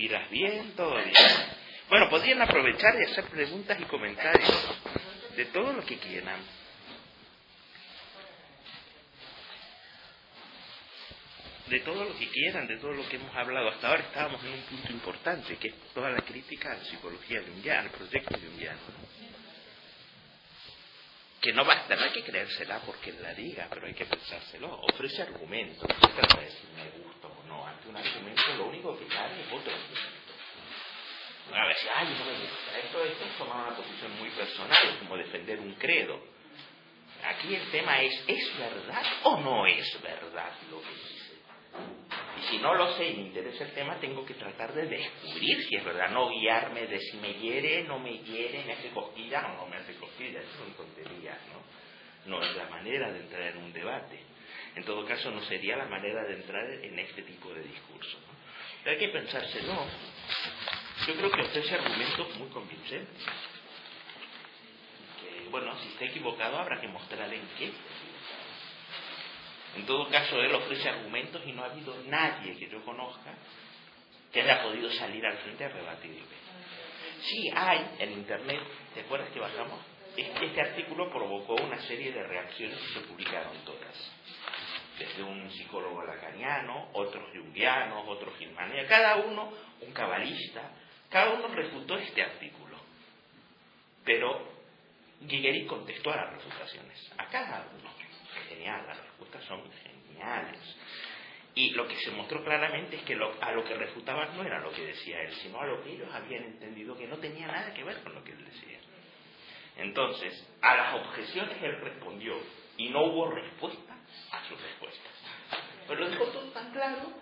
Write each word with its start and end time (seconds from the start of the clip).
Te 0.00 0.08
piras 0.08 0.30
bien, 0.30 0.72
bien. 0.76 1.12
Bueno, 1.88 2.08
podrían 2.08 2.40
aprovechar 2.40 2.94
y 3.00 3.10
hacer 3.10 3.24
preguntas 3.24 3.78
y 3.80 3.84
comentarios 3.84 4.78
de 5.36 5.44
todo 5.46 5.72
lo 5.72 5.84
que 5.84 5.98
quieran. 5.98 6.40
De 11.66 11.80
todo 11.80 12.04
lo 12.04 12.18
que 12.18 12.28
quieran, 12.28 12.66
de 12.66 12.76
todo 12.78 12.92
lo 12.92 13.08
que 13.08 13.16
hemos 13.16 13.34
hablado. 13.36 13.68
Hasta 13.68 13.88
ahora 13.88 14.02
estábamos 14.02 14.42
en 14.44 14.52
un 14.52 14.60
punto 14.62 14.92
importante, 14.92 15.56
que 15.56 15.68
es 15.68 15.74
toda 15.94 16.10
la 16.10 16.20
crítica 16.22 16.72
a 16.72 16.76
la 16.76 16.84
psicología 16.84 17.42
junguiana, 17.42 17.82
al 17.82 17.90
proyecto 17.90 18.38
junguiano. 18.38 18.78
Que 21.40 21.52
no 21.52 21.64
basta, 21.64 21.96
no 21.96 22.04
hay 22.04 22.10
que 22.10 22.22
creérsela 22.22 22.80
porque 22.80 23.12
la 23.12 23.32
diga, 23.32 23.66
pero 23.70 23.86
hay 23.86 23.94
que 23.94 24.04
pensárselo. 24.04 24.80
Ofrece 24.82 25.22
argumentos, 25.22 25.88
no 25.88 25.94
se 25.94 26.14
trata 26.14 26.38
de 26.38 26.44
decir 26.44 26.68
me 26.76 27.02
gusta 27.02 27.28
o 27.28 27.42
no. 27.48 27.66
Ante 27.66 27.88
un 27.88 27.96
argumento 27.96 28.42
lo 28.58 28.66
único 28.66 28.98
que 28.98 29.06
cabe 29.06 29.40
es 29.40 29.46
otro 29.46 29.72
argumento. 29.72 30.20
A 31.54 31.66
veces, 31.66 31.88
ay, 31.94 32.16
no 32.18 32.24
me 32.26 32.32
gusta. 32.32 32.78
Esto, 32.78 33.04
esto 33.04 33.24
es 33.24 33.38
tomar 33.38 33.66
una 33.68 33.76
posición 33.76 34.18
muy 34.18 34.28
personal, 34.30 34.98
como 35.00 35.16
defender 35.16 35.58
un 35.60 35.74
credo. 35.74 36.20
Aquí 37.24 37.54
el 37.54 37.70
tema 37.70 38.00
es, 38.02 38.22
¿es 38.26 38.58
verdad 38.58 39.02
o 39.24 39.40
no 39.40 39.66
es 39.66 40.02
verdad 40.02 40.52
lo 40.70 40.80
que 40.82 40.88
dice? 40.88 41.19
Y 42.38 42.42
si 42.50 42.58
no 42.58 42.74
lo 42.74 42.96
sé 42.96 43.08
y 43.08 43.16
me 43.16 43.22
interesa 43.22 43.64
el 43.64 43.72
tema, 43.72 43.96
tengo 44.00 44.24
que 44.24 44.34
tratar 44.34 44.72
de 44.72 44.86
descubrir 44.86 45.64
si 45.68 45.76
es 45.76 45.84
verdad, 45.84 46.10
no 46.10 46.30
guiarme 46.30 46.86
de 46.86 46.98
si 47.00 47.16
me 47.18 47.34
hiere, 47.34 47.84
no 47.84 47.98
me 47.98 48.18
hiere, 48.18 48.64
me 48.64 48.72
hace 48.72 48.90
cosquillas 48.90 49.44
o 49.44 49.62
no 49.62 49.66
me 49.66 49.76
hace 49.76 49.94
cosquillas. 49.96 50.44
Son 50.56 50.72
tonterías, 50.74 51.38
¿no? 51.48 52.30
No 52.30 52.42
es 52.42 52.56
la 52.56 52.66
manera 52.66 53.12
de 53.12 53.20
entrar 53.20 53.42
en 53.42 53.58
un 53.58 53.72
debate. 53.72 54.20
En 54.76 54.84
todo 54.84 55.04
caso, 55.04 55.30
no 55.30 55.42
sería 55.42 55.76
la 55.76 55.86
manera 55.86 56.24
de 56.24 56.34
entrar 56.34 56.64
en 56.70 56.98
este 56.98 57.22
tipo 57.22 57.52
de 57.52 57.62
discurso. 57.62 58.18
¿no? 58.26 58.90
hay 58.90 58.98
que 58.98 59.08
pensárselo. 59.08 59.74
Yo 61.06 61.14
creo 61.14 61.30
que 61.30 61.42
ofrece 61.42 61.74
argumentos 61.74 62.36
muy 62.36 62.48
convincentes. 62.48 63.24
Bueno, 65.50 65.76
si 65.80 65.88
está 65.88 66.04
equivocado, 66.04 66.58
habrá 66.58 66.80
que 66.80 66.88
mostrar 66.88 67.32
en 67.32 67.42
qué 67.58 67.72
en 69.76 69.86
todo 69.86 70.08
caso, 70.08 70.40
él 70.42 70.54
ofrece 70.54 70.88
argumentos 70.88 71.42
y 71.46 71.52
no 71.52 71.62
ha 71.62 71.66
habido 71.66 71.94
nadie 72.06 72.56
que 72.56 72.68
yo 72.68 72.84
conozca 72.84 73.32
que 74.32 74.42
haya 74.42 74.62
podido 74.62 74.90
salir 74.92 75.24
al 75.26 75.38
frente 75.38 75.64
a 75.64 75.68
rebatirle. 75.68 76.22
Sí 77.22 77.50
hay 77.54 77.96
en 77.98 78.12
Internet, 78.12 78.60
¿te 78.94 79.00
acuerdas 79.00 79.30
que 79.30 79.40
bajamos? 79.40 79.80
Este 80.16 80.60
artículo 80.60 81.10
provocó 81.10 81.54
una 81.54 81.80
serie 81.82 82.12
de 82.12 82.22
reacciones 82.22 82.78
y 82.82 82.94
se 82.94 83.00
publicaron 83.00 83.56
todas. 83.64 84.12
Desde 84.98 85.22
un 85.22 85.50
psicólogo 85.50 86.04
lacaniano, 86.04 86.90
otros 86.92 87.30
junguianos, 87.32 88.04
otros 88.08 88.36
gilmanianos, 88.38 88.88
cada 88.88 89.16
uno 89.16 89.52
un 89.80 89.92
cabalista, 89.92 90.72
cada 91.08 91.30
uno 91.30 91.48
refutó 91.48 91.96
este 91.96 92.22
artículo. 92.22 92.76
Pero 94.04 94.48
Guigueri 95.20 95.66
contestó 95.66 96.12
a 96.12 96.16
las 96.16 96.32
refutaciones, 96.34 97.12
a 97.16 97.26
cada 97.26 97.68
uno 97.78 97.99
las 98.66 98.98
respuestas 98.98 99.44
son 99.44 99.62
geniales. 99.72 100.76
Y 101.54 101.70
lo 101.70 101.86
que 101.88 101.96
se 101.96 102.10
mostró 102.12 102.44
claramente 102.44 102.96
es 102.96 103.02
que 103.02 103.14
a 103.14 103.52
lo 103.52 103.64
que 103.64 103.74
refutaban 103.74 104.36
no 104.36 104.44
era 104.44 104.60
lo 104.60 104.70
que 104.70 104.86
decía 104.86 105.20
él, 105.22 105.34
sino 105.34 105.60
a 105.60 105.66
lo 105.66 105.82
que 105.82 105.92
ellos 105.94 106.08
habían 106.12 106.44
entendido 106.44 106.96
que 106.96 107.08
no 107.08 107.18
tenía 107.18 107.46
nada 107.46 107.74
que 107.74 107.82
ver 107.82 108.02
con 108.02 108.14
lo 108.14 108.22
que 108.22 108.32
él 108.32 108.44
decía. 108.44 108.78
Entonces, 109.76 110.46
a 110.62 110.76
las 110.76 110.94
objeciones 110.94 111.56
él 111.62 111.80
respondió 111.80 112.34
y 112.76 112.88
no 112.90 113.04
hubo 113.04 113.30
respuesta 113.30 113.96
a 114.30 114.48
sus 114.48 114.60
respuestas. 114.60 115.12
Pero 115.88 116.00
lo 116.00 116.10
dejó 116.10 116.24
todo 116.26 116.50
tan 116.50 116.70
claro 116.72 117.12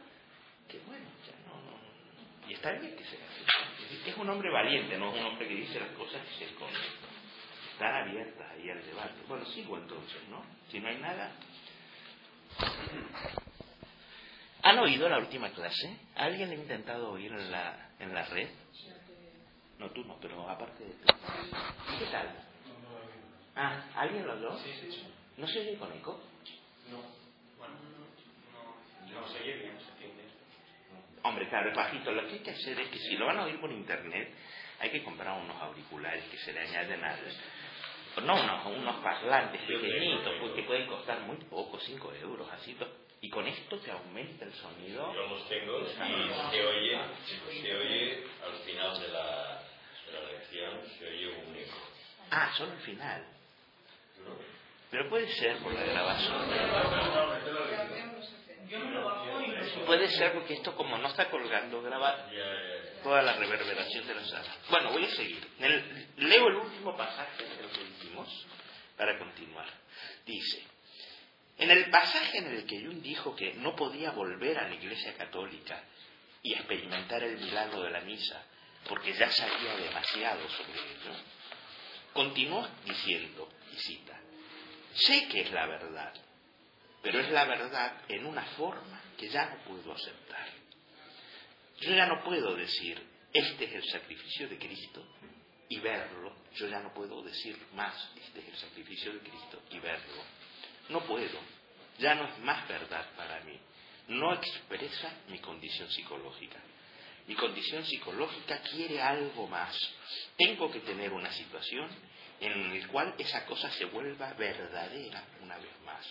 que 0.68 0.78
bueno, 0.80 1.06
ya 1.26 1.32
no, 1.48 1.56
no, 1.62 2.50
Y 2.50 2.54
está 2.54 2.72
bien 2.72 2.94
que 2.96 3.04
sea 3.04 3.20
así. 3.26 4.10
Es 4.10 4.16
un 4.16 4.28
hombre 4.28 4.50
valiente, 4.50 4.98
no 4.98 5.14
es 5.14 5.20
un 5.20 5.26
hombre 5.26 5.48
que 5.48 5.54
dice 5.54 5.80
las 5.80 5.90
cosas 5.90 6.20
y 6.34 6.38
se 6.38 6.44
esconde 6.44 6.78
están 7.78 7.94
abiertas 7.94 8.50
ahí 8.50 8.68
al 8.70 8.84
debate. 8.84 9.14
Bueno, 9.28 9.46
sigo 9.46 9.76
entonces, 9.78 10.28
¿no? 10.28 10.42
Si 10.68 10.80
no 10.80 10.88
hay 10.88 10.98
nada. 10.98 11.30
¿Han 14.64 14.80
oído 14.80 15.08
la 15.08 15.18
última 15.18 15.48
clase? 15.50 15.96
¿Alguien 16.16 16.50
ha 16.50 16.54
intentado 16.54 17.12
oír 17.12 17.30
en 17.30 17.52
la, 17.52 17.90
en 18.00 18.12
la 18.12 18.24
red? 18.24 18.48
No, 19.78 19.90
tú 19.90 20.04
no, 20.04 20.18
pero 20.20 20.48
aparte 20.50 20.82
de 20.82 20.90
tú. 20.90 21.14
¿Qué 22.00 22.06
tal? 22.06 22.34
Ah, 23.54 23.84
¿alguien 23.94 24.26
lo 24.26 24.32
habló? 24.32 24.58
Sí, 24.58 24.72
sí, 24.80 24.90
sí. 24.90 25.06
¿No 25.36 25.46
se 25.46 25.60
oye 25.60 25.76
con 25.76 25.92
eco? 25.92 26.20
No. 26.90 26.98
Bueno, 27.58 27.74
no, 29.14 29.20
no 29.20 29.28
se 29.28 29.38
oye 29.40 29.54
bien, 29.54 29.78
se 29.78 29.92
entiende. 29.92 30.24
Hombre, 31.22 31.48
claro, 31.48 31.70
es 31.70 31.76
bajito. 31.76 32.10
Lo 32.10 32.26
que 32.26 32.32
hay 32.32 32.40
que 32.40 32.50
hacer 32.50 32.80
es 32.80 32.88
que 32.88 32.98
si 32.98 33.16
lo 33.16 33.26
van 33.26 33.38
a 33.38 33.44
oír 33.44 33.60
por 33.60 33.70
internet, 33.70 34.34
hay 34.80 34.90
que 34.90 35.04
comprar 35.04 35.40
unos 35.40 35.62
auriculares 35.62 36.24
que 36.24 36.38
se 36.38 36.52
le 36.52 36.60
añaden 36.60 37.04
al, 37.04 37.18
no 38.20 38.34
unos, 38.34 38.66
unos 38.66 38.96
parlantes 38.96 39.60
pequeñitos, 39.62 40.34
porque 40.40 40.62
pueden 40.62 40.86
costar 40.86 41.20
muy 41.20 41.36
poco, 41.36 41.78
5 41.78 42.12
euros, 42.14 42.48
así. 42.52 42.76
Y 43.20 43.30
con 43.30 43.46
esto 43.46 43.78
te 43.78 43.90
aumenta 43.90 44.44
el 44.44 44.52
sonido. 44.54 45.12
Yo 45.12 45.26
los 45.26 45.48
tengo 45.48 45.80
y 45.80 45.86
se 46.50 46.66
oye, 46.66 46.98
se 47.60 47.76
oye 47.76 48.24
al 48.44 48.54
final 48.64 49.00
de 49.00 49.08
la, 49.08 49.62
de 50.06 50.12
la 50.12 50.32
lección, 50.32 50.80
se 50.98 51.06
oye 51.06 51.26
un 51.28 51.56
eco. 51.56 51.78
Ah, 52.30 52.52
solo 52.56 52.72
al 52.72 52.80
final. 52.80 53.26
Pero 54.90 55.08
puede 55.10 55.28
ser 55.34 55.58
por 55.58 55.72
la 55.72 55.84
grabación. 55.84 56.48
Puede 59.86 60.08
ser 60.08 60.32
porque 60.32 60.54
esto 60.54 60.74
como 60.74 60.98
no 60.98 61.08
está 61.08 61.30
colgando, 61.30 61.82
graba 61.82 62.28
toda 63.02 63.22
la 63.22 63.34
reverberación 63.34 64.06
de 64.06 64.14
la 64.14 64.24
sala. 64.24 64.56
Bueno, 64.70 64.92
voy 64.92 65.04
a 65.04 65.10
seguir. 65.10 65.46
leo 66.16 66.48
el 66.48 66.56
último 66.56 66.96
pasaje 66.96 67.44
de 67.44 67.62
lo 67.62 67.70
que 67.70 67.84
dijimos 67.84 68.46
para 68.96 69.18
continuar. 69.18 69.68
Dice, 70.26 70.62
en 71.58 71.70
el 71.70 71.90
pasaje 71.90 72.38
en 72.38 72.46
el 72.46 72.66
que 72.66 72.84
Jung 72.84 73.00
dijo 73.00 73.34
que 73.34 73.54
no 73.54 73.74
podía 73.74 74.12
volver 74.12 74.58
a 74.58 74.68
la 74.68 74.74
Iglesia 74.74 75.14
Católica 75.16 75.82
y 76.42 76.54
experimentar 76.54 77.22
el 77.22 77.36
milagro 77.38 77.82
de 77.82 77.90
la 77.90 78.00
misa, 78.02 78.44
porque 78.88 79.12
ya 79.12 79.30
sabía 79.30 79.76
demasiado 79.76 80.48
sobre 80.50 80.72
ello, 80.72 81.16
continuó 82.12 82.68
diciendo, 82.84 83.48
y 83.72 83.76
cita, 83.76 84.20
sé 84.94 85.28
que 85.28 85.40
es 85.40 85.50
la 85.50 85.66
verdad, 85.66 86.12
pero 87.02 87.20
es 87.20 87.30
la 87.30 87.44
verdad 87.44 88.02
en 88.08 88.26
una 88.26 88.44
forma 88.56 89.00
que 89.16 89.28
ya 89.28 89.46
no 89.46 89.64
puedo 89.64 89.92
aceptar. 89.92 90.48
Yo 91.80 91.94
ya 91.94 92.06
no 92.06 92.22
puedo 92.24 92.56
decir, 92.56 93.00
este 93.32 93.64
es 93.64 93.72
el 93.74 93.84
sacrificio 93.90 94.48
de 94.48 94.58
Cristo 94.58 95.04
y 95.68 95.78
verlo. 95.78 96.34
Yo 96.54 96.68
ya 96.68 96.80
no 96.80 96.92
puedo 96.92 97.22
decir 97.22 97.56
más, 97.74 97.94
este 98.16 98.40
es 98.40 98.48
el 98.48 98.56
sacrificio 98.56 99.12
de 99.12 99.20
Cristo 99.20 99.62
y 99.70 99.78
verlo. 99.78 100.22
No 100.88 101.00
puedo. 101.04 101.38
Ya 101.98 102.14
no 102.14 102.26
es 102.28 102.38
más 102.38 102.66
verdad 102.68 103.06
para 103.16 103.40
mí. 103.44 103.58
No 104.08 104.32
expresa 104.32 105.12
mi 105.28 105.38
condición 105.38 105.90
psicológica. 105.90 106.58
Mi 107.26 107.34
condición 107.34 107.84
psicológica 107.84 108.60
quiere 108.62 109.02
algo 109.02 109.46
más. 109.46 109.76
Tengo 110.36 110.70
que 110.70 110.80
tener 110.80 111.12
una 111.12 111.30
situación 111.30 111.90
en 112.40 112.80
la 112.80 112.88
cual 112.88 113.14
esa 113.18 113.44
cosa 113.44 113.70
se 113.72 113.84
vuelva 113.86 114.32
verdadera 114.32 115.22
una 115.42 115.58
vez 115.58 115.80
más. 115.84 116.06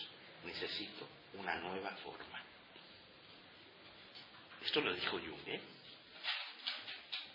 Necesito 0.48 1.08
una 1.36 1.56
nueva 1.56 1.92
forma. 1.98 2.42
Esto 4.66 4.82
lo 4.82 4.94
dijo 4.94 5.20
Jung, 5.20 5.48
¿eh? 5.48 5.62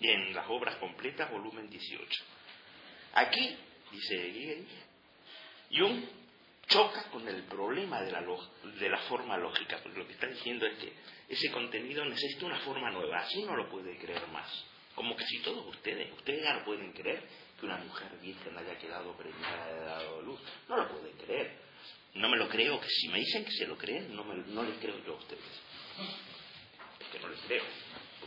en 0.01 0.35
las 0.35 0.49
obras 0.49 0.77
completas, 0.77 1.31
volumen 1.31 1.71
18. 1.71 2.25
Aquí, 3.15 3.57
dice 3.93 4.65
Jung 5.71 6.03
choca 6.69 7.05
con 7.11 7.27
el 7.29 7.43
problema 7.45 8.01
de 8.01 8.13
la, 8.13 8.23
de 8.23 8.89
la 8.89 8.99
forma 9.03 9.37
lógica, 9.37 9.79
porque 9.83 9.99
lo 9.99 10.07
que 10.07 10.15
está 10.15 10.27
diciendo 10.27 10.67
es 10.67 10.79
que 10.79 10.93
ese 11.29 11.51
contenido 11.51 12.05
necesita 12.05 12.47
una 12.47 12.61
forma 12.61 12.91
nueva, 12.91 13.19
así 13.19 13.43
no 13.43 13.57
lo 13.57 13.69
puede 13.69 13.97
creer 13.99 14.27
más. 14.29 14.65
Como 14.95 15.17
casi 15.17 15.41
todos 15.41 15.67
ustedes, 15.67 16.13
ustedes 16.13 16.43
ya 16.43 16.55
no 16.55 16.65
pueden 16.65 16.93
creer 16.93 17.23
que 17.59 17.67
una 17.67 17.77
mujer 17.79 18.09
virgen 18.21 18.57
haya 18.57 18.79
quedado 18.79 19.17
preñada 19.17 19.67
de 19.67 19.81
dado 19.81 20.23
luz, 20.23 20.41
no 20.69 20.77
lo 20.77 20.89
pueden 20.89 21.17
creer. 21.19 21.57
No 22.15 22.29
me 22.29 22.37
lo 22.37 22.49
creo, 22.49 22.81
que 22.81 22.89
si 22.89 23.09
me 23.09 23.19
dicen 23.19 23.45
que 23.45 23.53
se 23.53 23.67
lo 23.67 23.77
creen, 23.77 24.15
no, 24.15 24.25
me, 24.25 24.35
no 24.53 24.63
les 24.63 24.79
creo 24.79 25.03
yo 25.05 25.15
a 25.15 25.19
ustedes 25.19 25.63
que 27.13 27.19
no 27.19 27.29
les 27.29 27.39
ustedes 27.41 27.63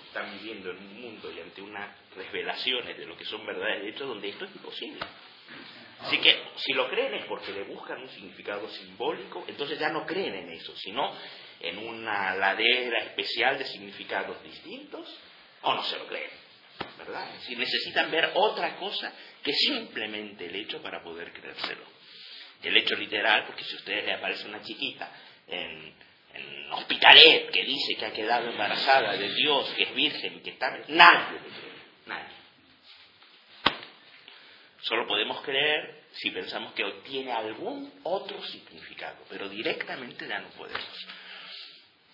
están 0.07 0.37
viviendo 0.37 0.69
en 0.71 0.77
un 0.77 1.01
mundo 1.01 1.31
y 1.31 1.39
ante 1.39 1.61
unas 1.61 1.89
revelaciones 2.15 2.97
de 2.97 3.05
lo 3.05 3.17
que 3.17 3.25
son 3.25 3.45
verdades 3.45 3.81
de 3.81 3.89
hecho 3.89 4.05
donde 4.05 4.29
esto 4.29 4.45
es 4.45 4.55
imposible. 4.55 4.99
Así 5.99 6.17
que 6.19 6.43
si 6.57 6.73
lo 6.73 6.87
creen 6.89 7.15
es 7.15 7.25
porque 7.25 7.51
le 7.51 7.63
buscan 7.63 8.01
un 8.01 8.09
significado 8.09 8.69
simbólico, 8.69 9.43
entonces 9.47 9.79
ya 9.79 9.89
no 9.89 10.05
creen 10.05 10.35
en 10.35 10.49
eso, 10.51 10.75
sino 10.77 11.11
en 11.59 11.77
una 11.79 12.35
ladera 12.35 12.99
especial 12.99 13.57
de 13.57 13.65
significados 13.65 14.41
distintos, 14.43 15.07
o 15.61 15.73
no 15.73 15.83
se 15.83 15.97
lo 15.97 16.05
creen, 16.07 16.29
¿verdad? 16.97 17.27
Si 17.41 17.55
necesitan 17.55 18.11
ver 18.11 18.31
otra 18.35 18.75
cosa 18.77 19.11
que 19.41 19.53
simplemente 19.53 20.45
el 20.45 20.55
hecho 20.55 20.81
para 20.81 21.01
poder 21.01 21.31
creérselo. 21.33 21.94
El 22.65 22.77
hecho 22.77 22.95
literal, 22.95 23.45
porque 23.45 23.63
si 23.63 23.73
a 23.73 23.77
ustedes 23.77 24.05
le 24.05 24.13
aparece 24.13 24.47
una 24.47 24.61
chiquita 24.61 25.11
en, 25.47 25.93
en 26.33 26.71
Hospitalet 26.73 27.51
que 27.51 27.63
dice 27.63 27.95
que 27.95 28.05
ha 28.05 28.13
quedado 28.13 28.49
embarazada 28.49 29.13
de 29.15 29.33
Dios, 29.33 29.69
que 29.75 29.83
es 29.83 29.95
virgen 29.95 30.41
que 30.41 30.51
está... 30.51 30.77
Nadie 30.87 31.39
nadie. 32.05 32.35
Solo 34.81 35.07
podemos 35.07 35.41
creer 35.41 36.03
si 36.11 36.31
pensamos 36.31 36.73
que 36.73 36.83
tiene 37.03 37.31
algún 37.31 37.91
otro 38.03 38.41
significado, 38.43 39.17
pero 39.29 39.49
directamente 39.49 40.27
ya 40.27 40.39
no 40.39 40.49
podemos. 40.49 41.07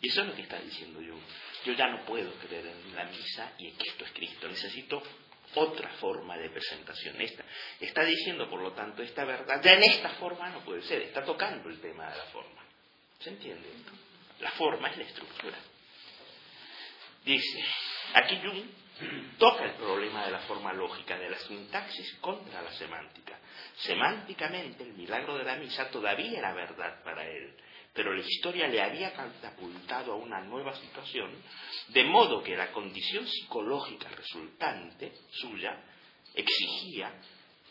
Y 0.01 0.07
eso 0.07 0.21
es 0.21 0.27
lo 0.27 0.35
que 0.35 0.43
está 0.43 0.59
diciendo 0.59 1.01
yo. 1.01 1.15
Yo 1.65 1.73
ya 1.73 1.87
no 1.87 2.05
puedo 2.05 2.33
creer 2.35 2.65
en 2.65 2.95
la 2.95 3.03
misa 3.05 3.53
y 3.59 3.67
en 3.67 3.77
que 3.77 3.89
esto 3.89 4.05
es 4.05 4.11
Cristo. 4.11 4.47
Necesito 4.47 5.03
otra 5.55 5.89
forma 5.99 6.37
de 6.37 6.49
presentación. 6.49 7.19
Esta. 7.19 7.43
Está 7.79 8.03
diciendo, 8.03 8.49
por 8.49 8.61
lo 8.61 8.71
tanto, 8.73 9.01
esta 9.01 9.25
verdad 9.25 9.61
ya 9.63 9.73
en 9.73 9.83
esta 9.83 10.09
forma 10.11 10.49
no 10.49 10.63
puede 10.63 10.81
ser. 10.83 11.01
Está 11.03 11.23
tocando 11.23 11.69
el 11.69 11.79
tema 11.79 12.09
de 12.09 12.17
la 12.17 12.25
forma. 12.25 12.61
¿Se 13.19 13.29
entiende? 13.29 13.67
La 14.39 14.51
forma 14.51 14.89
es 14.89 14.97
la 14.97 15.03
estructura. 15.03 15.57
Dice, 17.23 17.63
aquí 18.13 18.39
Jung 18.43 18.65
toca 19.37 19.65
el 19.65 19.73
problema 19.73 20.25
de 20.25 20.31
la 20.31 20.39
forma 20.39 20.73
lógica, 20.73 21.17
de 21.17 21.29
la 21.29 21.37
sintaxis 21.37 22.15
contra 22.19 22.61
la 22.61 22.71
semántica. 22.73 23.39
Semánticamente, 23.77 24.83
el 24.83 24.93
milagro 24.93 25.37
de 25.37 25.43
la 25.43 25.55
misa 25.55 25.89
todavía 25.89 26.39
era 26.39 26.53
verdad 26.53 27.03
para 27.03 27.25
él, 27.27 27.55
pero 27.93 28.13
la 28.13 28.21
historia 28.21 28.67
le 28.67 28.81
había 28.81 29.13
catapultado 29.13 30.13
a 30.13 30.15
una 30.15 30.41
nueva 30.41 30.75
situación, 30.75 31.31
de 31.89 32.03
modo 32.05 32.41
que 32.41 32.55
la 32.55 32.71
condición 32.71 33.27
psicológica 33.27 34.09
resultante 34.09 35.13
suya 35.31 35.77
exigía 36.33 37.13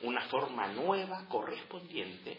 una 0.02 0.22
forma 0.28 0.68
nueva 0.68 1.26
correspondiente 1.26 2.38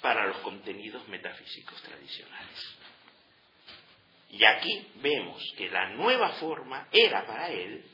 para 0.00 0.26
los 0.26 0.38
contenidos 0.38 1.06
metafísicos 1.08 1.80
tradicionales. 1.82 2.76
Y 4.30 4.44
aquí 4.44 4.88
vemos 4.96 5.42
que 5.56 5.68
la 5.68 5.90
nueva 5.90 6.30
forma 6.34 6.88
era 6.90 7.26
para 7.26 7.50
él 7.50 7.84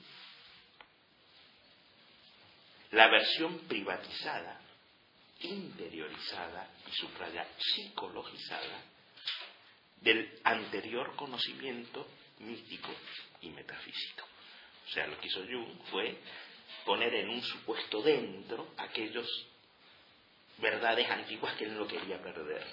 la 2.93 3.09
versión 3.09 3.59
privatizada, 3.67 4.61
interiorizada 5.41 6.71
y 6.87 6.93
subraya 6.93 7.47
psicologizada 7.59 8.98
del 10.01 10.41
anterior 10.45 11.15
conocimiento 11.17 12.07
místico 12.41 12.91
y 13.41 13.51
metafísico. 13.51 14.27
O 14.87 14.91
sea, 14.91 15.07
lo 15.07 15.19
que 15.21 15.29
hizo 15.29 15.41
Jung 15.41 15.83
fue 15.91 16.17
poner 16.85 17.15
en 17.15 17.31
un 17.31 17.43
supuesto 17.43 18.03
dentro 18.03 18.69
aquellos 18.77 19.29
verdades 20.59 21.09
antiguas 21.11 21.55
que 21.57 21.65
él 21.65 21.77
no 21.77 21.87
quería 21.87 22.21
perder. 22.23 22.65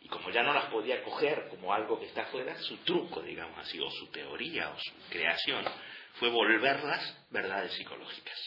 Y 0.00 0.08
como 0.08 0.30
ya 0.30 0.42
no 0.42 0.52
las 0.52 0.66
podía 0.66 1.02
coger 1.02 1.48
como 1.48 1.72
algo 1.72 1.98
que 1.98 2.06
está 2.06 2.26
fuera, 2.26 2.56
su 2.60 2.76
truco, 2.78 3.22
digamos 3.22 3.58
así, 3.58 3.80
o 3.80 3.90
su 3.90 4.06
teoría 4.08 4.70
o 4.70 4.78
su 4.78 4.92
creación, 5.10 5.64
fue 6.14 6.28
volverlas 6.28 7.26
verdades 7.30 7.72
psicológicas. 7.72 8.38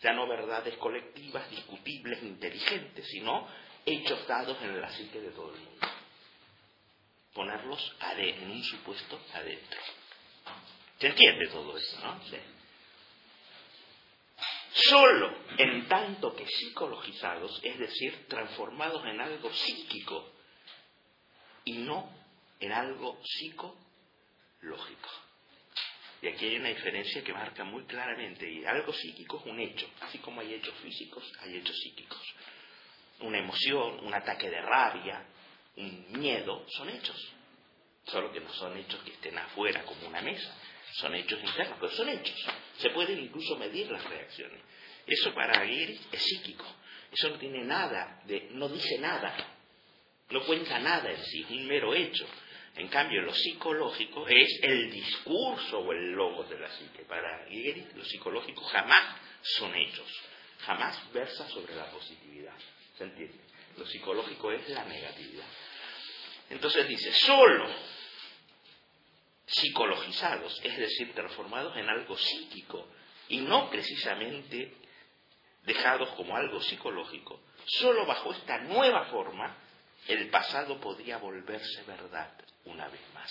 Ya 0.00 0.12
no 0.12 0.26
verdades 0.26 0.76
colectivas, 0.76 1.50
discutibles, 1.50 2.22
inteligentes, 2.22 3.06
sino 3.08 3.46
hechos 3.84 4.26
dados 4.26 4.56
en 4.62 4.80
la 4.80 4.90
psique 4.90 5.20
de 5.20 5.30
todo 5.30 5.54
el 5.54 5.60
mundo. 5.60 5.86
Ponerlos 7.32 7.96
en 8.16 8.50
un 8.50 8.64
supuesto 8.64 9.20
adentro. 9.34 9.80
¿Se 10.98 11.06
entiende 11.06 11.46
todo 11.48 11.76
esto, 11.76 11.98
no? 12.04 12.22
Sí. 12.24 12.36
Solo 14.72 15.34
en 15.58 15.88
tanto 15.88 16.34
que 16.34 16.46
psicologizados, 16.46 17.60
es 17.62 17.78
decir, 17.78 18.26
transformados 18.28 19.04
en 19.06 19.20
algo 19.20 19.52
psíquico 19.52 20.32
y 21.64 21.78
no 21.78 22.08
en 22.60 22.72
algo 22.72 23.20
psicológico. 23.24 25.10
Y 26.22 26.28
aquí 26.28 26.46
hay 26.46 26.56
una 26.56 26.68
diferencia 26.68 27.24
que 27.24 27.32
marca 27.32 27.64
muy 27.64 27.84
claramente, 27.84 28.48
y 28.48 28.64
algo 28.64 28.92
psíquico 28.92 29.40
es 29.40 29.46
un 29.46 29.58
hecho, 29.58 29.88
así 30.02 30.18
como 30.18 30.42
hay 30.42 30.54
hechos 30.54 30.74
físicos, 30.82 31.32
hay 31.40 31.56
hechos 31.56 31.76
psíquicos. 31.80 32.22
Una 33.20 33.38
emoción, 33.38 34.04
un 34.04 34.12
ataque 34.12 34.50
de 34.50 34.60
rabia, 34.60 35.26
un 35.76 36.12
miedo, 36.12 36.64
son 36.68 36.88
hechos. 36.90 37.32
Solo 38.04 38.32
que 38.32 38.40
no 38.40 38.52
son 38.54 38.76
hechos 38.76 39.02
que 39.02 39.12
estén 39.12 39.38
afuera 39.38 39.84
como 39.84 40.08
una 40.08 40.20
mesa, 40.20 40.54
son 40.94 41.14
hechos 41.14 41.40
internos, 41.42 41.78
pero 41.80 41.92
son 41.92 42.08
hechos. 42.08 42.36
Se 42.78 42.90
pueden 42.90 43.18
incluso 43.18 43.56
medir 43.56 43.90
las 43.90 44.04
reacciones. 44.04 44.60
Eso 45.06 45.32
para 45.34 45.60
Aguirre 45.60 45.98
es 46.10 46.22
psíquico. 46.22 46.64
Eso 47.12 47.28
no 47.30 47.38
tiene 47.38 47.64
nada, 47.64 48.22
de, 48.26 48.48
no 48.52 48.68
dice 48.68 48.98
nada, 48.98 49.34
no 50.30 50.44
cuenta 50.44 50.78
nada 50.78 51.10
en 51.10 51.22
sí, 51.24 51.42
es 51.42 51.50
un 51.50 51.66
mero 51.66 51.94
hecho. 51.94 52.26
En 52.76 52.88
cambio, 52.88 53.20
lo 53.22 53.34
psicológico 53.34 54.28
es 54.28 54.60
el 54.62 54.90
discurso 54.92 55.80
o 55.80 55.92
el 55.92 56.12
logo 56.12 56.44
de 56.44 56.58
la 56.58 56.70
psique. 56.70 57.02
Para 57.02 57.46
Hegel, 57.48 57.90
lo 57.96 58.04
psicológico 58.04 58.62
jamás 58.62 59.16
son 59.42 59.74
hechos, 59.74 60.06
jamás 60.60 61.12
versa 61.12 61.48
sobre 61.48 61.74
la 61.74 61.90
positividad. 61.90 62.54
¿Se 62.96 63.04
entiende? 63.04 63.49
Lo 63.76 63.86
psicológico 63.86 64.52
es 64.52 64.68
la 64.68 64.84
negatividad. 64.84 65.46
Entonces 66.50 66.88
dice, 66.88 67.12
solo 67.12 67.68
psicologizados, 69.46 70.60
es 70.62 70.76
decir, 70.76 71.12
transformados 71.14 71.76
en 71.76 71.88
algo 71.88 72.16
psíquico 72.16 72.88
y 73.28 73.38
no 73.38 73.70
precisamente 73.70 74.74
dejados 75.64 76.10
como 76.10 76.36
algo 76.36 76.60
psicológico, 76.60 77.40
solo 77.66 78.06
bajo 78.06 78.32
esta 78.32 78.58
nueva 78.58 79.06
forma 79.06 79.56
el 80.08 80.28
pasado 80.30 80.80
podría 80.80 81.18
volverse 81.18 81.82
verdad 81.84 82.32
una 82.64 82.88
vez 82.88 83.02
más. 83.14 83.30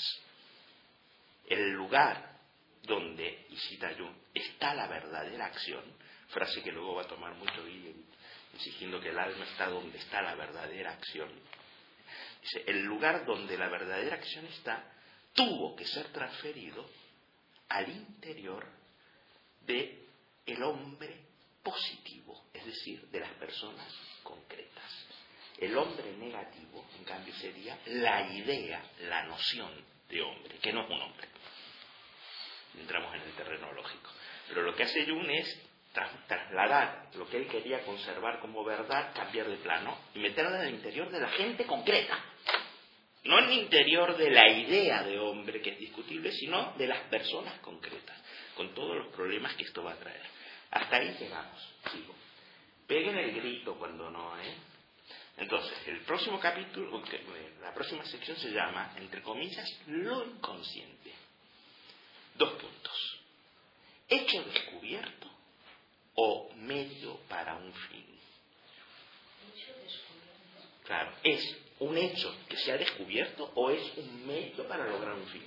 El 1.48 1.72
lugar 1.72 2.38
donde, 2.84 3.48
y 3.50 3.58
cita 3.58 3.94
Jung, 3.98 4.16
está 4.34 4.74
la 4.76 4.88
verdadera 4.88 5.46
acción, 5.46 5.84
frase 6.30 6.62
que 6.62 6.72
luego 6.72 6.96
va 6.96 7.04
a 7.04 7.08
tomar 7.08 7.34
mucho 7.36 7.64
bien, 7.64 8.06
exigiendo 8.54 9.00
que 9.00 9.10
el 9.10 9.20
alma 9.20 9.46
está 9.46 9.70
donde 9.70 9.98
está 9.98 10.22
la 10.22 10.36
verdadera 10.36 10.92
acción. 10.92 11.30
Dice, 12.42 12.64
el 12.68 12.84
lugar 12.84 13.26
donde 13.26 13.58
la 13.58 13.70
verdadera 13.70 14.16
acción 14.16 14.46
está 14.46 14.84
tuvo 15.34 15.76
que 15.76 15.86
ser 15.86 16.08
transferido 16.12 16.90
al 17.70 17.90
interior 17.90 18.66
de 19.66 20.08
el 20.46 20.64
hombre 20.64 21.20
positivo, 21.64 22.46
es 22.54 22.66
decir, 22.66 23.08
de 23.10 23.20
las 23.20 23.32
personas 23.34 23.94
concretas. 24.24 25.08
El 25.58 25.78
hombre 25.78 26.12
negativo, 26.14 26.88
en 26.98 27.04
cambio, 27.04 27.34
sería 27.36 27.78
la 27.86 28.32
idea, 28.32 28.82
la 29.02 29.24
noción 29.26 29.72
de 30.10 30.22
hombre, 30.22 30.58
que 30.60 30.72
no 30.72 30.84
es 30.84 30.90
un 30.90 31.02
hombre. 31.02 31.28
Entramos 32.80 33.14
en 33.16 33.22
el 33.22 33.34
terreno 33.34 33.72
lógico. 33.74 34.10
Pero 34.48 34.64
lo 34.64 34.76
que 34.76 34.84
hace 34.84 35.06
Jung 35.06 35.30
es 35.30 35.69
trasladar 35.94 37.10
lo 37.16 37.28
que 37.28 37.38
él 37.38 37.48
quería 37.48 37.84
conservar 37.84 38.40
como 38.40 38.64
verdad, 38.64 39.14
cambiar 39.14 39.48
de 39.48 39.58
plano 39.58 39.98
y 40.14 40.20
meterla 40.20 40.62
en 40.62 40.68
el 40.68 40.76
interior 40.76 41.10
de 41.10 41.20
la 41.20 41.30
gente 41.30 41.66
concreta. 41.66 42.18
No 43.24 43.40
en 43.40 43.46
el 43.46 43.54
interior 43.60 44.16
de 44.16 44.30
la 44.30 44.50
idea 44.50 45.04
de 45.04 45.20
hombre 45.20 45.62
que 45.62 45.72
es 45.72 45.80
discutible, 45.80 46.32
sino 46.32 46.74
de 46.78 46.88
las 46.88 47.02
personas 47.10 47.60
concretas, 47.60 48.18
con 48.56 48.74
todos 48.74 48.96
los 48.96 49.08
problemas 49.14 49.56
que 49.56 49.64
esto 49.64 49.84
va 49.84 49.94
a 49.94 49.98
traer. 49.98 50.22
Hasta 50.72 50.98
ahí 50.98 51.16
llegamos. 51.20 51.76
Sigo. 51.92 52.16
Peguen 52.88 53.18
el 53.18 53.34
grito 53.34 53.76
cuando 53.76 54.10
no, 54.10 54.40
¿eh? 54.40 54.56
Entonces, 55.38 55.74
el 55.88 56.02
próximo 56.02 56.40
capítulo, 56.40 57.02
la 57.62 57.74
próxima 57.74 58.04
sección 58.06 58.38
se 58.38 58.52
llama, 58.52 58.94
entre 58.98 59.22
comillas, 59.22 59.80
lo 59.88 60.26
inconsciente. 60.26 61.14
Dos 62.36 62.54
puntos. 62.54 63.20
Hecho 64.08 64.44
descubierto 64.44 65.30
o 66.22 66.50
medio 66.56 67.16
para 67.30 67.56
un 67.56 67.74
fin. 67.74 68.06
Claro, 70.84 71.14
¿es 71.24 71.58
un 71.80 71.98
hecho 71.98 72.36
que 72.50 72.58
se 72.58 72.74
ha 72.74 72.78
descubierto 72.78 73.50
o 73.56 73.70
es 73.70 73.82
un 73.96 74.28
medio 74.28 74.68
para 74.68 74.86
lograr 74.86 75.14
un 75.14 75.28
fin? 75.28 75.46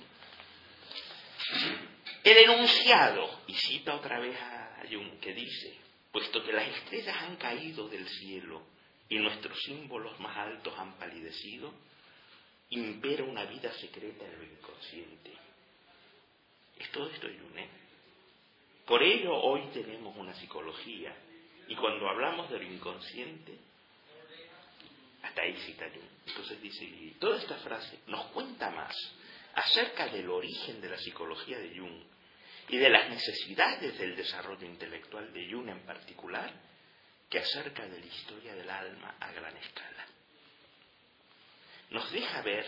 He 2.23 2.33
denunciado, 2.33 3.41
y 3.45 3.53
cita 3.53 3.93
otra 3.93 4.19
vez 4.19 4.35
a 4.35 4.81
Jung, 4.89 5.19
que 5.19 5.33
dice, 5.33 5.77
puesto 6.11 6.43
que 6.43 6.53
las 6.53 6.67
estrellas 6.69 7.17
han 7.17 7.35
caído 7.35 7.87
del 7.87 8.07
cielo 8.07 8.63
y 9.09 9.19
nuestros 9.19 9.55
símbolos 9.59 10.19
más 10.19 10.35
altos 10.37 10.73
han 10.79 10.97
palidecido, 10.97 11.71
impera 12.71 13.25
una 13.25 13.45
vida 13.45 13.71
secreta 13.73 14.25
en 14.25 14.37
lo 14.39 14.43
inconsciente. 14.43 15.33
todo 16.91 17.09
esto 17.11 17.27
Jung. 17.27 17.57
¿eh? 17.59 17.82
Por 18.85 19.01
ello 19.01 19.33
hoy 19.35 19.69
tenemos 19.73 20.15
una 20.17 20.33
psicología 20.35 21.15
y 21.67 21.75
cuando 21.75 22.09
hablamos 22.09 22.49
de 22.49 22.57
lo 22.57 22.63
inconsciente, 22.63 23.57
hasta 25.21 25.41
ahí 25.41 25.55
cita 25.65 25.85
Jung. 25.89 26.09
Entonces 26.27 26.61
dice, 26.61 26.83
y 26.83 27.15
toda 27.19 27.37
esta 27.37 27.55
frase 27.57 27.99
nos 28.07 28.25
cuenta 28.27 28.69
más 28.71 28.93
acerca 29.55 30.07
del 30.07 30.29
origen 30.29 30.81
de 30.81 30.89
la 30.89 30.97
psicología 30.97 31.57
de 31.59 31.77
Jung 31.77 32.03
y 32.69 32.77
de 32.77 32.89
las 32.89 33.09
necesidades 33.09 33.97
del 33.97 34.15
desarrollo 34.15 34.65
intelectual 34.65 35.31
de 35.31 35.49
Jung 35.49 35.69
en 35.69 35.85
particular, 35.85 36.51
que 37.29 37.39
acerca 37.39 37.87
de 37.87 37.99
la 37.99 38.05
historia 38.05 38.53
del 38.53 38.69
alma 38.69 39.15
a 39.19 39.31
gran 39.31 39.55
escala. 39.57 40.05
Nos 41.89 42.11
deja 42.11 42.41
ver 42.41 42.65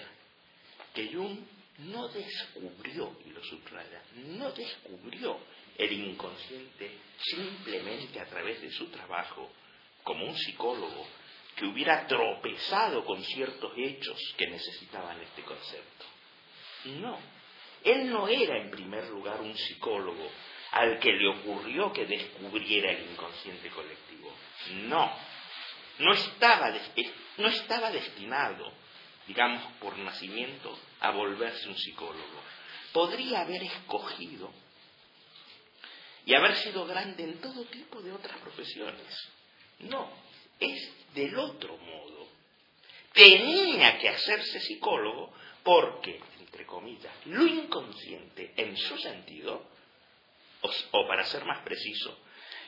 que 0.94 1.14
Jung 1.14 1.40
no 1.80 2.08
descubrió, 2.08 3.18
y 3.26 3.32
lo 3.32 3.44
subraya, 3.44 4.02
no 4.38 4.52
descubrió 4.52 5.40
el 5.78 5.92
inconsciente 5.92 7.00
simplemente 7.18 8.20
a 8.20 8.26
través 8.26 8.62
de 8.62 8.72
su 8.72 8.88
trabajo 8.88 9.52
como 10.04 10.26
un 10.26 10.38
psicólogo 10.38 11.08
que 11.56 11.66
hubiera 11.66 12.06
tropezado 12.06 13.06
con 13.06 13.24
ciertos 13.24 13.72
hechos 13.78 14.20
que 14.38 14.48
necesitaban 14.48 15.20
este 15.22 15.42
concepto. 15.44 16.06
No, 17.02 17.18
él 17.84 18.10
no 18.10 18.28
era 18.28 18.58
en 18.62 18.72
primer 18.72 19.08
lugar 19.08 19.42
un 19.42 19.56
psicólogo 19.58 20.30
al 20.72 21.00
que 21.00 21.14
le 21.14 21.28
ocurrió 21.30 21.92
que 21.94 22.06
descubriera 22.06 22.92
el 22.92 23.12
inconsciente 23.12 23.70
colectivo. 23.70 24.34
No, 24.88 25.12
no 26.00 26.14
estaba, 26.14 26.74
no 27.38 27.48
estaba 27.48 27.92
destinado, 27.92 28.72
digamos, 29.28 29.64
por 29.80 29.98
nacimiento 29.98 30.78
a 31.00 31.12
volverse 31.12 31.70
un 31.70 31.78
psicólogo. 31.78 32.42
Podría 32.92 33.42
haber 33.42 33.64
escogido 33.64 34.52
y 36.26 36.34
haber 36.34 36.56
sido 36.58 36.86
grande 36.86 37.24
en 37.24 37.40
todo 37.40 37.64
tipo 37.66 38.02
de 38.02 38.12
otras 38.12 38.38
profesiones. 38.40 39.30
No, 39.80 40.10
es 40.60 40.92
del 41.14 41.38
otro 41.38 41.78
modo. 41.78 42.28
Tenía 43.14 43.98
que 44.00 44.10
hacerse 44.10 44.60
psicólogo 44.60 45.34
porque, 45.64 46.20
entre 46.40 46.66
comillas, 46.66 47.14
lo 47.26 47.46
inconsciente 47.46 48.54
en 48.58 48.76
su 48.76 48.98
sentido, 48.98 49.66
o, 50.92 51.08
para 51.08 51.26
ser 51.26 51.46
más 51.46 51.64
preciso, 51.64 52.20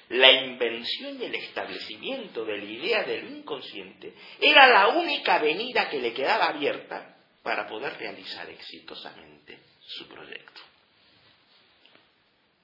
la 0.10 0.32
invención 0.32 1.22
y 1.22 1.26
el 1.26 1.36
establecimiento 1.36 2.46
de 2.46 2.58
la 2.58 2.64
idea 2.64 3.04
del 3.04 3.38
inconsciente 3.38 4.14
era 4.40 4.68
la 4.68 4.88
única 4.90 5.36
avenida 5.36 5.90
que 5.90 6.00
le 6.00 6.14
quedaba 6.14 6.48
abierta 6.48 7.18
para 7.44 7.68
poder 7.68 7.98
realizar 7.98 8.50
exitosamente 8.50 9.60
su 9.82 10.08
proyecto. 10.08 10.62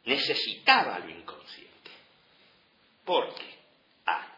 Necesitaba 0.05 0.99
lo 0.99 1.09
inconsciente. 1.09 1.91
Porque, 3.05 3.45
A, 4.05 4.37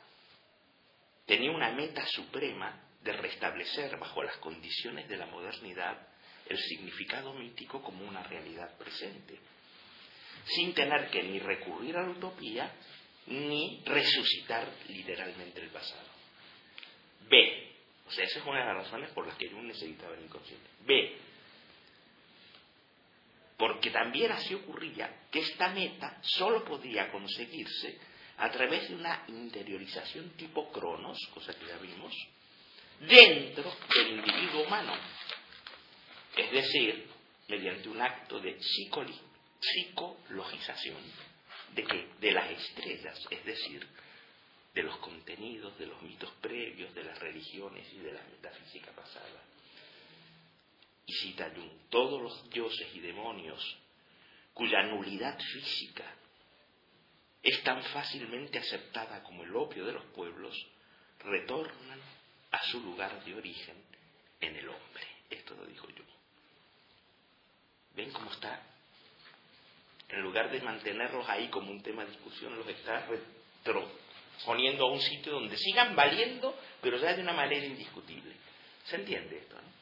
tenía 1.25 1.51
una 1.51 1.71
meta 1.71 2.05
suprema 2.07 2.81
de 3.01 3.13
restablecer 3.13 3.97
bajo 3.97 4.23
las 4.23 4.37
condiciones 4.37 5.07
de 5.07 5.17
la 5.17 5.27
modernidad 5.27 6.07
el 6.47 6.57
significado 6.57 7.33
mítico 7.33 7.81
como 7.81 8.05
una 8.05 8.23
realidad 8.23 8.77
presente, 8.77 9.39
sin 10.45 10.73
tener 10.73 11.09
que 11.09 11.23
ni 11.23 11.39
recurrir 11.39 11.97
a 11.97 12.03
la 12.03 12.09
utopía 12.09 12.71
ni 13.27 13.81
resucitar 13.85 14.67
literalmente 14.87 15.59
el 15.61 15.69
pasado. 15.69 16.07
B. 17.27 17.71
O 18.07 18.11
sea, 18.11 18.25
esa 18.25 18.39
es 18.39 18.45
una 18.45 18.59
de 18.59 18.65
las 18.65 18.83
razones 18.85 19.09
por 19.11 19.25
las 19.25 19.35
que 19.37 19.49
yo 19.49 19.59
necesitaba 19.61 20.15
el 20.15 20.25
inconsciente. 20.25 20.69
B. 20.81 21.17
Porque 23.57 23.89
también 23.89 24.31
así 24.31 24.53
ocurría 24.53 25.27
que 25.31 25.39
esta 25.39 25.69
meta 25.69 26.19
solo 26.21 26.65
podía 26.65 27.11
conseguirse 27.11 27.97
a 28.37 28.51
través 28.51 28.89
de 28.89 28.95
una 28.95 29.23
interiorización 29.27 30.31
tipo 30.31 30.69
cronos, 30.71 31.17
cosa 31.33 31.53
que 31.53 31.65
ya 31.65 31.77
vimos, 31.77 32.13
dentro 32.99 33.73
del 33.93 34.19
individuo 34.19 34.63
humano. 34.63 34.93
Es 36.35 36.51
decir, 36.51 37.07
mediante 37.47 37.87
un 37.87 38.01
acto 38.01 38.39
de 38.39 38.57
psicologización 39.61 41.01
de 41.73 42.09
de 42.19 42.31
las 42.31 42.51
estrellas, 42.51 43.19
es 43.29 43.45
decir, 43.45 43.87
de 44.73 44.83
los 44.83 44.97
contenidos, 44.97 45.77
de 45.79 45.87
los 45.87 46.01
mitos 46.01 46.31
previos, 46.41 46.93
de 46.93 47.03
las 47.03 47.17
religiones 47.19 47.87
y 47.93 47.99
de 47.99 48.11
la 48.11 48.21
metafísica 48.23 48.91
pasada. 48.91 49.44
Y 51.05 51.13
cita 51.13 51.51
todos 51.89 52.21
los 52.21 52.49
dioses 52.49 52.87
y 52.95 52.99
demonios 52.99 53.77
cuya 54.53 54.83
nulidad 54.83 55.37
física 55.39 56.05
es 57.43 57.61
tan 57.63 57.83
fácilmente 57.83 58.57
aceptada 58.57 59.21
como 59.21 59.43
el 59.43 59.55
opio 59.55 59.85
de 59.85 59.93
los 59.93 60.05
pueblos, 60.05 60.55
retornan 61.19 61.99
a 62.51 62.63
su 62.63 62.79
lugar 62.79 63.23
de 63.23 63.35
origen 63.35 63.75
en 64.41 64.55
el 64.55 64.67
hombre. 64.67 65.03
Esto 65.29 65.53
lo 65.53 65.65
dijo 65.65 65.87
yo. 65.89 66.03
¿Ven 67.95 68.11
cómo 68.11 68.31
está? 68.31 68.63
En 70.09 70.21
lugar 70.21 70.49
de 70.51 70.61
mantenerlos 70.61 71.27
ahí 71.29 71.47
como 71.49 71.69
un 71.69 71.83
tema 71.83 72.03
de 72.03 72.11
discusión, 72.11 72.57
los 72.57 72.67
está 72.67 73.07
poniendo 74.45 74.85
a 74.85 74.91
un 74.91 75.01
sitio 75.01 75.33
donde 75.33 75.57
sigan 75.57 75.95
valiendo, 75.95 76.57
pero 76.81 76.97
ya 76.97 77.13
de 77.13 77.21
una 77.21 77.33
manera 77.33 77.65
indiscutible. 77.65 78.33
¿Se 78.85 78.95
entiende 78.95 79.37
esto? 79.37 79.55
No? 79.55 79.74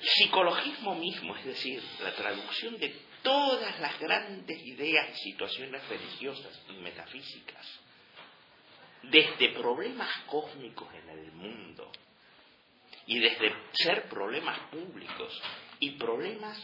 Psicologismo 0.00 0.94
mismo, 0.96 1.36
es 1.36 1.44
decir, 1.44 1.82
la 2.02 2.14
traducción 2.14 2.78
de 2.78 2.94
todas 3.22 3.80
las 3.80 3.98
grandes 3.98 4.58
ideas 4.66 5.08
y 5.10 5.30
situaciones 5.30 5.88
religiosas 5.88 6.60
y 6.68 6.74
metafísicas 6.74 7.80
desde 9.10 9.50
problemas 9.50 10.10
cósmicos 10.26 10.88
en 10.94 11.08
el 11.10 11.32
mundo 11.32 11.90
y 13.06 13.18
desde 13.18 13.52
ser 13.72 14.08
problemas 14.08 14.58
públicos 14.70 15.42
y 15.80 15.92
problemas 15.92 16.58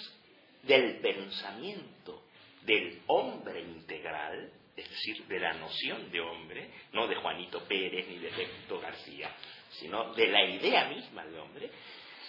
del 0.62 1.00
pensamiento 1.00 2.24
del 2.62 3.02
hombre 3.06 3.60
integral, 3.60 4.52
es 4.76 4.88
decir, 4.88 5.26
de 5.26 5.40
la 5.40 5.54
noción 5.54 6.10
de 6.10 6.20
hombre, 6.20 6.70
no 6.92 7.06
de 7.06 7.16
Juanito 7.16 7.66
Pérez 7.66 8.08
ni 8.08 8.18
de 8.18 8.28
Héctor 8.28 8.80
García, 8.80 9.34
sino 9.70 10.14
de 10.14 10.26
la 10.28 10.44
idea 10.44 10.88
misma 10.88 11.24
de 11.26 11.38
hombre, 11.38 11.70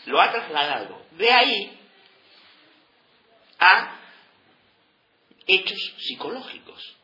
lo 0.06 0.22
ha 0.22 0.32
trasladado 0.32 1.06
de 1.12 1.32
ahí 1.32 1.80
a 3.60 4.00
hechos 5.48 5.94
psicológicos 6.00 6.98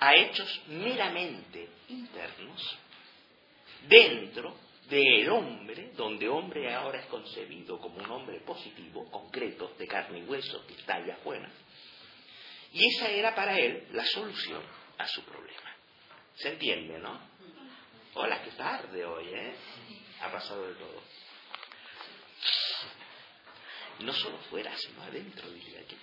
a 0.00 0.14
hechos 0.14 0.62
meramente 0.68 1.68
internos 1.88 2.78
dentro 3.88 4.56
del 4.88 5.28
hombre, 5.30 5.92
donde 5.96 6.28
hombre 6.28 6.74
ahora 6.74 7.00
es 7.00 7.06
concebido 7.06 7.78
como 7.78 7.96
un 7.96 8.10
hombre 8.10 8.40
positivo, 8.40 9.10
concreto, 9.10 9.74
de 9.78 9.86
carne 9.86 10.20
y 10.20 10.22
hueso, 10.22 10.64
que 10.66 10.74
está 10.74 10.94
allá. 10.94 11.18
Y 12.72 12.86
esa 12.86 13.10
era 13.10 13.34
para 13.34 13.58
él 13.58 13.88
la 13.92 14.04
solución 14.06 14.62
a 14.96 15.06
su 15.06 15.22
problema. 15.24 15.76
¿Se 16.36 16.50
entiende, 16.50 16.98
no? 16.98 17.20
Hola, 18.14 18.42
qué 18.42 18.50
tarde 18.52 19.04
hoy, 19.04 19.28
¿eh? 19.28 19.54
Ha 20.22 20.32
pasado 20.32 20.66
de 20.66 20.74
todo. 20.74 21.02
No 24.00 24.12
solo 24.12 24.38
fuera, 24.50 24.76
sino 24.76 25.02
adentro, 25.02 25.48
diría 25.50 25.80
yo. 25.82 25.96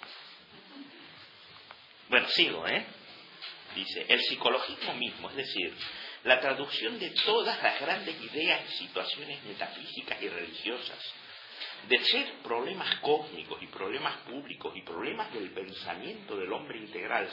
Bueno, 2.10 2.28
sigo, 2.30 2.68
¿eh? 2.68 2.86
dice, 3.76 4.06
el 4.08 4.22
psicologismo 4.22 4.94
mismo, 4.96 5.30
es 5.30 5.36
decir, 5.36 5.74
la 6.24 6.40
traducción 6.40 6.98
de 7.00 7.12
todas 7.26 7.62
las 7.62 7.80
grandes 7.80 8.20
ideas 8.22 8.62
y 8.70 8.78
situaciones 8.86 9.44
metafísicas 9.44 10.22
y 10.22 10.30
religiosas, 10.30 11.14
de 11.88 12.00
ser 12.04 12.34
problemas 12.42 13.00
cósmicos 13.00 13.62
y 13.62 13.68
problemas 13.68 14.18
públicos 14.22 14.74
y 14.76 14.82
problemas 14.82 15.32
del 15.34 15.52
pensamiento 15.52 16.36
del 16.36 16.52
hombre 16.52 16.80
integral, 16.80 17.30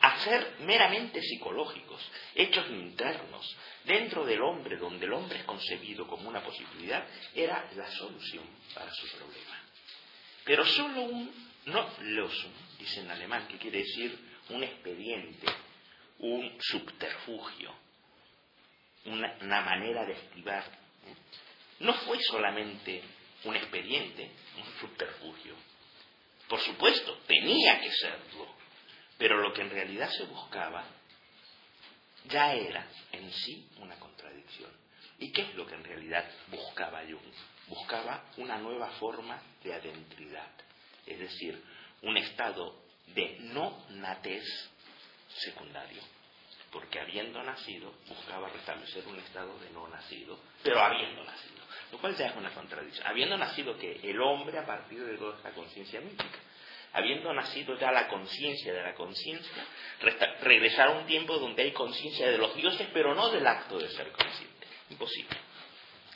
a 0.00 0.18
ser 0.20 0.56
meramente 0.60 1.22
psicológicos, 1.22 2.02
hechos 2.34 2.68
internos, 2.68 3.56
dentro 3.84 4.26
del 4.26 4.42
hombre, 4.42 4.76
donde 4.76 5.06
el 5.06 5.12
hombre 5.14 5.38
es 5.38 5.44
concebido 5.44 6.06
como 6.06 6.28
una 6.28 6.42
posibilidad, 6.42 7.06
era 7.34 7.70
la 7.76 7.90
solución 7.92 8.44
para 8.74 8.92
su 8.92 9.08
problema. 9.16 9.63
Pero 10.44 10.64
solo 10.66 11.02
un, 11.02 11.30
no 11.66 11.90
losum, 12.00 12.52
dice 12.78 13.00
en 13.00 13.10
alemán, 13.10 13.48
que 13.48 13.58
quiere 13.58 13.78
decir 13.78 14.18
un 14.50 14.62
expediente, 14.62 15.46
un 16.18 16.56
subterfugio, 16.60 17.74
una, 19.06 19.60
manera 19.62 20.04
de 20.04 20.12
esquivar. 20.12 20.64
No 21.80 21.94
fue 21.94 22.18
solamente 22.22 23.02
un 23.44 23.56
expediente, 23.56 24.30
un 24.56 24.80
subterfugio. 24.80 25.54
Por 26.48 26.60
supuesto, 26.60 27.18
tenía 27.26 27.80
que 27.80 27.90
serlo, 27.90 28.54
pero 29.18 29.40
lo 29.40 29.52
que 29.52 29.62
en 29.62 29.70
realidad 29.70 30.10
se 30.10 30.24
buscaba 30.24 30.84
ya 32.28 32.54
era 32.54 32.86
en 33.12 33.32
sí 33.32 33.68
una 33.78 33.98
contradicción. 33.98 34.70
¿Y 35.18 35.32
qué 35.32 35.42
es 35.42 35.54
lo 35.54 35.66
que 35.66 35.74
en 35.74 35.84
realidad 35.84 36.30
buscaba 36.48 37.02
Jung? 37.02 37.34
Buscaba 37.68 38.24
una 38.36 38.58
nueva 38.58 38.90
forma 38.92 39.40
de 39.62 39.74
adentridad, 39.74 40.50
es 41.06 41.18
decir, 41.18 41.62
un 42.02 42.16
estado 42.16 42.76
de 43.06 43.38
no 43.40 43.86
natez 43.90 44.44
secundario, 45.28 46.02
porque 46.70 47.00
habiendo 47.00 47.42
nacido 47.42 47.94
buscaba 48.06 48.48
restablecer 48.48 49.06
un 49.06 49.18
estado 49.18 49.58
de 49.60 49.70
no 49.70 49.88
nacido, 49.88 50.38
pero 50.62 50.80
habiendo 50.80 51.24
nacido, 51.24 51.64
lo 51.92 51.98
cual 51.98 52.16
ya 52.16 52.26
es 52.26 52.36
una 52.36 52.50
contradicción. 52.50 53.06
Habiendo 53.06 53.36
nacido 53.38 53.78
que 53.78 54.00
el 54.02 54.20
hombre 54.20 54.58
a 54.58 54.66
partir 54.66 55.02
de 55.04 55.16
toda 55.16 55.36
esta 55.36 55.50
conciencia 55.52 56.00
mítica, 56.00 56.38
habiendo 56.92 57.32
nacido 57.32 57.78
ya 57.78 57.90
la 57.90 58.08
conciencia 58.08 58.72
de 58.72 58.82
la 58.82 58.94
conciencia, 58.94 59.64
regresar 60.42 60.88
a 60.88 60.92
un 60.92 61.06
tiempo 61.06 61.38
donde 61.38 61.62
hay 61.62 61.72
conciencia 61.72 62.28
de 62.30 62.38
los 62.38 62.54
dioses, 62.54 62.88
pero 62.92 63.14
no 63.14 63.30
del 63.30 63.46
acto 63.46 63.78
de 63.78 63.88
ser 63.88 64.12
consciente. 64.12 64.66
Imposible. 64.90 65.36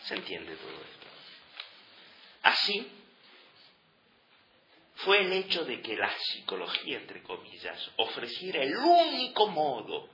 ¿Se 0.04 0.14
entiende 0.14 0.54
todo 0.56 0.70
esto? 0.70 0.97
Así, 2.48 2.90
fue 5.04 5.20
el 5.20 5.32
hecho 5.34 5.66
de 5.66 5.82
que 5.82 5.96
la 5.96 6.10
psicología, 6.18 6.96
entre 6.96 7.22
comillas, 7.22 7.90
ofreciera 7.96 8.62
el 8.62 8.74
único 8.74 9.48
modo 9.48 10.08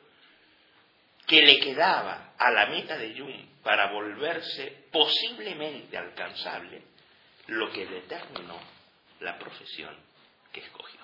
que 1.29 1.43
le 1.43 1.61
quedaba 1.61 2.35
a 2.37 2.51
la 2.51 2.67
meta 2.67 2.99
de 2.99 3.17
Jung 3.17 3.63
para 3.63 3.93
volverse 3.93 4.87
posiblemente 4.91 5.97
alcanzable, 5.97 6.83
lo 7.47 7.71
que 7.71 7.87
determinó 7.87 8.59
la 9.21 9.39
profesión 9.39 9.97
que 10.53 10.59
escogió. 10.59 11.01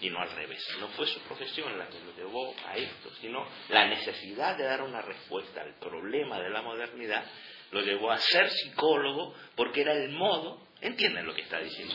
Y 0.00 0.10
no 0.10 0.20
al 0.20 0.30
revés. 0.30 0.64
No 0.78 0.88
fue 0.90 1.08
su 1.08 1.18
profesión 1.22 1.76
la 1.76 1.88
que 1.88 1.98
lo 1.98 2.14
llevó 2.14 2.54
a 2.66 2.76
esto, 2.76 3.12
sino 3.16 3.44
la 3.68 3.88
necesidad 3.88 4.56
de 4.56 4.64
dar 4.64 4.82
una 4.82 5.02
respuesta 5.02 5.60
al 5.60 5.74
problema 5.74 6.40
de 6.40 6.50
la 6.50 6.62
modernidad 6.62 7.24
lo 7.70 7.82
llevó 7.82 8.10
a 8.10 8.18
ser 8.18 8.50
psicólogo 8.50 9.34
porque 9.54 9.82
era 9.82 9.92
el 9.92 10.10
modo, 10.10 10.66
entienden 10.80 11.26
lo 11.26 11.34
que 11.34 11.42
está 11.42 11.58
diciendo, 11.60 11.94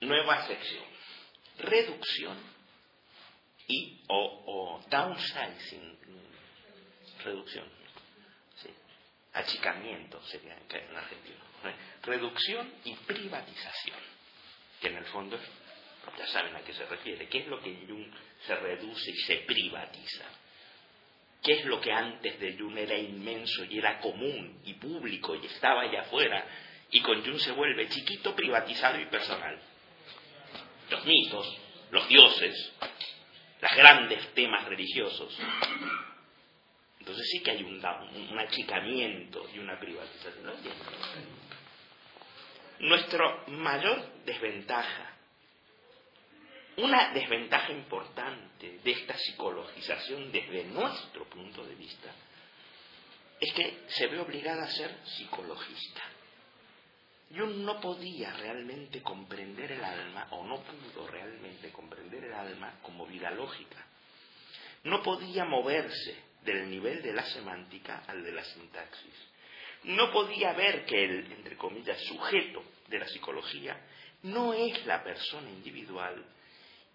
nueva 0.00 0.46
sección, 0.46 0.84
reducción 1.58 2.36
y 3.68 4.04
o, 4.08 4.80
downsizing, 4.90 5.98
reducción, 7.24 7.68
achicamiento 9.32 10.22
sería 10.24 10.54
en 10.54 10.96
argentino, 10.96 11.38
reducción 12.02 12.74
y 12.84 12.94
privatización, 12.94 13.98
que 14.80 14.88
en 14.88 14.96
el 14.96 15.04
fondo 15.06 15.38
ya 16.18 16.26
saben 16.26 16.54
a 16.56 16.62
qué 16.62 16.74
se 16.74 16.84
refiere, 16.86 17.28
qué 17.28 17.38
es 17.38 17.46
lo 17.46 17.60
que 17.60 17.86
Jung 17.86 18.12
se 18.46 18.56
reduce 18.56 19.10
y 19.10 19.16
se 19.18 19.36
privatiza. 19.36 20.24
¿Qué 21.42 21.54
es 21.54 21.64
lo 21.64 21.80
que 21.80 21.92
antes 21.92 22.38
de 22.38 22.56
Jung 22.56 22.78
era 22.78 22.96
inmenso 22.96 23.64
y 23.64 23.78
era 23.78 23.98
común 23.98 24.60
y 24.64 24.74
público 24.74 25.34
y 25.34 25.46
estaba 25.46 25.82
allá 25.82 26.02
afuera? 26.02 26.46
Y 26.90 27.00
con 27.00 27.24
Jung 27.24 27.38
se 27.38 27.50
vuelve 27.52 27.88
chiquito, 27.88 28.34
privatizado 28.34 29.00
y 29.00 29.06
personal. 29.06 29.58
Los 30.88 31.04
mitos, 31.04 31.58
los 31.90 32.06
dioses, 32.06 32.72
los 33.60 33.70
grandes 33.76 34.32
temas 34.34 34.66
religiosos. 34.66 35.36
Entonces 37.00 37.28
sí 37.32 37.40
que 37.40 37.50
hay 37.50 37.62
un, 37.64 37.84
un 38.30 38.38
achicamiento 38.38 39.44
y 39.52 39.58
una 39.58 39.80
privatización. 39.80 40.46
¿No 40.46 40.52
Nuestra 42.78 43.44
mayor 43.48 44.22
desventaja 44.24 45.12
una 46.76 47.12
desventaja 47.12 47.72
importante 47.72 48.78
de 48.82 48.90
esta 48.90 49.16
psicologización 49.16 50.32
desde 50.32 50.64
nuestro 50.64 51.24
punto 51.28 51.64
de 51.64 51.74
vista 51.74 52.10
es 53.40 53.52
que 53.54 53.84
se 53.88 54.06
ve 54.06 54.20
obligada 54.20 54.62
a 54.62 54.70
ser 54.70 54.96
psicologista. 55.04 56.02
Yo 57.30 57.46
no 57.46 57.80
podía 57.80 58.32
realmente 58.34 59.02
comprender 59.02 59.72
el 59.72 59.82
alma, 59.82 60.28
o 60.30 60.46
no 60.46 60.62
pudo 60.62 61.08
realmente 61.08 61.70
comprender 61.70 62.24
el 62.24 62.32
alma 62.34 62.78
como 62.82 63.06
vida 63.06 63.30
lógica. 63.30 63.84
No 64.84 65.02
podía 65.02 65.44
moverse 65.44 66.16
del 66.44 66.70
nivel 66.70 67.02
de 67.02 67.12
la 67.12 67.24
semántica 67.24 68.04
al 68.06 68.22
de 68.22 68.32
la 68.32 68.44
sintaxis. 68.44 69.14
No 69.84 70.12
podía 70.12 70.52
ver 70.52 70.84
que 70.84 71.04
el, 71.04 71.32
entre 71.32 71.56
comillas, 71.56 71.98
sujeto 72.04 72.62
de 72.88 72.98
la 72.98 73.08
psicología 73.08 73.80
no 74.22 74.54
es 74.54 74.86
la 74.86 75.02
persona 75.02 75.50
individual, 75.50 76.24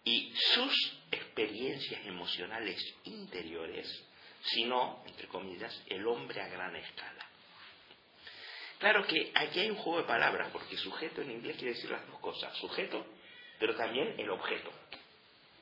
y 0.08 0.32
sus 0.54 0.74
experiencias 1.12 2.06
emocionales 2.06 2.82
interiores, 3.04 3.86
sino, 4.42 5.04
entre 5.06 5.28
comillas, 5.28 5.84
el 5.88 6.08
hombre 6.08 6.42
a 6.42 6.48
gran 6.48 6.74
escala. 6.78 7.28
Claro 8.80 9.06
que 9.06 9.34
aquí 9.36 9.60
hay 9.60 9.70
un 9.70 9.76
juego 9.76 10.00
de 10.00 10.08
palabras, 10.08 10.50
porque 10.54 10.78
sujeto 10.78 11.22
en 11.22 11.32
inglés 11.32 11.58
quiere 11.58 11.74
decir 11.74 11.92
las 11.92 12.08
dos 12.08 12.20
cosas, 12.22 12.56
sujeto, 12.58 13.06
pero 13.60 13.76
también 13.76 14.16
el 14.18 14.30
objeto, 14.30 14.72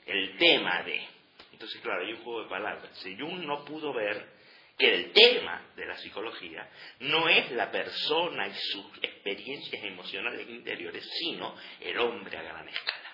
el 0.06 0.38
tema 0.38 0.84
de. 0.84 1.08
Entonces, 1.52 1.82
claro, 1.82 2.06
hay 2.06 2.14
un 2.14 2.24
juego 2.24 2.44
de 2.44 2.50
palabras. 2.50 2.92
Si 3.00 3.18
Jung 3.18 3.46
no 3.48 3.66
pudo 3.66 3.94
ver 3.94 4.30
que 4.78 4.94
el 4.94 5.12
tema 5.12 5.72
de 5.76 5.88
la 5.88 5.98
psicología 5.98 6.70
no 7.00 7.28
es 7.30 7.50
la 7.52 7.72
persona 7.72 8.48
y 8.48 8.54
sus 8.54 8.86
experiencias 9.02 9.84
emocionales 9.86 10.48
interiores, 10.48 11.04
sino 11.20 11.56
el 11.80 11.98
hombre 11.98 12.38
a 12.38 12.44
gran 12.44 12.70
escala. 12.70 13.05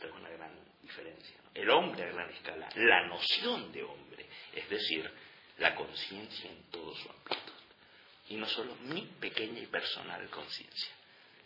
Esta 0.00 0.14
es 0.14 0.18
una 0.18 0.30
gran 0.30 0.50
diferencia. 0.80 1.36
El 1.52 1.68
hombre 1.68 2.04
a 2.04 2.12
gran 2.12 2.30
escala, 2.30 2.70
la 2.74 3.06
noción 3.06 3.70
de 3.70 3.82
hombre, 3.82 4.26
es 4.54 4.66
decir, 4.70 5.10
la 5.58 5.74
conciencia 5.74 6.50
en 6.50 6.70
todo 6.70 6.94
su 6.96 7.10
amplitud. 7.10 7.52
Y 8.30 8.36
no 8.36 8.46
solo 8.46 8.76
mi 8.76 9.02
pequeña 9.20 9.60
y 9.60 9.66
personal 9.66 10.26
conciencia, 10.30 10.90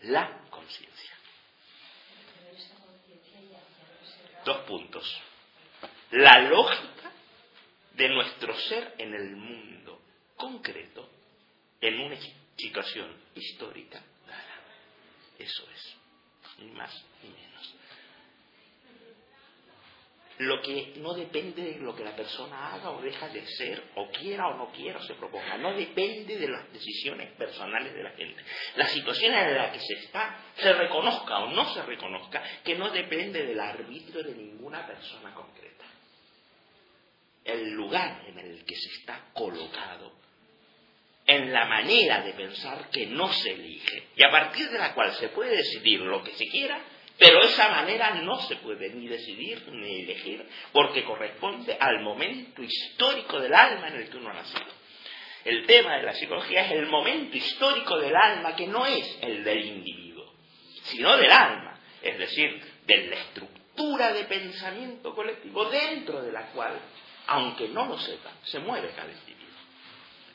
la 0.03 0.43
conciencia. 0.51 1.11
Dos 4.45 4.59
puntos. 4.69 5.21
La 6.13 6.39
lógica 6.43 7.11
de 7.95 8.09
nuestro 8.09 8.57
ser 8.57 8.95
en 8.99 9.15
el 9.15 9.35
mundo 9.35 10.01
concreto, 10.37 11.11
en 11.81 11.99
una 11.99 12.17
situación 12.57 13.21
histórica 13.35 14.01
dada. 14.29 14.61
Eso 15.41 15.69
es, 15.75 15.97
ni 16.59 16.71
más 16.71 17.05
ni 17.21 17.31
menos 17.31 17.75
lo 20.39 20.61
que 20.63 20.95
no 20.97 21.15
depende 21.15 21.63
de 21.63 21.79
lo 21.79 21.95
que 21.95 22.03
la 22.03 22.17
persona 22.17 22.75
haga 22.75 22.91
o 22.91 23.01
deja 23.01 23.29
de 23.29 23.47
ser, 23.47 23.83
o 23.95 24.11
quiera 24.11 24.49
o 24.49 24.57
no 24.57 24.73
quiera 24.73 24.99
o 24.99 25.03
se 25.03 25.15
proponga, 25.15 25.57
no 25.59 25.75
depende 25.75 26.37
de 26.37 26.49
las 26.49 26.73
decisiones 26.73 27.31
personales 27.33 27.95
de 27.95 28.03
la 28.03 28.11
gente. 28.11 28.43
La 28.77 28.87
situación 28.87 29.35
en 29.35 29.55
la 29.55 29.71
que 29.71 29.79
se 29.79 29.95
está, 29.95 30.41
se 30.57 30.73
reconozca 30.73 31.39
o 31.39 31.51
no 31.53 31.73
se 31.73 31.83
reconozca, 31.83 32.43
que 32.65 32.75
no 32.75 32.91
depende 32.91 33.45
del 33.45 33.61
arbitrio 33.61 34.25
de 34.25 34.35
ninguna 34.35 34.87
persona 34.87 35.33
concreta. 35.35 35.85
El 37.45 37.71
lugar 37.71 38.25
en 38.27 38.39
el 38.39 38.65
que 38.65 38.75
se 38.75 38.89
está 39.01 39.31
colocado, 39.35 40.13
en 41.27 41.53
la 41.53 41.65
manera 41.67 42.23
de 42.23 42.33
pensar 42.33 42.91
que 42.91 43.07
no 43.07 43.33
se 43.33 43.53
elige, 43.53 44.09
y 44.17 44.25
a 44.25 44.31
partir 44.31 44.69
de 44.69 44.79
la 44.79 44.95
cual 44.95 45.13
se 45.15 45.29
puede 45.29 45.57
decidir 45.57 46.01
lo 46.01 46.25
que 46.25 46.33
se 46.33 46.49
quiera, 46.49 46.83
pero 47.19 47.43
esa 47.43 47.69
manera 47.69 48.15
no 48.23 48.41
se 48.41 48.57
puede 48.57 48.91
ni 48.91 49.07
decidir 49.07 49.63
ni 49.69 50.03
elegir 50.03 50.47
porque 50.73 51.05
corresponde 51.05 51.77
al 51.79 52.01
momento 52.01 52.63
histórico 52.63 53.39
del 53.39 53.55
alma 53.55 53.89
en 53.89 53.97
el 53.97 54.11
que 54.11 54.17
uno 54.17 54.31
ha 54.31 54.35
nacido. 54.35 54.73
El 55.45 55.67
tema 55.67 55.97
de 55.97 56.03
la 56.05 56.15
psicología 56.15 56.65
es 56.65 56.73
el 56.73 56.87
momento 56.87 57.37
histórico 57.37 57.99
del 57.99 58.17
alma 58.17 58.57
que 58.57 58.67
no 58.67 58.87
es 58.87 59.19
el 59.21 59.45
del 59.45 59.65
individuo, 59.65 60.33
sino 60.85 61.17
del 61.17 61.31
alma, 61.31 61.79
es 62.03 62.19
decir, 62.19 62.61
de 62.87 63.07
la 63.09 63.17
estructura 63.17 64.13
de 64.13 64.25
pensamiento 64.25 65.15
colectivo 65.15 65.67
dentro 65.67 66.23
de 66.23 66.33
la 66.33 66.51
cual, 66.53 66.81
aunque 67.27 67.69
no 67.69 67.87
lo 67.87 67.99
sepa, 67.99 68.33
se 68.43 68.59
mueve 68.59 68.91
cada 68.97 69.13
individuo 69.13 69.34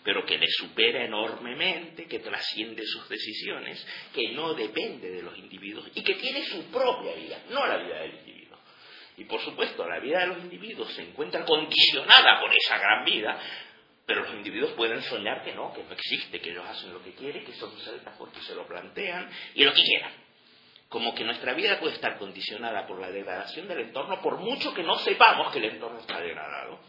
pero 0.09 0.25
que 0.25 0.39
le 0.39 0.47
supera 0.47 1.05
enormemente, 1.05 2.07
que 2.07 2.17
trasciende 2.17 2.81
sus 2.83 3.07
decisiones, 3.07 3.85
que 4.11 4.29
no 4.29 4.55
depende 4.55 5.07
de 5.07 5.21
los 5.21 5.37
individuos 5.37 5.87
y 5.93 6.01
que 6.01 6.15
tiene 6.15 6.43
su 6.45 6.63
propia 6.71 7.13
vida, 7.13 7.43
no 7.51 7.67
la 7.67 7.77
vida 7.77 7.99
del 7.99 8.15
individuo. 8.15 8.57
Y 9.17 9.25
por 9.25 9.39
supuesto, 9.41 9.87
la 9.87 9.99
vida 9.99 10.21
de 10.21 10.27
los 10.29 10.39
individuos 10.39 10.91
se 10.95 11.03
encuentra 11.03 11.45
condicionada 11.45 12.41
por 12.41 12.51
esa 12.51 12.79
gran 12.79 13.05
vida, 13.05 13.39
pero 14.03 14.23
los 14.23 14.33
individuos 14.33 14.71
pueden 14.71 14.99
soñar 15.03 15.43
que 15.43 15.53
no, 15.53 15.71
que 15.73 15.83
no 15.83 15.91
existe, 15.91 16.41
que 16.41 16.49
ellos 16.53 16.65
hacen 16.67 16.91
lo 16.91 17.03
que 17.03 17.13
quieren, 17.13 17.45
que 17.45 17.53
son 17.53 17.71
celtas 17.77 18.15
porque 18.17 18.41
se 18.41 18.55
lo 18.55 18.65
plantean 18.65 19.29
y 19.53 19.63
lo 19.63 19.75
que 19.75 19.83
quieran. 19.83 20.13
Como 20.87 21.13
que 21.13 21.23
nuestra 21.23 21.53
vida 21.53 21.79
puede 21.79 21.93
estar 21.93 22.17
condicionada 22.17 22.87
por 22.87 22.99
la 22.99 23.11
degradación 23.11 23.67
del 23.67 23.81
entorno, 23.81 24.19
por 24.23 24.37
mucho 24.37 24.73
que 24.73 24.81
no 24.81 24.97
sepamos 24.97 25.53
que 25.53 25.59
el 25.59 25.65
entorno 25.65 25.99
está 25.99 26.19
degradado 26.19 26.79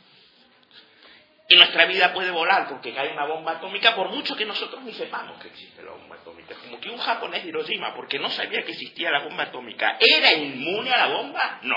y 1.53 1.57
nuestra 1.57 1.85
vida 1.87 2.13
puede 2.13 2.31
volar 2.31 2.69
porque 2.69 2.95
cae 2.95 3.13
una 3.13 3.27
bomba 3.27 3.55
atómica 3.55 3.97
por 3.97 4.09
mucho 4.09 4.37
que 4.37 4.45
nosotros 4.45 4.85
ni 4.85 4.93
sepamos 4.93 5.43
que 5.43 5.49
existe 5.49 5.83
la 5.83 5.91
bomba 5.91 6.15
atómica. 6.15 6.55
Como 6.55 6.81
que 6.81 6.89
un 6.89 6.99
japonés 6.99 7.43
de 7.43 7.49
Hiroshima, 7.49 7.93
porque 7.93 8.21
no 8.21 8.31
sabía 8.31 8.63
que 8.63 8.71
existía 8.71 9.11
la 9.11 9.25
bomba 9.25 9.43
atómica, 9.43 9.97
¿era 9.99 10.33
inmune 10.33 10.93
a 10.93 11.09
la 11.09 11.13
bomba? 11.13 11.59
No, 11.63 11.77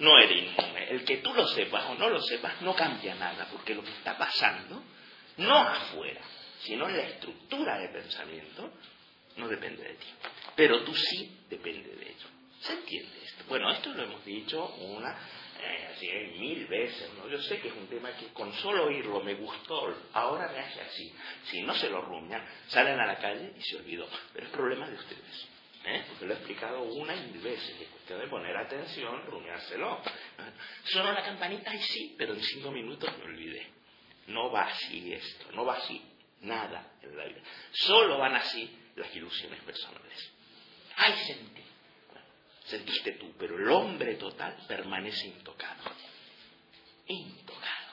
no 0.00 0.18
era 0.18 0.32
inmune. 0.32 0.90
El 0.90 1.04
que 1.04 1.18
tú 1.18 1.32
lo 1.34 1.46
sepas 1.46 1.84
o 1.88 1.94
no 1.94 2.10
lo 2.10 2.20
sepas 2.20 2.60
no 2.62 2.74
cambia 2.74 3.14
nada, 3.14 3.46
porque 3.52 3.76
lo 3.76 3.84
que 3.84 3.92
está 3.92 4.18
pasando, 4.18 4.82
no 5.36 5.56
afuera, 5.56 6.22
sino 6.58 6.88
en 6.88 6.96
la 6.96 7.04
estructura 7.04 7.78
de 7.78 7.90
pensamiento, 7.90 8.72
no 9.36 9.46
depende 9.46 9.84
de 9.84 9.94
ti. 9.94 10.06
Pero 10.56 10.82
tú 10.82 10.92
sí 10.96 11.44
depende 11.48 11.94
de 11.94 12.10
ello. 12.10 12.26
¿Se 12.60 12.72
entiende 12.72 13.22
esto? 13.24 13.44
Bueno, 13.48 13.70
esto 13.70 13.90
lo 13.90 14.02
hemos 14.02 14.24
dicho 14.24 14.66
una, 14.66 15.16
así, 15.92 16.08
mil 16.38 16.66
veces, 16.66 17.10
¿no? 17.14 17.28
Yo 17.28 17.40
sé 17.42 17.60
que 17.60 17.68
es 17.68 17.74
un 17.74 17.86
tema 17.88 18.10
que 18.16 18.28
con 18.28 18.52
solo 18.54 18.86
oírlo 18.86 19.20
me 19.22 19.34
gustó, 19.34 19.94
ahora 20.12 20.48
me 20.52 20.58
hace 20.58 20.80
así. 20.80 21.12
Si 21.44 21.62
no 21.62 21.74
se 21.74 21.88
lo 21.88 22.00
rumian, 22.02 22.44
salen 22.68 22.98
a 22.98 23.06
la 23.06 23.16
calle 23.16 23.52
y 23.56 23.62
se 23.62 23.76
olvidó. 23.76 24.06
Pero 24.32 24.46
es 24.46 24.52
problema 24.52 24.88
de 24.88 24.94
ustedes. 24.94 25.48
¿Eh? 25.86 26.02
porque 26.08 26.24
lo 26.24 26.32
he 26.32 26.36
explicado 26.38 26.82
una 26.82 27.14
y 27.14 27.20
mil 27.26 27.42
veces, 27.42 27.78
es 27.78 27.88
cuestión 27.88 28.18
de 28.18 28.26
poner 28.28 28.56
atención, 28.56 29.22
rumiárselo. 29.26 30.00
Sonó 30.84 31.12
la 31.12 31.22
campanita 31.22 31.74
y 31.74 31.78
sí, 31.78 32.14
pero 32.16 32.32
en 32.32 32.42
cinco 32.42 32.70
minutos 32.70 33.10
me 33.18 33.24
olvidé. 33.24 33.66
No 34.28 34.50
va 34.50 34.62
así 34.62 35.12
esto, 35.12 35.52
no 35.52 35.66
va 35.66 35.74
así 35.74 36.00
nada 36.40 36.92
en 37.02 37.16
la 37.16 37.24
vida. 37.26 37.40
Solo 37.72 38.16
van 38.16 38.34
así 38.34 38.74
las 38.96 39.14
ilusiones 39.14 39.60
personales. 39.60 40.32
¡Ay, 40.96 41.12
sentí! 41.26 41.63
Sentiste 42.64 43.12
tú, 43.12 43.32
pero 43.38 43.56
el 43.56 43.68
hombre 43.70 44.14
total 44.14 44.56
permanece 44.66 45.28
intocado. 45.28 45.82
Intocado. 47.06 47.84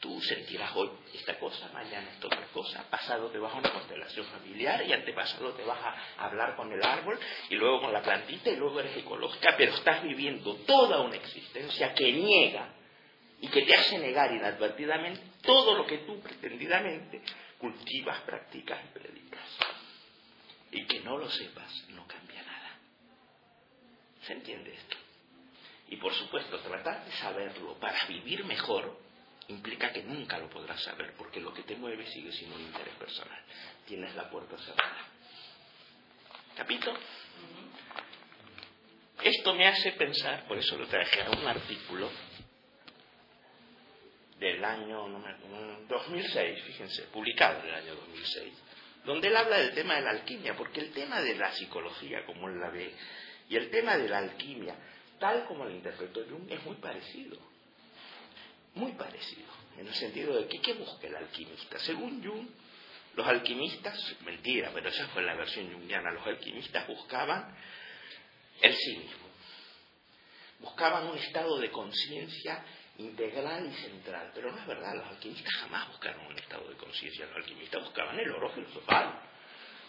Tú 0.00 0.20
sentirás 0.20 0.76
hoy 0.76 0.90
esta 1.12 1.36
cosa, 1.40 1.68
mañana 1.72 2.08
esta 2.12 2.28
otra 2.28 2.46
cosa, 2.52 2.88
pasado 2.88 3.30
te 3.30 3.38
vas 3.38 3.52
a 3.52 3.58
una 3.58 3.72
constelación 3.72 4.26
familiar 4.26 4.86
y 4.86 4.92
antepasado 4.92 5.52
te 5.54 5.64
vas 5.64 5.80
a 5.80 6.24
hablar 6.24 6.54
con 6.54 6.72
el 6.72 6.80
árbol 6.80 7.18
y 7.50 7.56
luego 7.56 7.80
con 7.80 7.92
la 7.92 8.00
plantita 8.00 8.50
y 8.50 8.56
luego 8.56 8.78
eres 8.78 8.96
ecológica, 8.96 9.56
pero 9.56 9.74
estás 9.74 10.04
viviendo 10.04 10.54
toda 10.66 11.00
una 11.00 11.16
existencia 11.16 11.94
que 11.94 12.12
niega 12.12 12.74
y 13.40 13.48
que 13.48 13.62
te 13.62 13.74
hace 13.74 13.98
negar 13.98 14.32
inadvertidamente 14.32 15.20
todo 15.42 15.74
lo 15.76 15.84
que 15.84 15.98
tú 15.98 16.20
pretendidamente 16.20 17.20
cultivas, 17.58 18.20
practicas 18.20 18.78
y 18.84 18.98
predicas. 18.98 19.58
Y 20.70 20.86
que 20.86 21.00
no 21.00 21.16
lo 21.16 21.28
sepas 21.30 21.72
no 21.90 22.06
cambia. 22.06 22.27
¿Se 24.28 24.34
entiende 24.34 24.74
esto? 24.74 24.96
Y 25.88 25.96
por 25.96 26.12
supuesto, 26.12 26.58
tratar 26.58 27.02
de 27.02 27.12
saberlo 27.12 27.78
para 27.80 28.06
vivir 28.06 28.44
mejor 28.44 29.00
implica 29.48 29.90
que 29.90 30.02
nunca 30.02 30.36
lo 30.36 30.50
podrás 30.50 30.82
saber, 30.82 31.14
porque 31.16 31.40
lo 31.40 31.54
que 31.54 31.62
te 31.62 31.74
mueve 31.76 32.06
sigue 32.06 32.30
siendo 32.32 32.56
un 32.56 32.62
interés 32.62 32.94
personal. 32.96 33.42
Tienes 33.86 34.14
la 34.14 34.28
puerta 34.28 34.58
cerrada. 34.58 35.06
¿Capito? 36.54 36.92
Esto 39.22 39.54
me 39.54 39.66
hace 39.66 39.92
pensar, 39.92 40.46
por 40.46 40.58
eso 40.58 40.76
lo 40.76 40.86
traje 40.88 41.22
a 41.22 41.30
un 41.30 41.48
artículo 41.48 42.10
del 44.38 44.62
año 44.62 45.08
2006, 45.88 46.64
fíjense, 46.64 47.04
publicado 47.04 47.60
en 47.60 47.68
el 47.70 47.74
año 47.76 47.94
2006, 47.94 48.52
donde 49.06 49.28
él 49.28 49.36
habla 49.36 49.56
del 49.56 49.72
tema 49.72 49.94
de 49.94 50.02
la 50.02 50.10
alquimia, 50.10 50.54
porque 50.54 50.80
el 50.80 50.92
tema 50.92 51.22
de 51.22 51.34
la 51.34 51.50
psicología, 51.52 52.26
como 52.26 52.48
él 52.48 52.60
la 52.60 52.68
ve, 52.68 52.94
y 53.48 53.56
el 53.56 53.70
tema 53.70 53.96
de 53.96 54.08
la 54.08 54.18
alquimia, 54.18 54.76
tal 55.18 55.46
como 55.46 55.64
lo 55.64 55.70
interpretó 55.70 56.24
Jung, 56.28 56.50
es 56.50 56.64
muy 56.64 56.76
parecido. 56.76 57.38
Muy 58.74 58.92
parecido, 58.92 59.48
en 59.78 59.88
el 59.88 59.94
sentido 59.94 60.36
de 60.36 60.46
que 60.46 60.60
¿qué 60.60 60.74
busca 60.74 61.06
el 61.06 61.16
alquimista? 61.16 61.78
Según 61.78 62.22
Jung, 62.22 62.48
los 63.14 63.26
alquimistas, 63.26 63.98
mentira, 64.24 64.70
pero 64.72 64.88
esa 64.88 65.08
fue 65.08 65.22
la 65.22 65.34
versión 65.34 65.72
jungiana, 65.72 66.12
los 66.12 66.24
alquimistas 66.26 66.86
buscaban 66.86 67.56
el 68.60 68.74
sí 68.74 68.96
mismo. 68.96 69.28
Buscaban 70.60 71.06
un 71.06 71.16
estado 71.18 71.58
de 71.58 71.70
conciencia 71.70 72.64
integral 72.98 73.66
y 73.66 73.74
central. 73.74 74.30
Pero 74.34 74.52
no 74.52 74.58
es 74.58 74.66
verdad, 74.66 74.94
los 74.94 75.06
alquimistas 75.06 75.52
jamás 75.54 75.88
buscaron 75.88 76.26
un 76.26 76.38
estado 76.38 76.68
de 76.68 76.76
conciencia, 76.76 77.26
los 77.26 77.36
alquimistas 77.36 77.82
buscaban 77.82 78.18
el 78.18 78.30
oro 78.30 78.50
filosofal. 78.50 79.20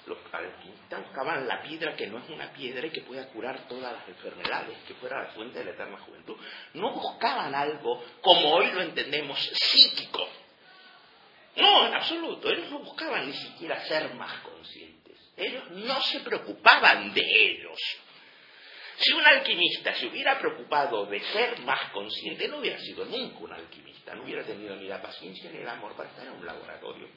Los 0.05 0.17
alquimistas 0.31 1.05
buscaban 1.05 1.47
la 1.47 1.61
piedra 1.61 1.95
que 1.95 2.07
no 2.07 2.17
es 2.17 2.29
una 2.29 2.51
piedra 2.53 2.87
y 2.87 2.89
que 2.89 3.01
pueda 3.01 3.27
curar 3.27 3.67
todas 3.67 3.93
las 3.93 4.07
enfermedades, 4.07 4.77
que 4.87 4.95
fuera 4.95 5.23
la 5.23 5.29
fuente 5.33 5.59
de 5.59 5.65
la 5.65 5.71
eterna 5.71 5.97
juventud. 5.99 6.35
No 6.73 6.91
buscaban 6.93 7.53
algo 7.53 8.03
como 8.21 8.53
hoy 8.53 8.71
lo 8.71 8.81
entendemos, 8.81 9.39
psíquico. 9.39 10.27
No, 11.55 11.87
en 11.87 11.93
absoluto. 11.93 12.49
Ellos 12.49 12.71
no 12.71 12.79
buscaban 12.79 13.27
ni 13.27 13.33
siquiera 13.33 13.83
ser 13.85 14.13
más 14.15 14.39
conscientes. 14.41 15.17
Ellos 15.35 15.69
no 15.71 16.01
se 16.01 16.19
preocupaban 16.21 17.13
de 17.13 17.21
ellos. 17.21 17.77
Si 18.97 19.13
un 19.13 19.25
alquimista 19.25 19.93
se 19.95 20.07
hubiera 20.07 20.37
preocupado 20.39 21.05
de 21.05 21.21
ser 21.21 21.59
más 21.59 21.91
consciente, 21.91 22.49
no 22.49 22.57
hubiera 22.57 22.77
sido 22.79 23.05
nunca 23.05 23.39
un 23.39 23.53
alquimista, 23.53 24.13
no 24.13 24.23
hubiera 24.23 24.43
tenido 24.43 24.75
ni 24.75 24.87
la 24.87 25.01
paciencia 25.01 25.49
ni 25.51 25.59
el 25.59 25.69
amor 25.69 25.95
para 25.95 26.09
estar 26.09 26.27
en 26.27 26.33
un 26.33 26.45
laboratorio. 26.45 27.07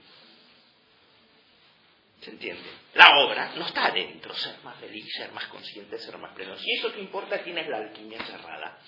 ¿Se 2.22 2.30
entiende? 2.30 2.62
La 2.94 3.18
obra 3.18 3.52
no 3.56 3.66
está 3.66 3.86
adentro, 3.86 4.32
ser 4.34 4.54
más 4.62 4.78
feliz, 4.78 5.04
ser 5.16 5.32
más 5.32 5.46
consciente, 5.46 5.98
ser 5.98 6.16
más 6.18 6.32
pleno. 6.34 6.56
Si 6.56 6.72
eso 6.72 6.90
te 6.92 7.00
importa, 7.00 7.42
tienes 7.42 7.68
la 7.68 7.78
alquimia 7.78 8.24
cerrada. 8.24 8.78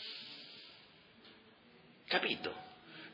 Capito. 2.08 2.54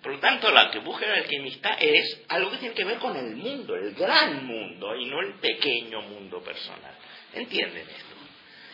Por 0.02 0.12
lo 0.12 0.20
tanto, 0.20 0.50
lo 0.50 0.70
que 0.70 0.78
busca 0.80 1.06
el 1.06 1.22
alquimista 1.22 1.70
es 1.74 2.22
algo 2.28 2.50
que 2.50 2.59
tiene 2.59 2.74
que 2.74 2.85
ver 2.85 2.98
con 2.98 3.16
el 3.16 3.37
mundo, 3.37 3.74
el 3.74 3.94
gran 3.94 4.44
mundo, 4.46 4.94
y 4.96 5.06
no 5.06 5.20
el 5.20 5.35
pequeño 5.35 6.02
mundo 6.02 6.42
personal. 6.42 6.94
¿Entienden 7.33 7.88
esto? 7.88 8.14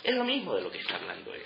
Es 0.02 0.14
lo 0.14 0.24
mismo 0.24 0.54
de 0.54 0.62
lo 0.62 0.70
que 0.70 0.78
está 0.78 0.96
hablando 0.96 1.32
él. 1.32 1.42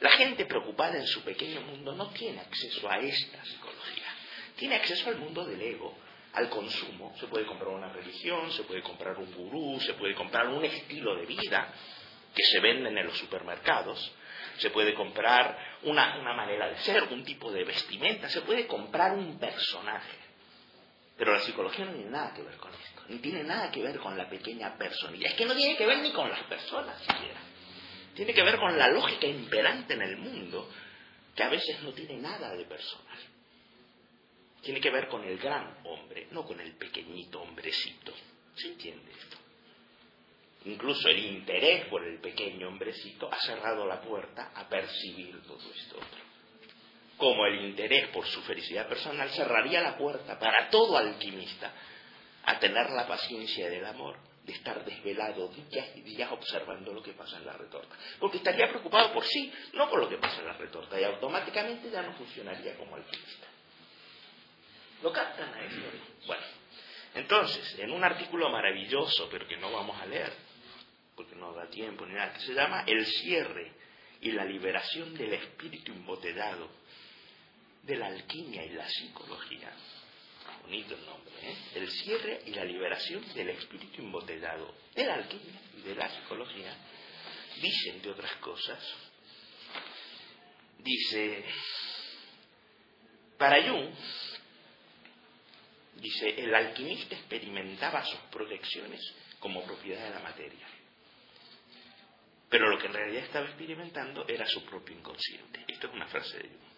La 0.00 0.10
gente 0.12 0.46
preocupada 0.46 0.96
en 0.96 1.06
su 1.06 1.22
pequeño 1.22 1.60
mundo 1.62 1.94
no 1.94 2.10
tiene 2.10 2.40
acceso 2.40 2.90
a 2.90 2.98
esta 2.98 3.44
psicología. 3.44 4.14
Tiene 4.56 4.76
acceso 4.76 5.08
al 5.08 5.18
mundo 5.18 5.44
del 5.44 5.60
ego, 5.60 5.96
al 6.34 6.48
consumo. 6.48 7.14
Se 7.18 7.26
puede 7.26 7.46
comprar 7.46 7.70
una 7.70 7.92
religión, 7.92 8.50
se 8.52 8.62
puede 8.64 8.82
comprar 8.82 9.16
un 9.18 9.32
gurú, 9.32 9.80
se 9.80 9.94
puede 9.94 10.14
comprar 10.14 10.48
un 10.48 10.64
estilo 10.64 11.16
de 11.16 11.26
vida 11.26 11.72
que 12.34 12.44
se 12.44 12.60
venden 12.60 12.96
en 12.96 13.06
los 13.06 13.18
supermercados. 13.18 14.12
Se 14.58 14.70
puede 14.70 14.94
comprar 14.94 15.58
una, 15.82 16.18
una 16.18 16.34
manera 16.34 16.68
de 16.68 16.78
ser, 16.78 17.04
un 17.04 17.24
tipo 17.24 17.50
de 17.50 17.64
vestimenta, 17.64 18.28
se 18.28 18.42
puede 18.42 18.66
comprar 18.66 19.12
un 19.12 19.38
personaje. 19.38 20.18
Pero 21.16 21.32
la 21.32 21.40
psicología 21.40 21.84
no 21.84 21.92
tiene 21.92 22.10
nada 22.10 22.32
que 22.34 22.42
ver 22.42 22.56
con 22.56 22.72
esto, 22.72 23.02
ni 23.08 23.18
tiene 23.18 23.44
nada 23.44 23.70
que 23.70 23.82
ver 23.82 23.98
con 23.98 24.16
la 24.16 24.28
pequeña 24.28 24.76
personalidad. 24.76 25.32
Es 25.32 25.36
que 25.36 25.46
no 25.46 25.54
tiene 25.54 25.76
que 25.76 25.86
ver 25.86 25.98
ni 25.98 26.12
con 26.12 26.30
las 26.30 26.42
personas 26.44 26.98
siquiera 27.00 27.40
tiene 28.14 28.34
que 28.34 28.42
ver 28.42 28.58
con 28.58 28.76
la 28.76 28.88
lógica 28.88 29.26
imperante 29.26 29.94
en 29.94 30.02
el 30.02 30.18
mundo, 30.18 30.68
que 31.34 31.42
a 31.42 31.48
veces 31.48 31.82
no 31.82 31.92
tiene 31.92 32.18
nada 32.18 32.54
de 32.54 32.64
personal. 32.64 33.18
Tiene 34.62 34.80
que 34.80 34.90
ver 34.90 35.08
con 35.08 35.24
el 35.24 35.38
gran 35.38 35.78
hombre, 35.84 36.28
no 36.30 36.44
con 36.44 36.60
el 36.60 36.76
pequeñito 36.76 37.40
hombrecito. 37.40 38.12
¿Se 38.54 38.68
entiende 38.68 39.10
esto? 39.12 39.36
Incluso 40.66 41.08
el 41.08 41.18
interés 41.24 41.86
por 41.86 42.04
el 42.04 42.20
pequeño 42.20 42.68
hombrecito 42.68 43.32
ha 43.32 43.40
cerrado 43.40 43.86
la 43.86 44.00
puerta 44.00 44.52
a 44.54 44.68
percibir 44.68 45.42
todo 45.42 45.72
esto. 45.74 45.96
Como 47.16 47.46
el 47.46 47.64
interés 47.64 48.08
por 48.08 48.26
su 48.26 48.42
felicidad 48.42 48.86
personal 48.86 49.30
cerraría 49.30 49.80
la 49.80 49.96
puerta 49.96 50.38
para 50.38 50.68
todo 50.68 50.98
alquimista 50.98 51.72
a 52.44 52.58
tener 52.58 52.90
la 52.90 53.06
paciencia 53.06 53.70
del 53.70 53.84
amor 53.86 54.18
de 54.44 54.52
estar 54.52 54.84
desvelado 54.84 55.48
días 55.48 55.88
y 55.96 56.00
días 56.02 56.30
observando 56.32 56.92
lo 56.92 57.02
que 57.02 57.12
pasa 57.12 57.38
en 57.38 57.46
la 57.46 57.52
retorta. 57.52 57.96
Porque 58.18 58.38
estaría 58.38 58.68
preocupado 58.68 59.12
por 59.12 59.24
sí, 59.24 59.52
no 59.74 59.88
por 59.88 60.00
lo 60.00 60.08
que 60.08 60.16
pasa 60.16 60.40
en 60.40 60.46
la 60.46 60.54
retorta, 60.54 61.00
y 61.00 61.04
automáticamente 61.04 61.90
ya 61.90 62.02
no 62.02 62.12
funcionaría 62.14 62.76
como 62.76 62.96
alquimista. 62.96 63.46
¿Lo 65.02 65.12
captan 65.12 65.52
a 65.54 65.64
eso? 65.64 65.80
Bueno, 66.26 66.42
entonces, 67.14 67.78
en 67.78 67.90
un 67.90 68.04
artículo 68.04 68.50
maravilloso, 68.50 69.28
pero 69.30 69.46
que 69.46 69.56
no 69.56 69.72
vamos 69.72 70.00
a 70.00 70.06
leer, 70.06 70.32
porque 71.16 71.34
no 71.34 71.52
da 71.52 71.68
tiempo 71.68 72.06
ni 72.06 72.14
nada, 72.14 72.32
que 72.32 72.40
se 72.40 72.54
llama 72.54 72.84
El 72.86 73.04
cierre 73.06 73.72
y 74.20 74.32
la 74.32 74.44
liberación 74.44 75.14
del 75.14 75.34
espíritu 75.34 75.92
embotellado 75.92 76.68
de 77.82 77.96
la 77.96 78.06
alquimia 78.06 78.64
y 78.64 78.70
la 78.70 78.86
psicología 78.88 79.72
bonito 80.62 80.94
el 80.94 81.04
nombre, 81.04 81.32
¿eh? 81.42 81.56
el 81.74 81.90
cierre 81.90 82.42
y 82.46 82.50
la 82.50 82.64
liberación 82.64 83.26
del 83.34 83.50
espíritu 83.50 84.02
embotellado 84.02 84.74
de 84.94 85.04
la 85.04 85.14
alquimia 85.14 85.60
y 85.76 85.82
de 85.82 85.94
la 85.94 86.08
psicología, 86.08 86.76
dicen 87.60 88.02
de 88.02 88.10
otras 88.10 88.32
cosas, 88.36 88.78
dice, 90.78 91.44
para 93.38 93.62
Jung, 93.62 93.90
dice, 96.00 96.40
el 96.40 96.54
alquimista 96.54 97.14
experimentaba 97.14 98.04
sus 98.04 98.20
proyecciones 98.30 99.00
como 99.38 99.64
propiedad 99.64 100.04
de 100.04 100.14
la 100.14 100.20
materia. 100.20 100.66
Pero 102.48 102.68
lo 102.68 102.78
que 102.78 102.86
en 102.86 102.94
realidad 102.94 103.24
estaba 103.24 103.46
experimentando 103.46 104.26
era 104.26 104.44
su 104.46 104.64
propio 104.64 104.96
inconsciente. 104.96 105.64
Esto 105.68 105.86
es 105.86 105.94
una 105.94 106.08
frase 106.08 106.38
de 106.38 106.48
Jung 106.48 106.70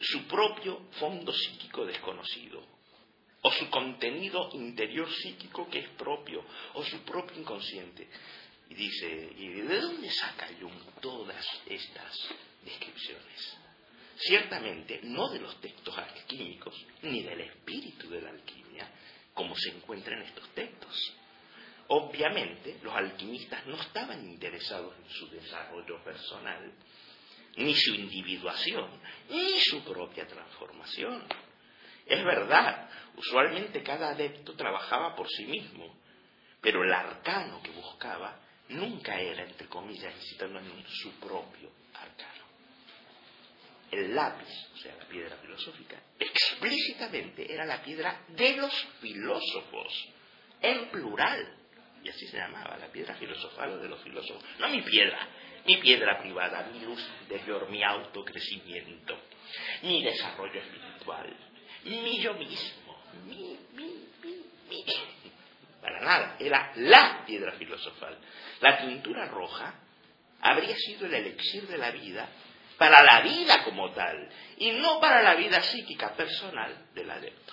su 0.00 0.26
propio 0.26 0.88
fondo 0.98 1.32
psíquico 1.32 1.86
desconocido, 1.86 2.62
o 3.42 3.50
su 3.52 3.68
contenido 3.70 4.50
interior 4.52 5.10
psíquico 5.10 5.68
que 5.68 5.80
es 5.80 5.88
propio, 5.90 6.44
o 6.74 6.84
su 6.84 7.02
propio 7.04 7.38
inconsciente. 7.38 8.08
Y 8.70 8.74
dice, 8.74 9.32
¿y 9.36 9.48
de 9.48 9.80
dónde 9.80 10.10
saca 10.10 10.48
Jung 10.60 11.00
todas 11.00 11.44
estas 11.66 12.28
descripciones? 12.64 13.58
Ciertamente 14.16 15.00
no 15.02 15.28
de 15.28 15.40
los 15.40 15.60
textos 15.60 15.96
alquímicos, 15.96 16.74
ni 17.02 17.22
del 17.22 17.40
espíritu 17.40 18.08
de 18.10 18.22
la 18.22 18.30
alquimia, 18.30 18.88
como 19.32 19.56
se 19.56 19.70
encuentra 19.70 20.16
en 20.16 20.22
estos 20.22 20.48
textos. 20.50 21.14
Obviamente, 21.88 22.78
los 22.82 22.94
alquimistas 22.94 23.66
no 23.66 23.76
estaban 23.76 24.24
interesados 24.24 24.94
en 24.96 25.10
su 25.10 25.28
desarrollo 25.30 26.02
personal, 26.02 26.72
ni 27.56 27.74
su 27.74 27.94
individuación, 27.94 28.88
ni 29.28 29.60
su 29.60 29.84
propia 29.84 30.26
transformación. 30.26 31.24
Es 32.06 32.24
verdad, 32.24 32.88
usualmente 33.16 33.82
cada 33.82 34.10
adepto 34.10 34.54
trabajaba 34.54 35.14
por 35.14 35.28
sí 35.28 35.44
mismo, 35.44 35.94
pero 36.60 36.82
el 36.84 36.92
arcano 36.92 37.62
que 37.62 37.70
buscaba 37.70 38.40
nunca 38.68 39.20
era, 39.20 39.44
entre 39.44 39.68
comillas, 39.68 40.14
incitando 40.16 40.58
en 40.60 40.84
su 40.88 41.12
propio. 41.20 41.70
El 43.94 44.12
lápiz, 44.12 44.48
o 44.74 44.76
sea, 44.78 44.96
la 44.96 45.04
piedra 45.04 45.36
filosófica, 45.36 46.02
explícitamente 46.18 47.52
era 47.52 47.64
la 47.64 47.80
piedra 47.80 48.24
de 48.28 48.56
los 48.56 48.72
filósofos, 49.00 50.08
en 50.60 50.88
plural. 50.90 51.58
Y 52.02 52.08
así 52.08 52.26
se 52.26 52.36
llamaba, 52.36 52.76
la 52.76 52.88
piedra 52.88 53.14
filosofal 53.14 53.80
de 53.80 53.88
los 53.88 54.02
filósofos. 54.02 54.42
No 54.58 54.68
mi 54.68 54.82
piedra, 54.82 55.28
mi 55.64 55.76
piedra 55.76 56.18
privada, 56.20 56.68
mi 56.72 56.80
luz 56.80 57.00
interior, 57.22 57.70
mi 57.70 57.84
autocrecimiento, 57.84 59.16
mi 59.82 60.02
desarrollo 60.02 60.60
espiritual, 60.60 61.36
mi 61.84 62.20
yo 62.20 62.34
mismo, 62.34 62.98
mi, 63.26 63.56
mi, 63.74 64.08
mi, 64.22 64.44
mi. 64.68 64.84
Para 65.80 66.00
nada, 66.00 66.36
era 66.40 66.72
la 66.76 67.24
piedra 67.24 67.52
filosofal. 67.52 68.18
La 68.60 68.78
tintura 68.78 69.26
roja 69.26 69.74
habría 70.40 70.74
sido 70.76 71.06
el 71.06 71.14
elixir 71.14 71.68
de 71.68 71.78
la 71.78 71.92
vida 71.92 72.28
para 72.78 73.02
la 73.02 73.20
vida 73.20 73.64
como 73.64 73.90
tal 73.92 74.28
y 74.58 74.72
no 74.72 75.00
para 75.00 75.22
la 75.22 75.34
vida 75.34 75.62
psíquica 75.62 76.14
personal 76.14 76.88
del 76.94 77.10
adepto. 77.10 77.52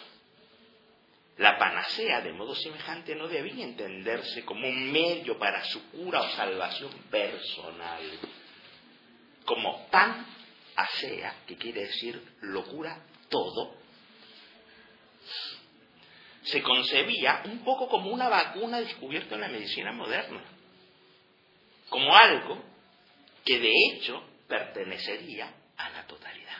La 1.38 1.58
panacea, 1.58 2.22
de 2.22 2.34
modo 2.34 2.54
semejante, 2.56 3.16
no 3.16 3.28
debía 3.28 3.64
entenderse 3.64 4.46
como 4.46 4.68
un 4.68 4.92
medio 4.92 5.40
para 5.40 5.64
su 5.64 5.90
cura 5.90 6.22
o 6.22 6.30
salvación 6.30 6.92
personal, 7.10 8.02
como 9.46 9.88
pan 9.88 10.26
asea, 10.76 11.36
que 11.48 11.56
quiere 11.56 11.82
decir 11.82 12.22
locura 12.42 13.00
todo, 13.30 13.76
se 16.44 16.62
concebía 16.62 17.42
un 17.46 17.64
poco 17.64 17.88
como 17.88 18.12
una 18.12 18.28
vacuna 18.30 18.80
descubierta 18.80 19.36
en 19.36 19.42
la 19.42 19.48
medicina 19.48 19.92
moderna, 19.92 20.42
como 21.90 22.16
algo 22.16 22.62
que 23.46 23.60
de 23.60 23.72
hecho 23.88 24.24
pertenecería 24.52 25.50
a 25.78 25.90
la 25.92 26.06
totalidad 26.06 26.58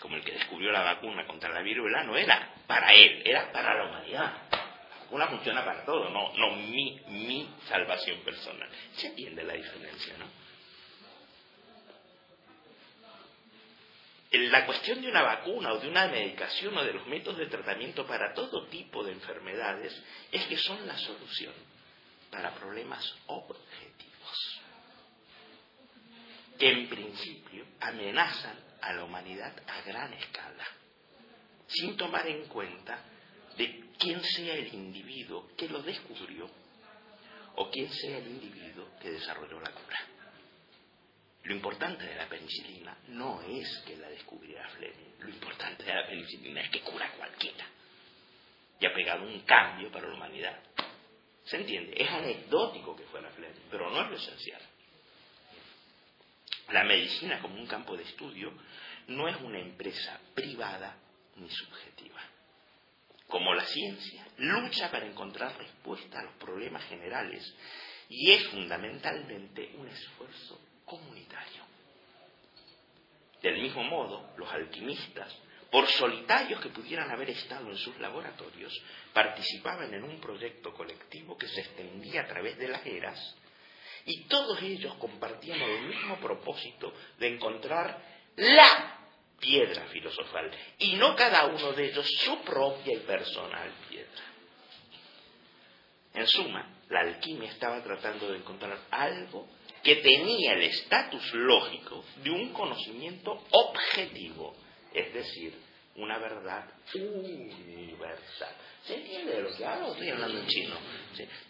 como 0.00 0.16
el 0.16 0.24
que 0.24 0.32
descubrió 0.32 0.70
la 0.70 0.82
vacuna 0.82 1.26
contra 1.26 1.48
la 1.50 1.62
viruela, 1.62 2.04
no 2.04 2.14
era 2.14 2.52
para 2.66 2.88
él, 2.90 3.22
era 3.24 3.50
para 3.50 3.74
la 3.74 3.88
humanidad. 3.88 4.34
La 4.50 4.98
vacuna 5.00 5.28
funciona 5.28 5.64
para 5.64 5.82
todo, 5.86 6.10
no, 6.10 6.30
no 6.36 6.56
mi, 6.56 7.00
mi 7.08 7.48
salvación 7.68 8.20
personal. 8.20 8.68
Se 8.96 9.06
entiende 9.06 9.42
la 9.44 9.54
diferencia, 9.54 10.14
¿no? 10.18 10.26
La 14.50 14.66
cuestión 14.66 15.00
de 15.00 15.08
una 15.08 15.22
vacuna 15.22 15.72
o 15.72 15.78
de 15.78 15.88
una 15.88 16.08
medicación 16.08 16.76
o 16.76 16.84
de 16.84 16.92
los 16.92 17.06
métodos 17.06 17.38
de 17.38 17.46
tratamiento 17.46 18.06
para 18.06 18.34
todo 18.34 18.66
tipo 18.66 19.04
de 19.04 19.12
enfermedades 19.12 19.98
es 20.32 20.44
que 20.46 20.58
son 20.58 20.86
la 20.86 20.98
solución 20.98 21.54
para 22.30 22.50
problemas 22.56 23.14
objetivos 23.26 24.13
que 26.58 26.70
en 26.70 26.88
principio 26.88 27.66
amenazan 27.80 28.58
a 28.80 28.92
la 28.92 29.04
humanidad 29.04 29.54
a 29.66 29.82
gran 29.82 30.12
escala, 30.12 30.64
sin 31.66 31.96
tomar 31.96 32.26
en 32.26 32.46
cuenta 32.46 33.02
de 33.56 33.90
quién 33.98 34.22
sea 34.22 34.54
el 34.54 34.72
individuo 34.72 35.48
que 35.56 35.68
lo 35.68 35.82
descubrió 35.82 36.48
o 37.56 37.70
quién 37.70 37.90
sea 37.92 38.18
el 38.18 38.26
individuo 38.26 38.88
que 39.00 39.10
desarrolló 39.10 39.60
la 39.60 39.70
cura. 39.70 39.98
Lo 41.44 41.54
importante 41.54 42.04
de 42.04 42.16
la 42.16 42.28
penicilina 42.28 42.96
no 43.08 43.42
es 43.42 43.82
que 43.86 43.96
la 43.96 44.08
descubriera 44.08 44.68
Fleming, 44.70 45.14
lo 45.20 45.28
importante 45.28 45.84
de 45.84 45.94
la 45.94 46.06
penicilina 46.06 46.62
es 46.62 46.70
que 46.70 46.80
cura 46.80 47.12
cualquiera 47.16 47.66
y 48.80 48.86
ha 48.86 48.94
pegado 48.94 49.24
un 49.24 49.40
cambio 49.40 49.90
para 49.90 50.08
la 50.08 50.14
humanidad. 50.14 50.58
¿Se 51.44 51.56
entiende? 51.56 51.94
Es 51.96 52.10
anecdótico 52.10 52.96
que 52.96 53.04
fuera 53.04 53.30
Fleming, 53.30 53.68
pero 53.70 53.90
no 53.90 54.02
es 54.04 54.10
lo 54.10 54.16
esencial. 54.16 54.60
La 56.70 56.84
medicina 56.84 57.40
como 57.40 57.56
un 57.56 57.66
campo 57.66 57.96
de 57.96 58.04
estudio 58.04 58.52
no 59.08 59.28
es 59.28 59.36
una 59.40 59.58
empresa 59.58 60.18
privada 60.34 60.96
ni 61.36 61.48
subjetiva. 61.50 62.20
Como 63.28 63.54
la 63.54 63.64
ciencia, 63.64 64.26
lucha 64.38 64.90
para 64.90 65.06
encontrar 65.06 65.56
respuesta 65.58 66.20
a 66.20 66.24
los 66.24 66.34
problemas 66.34 66.84
generales 66.84 67.54
y 68.08 68.30
es 68.30 68.46
fundamentalmente 68.48 69.74
un 69.76 69.88
esfuerzo 69.88 70.60
comunitario. 70.84 71.64
Del 73.42 73.60
mismo 73.60 73.82
modo, 73.84 74.30
los 74.36 74.50
alquimistas, 74.50 75.36
por 75.70 75.86
solitarios 75.88 76.60
que 76.60 76.68
pudieran 76.68 77.10
haber 77.10 77.30
estado 77.30 77.68
en 77.68 77.76
sus 77.76 77.98
laboratorios, 77.98 78.72
participaban 79.12 79.92
en 79.92 80.04
un 80.04 80.20
proyecto 80.20 80.72
colectivo 80.72 81.36
que 81.36 81.48
se 81.48 81.60
extendía 81.60 82.22
a 82.22 82.26
través 82.26 82.56
de 82.56 82.68
las 82.68 82.86
eras 82.86 83.36
y 84.06 84.24
todos 84.24 84.60
ellos 84.62 84.94
compartían 84.94 85.60
el 85.60 85.88
mismo 85.88 86.16
propósito 86.18 86.92
de 87.18 87.28
encontrar 87.28 87.98
la 88.36 88.98
piedra 89.40 89.86
filosofal 89.86 90.50
y 90.78 90.94
no 90.94 91.14
cada 91.14 91.46
uno 91.46 91.72
de 91.72 91.86
ellos 91.90 92.06
su 92.18 92.38
propia 92.42 92.94
y 92.94 93.00
personal 93.00 93.70
piedra. 93.88 94.22
En 96.14 96.26
suma, 96.26 96.74
la 96.90 97.00
alquimia 97.00 97.50
estaba 97.50 97.82
tratando 97.82 98.30
de 98.30 98.38
encontrar 98.38 98.78
algo 98.90 99.48
que 99.82 99.96
tenía 99.96 100.52
el 100.54 100.62
estatus 100.62 101.32
lógico 101.34 102.04
de 102.22 102.30
un 102.30 102.52
conocimiento 102.52 103.44
objetivo, 103.50 104.54
es 104.92 105.12
decir, 105.12 105.54
una 105.96 106.18
verdad 106.18 106.64
universal. 106.94 108.54
¿Se 108.84 108.96
entiende 108.96 109.36
de 109.36 109.42
lo 109.42 109.56
que 109.56 109.64
hablo? 109.64 109.92
Estoy 109.92 110.10
hablando 110.10 110.38
en 110.38 110.46
chino. 110.46 110.76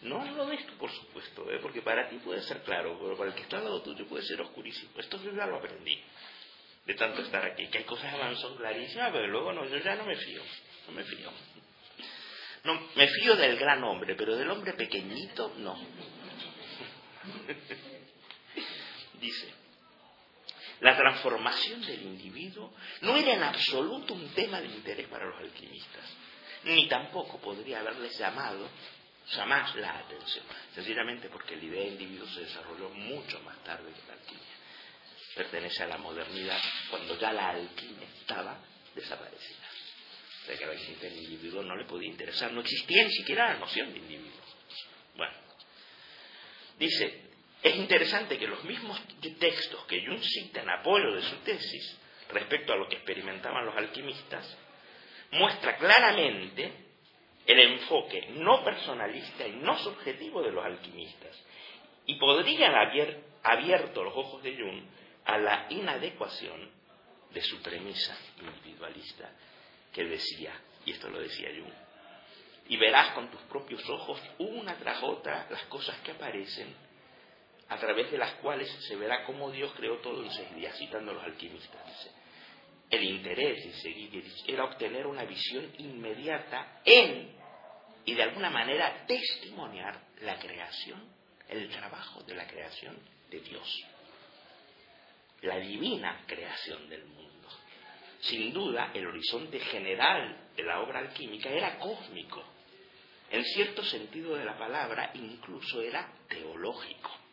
No 0.02 0.24
lo 0.36 0.46
ves 0.46 0.64
tú, 0.66 0.76
por 0.76 0.90
supuesto, 0.90 1.50
¿eh? 1.50 1.58
porque 1.60 1.82
para 1.82 2.08
ti 2.08 2.16
puede 2.18 2.42
ser 2.42 2.62
claro, 2.62 2.96
pero 3.00 3.16
para 3.16 3.30
el 3.30 3.36
que 3.36 3.42
está 3.42 3.58
al 3.58 3.64
lado 3.64 3.82
tuyo 3.82 4.06
puede 4.06 4.24
ser 4.24 4.40
oscurísimo. 4.40 4.90
Esto 4.98 5.20
yo 5.22 5.32
ya 5.32 5.46
lo 5.46 5.56
aprendí, 5.56 6.00
de 6.86 6.94
tanto 6.94 7.22
estar 7.22 7.44
aquí, 7.44 7.66
que 7.68 7.78
hay 7.78 7.84
cosas 7.84 8.14
que 8.14 8.36
son 8.36 8.56
clarísimas, 8.56 9.10
pero 9.12 9.26
luego 9.26 9.52
no, 9.52 9.66
yo 9.66 9.78
ya 9.78 9.96
no 9.96 10.04
me 10.04 10.16
fío, 10.16 10.42
no 10.86 10.92
me 10.92 11.02
fío. 11.04 11.32
No, 12.64 12.80
me 12.94 13.08
fío 13.08 13.36
del 13.36 13.58
gran 13.58 13.82
hombre, 13.84 14.14
pero 14.14 14.36
del 14.36 14.50
hombre 14.50 14.74
pequeñito, 14.74 15.54
no. 15.58 15.74
Dice, 19.20 19.63
la 20.80 20.96
transformación 20.96 21.80
del 21.82 22.02
individuo 22.02 22.74
no 23.02 23.16
era 23.16 23.34
en 23.34 23.42
absoluto 23.42 24.14
un 24.14 24.28
tema 24.30 24.60
de 24.60 24.66
interés 24.66 25.08
para 25.08 25.26
los 25.26 25.38
alquimistas 25.38 26.04
ni 26.64 26.88
tampoco 26.88 27.38
podría 27.38 27.80
haberles 27.80 28.18
llamado 28.18 28.68
jamás 29.28 29.74
la 29.76 29.98
atención, 29.98 30.44
sencillamente 30.74 31.28
porque 31.28 31.56
la 31.56 31.64
idea 31.64 31.82
de 31.82 31.88
individuo 31.88 32.26
se 32.28 32.40
desarrolló 32.40 32.90
mucho 32.90 33.40
más 33.40 33.62
tarde 33.64 33.92
que 33.92 34.06
la 34.06 34.14
alquimia. 34.14 34.42
Pertenece 35.34 35.82
a 35.82 35.88
la 35.88 35.98
modernidad 35.98 36.60
cuando 36.90 37.18
ya 37.18 37.32
la 37.32 37.50
alquimia 37.50 38.06
estaba 38.20 38.58
desaparecida. 38.94 39.66
O 40.42 40.46
sea 40.46 40.58
que 40.58 40.66
la 40.66 40.72
del 40.72 41.22
individuo 41.22 41.62
no 41.62 41.74
le 41.74 41.86
podía 41.86 42.10
interesar, 42.10 42.52
no 42.52 42.60
existía 42.60 43.04
ni 43.04 43.12
siquiera 43.12 43.54
la 43.54 43.60
noción 43.60 43.92
de 43.92 43.98
individuo. 43.98 44.42
Bueno, 45.16 45.34
dice, 46.78 47.33
es 47.64 47.76
interesante 47.76 48.38
que 48.38 48.46
los 48.46 48.62
mismos 48.64 49.00
textos 49.40 49.86
que 49.86 50.04
Jung 50.04 50.20
cita 50.20 50.60
en 50.60 50.68
apoyo 50.68 51.14
de 51.14 51.22
su 51.22 51.36
tesis 51.36 51.98
respecto 52.28 52.74
a 52.74 52.76
lo 52.76 52.86
que 52.86 52.96
experimentaban 52.96 53.64
los 53.64 53.74
alquimistas 53.74 54.54
muestra 55.30 55.78
claramente 55.78 56.72
el 57.46 57.58
enfoque 57.58 58.28
no 58.32 58.62
personalista 58.62 59.48
y 59.48 59.52
no 59.52 59.78
subjetivo 59.78 60.42
de 60.42 60.52
los 60.52 60.62
alquimistas. 60.62 61.42
Y 62.04 62.16
podrían 62.16 62.74
haber 62.74 63.24
abierto 63.42 64.04
los 64.04 64.14
ojos 64.14 64.42
de 64.42 64.56
Jung 64.56 64.82
a 65.24 65.38
la 65.38 65.66
inadecuación 65.70 66.70
de 67.32 67.40
su 67.40 67.62
premisa 67.62 68.14
individualista 68.42 69.30
que 69.90 70.04
decía, 70.04 70.52
y 70.84 70.90
esto 70.90 71.08
lo 71.08 71.18
decía 71.18 71.48
Jung, 71.48 71.72
y 72.68 72.76
verás 72.76 73.14
con 73.14 73.30
tus 73.30 73.40
propios 73.42 73.88
ojos 73.88 74.20
una 74.36 74.76
tras 74.76 75.02
otra 75.02 75.46
las 75.48 75.62
cosas 75.62 75.98
que 76.00 76.10
aparecen 76.10 76.83
a 77.68 77.76
través 77.78 78.10
de 78.10 78.18
las 78.18 78.34
cuales 78.34 78.68
se 78.86 78.96
verá 78.96 79.24
cómo 79.24 79.50
Dios 79.50 79.72
creó 79.76 79.98
todo 79.98 80.22
en 80.22 80.30
seis 80.30 80.48
citando 80.76 81.10
a 81.10 81.14
los 81.14 81.24
alquimistas. 81.24 82.10
El 82.90 83.02
interés 83.02 83.64
de 83.64 83.72
seguir 83.80 84.24
era 84.46 84.64
obtener 84.64 85.06
una 85.06 85.24
visión 85.24 85.72
inmediata 85.78 86.80
en 86.84 87.34
y 88.04 88.14
de 88.14 88.22
alguna 88.22 88.50
manera 88.50 89.06
testimoniar 89.06 89.98
la 90.20 90.38
creación, 90.38 91.02
el 91.48 91.68
trabajo 91.70 92.22
de 92.22 92.34
la 92.34 92.46
creación 92.46 92.96
de 93.30 93.40
Dios, 93.40 93.84
la 95.42 95.56
divina 95.56 96.22
creación 96.26 96.88
del 96.88 97.04
mundo. 97.06 97.24
sin 98.20 98.52
duda, 98.54 98.90
el 98.94 99.06
horizonte 99.06 99.58
general 99.60 100.48
de 100.56 100.62
la 100.62 100.80
obra 100.80 101.00
alquímica 101.00 101.50
era 101.50 101.78
cósmico. 101.78 102.42
En 103.30 103.44
cierto 103.44 103.82
sentido 103.84 104.36
de 104.36 104.44
la 104.44 104.56
palabra, 104.56 105.10
incluso 105.14 105.82
era 105.82 106.10
teológico. 106.28 107.23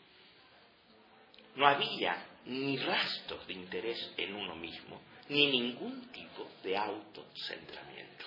No 1.56 1.68
había 1.68 2.26
ni 2.46 2.78
rastros 2.78 3.46
de 3.46 3.54
interés 3.54 4.14
en 4.18 4.36
uno 4.36 4.56
mismo, 4.56 5.02
ni 5.30 5.48
ningún 5.48 6.12
tipo 6.12 6.50
de 6.64 6.78
autocentramiento. 6.78 8.26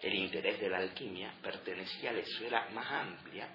El 0.00 0.14
interés 0.14 0.58
de 0.60 0.68
la 0.68 0.78
alquimia 0.78 1.32
pertenecía 1.42 2.10
a 2.10 2.14
la 2.14 2.20
esfera 2.20 2.68
más 2.70 2.90
amplia 2.90 3.48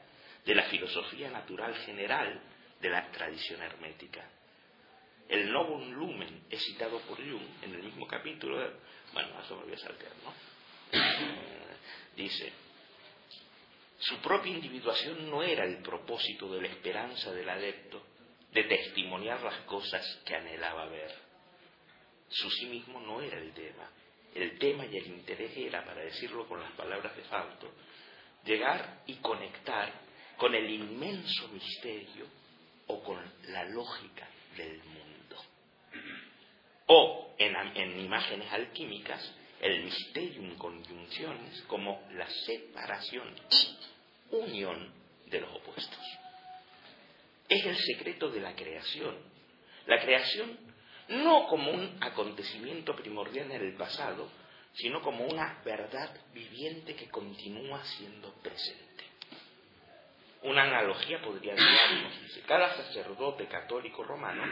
de 0.46 0.56
la 0.56 0.64
filosofía 0.64 1.30
natural 1.30 1.76
general 1.80 2.42
de 2.80 2.90
la 2.90 3.12
tradición 3.12 3.62
hermética. 3.62 4.30
El 5.28 5.52
novum 5.52 5.92
lumen 5.92 6.46
es 6.50 6.64
citado 6.64 7.00
por 7.02 7.18
Jung 7.18 7.64
en 7.64 7.76
el 7.76 7.84
mismo 7.84 8.08
capítulo, 8.08 8.58
bueno, 9.12 9.42
eso 9.44 9.58
me 9.58 9.64
voy 9.66 9.74
a 9.74 9.78
saltar, 9.78 10.12
¿no? 10.24 10.34
Dice, 12.16 12.54
su 14.00 14.18
propia 14.20 14.54
individuación 14.54 15.30
no 15.30 15.44
era 15.44 15.66
el 15.66 15.82
propósito 15.82 16.50
de 16.54 16.62
la 16.62 16.68
esperanza 16.70 17.34
del 17.34 17.50
adepto 17.50 18.02
de 18.52 18.64
testimoniar 18.64 19.42
las 19.42 19.62
cosas 19.62 20.04
que 20.26 20.36
anhelaba 20.36 20.86
ver. 20.86 21.14
Su 22.30 22.50
sí 22.52 22.66
mismo 22.66 23.00
no 23.00 23.22
era 23.22 23.38
el 23.38 23.54
tema. 23.54 23.90
El 24.34 24.58
tema 24.60 24.86
y 24.86 24.98
el 24.98 25.08
interés 25.08 25.56
era, 25.58 25.84
para 25.86 26.02
decirlo 26.02 26.48
con 26.48 26.62
las 26.62 26.72
palabras 26.74 27.16
de 27.16 27.24
Fausto, 27.24 27.72
llegar 28.46 29.02
y 29.08 29.16
conectar 29.16 29.92
con 30.38 30.54
el 30.54 30.70
inmenso 30.70 31.48
misterio 31.50 32.26
o 32.88 33.04
con 33.04 33.20
la 33.50 33.66
lógica 33.66 34.28
del 34.56 34.78
mundo. 34.84 35.36
O, 36.88 37.36
en, 37.38 37.56
en 37.56 38.00
imágenes 38.00 38.52
alquímicas, 38.52 39.34
el 39.60 39.84
mysterium 39.84 40.56
conjunciones 40.58 41.62
como 41.64 42.08
la 42.12 42.30
separación 42.46 43.34
y 43.52 44.36
unión 44.36 44.94
de 45.26 45.42
los 45.42 45.56
opuestos. 45.56 46.17
Es 47.50 47.66
el 47.66 47.78
secreto 47.78 48.30
de 48.30 48.42
la 48.42 48.56
creación. 48.56 49.16
La 49.86 50.00
creación 50.02 50.58
no 51.10 51.48
como 51.48 51.72
un 51.72 51.98
acontecimiento 52.02 52.96
primordial 52.96 53.52
en 53.52 53.62
el 53.62 53.76
pasado, 53.76 54.30
sino 54.74 55.02
como 55.02 55.26
una 55.26 55.62
verdad 55.64 56.16
viviente 56.34 56.96
que 56.96 57.10
continúa 57.10 57.84
siendo 57.86 58.34
presente. 58.42 59.06
Una 60.44 60.64
analogía 60.64 61.22
podría 61.22 61.56
decirnos, 61.56 62.14
que 62.34 62.42
cada 62.42 62.76
sacerdote 62.76 63.48
católico 63.48 64.04
romano 64.04 64.44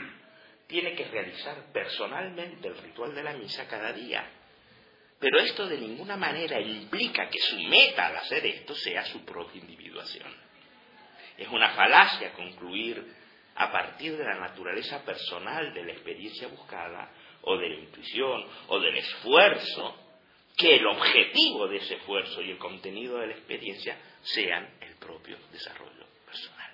tiene 0.67 0.95
que 0.95 1.05
realizar 1.05 1.71
personalmente 1.71 2.67
el 2.67 2.77
ritual 2.77 3.13
de 3.13 3.23
la 3.23 3.33
misa 3.33 3.67
cada 3.67 3.93
día. 3.93 4.27
Pero 5.19 5.39
esto 5.39 5.67
de 5.67 5.77
ninguna 5.77 6.17
manera 6.17 6.59
implica 6.59 7.29
que 7.29 7.39
su 7.39 7.59
meta 7.59 8.07
al 8.07 8.17
hacer 8.17 8.45
esto 8.45 8.73
sea 8.75 9.05
su 9.05 9.23
propia 9.23 9.61
individuación. 9.61 10.44
Es 11.37 11.47
una 11.49 11.71
falacia 11.71 12.33
concluir 12.33 13.05
a 13.55 13.71
partir 13.71 14.17
de 14.17 14.23
la 14.23 14.35
naturaleza 14.35 15.03
personal 15.03 15.73
de 15.73 15.83
la 15.83 15.91
experiencia 15.93 16.47
buscada, 16.47 17.09
o 17.41 17.57
de 17.57 17.69
la 17.69 17.75
intuición, 17.75 18.45
o 18.67 18.79
del 18.79 18.97
esfuerzo, 18.97 19.95
que 20.57 20.75
el 20.75 20.87
objetivo 20.87 21.67
de 21.67 21.77
ese 21.77 21.95
esfuerzo 21.95 22.41
y 22.41 22.51
el 22.51 22.57
contenido 22.57 23.17
de 23.17 23.27
la 23.27 23.33
experiencia 23.33 23.97
sean 24.23 24.77
el 24.81 24.95
propio 24.95 25.37
desarrollo 25.51 26.05
personal. 26.25 26.71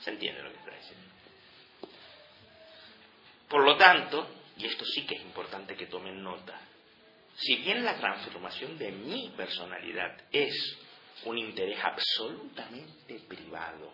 ¿Se 0.00 0.10
entiende 0.10 0.42
lo 0.42 0.50
que 0.50 0.58
está 0.58 0.74
diciendo? 0.74 1.06
Por 3.48 3.64
lo 3.64 3.76
tanto, 3.76 4.28
y 4.56 4.66
esto 4.66 4.84
sí 4.84 5.06
que 5.06 5.16
es 5.16 5.22
importante 5.22 5.76
que 5.76 5.86
tomen 5.86 6.22
nota, 6.22 6.60
si 7.36 7.56
bien 7.56 7.84
la 7.84 7.96
transformación 7.98 8.76
de 8.78 8.90
mi 8.92 9.32
personalidad 9.36 10.16
es 10.32 10.78
un 11.24 11.38
interés 11.38 11.78
absolutamente 11.82 13.20
privado, 13.28 13.92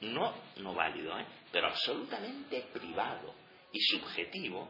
no, 0.00 0.34
no 0.56 0.74
válido, 0.74 1.18
¿eh? 1.18 1.26
pero 1.52 1.68
absolutamente 1.68 2.66
privado 2.72 3.34
y 3.72 3.80
subjetivo, 3.80 4.68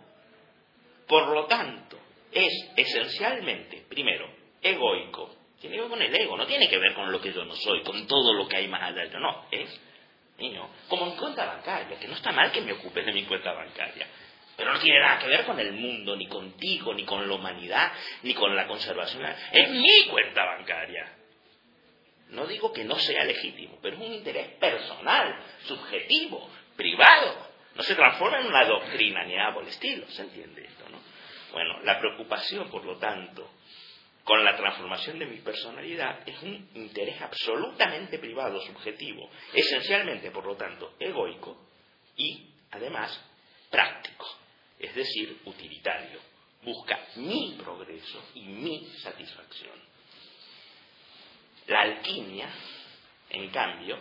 por 1.07 1.29
lo 1.29 1.47
tanto, 1.47 1.99
es 2.33 2.53
esencialmente, 2.77 3.85
primero, 3.89 4.31
egoico. 4.63 5.37
Tiene 5.61 5.77
que 5.77 5.83
ver 5.83 5.91
con 5.91 6.03
el 6.03 6.15
ego, 6.15 6.37
no 6.37 6.47
tiene 6.47 6.69
que 6.69 6.79
ver 6.79 6.95
con 6.95 7.11
lo 7.13 7.21
que 7.21 7.33
yo 7.33 7.45
no 7.45 7.55
soy, 7.55 7.83
con 7.83 8.07
todo 8.07 8.33
lo 8.33 8.49
que 8.49 8.57
hay 8.57 8.69
más 8.69 8.83
allá. 8.83 9.19
No, 9.19 9.47
es 9.51 9.79
niño, 10.39 10.69
como 10.89 11.07
mi 11.07 11.17
cuenta 11.17 11.45
bancaria, 11.45 11.99
que 11.99 12.09
no 12.09 12.15
está 12.15 12.33
mal 12.33 12.51
que 12.51 12.63
me 12.63 12.73
ocupes 12.73 13.05
de 13.05 13.13
mi 13.13 13.25
cuenta 13.25 13.53
bancaria, 13.53 14.07
pero 14.57 14.73
no 14.73 14.81
tiene 14.81 15.01
nada 15.01 15.19
que 15.19 15.29
ver 15.29 15.45
con 15.45 15.59
el 15.59 15.73
mundo, 15.73 16.17
ni 16.17 16.27
contigo, 16.27 16.95
ni 16.95 17.05
con 17.05 17.29
la 17.29 17.35
humanidad, 17.35 17.93
ni 18.23 18.35
con 18.35 18.55
la 18.55 18.67
conservación. 18.67 19.25
Es 19.53 19.71
mi 19.71 20.07
cuenta 20.09 20.45
bancaria. 20.45 21.20
No 22.31 22.47
digo 22.47 22.73
que 22.73 22.85
no 22.85 22.97
sea 22.97 23.25
legítimo, 23.25 23.79
pero 23.83 23.97
es 23.97 24.03
un 24.03 24.13
interés 24.13 24.49
personal, 24.59 25.43
subjetivo, 25.65 26.49
privado. 26.77 27.49
No 27.75 27.83
se 27.83 27.95
transforma 27.95 28.41
en 28.41 28.47
una 28.47 28.65
doctrina 28.65 29.25
ni 29.25 29.35
nada 29.35 29.55
por 29.55 29.63
el 29.63 29.69
estilo, 29.69 30.07
¿se 30.11 30.23
entiende 30.23 30.65
esto? 30.65 30.89
No? 30.89 30.99
Bueno, 31.53 31.81
la 31.83 31.99
preocupación, 31.99 32.71
por 32.71 32.85
lo 32.85 32.97
tanto, 32.97 33.51
con 34.25 34.45
la 34.45 34.57
transformación 34.57 35.19
de 35.19 35.27
mi 35.27 35.39
personalidad 35.39 36.21
es 36.29 36.41
un 36.43 36.71
interés 36.75 37.21
absolutamente 37.21 38.19
privado, 38.19 38.61
subjetivo, 38.61 39.29
esencialmente, 39.53 40.31
por 40.31 40.47
lo 40.47 40.57
tanto, 40.57 40.95
egoico 41.01 41.57
y, 42.17 42.51
además, 42.71 43.21
práctico, 43.71 44.27
es 44.79 44.95
decir, 44.95 45.41
utilitario. 45.45 46.21
Busca 46.63 46.99
mi 47.17 47.57
progreso 47.59 48.23
y 48.35 48.43
mi 48.43 48.87
satisfacción. 49.03 49.91
La 51.71 51.83
alquimia, 51.83 52.49
en 53.29 53.49
cambio, 53.51 53.97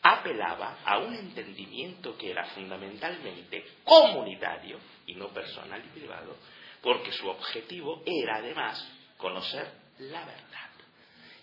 apelaba 0.00 0.78
a 0.82 0.96
un 1.00 1.14
entendimiento 1.14 2.16
que 2.16 2.30
era 2.30 2.46
fundamentalmente 2.46 3.62
comunitario 3.84 4.78
y 5.06 5.16
no 5.16 5.28
personal 5.28 5.84
y 5.84 5.98
privado, 5.98 6.38
porque 6.80 7.12
su 7.12 7.28
objetivo 7.28 8.02
era 8.06 8.36
además 8.36 8.90
conocer 9.18 9.70
la 9.98 10.24
verdad. 10.24 10.70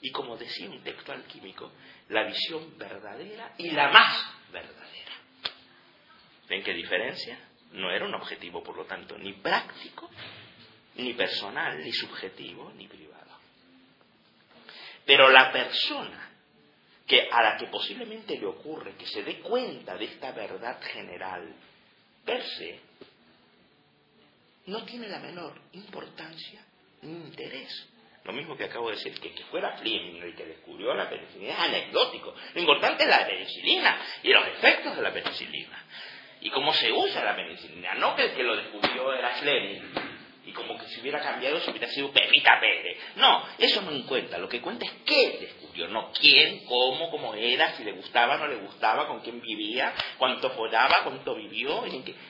Y 0.02 0.10
como 0.10 0.36
decía 0.36 0.68
un 0.68 0.82
texto 0.82 1.12
alquímico, 1.12 1.72
la 2.10 2.24
visión 2.24 2.76
verdadera 2.80 3.54
y 3.60 3.70
la 3.70 3.92
más 3.92 4.34
verdadera. 4.52 5.12
¿Ven 6.50 6.64
qué 6.64 6.74
diferencia? 6.74 7.38
No 7.74 7.92
era 7.92 8.04
un 8.04 8.16
objetivo, 8.16 8.64
por 8.64 8.76
lo 8.78 8.86
tanto, 8.86 9.16
ni 9.16 9.34
práctico, 9.34 10.10
ni 10.96 11.14
personal, 11.14 11.84
ni 11.84 11.92
subjetivo, 11.92 12.74
ni 12.76 12.88
privado. 12.88 13.11
Pero 15.12 15.30
la 15.30 15.52
persona 15.52 16.32
que 17.06 17.28
a 17.30 17.44
la 17.44 17.58
que 17.58 17.66
posiblemente 17.66 18.40
le 18.40 18.46
ocurre 18.46 18.96
que 18.96 19.06
se 19.06 19.24
dé 19.24 19.40
cuenta 19.42 19.98
de 19.98 20.06
esta 20.06 20.32
verdad 20.32 20.82
general 20.82 21.54
per 22.24 22.42
se, 22.42 22.80
no 24.68 24.86
tiene 24.86 25.10
la 25.10 25.20
menor 25.20 25.54
importancia 25.74 26.64
ni 27.02 27.12
interés. 27.12 27.90
Lo 28.24 28.32
mismo 28.32 28.56
que 28.56 28.64
acabo 28.64 28.90
de 28.90 28.96
decir, 28.96 29.20
que, 29.20 29.34
que 29.34 29.44
fuera 29.48 29.76
Fleming 29.80 30.22
el 30.22 30.34
que 30.34 30.46
descubrió 30.46 30.94
la 30.94 31.10
penicilina 31.10 31.56
es 31.56 31.60
anecdótico. 31.60 32.34
Lo 32.54 32.62
importante 32.62 33.04
es 33.04 33.10
la 33.10 33.28
penicilina 33.28 34.02
y 34.24 34.30
los 34.30 34.48
efectos 34.48 34.96
de 34.96 35.02
la 35.02 35.12
penicilina. 35.12 35.86
Y 36.40 36.50
cómo 36.52 36.74
se 36.74 36.90
usa 36.90 37.22
la 37.22 37.36
penicilina. 37.36 37.96
No 37.96 38.16
que 38.16 38.28
el 38.28 38.34
que 38.34 38.44
lo 38.44 38.56
descubrió 38.56 39.14
era 39.14 39.32
Fleming, 39.32 40.11
y 40.52 40.54
como 40.54 40.78
que 40.78 40.86
si 40.88 41.00
hubiera 41.00 41.22
cambiado 41.22 41.60
si 41.62 41.72
hubiera 41.72 41.88
sido 41.88 42.12
Pepita 42.12 42.60
Pérez. 42.60 42.98
No, 43.16 43.46
eso 43.58 43.82
no 43.82 44.06
cuenta. 44.06 44.38
Lo 44.38 44.50
que 44.50 44.62
cuenta 44.62 44.86
es 44.86 44.92
qué 45.06 45.38
descubrió, 45.40 45.88
no 45.88 46.12
quién, 46.12 46.66
cómo, 46.66 47.10
cómo 47.10 47.34
era, 47.34 47.74
si 47.76 47.84
le 47.84 47.94
gustaba, 47.94 48.38
no 48.38 48.48
le 48.48 48.58
gustaba, 48.58 49.08
con 49.08 49.22
quién 49.22 49.42
vivía, 49.42 49.94
cuánto 50.18 50.50
follaba, 50.52 51.04
cuánto 51.04 51.36
vivió. 51.36 51.84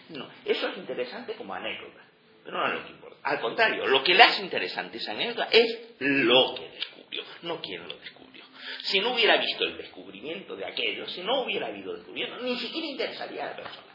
No, 0.09 0.29
eso 0.45 0.67
es 0.67 0.77
interesante 0.77 1.33
como 1.33 1.53
anécdota, 1.53 2.05
pero 2.43 2.57
no 2.57 2.67
es 2.67 2.73
lo 2.79 2.85
que 2.85 2.91
importa. 2.91 3.17
Al 3.23 3.39
contrario, 3.39 3.87
lo 3.87 4.03
que 4.03 4.13
le 4.13 4.23
hace 4.23 4.43
interesante 4.43 4.97
esa 4.97 5.11
anécdota 5.11 5.47
es 5.51 5.95
lo 5.99 6.55
que 6.55 6.69
descubrió, 6.69 7.23
no 7.41 7.59
quién 7.61 7.87
lo 7.87 7.95
descubrió. 7.97 8.43
Si 8.83 8.99
no 8.99 9.13
hubiera 9.13 9.37
visto 9.37 9.63
el 9.63 9.77
descubrimiento 9.77 10.55
de 10.55 10.65
aquello, 10.65 11.07
si 11.07 11.21
no 11.21 11.41
hubiera 11.41 11.67
habido 11.67 11.93
descubrimiento, 11.93 12.43
ni 12.43 12.57
siquiera 12.57 12.87
interesaría 12.87 13.43
a 13.43 13.47
la 13.47 13.55
persona. 13.55 13.87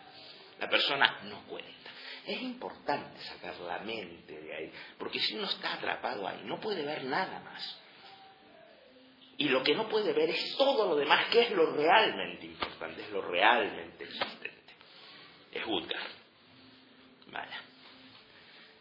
La 0.59 0.69
persona 0.69 1.21
no 1.25 1.45
cuenta. 1.47 1.76
Es 2.27 2.43
importante 2.43 3.21
sacar 3.21 3.57
la 3.61 3.79
mente 3.79 4.41
de 4.41 4.55
ahí, 4.55 4.73
porque 4.99 5.21
si 5.21 5.37
uno 5.37 5.47
está 5.47 5.75
atrapado 5.75 6.27
ahí, 6.27 6.41
no 6.45 6.61
puede 6.61 6.85
ver 6.85 7.05
nada 7.05 7.39
más. 7.41 7.81
Y 9.39 9.49
lo 9.49 9.63
que 9.63 9.75
no 9.75 9.89
puede 9.89 10.13
ver 10.13 10.31
es 10.31 10.57
todo 10.57 10.89
lo 10.89 10.97
demás, 10.97 11.27
que 11.31 11.43
es 11.43 11.51
lo 11.51 11.73
realmente 11.73 12.47
importante, 12.47 13.03
es 13.03 13.11
lo 13.11 13.23
realmente 13.23 14.05
existente. 14.05 14.51
Es 15.53 15.65
Utgar. 15.67 16.03
Vaya. 17.29 17.61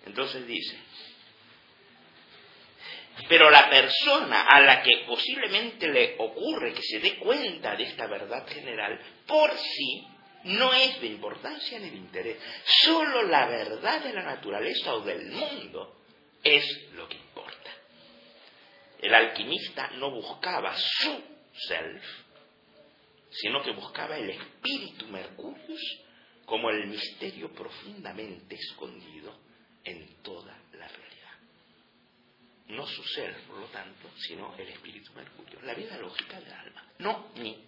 Entonces 0.05 0.47
dice, 0.47 0.77
pero 3.27 3.49
la 3.49 3.69
persona 3.69 4.43
a 4.43 4.59
la 4.61 4.81
que 4.81 5.03
posiblemente 5.07 5.87
le 5.87 6.15
ocurre 6.19 6.73
que 6.73 6.81
se 6.81 6.99
dé 6.99 7.17
cuenta 7.17 7.75
de 7.75 7.83
esta 7.83 8.07
verdad 8.07 8.47
general, 8.47 8.99
por 9.27 9.51
sí 9.57 10.07
no 10.45 10.73
es 10.73 11.01
de 11.01 11.07
importancia 11.07 11.79
ni 11.79 11.89
de 11.89 11.97
interés. 11.97 12.37
Solo 12.83 13.23
la 13.23 13.47
verdad 13.47 14.03
de 14.03 14.13
la 14.13 14.23
naturaleza 14.23 14.95
o 14.95 15.01
del 15.01 15.31
mundo 15.31 15.95
es 16.43 16.91
lo 16.93 17.07
que 17.07 17.17
importa. 17.17 17.71
El 18.99 19.13
alquimista 19.13 19.91
no 19.97 20.11
buscaba 20.11 20.75
su 20.77 21.21
self, 21.67 22.03
sino 23.31 23.61
que 23.61 23.71
buscaba 23.71 24.17
el 24.17 24.29
espíritu 24.29 25.07
Mercurius 25.07 25.99
como 26.45 26.69
el 26.69 26.87
misterio 26.87 27.51
profundamente 27.51 28.55
escondido 28.55 29.35
en 29.83 30.21
toda 30.21 30.57
la 30.73 30.87
realidad. 30.87 31.15
No 32.67 32.85
su 32.87 33.03
ser, 33.03 33.35
por 33.47 33.57
lo 33.57 33.67
tanto, 33.67 34.09
sino 34.17 34.55
el 34.57 34.69
espíritu 34.69 35.11
Mercurio, 35.13 35.61
la 35.63 35.73
vida 35.73 35.97
lógica 35.97 36.39
del 36.39 36.53
alma, 36.53 36.87
no 36.99 37.31
mí, 37.35 37.63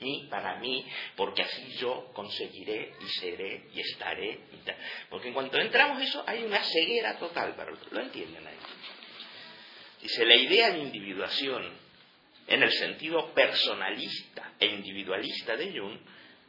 ni 0.00 0.26
para 0.28 0.58
mí, 0.58 0.84
porque 1.16 1.42
así 1.42 1.72
yo 1.78 2.10
conseguiré 2.12 2.94
y 3.00 3.08
seré 3.20 3.68
y 3.72 3.80
estaré. 3.80 4.30
Y. 4.30 4.70
Porque 5.08 5.28
en 5.28 5.34
cuanto 5.34 5.58
entramos 5.58 6.02
eso 6.02 6.22
hay 6.26 6.44
una 6.44 6.62
ceguera 6.62 7.18
total 7.18 7.54
para 7.54 7.70
¿Lo 7.70 8.00
entienden 8.00 8.46
ahí? 8.46 8.56
Dice, 10.02 10.24
la 10.24 10.36
idea 10.36 10.70
de 10.70 10.78
individuación 10.78 11.72
en 12.46 12.62
el 12.62 12.72
sentido 12.72 13.32
personalista 13.34 14.52
e 14.58 14.66
individualista 14.66 15.56
de 15.56 15.78
Jung 15.78 15.98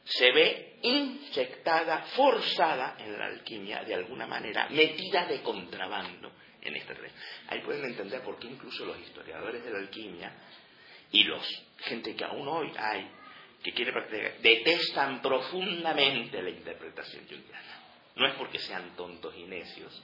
se 0.03 0.31
ve 0.31 0.79
inyectada, 0.83 2.03
forzada 2.15 2.95
en 2.99 3.17
la 3.17 3.25
alquimia 3.25 3.83
de 3.83 3.95
alguna 3.95 4.27
manera, 4.27 4.69
metida 4.69 5.25
de 5.25 5.41
contrabando 5.41 6.31
en 6.61 6.75
esta 6.75 6.93
red. 6.93 7.11
Ahí 7.47 7.61
pueden 7.61 7.85
entender 7.85 8.21
por 8.21 8.37
qué 8.39 8.47
incluso 8.47 8.85
los 8.85 8.99
historiadores 8.99 9.63
de 9.63 9.71
la 9.71 9.79
alquimia 9.79 10.33
y 11.11 11.23
los 11.23 11.43
gente 11.79 12.15
que 12.15 12.23
aún 12.23 12.47
hoy 12.47 12.71
hay 12.77 13.09
que 13.63 13.73
quiere 13.73 13.91
practicar, 13.91 14.37
detestan 14.39 15.21
profundamente 15.21 16.41
la 16.41 16.49
interpretación 16.49 17.25
junguiana. 17.27 17.83
No 18.15 18.27
es 18.27 18.35
porque 18.35 18.59
sean 18.59 18.95
tontos 18.95 19.35
y 19.35 19.43
necios, 19.43 20.03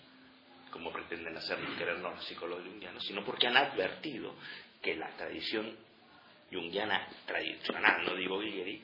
como 0.71 0.91
pretenden 0.91 1.37
hacernos 1.37 1.75
creer 1.77 1.99
los 1.99 2.23
psicólogos 2.25 2.65
junguianos, 2.65 3.03
sino 3.03 3.23
porque 3.23 3.47
han 3.47 3.57
advertido 3.57 4.35
que 4.81 4.95
la 4.95 5.09
tradición 5.15 5.77
junguiana 6.51 7.07
tradicional, 7.25 8.05
no 8.05 8.15
digo 8.15 8.39
Guilleri, 8.39 8.83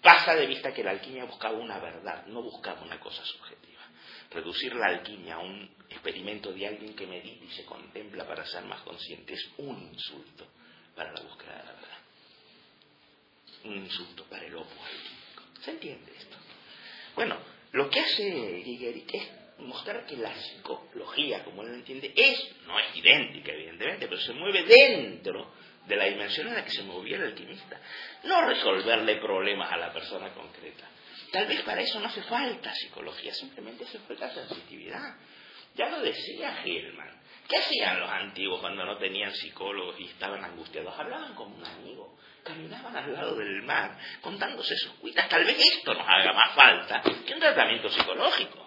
pasa 0.00 0.34
de 0.34 0.46
vista 0.46 0.72
que 0.72 0.84
la 0.84 0.90
alquimia 0.90 1.24
buscaba 1.24 1.56
una 1.56 1.78
verdad, 1.78 2.26
no 2.26 2.42
buscaba 2.42 2.82
una 2.82 2.98
cosa 3.00 3.24
subjetiva. 3.24 3.82
Reducir 4.30 4.74
la 4.74 4.86
alquimia 4.86 5.36
a 5.36 5.38
un 5.38 5.70
experimento 5.88 6.52
de 6.52 6.66
alguien 6.66 6.94
que 6.94 7.06
medita 7.06 7.44
y 7.44 7.50
se 7.50 7.64
contempla 7.64 8.26
para 8.26 8.44
ser 8.46 8.64
más 8.64 8.80
consciente 8.82 9.34
es 9.34 9.48
un 9.58 9.80
insulto 9.92 10.46
para 10.94 11.12
la 11.12 11.20
búsqueda 11.20 11.52
de 11.58 11.64
la 11.64 11.72
verdad. 11.72 12.01
Un 13.64 13.76
insulto 13.76 14.24
para 14.24 14.44
el 14.46 14.54
alquímico. 14.54 15.42
¿Se 15.60 15.70
entiende 15.70 16.12
esto? 16.16 16.36
Bueno, 17.14 17.38
lo 17.72 17.88
que 17.88 18.00
hace 18.00 18.62
Gigerik 18.64 19.14
es 19.14 19.28
mostrar 19.58 20.04
que 20.06 20.16
la 20.16 20.34
psicología, 20.34 21.44
como 21.44 21.62
él 21.62 21.68
lo 21.68 21.74
entiende, 21.74 22.12
es, 22.16 22.56
no 22.66 22.78
es 22.78 22.96
idéntica 22.96 23.52
evidentemente, 23.52 24.08
pero 24.08 24.20
se 24.20 24.32
mueve 24.32 24.64
dentro 24.64 25.52
de 25.86 25.96
la 25.96 26.04
dimensión 26.04 26.48
en 26.48 26.54
la 26.54 26.64
que 26.64 26.70
se 26.70 26.82
movía 26.82 27.16
el 27.16 27.24
alquimista. 27.24 27.80
No 28.24 28.46
resolverle 28.46 29.16
problemas 29.16 29.72
a 29.72 29.76
la 29.76 29.92
persona 29.92 30.32
concreta. 30.32 30.88
Tal 31.30 31.46
vez 31.46 31.62
para 31.62 31.80
eso 31.80 31.98
no 31.98 32.06
hace 32.06 32.22
falta 32.22 32.74
psicología, 32.74 33.32
simplemente 33.32 33.84
hace 33.84 33.98
falta 34.00 34.32
sensitividad. 34.34 35.16
Ya 35.74 35.88
lo 35.88 36.00
decía 36.00 36.62
Hillman. 36.64 37.22
¿Qué 37.48 37.56
hacían 37.56 38.00
los 38.00 38.10
antiguos 38.10 38.60
cuando 38.60 38.84
no 38.84 38.98
tenían 38.98 39.32
psicólogos 39.34 39.98
y 39.98 40.04
estaban 40.04 40.44
angustiados? 40.44 40.94
Hablaban 40.98 41.34
como 41.34 41.56
un 41.56 41.64
amigo, 41.64 42.18
caminaban 42.44 42.96
al 42.96 43.12
lado 43.12 43.36
del 43.36 43.62
mar, 43.62 43.96
contándose 44.20 44.76
sus 44.76 44.92
cuitas. 44.94 45.28
Tal 45.28 45.44
vez 45.44 45.56
esto 45.58 45.94
nos 45.94 46.06
haga 46.06 46.32
más 46.32 46.54
falta 46.54 47.02
que 47.02 47.34
un 47.34 47.40
tratamiento 47.40 47.88
psicológico. 47.88 48.62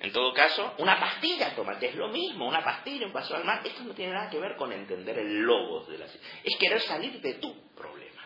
En 0.00 0.12
todo 0.12 0.32
caso, 0.32 0.74
una 0.78 0.98
pastilla, 0.98 1.54
tómate, 1.56 1.88
es 1.88 1.94
lo 1.96 2.08
mismo, 2.08 2.46
una 2.46 2.62
pastilla, 2.62 3.06
un 3.06 3.12
paso 3.12 3.34
al 3.34 3.44
mar. 3.44 3.60
Esto 3.64 3.82
no 3.82 3.94
tiene 3.94 4.12
nada 4.12 4.30
que 4.30 4.38
ver 4.38 4.56
con 4.56 4.72
entender 4.72 5.18
el 5.18 5.40
logos 5.40 5.88
de 5.88 5.98
la 5.98 6.06
Es 6.06 6.56
querer 6.58 6.80
salir 6.82 7.20
de 7.20 7.34
tu 7.34 7.74
problema. 7.74 8.22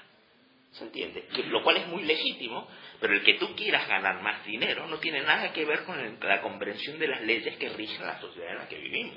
¿Se 0.73 0.85
entiende? 0.85 1.29
lo 1.47 1.63
cual 1.63 1.79
es 1.79 1.87
muy 1.87 2.03
legítimo, 2.03 2.69
pero 3.01 3.15
el 3.15 3.23
que 3.23 3.35
tú 3.35 3.55
quieras 3.55 3.89
ganar 3.89 4.23
más 4.23 4.45
dinero 4.45 4.87
no 4.87 4.99
tiene 4.99 5.23
nada 5.23 5.53
que 5.53 5.65
ver 5.65 5.85
con 5.85 6.19
la 6.21 6.41
comprensión 6.43 6.99
de 6.99 7.09
las 7.09 7.23
leyes 7.23 7.57
que 7.57 7.69
rigen 7.71 8.07
la 8.07 8.21
sociedad 8.21 8.53
en 8.53 8.59
la 8.59 8.69
que 8.69 8.79
vivimos. 8.79 9.17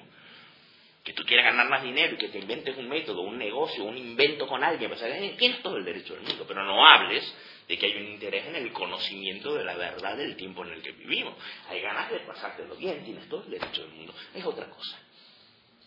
Que 1.06 1.14
tú 1.14 1.24
quieras 1.24 1.45
ganar 1.45 1.70
más 1.70 1.84
dinero 1.84 2.16
y 2.16 2.18
que 2.18 2.30
te 2.30 2.39
inventes 2.39 2.76
un 2.78 2.89
método, 2.89 3.22
un 3.22 3.38
negocio, 3.38 3.86
un 3.86 3.97
invento 3.97 4.47
con 4.47 4.64
alguien, 4.64 4.89
pues, 4.89 5.01
tienes 5.38 5.62
todo 5.62 5.78
el 5.78 5.86
derecho 5.86 6.16
del 6.16 6.24
mundo, 6.24 6.45
pero 6.47 6.66
no 6.66 6.86
hables 6.86 7.24
de 7.68 7.78
que 7.78 7.86
hay 7.86 7.95
un 7.95 8.08
interés 8.08 8.47
en 8.47 8.56
el 8.56 8.74
conocimiento 8.74 9.53
de 9.53 9.64
la 9.64 9.76
verdad 9.76 10.18
del 10.18 10.36
tiempo 10.36 10.66
en 10.66 10.74
el 10.74 10.82
que 10.82 10.91
vivimos. 10.91 11.36
Hay 11.70 11.82
ganas 11.82 12.12
de 12.12 12.20
pasártelo 12.22 12.76
bien, 12.76 13.06
tienes 13.06 13.30
todo 13.30 13.43
el 13.43 13.51
derecho 13.51 13.84
del 13.84 13.91
mundo. 13.91 14.14
Es 14.34 14.43
otra 14.45 14.68
cosa. 14.68 14.99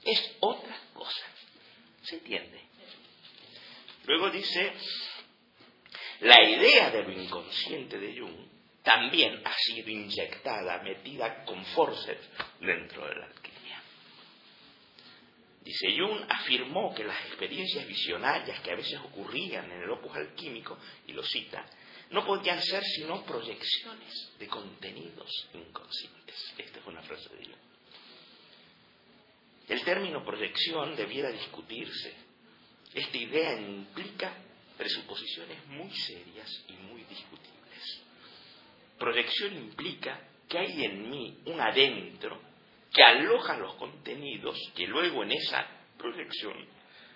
Es 0.04 0.36
otra 0.40 0.76
cosa. 0.94 1.26
¿Se 2.02 2.14
entiende? 2.14 2.60
Luego 4.06 4.30
dice, 4.30 4.72
la 6.20 6.42
idea 6.42 6.90
de 6.90 7.02
lo 7.02 7.12
inconsciente 7.12 7.98
de 7.98 8.18
Jung 8.18 8.48
también 8.82 9.42
ha 9.44 9.54
sido 9.54 9.90
inyectada, 9.90 10.82
metida 10.82 11.44
con 11.44 11.64
forceps 11.66 12.28
dentro 12.60 13.06
de 13.06 13.14
la. 13.16 13.28
Dice, 15.68 15.94
Jung 15.98 16.24
afirmó 16.30 16.94
que 16.94 17.04
las 17.04 17.26
experiencias 17.26 17.86
visionarias 17.86 18.58
que 18.60 18.70
a 18.70 18.74
veces 18.74 18.98
ocurrían 19.00 19.70
en 19.70 19.82
el 19.82 19.90
opus 19.90 20.16
alquímico, 20.16 20.78
y 21.06 21.12
lo 21.12 21.22
cita, 21.22 21.62
no 22.08 22.24
podían 22.24 22.58
ser 22.62 22.82
sino 22.82 23.22
proyecciones 23.22 24.32
de 24.38 24.46
contenidos 24.46 25.30
inconscientes. 25.52 26.54
Esta 26.56 26.78
es 26.80 26.86
una 26.86 27.02
frase 27.02 27.28
de 27.36 27.44
Jung. 27.44 27.58
El 29.68 29.84
término 29.84 30.24
proyección 30.24 30.96
debiera 30.96 31.30
discutirse. 31.30 32.14
Esta 32.94 33.18
idea 33.18 33.60
implica 33.60 34.38
presuposiciones 34.78 35.66
muy 35.66 35.90
serias 35.94 36.64
y 36.68 36.72
muy 36.72 37.02
discutibles. 37.02 38.00
Proyección 38.98 39.54
implica 39.54 40.18
que 40.48 40.58
hay 40.60 40.86
en 40.86 41.10
mí 41.10 41.42
un 41.44 41.60
adentro 41.60 42.40
que 42.92 43.02
aloja 43.02 43.56
los 43.56 43.74
contenidos 43.74 44.56
que 44.74 44.86
luego 44.86 45.22
en 45.22 45.32
esa 45.32 45.66
proyección 45.96 46.54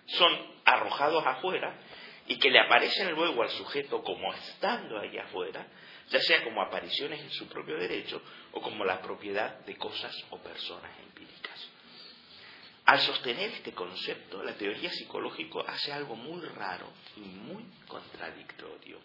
son 0.06 0.52
arrojados 0.64 1.24
afuera 1.26 1.74
y 2.26 2.38
que 2.38 2.50
le 2.50 2.60
aparecen 2.60 3.12
luego 3.12 3.42
al 3.42 3.50
sujeto 3.50 4.02
como 4.02 4.32
estando 4.32 4.98
ahí 4.98 5.16
afuera, 5.18 5.66
ya 6.10 6.20
sea 6.20 6.44
como 6.44 6.62
apariciones 6.62 7.20
en 7.20 7.30
su 7.30 7.48
propio 7.48 7.76
derecho 7.76 8.22
o 8.52 8.60
como 8.60 8.84
la 8.84 9.00
propiedad 9.00 9.60
de 9.60 9.76
cosas 9.76 10.14
o 10.30 10.38
personas 10.38 10.90
empíricas. 11.00 11.68
Al 12.84 12.98
sostener 13.00 13.50
este 13.50 13.72
concepto, 13.72 14.42
la 14.42 14.54
teoría 14.54 14.90
psicológica 14.90 15.60
hace 15.66 15.92
algo 15.92 16.16
muy 16.16 16.40
raro 16.46 16.88
y 17.16 17.20
muy 17.20 17.64
contradictorio. 17.86 18.98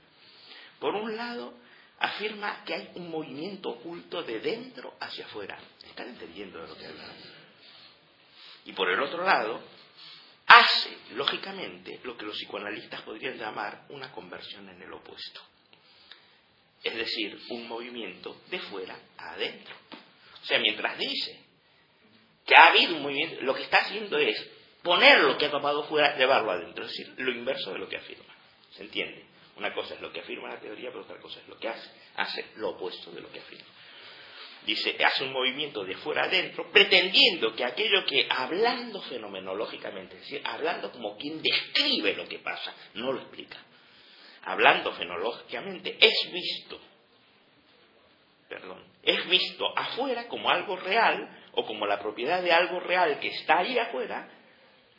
Por 0.80 0.96
un 0.96 1.16
lado, 1.16 1.54
afirma 2.00 2.64
que 2.64 2.74
hay 2.74 2.92
un 2.96 3.10
movimiento 3.10 3.70
oculto 3.70 4.24
de 4.24 4.40
dentro 4.40 4.96
hacia 5.00 5.26
afuera. 5.26 5.58
¿Están 5.86 6.10
entendiendo 6.10 6.62
de 6.62 6.68
lo 6.68 6.78
que 6.78 6.86
hablan? 6.86 7.12
Y 8.66 8.74
por 8.74 8.90
el 8.90 9.02
otro 9.02 9.24
lado, 9.24 9.62
hace, 10.46 10.98
lógicamente, 11.14 12.00
lo 12.04 12.18
que 12.18 12.26
los 12.26 12.36
psicoanalistas 12.38 13.02
podrían 13.02 13.38
llamar 13.38 13.86
una 13.90 14.12
conversión 14.12 14.70
en 14.70 14.82
el 14.82 14.94
opuesto. 14.94 15.42
Es 16.84 16.96
decir, 16.96 17.40
un 17.50 17.68
movimiento 17.68 18.42
de 18.50 18.60
fuera 18.60 18.98
a 19.18 19.32
adentro. 19.32 19.76
O 20.42 20.46
sea, 20.46 20.60
mientras 20.60 20.98
dice 20.98 21.44
que 22.46 22.56
ha 22.56 22.68
habido 22.68 22.96
un 22.96 23.04
movimiento, 23.04 23.42
lo 23.42 23.56
que 23.56 23.64
está 23.64 23.80
haciendo 23.80 24.18
es 24.18 24.38
poner 24.84 25.20
lo 25.20 25.38
que 25.38 25.48
ha 25.48 25.52
topado 25.52 25.84
fuera, 25.86 26.16
llevarlo 26.18 26.52
adentro, 26.52 26.86
es 26.86 26.92
decir, 26.92 27.14
lo 27.18 27.32
inverso 27.32 27.74
de 27.74 27.80
lo 27.80 27.90
que 27.90 27.98
afirma. 27.98 28.34
¿Se 28.72 28.84
entiende? 28.84 29.26
Una 29.58 29.74
cosa 29.74 29.96
es 29.96 30.02
lo 30.02 30.12
que 30.12 30.20
afirma 30.20 30.50
la 30.50 30.60
teoría, 30.60 30.90
pero 30.90 31.02
otra 31.02 31.20
cosa 31.20 31.40
es 31.40 31.48
lo 31.48 31.58
que 31.58 31.68
hace. 31.68 31.90
Hace 32.16 32.46
lo 32.58 32.70
opuesto 32.70 33.12
de 33.12 33.22
lo 33.22 33.32
que 33.32 33.40
afirma. 33.40 33.66
Dice, 34.66 34.96
hace 35.04 35.24
un 35.24 35.32
movimiento 35.32 35.84
de 35.84 35.96
fuera 35.96 36.26
adentro, 36.26 36.70
pretendiendo 36.72 37.56
que 37.56 37.64
aquello 37.64 38.06
que, 38.06 38.28
hablando 38.30 39.02
fenomenológicamente, 39.04 40.16
es 40.16 40.22
decir, 40.22 40.42
hablando 40.44 40.92
como 40.92 41.18
quien 41.18 41.42
describe 41.42 42.14
lo 42.16 42.28
que 42.28 42.40
pasa, 42.40 42.76
no 42.96 43.14
lo 43.14 43.22
explica. 43.22 43.58
Hablando 44.44 44.92
fenomenológicamente, 44.94 45.98
es 46.00 46.32
visto, 46.32 46.80
perdón, 48.50 48.84
es 49.04 49.28
visto 49.30 49.66
afuera 49.78 50.28
como 50.28 50.50
algo 50.50 50.76
real, 50.76 51.46
o 51.54 51.66
como 51.66 51.88
la 51.88 52.00
propiedad 52.00 52.44
de 52.44 52.52
algo 52.52 52.80
real 52.80 53.20
que 53.20 53.30
está 53.30 53.60
ahí 53.60 53.80
afuera, 53.80 54.30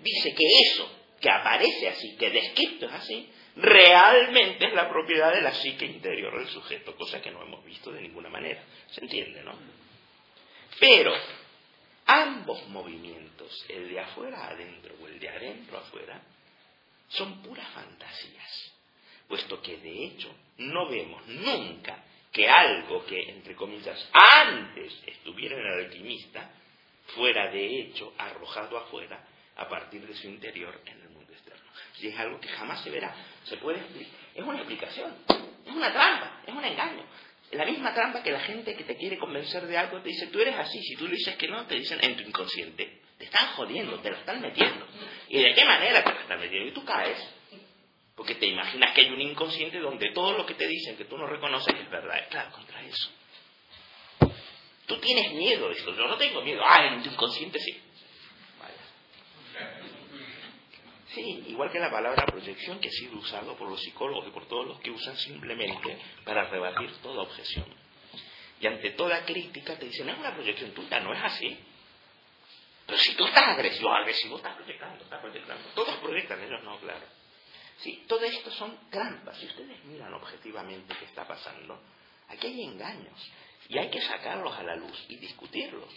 dice 0.00 0.34
que 0.34 0.44
eso 0.64 0.90
que 1.20 1.30
aparece 1.30 1.88
así, 1.88 2.16
que 2.16 2.30
descrito 2.30 2.86
es 2.86 2.92
así, 2.92 3.30
realmente 3.58 4.66
es 4.66 4.72
la 4.72 4.88
propiedad 4.88 5.32
de 5.32 5.42
la 5.42 5.52
psique 5.52 5.84
interior 5.84 6.38
del 6.38 6.48
sujeto, 6.48 6.94
cosa 6.96 7.20
que 7.20 7.30
no 7.30 7.42
hemos 7.42 7.64
visto 7.64 7.90
de 7.90 8.00
ninguna 8.00 8.28
manera. 8.28 8.62
¿Se 8.90 9.00
entiende, 9.00 9.42
no? 9.42 9.54
Pero 10.78 11.12
ambos 12.06 12.66
movimientos, 12.68 13.66
el 13.68 13.88
de 13.90 14.00
afuera 14.00 14.48
adentro 14.48 14.94
o 15.02 15.08
el 15.08 15.18
de 15.18 15.28
adentro 15.28 15.78
afuera, 15.78 16.22
son 17.08 17.42
puras 17.42 17.68
fantasías. 17.70 18.72
puesto 19.26 19.60
que 19.60 19.76
de 19.76 20.04
hecho 20.06 20.34
no 20.58 20.88
vemos 20.88 21.26
nunca 21.26 22.02
que 22.32 22.48
algo 22.48 23.04
que, 23.04 23.20
entre 23.30 23.54
comillas, 23.54 24.08
antes 24.12 25.02
estuviera 25.06 25.56
en 25.56 25.66
el 25.66 25.84
alquimista, 25.86 26.50
fuera 27.14 27.50
de 27.50 27.80
hecho 27.80 28.14
arrojado 28.16 28.78
afuera 28.78 29.26
a 29.56 29.68
partir 29.68 30.06
de 30.06 30.14
su 30.14 30.28
interior 30.28 30.80
en 30.86 31.00
el 31.00 31.07
Y 32.00 32.08
es 32.08 32.18
algo 32.18 32.40
que 32.40 32.48
jamás 32.48 32.82
se 32.82 32.90
verá. 32.90 33.14
Se 33.44 33.56
puede 33.56 33.80
Es 34.34 34.44
una 34.44 34.58
explicación, 34.58 35.14
es 35.66 35.72
una 35.72 35.92
trampa, 35.92 36.42
es 36.46 36.54
un 36.54 36.64
engaño. 36.64 37.04
La 37.52 37.64
misma 37.64 37.94
trampa 37.94 38.22
que 38.22 38.30
la 38.30 38.40
gente 38.40 38.74
que 38.76 38.84
te 38.84 38.96
quiere 38.96 39.18
convencer 39.18 39.66
de 39.66 39.78
algo 39.78 40.02
te 40.02 40.10
dice, 40.10 40.26
tú 40.26 40.38
eres 40.40 40.54
así, 40.56 40.82
si 40.82 40.96
tú 40.96 41.06
le 41.06 41.14
dices 41.14 41.36
que 41.36 41.48
no, 41.48 41.66
te 41.66 41.76
dicen 41.76 41.98
en 42.02 42.16
tu 42.16 42.22
inconsciente. 42.22 43.00
Te 43.16 43.24
están 43.24 43.48
jodiendo, 43.54 43.98
te 44.00 44.10
lo 44.10 44.16
están 44.16 44.40
metiendo. 44.40 44.86
¿Y 45.28 45.42
de 45.42 45.54
qué 45.54 45.64
manera 45.64 46.04
te 46.04 46.12
lo 46.12 46.20
están 46.20 46.38
metiendo? 46.38 46.68
Y 46.68 46.72
tú 46.72 46.84
caes. 46.84 47.18
Porque 48.14 48.34
te 48.34 48.46
imaginas 48.46 48.94
que 48.94 49.00
hay 49.02 49.10
un 49.10 49.20
inconsciente 49.20 49.78
donde 49.78 50.12
todo 50.12 50.36
lo 50.36 50.44
que 50.44 50.54
te 50.54 50.66
dicen 50.66 50.96
que 50.96 51.04
tú 51.04 51.16
no 51.16 51.26
reconoces 51.26 51.74
es 51.74 51.90
verdad. 51.90 52.28
Claro, 52.28 52.50
contra 52.52 52.82
eso. 52.82 53.10
Tú 54.86 54.98
tienes 54.98 55.32
miedo 55.32 55.68
de 55.68 55.74
esto. 55.74 55.94
Yo 55.94 56.06
no 56.06 56.16
tengo 56.16 56.42
miedo. 56.42 56.62
Ah, 56.66 56.86
en 56.86 57.02
tu 57.02 57.10
inconsciente 57.10 57.60
sí. 57.60 57.80
Sí, 61.14 61.44
igual 61.48 61.70
que 61.70 61.78
la 61.78 61.90
palabra 61.90 62.26
proyección 62.26 62.80
que 62.80 62.88
ha 62.88 62.92
sido 62.92 63.18
usado 63.18 63.56
por 63.56 63.68
los 63.68 63.80
psicólogos 63.80 64.28
y 64.28 64.30
por 64.30 64.46
todos 64.46 64.66
los 64.66 64.80
que 64.80 64.90
usan 64.90 65.16
simplemente 65.16 65.98
para 66.24 66.44
rebatir 66.48 66.90
toda 67.02 67.22
objeción. 67.22 67.66
Y 68.60 68.66
ante 68.66 68.90
toda 68.90 69.24
crítica 69.24 69.78
te 69.78 69.86
dicen, 69.86 70.08
es 70.08 70.18
una 70.18 70.34
proyección 70.34 70.72
tuya, 70.72 71.00
no 71.00 71.14
es 71.14 71.22
así. 71.22 71.58
Pero 72.86 72.98
si 72.98 73.14
tú 73.14 73.26
estás 73.26 73.48
agresivo, 73.48 73.92
agresivo, 73.92 74.36
estás 74.36 74.56
proyectando, 74.56 75.04
estás 75.04 75.20
proyectando. 75.20 75.68
Todos 75.74 75.96
proyectan, 75.96 76.42
ellos 76.42 76.62
no, 76.64 76.78
claro. 76.80 77.06
Sí, 77.78 78.04
todo 78.08 78.24
esto 78.24 78.50
son 78.50 78.90
trampas. 78.90 79.38
Si 79.38 79.46
ustedes 79.46 79.84
miran 79.84 80.12
objetivamente 80.14 80.94
qué 80.98 81.04
está 81.04 81.26
pasando, 81.26 81.80
aquí 82.28 82.48
hay 82.48 82.62
engaños. 82.62 83.32
Y 83.68 83.78
hay 83.78 83.90
que 83.90 84.00
sacarlos 84.00 84.56
a 84.56 84.62
la 84.62 84.76
luz 84.76 85.04
y 85.08 85.16
discutirlos. 85.16 85.88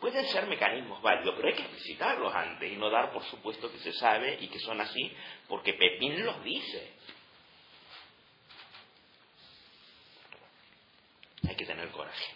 Pueden 0.00 0.26
ser 0.28 0.46
mecanismos 0.46 1.02
válidos, 1.02 1.34
pero 1.36 1.48
hay 1.48 1.54
que 1.54 1.62
explicitarlos 1.62 2.34
antes 2.34 2.72
y 2.72 2.76
no 2.76 2.88
dar 2.88 3.12
por 3.12 3.22
supuesto 3.24 3.70
que 3.70 3.78
se 3.78 3.92
sabe 3.92 4.38
y 4.40 4.48
que 4.48 4.58
son 4.58 4.80
así 4.80 5.12
porque 5.46 5.74
Pepín 5.74 6.24
los 6.24 6.42
dice. 6.42 6.92
Hay 11.46 11.54
que 11.54 11.66
tener 11.66 11.88
coraje. 11.90 12.32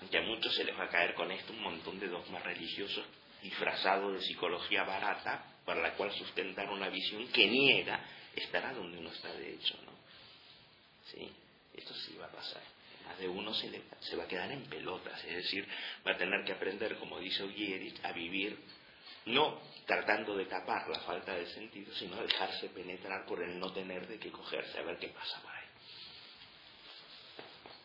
Aunque 0.00 0.18
a 0.18 0.22
muchos 0.22 0.54
se 0.54 0.64
les 0.64 0.78
va 0.78 0.84
a 0.84 0.88
caer 0.88 1.14
con 1.14 1.30
esto 1.30 1.52
un 1.52 1.60
montón 1.60 2.00
de 2.00 2.08
dogmas 2.08 2.42
religiosos 2.42 3.04
disfrazados 3.42 4.14
de 4.14 4.22
psicología 4.22 4.84
barata 4.84 5.44
para 5.66 5.82
la 5.82 5.92
cual 5.94 6.10
sustentar 6.12 6.70
una 6.70 6.88
visión 6.88 7.28
que 7.28 7.46
niega 7.46 8.00
estará 8.34 8.72
donde 8.72 8.98
uno 8.98 9.10
está 9.10 9.32
de 9.34 9.54
hecho, 9.54 9.76
¿no? 9.84 9.92
Sí, 11.04 11.30
esto 11.74 11.92
sí 11.94 12.16
va 12.18 12.26
a 12.26 12.32
pasar 12.32 12.62
más 13.04 13.18
de 13.18 13.28
uno 13.28 13.52
se, 13.54 14.16
va 14.16 14.24
a 14.24 14.28
quedar 14.28 14.50
en 14.50 14.64
pelotas, 14.64 15.22
es 15.24 15.36
decir, 15.36 15.66
va 16.06 16.12
a 16.12 16.16
tener 16.16 16.44
que 16.44 16.52
aprender, 16.52 16.96
como 16.96 17.18
dice 17.18 17.42
Oguieris, 17.42 17.94
a 18.04 18.12
vivir 18.12 18.58
no 19.26 19.60
tratando 19.86 20.36
de 20.36 20.46
tapar 20.46 20.88
la 20.88 21.00
falta 21.00 21.34
de 21.34 21.46
sentido, 21.46 21.94
sino 21.94 22.16
dejarse 22.22 22.68
penetrar 22.68 23.26
por 23.26 23.42
el 23.42 23.58
no 23.58 23.72
tener 23.72 24.06
de 24.06 24.18
qué 24.18 24.30
cogerse, 24.30 24.78
a 24.78 24.82
ver 24.82 24.98
qué 24.98 25.08
pasa 25.08 25.40
por 25.42 25.50
ahí. 25.50 25.66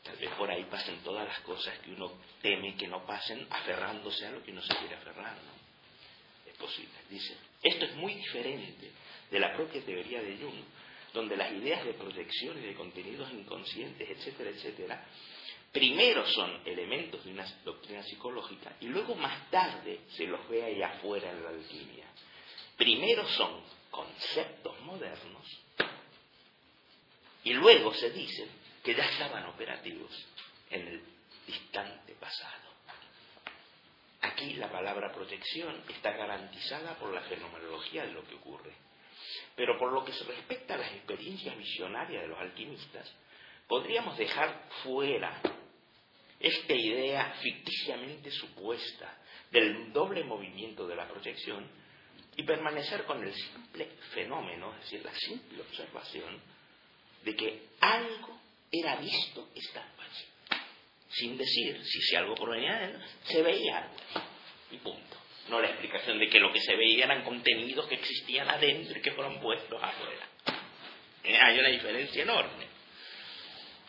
Tal 0.03 0.15
vez 0.17 0.29
por 0.31 0.49
ahí 0.49 0.63
pasen 0.65 0.99
todas 1.03 1.27
las 1.27 1.39
cosas 1.41 1.77
que 1.79 1.91
uno 1.91 2.13
teme 2.41 2.75
que 2.75 2.87
no 2.87 3.05
pasen, 3.05 3.45
aferrándose 3.49 4.25
a 4.25 4.31
lo 4.31 4.43
que 4.43 4.51
uno 4.51 4.61
se 4.61 4.75
quiere 4.77 4.95
aferrar, 4.95 5.35
¿no? 5.35 6.49
Es 6.49 6.57
posible. 6.57 6.93
Dice, 7.09 7.35
esto 7.61 7.85
es 7.85 7.95
muy 7.95 8.13
diferente 8.15 8.91
de 9.29 9.39
la 9.39 9.53
propia 9.53 9.83
teoría 9.83 10.21
de 10.21 10.37
Jung, 10.37 10.63
donde 11.17 11.35
las 11.35 11.51
ideas 11.51 11.83
de 11.83 11.93
proyección 11.93 12.59
y 12.59 12.67
de 12.67 12.75
contenidos 12.75 13.31
inconscientes, 13.31 14.07
etcétera, 14.07 14.51
etcétera, 14.51 15.05
primero 15.71 16.25
son 16.27 16.61
elementos 16.63 17.25
de 17.25 17.31
una 17.31 17.45
doctrina 17.65 18.03
psicológica 18.03 18.75
y 18.81 18.85
luego 18.85 19.15
más 19.15 19.49
tarde 19.49 20.01
se 20.15 20.27
los 20.27 20.47
ve 20.47 20.63
allá 20.63 20.89
afuera 20.89 21.31
en 21.31 21.43
la 21.43 21.49
alquimia. 21.49 22.05
Primero 22.77 23.27
son 23.29 23.61
conceptos 23.89 24.79
modernos 24.81 25.45
y 27.43 27.53
luego 27.53 27.93
se 27.95 28.11
dice 28.11 28.47
que 28.83 28.93
ya 28.93 29.05
estaban 29.05 29.45
operativos 29.45 30.11
en 30.69 30.87
el 30.87 31.01
distante 31.47 32.13
pasado. 32.13 32.67
Aquí 34.21 34.53
la 34.53 34.71
palabra 34.71 35.11
proyección 35.11 35.81
está 35.89 36.11
garantizada 36.11 36.93
por 36.99 37.11
la 37.11 37.21
fenomenología 37.21 38.05
de 38.05 38.11
lo 38.11 38.23
que 38.27 38.35
ocurre. 38.35 38.86
Pero 39.57 39.75
por 39.79 39.91
lo 39.91 40.05
que 40.05 40.13
se 40.13 40.23
respecta 40.23 40.75
a 40.75 40.77
las 40.77 40.91
experiencias 40.93 41.57
visionarias 41.57 42.21
de 42.21 42.27
los 42.27 42.39
alquimistas, 42.39 43.11
podríamos 43.67 44.15
dejar 44.15 44.69
fuera 44.83 45.41
esta 46.39 46.73
idea 46.73 47.33
ficticiamente 47.41 48.29
supuesta 48.29 49.17
del 49.51 49.91
doble 49.91 50.23
movimiento 50.23 50.87
de 50.87 50.95
la 50.95 51.07
proyección 51.07 51.67
y 52.35 52.43
permanecer 52.43 53.03
con 53.05 53.23
el 53.23 53.33
simple 53.33 53.87
fenómeno, 54.13 54.75
es 54.75 54.81
decir, 54.81 55.03
la 55.03 55.15
simple 55.15 55.61
observación 55.61 56.39
de 57.23 57.35
que 57.35 57.69
algo 57.79 58.39
era 58.71 58.97
visto 58.97 59.49
estando. 59.55 59.97
Sin 61.09 61.35
decir 61.35 61.83
si, 61.83 62.01
si 62.01 62.15
algo 62.15 62.35
provenía 62.35 62.75
de 62.75 62.85
él, 62.91 63.03
se 63.23 63.41
veía 63.41 63.77
algo. 63.79 63.95
Y 64.69 64.77
punto 64.77 65.17
no 65.49 65.61
la 65.61 65.67
explicación 65.67 66.19
de 66.19 66.29
que 66.29 66.39
lo 66.39 66.51
que 66.51 66.61
se 66.61 66.75
veía 66.75 67.05
eran 67.05 67.23
contenidos 67.23 67.87
que 67.87 67.95
existían 67.95 68.49
adentro 68.49 68.97
y 68.97 69.01
que 69.01 69.11
fueron 69.11 69.39
puestos 69.39 69.81
afuera. 69.81 70.27
Eh, 71.23 71.37
hay 71.37 71.59
una 71.59 71.69
diferencia 71.69 72.23
enorme. 72.23 72.67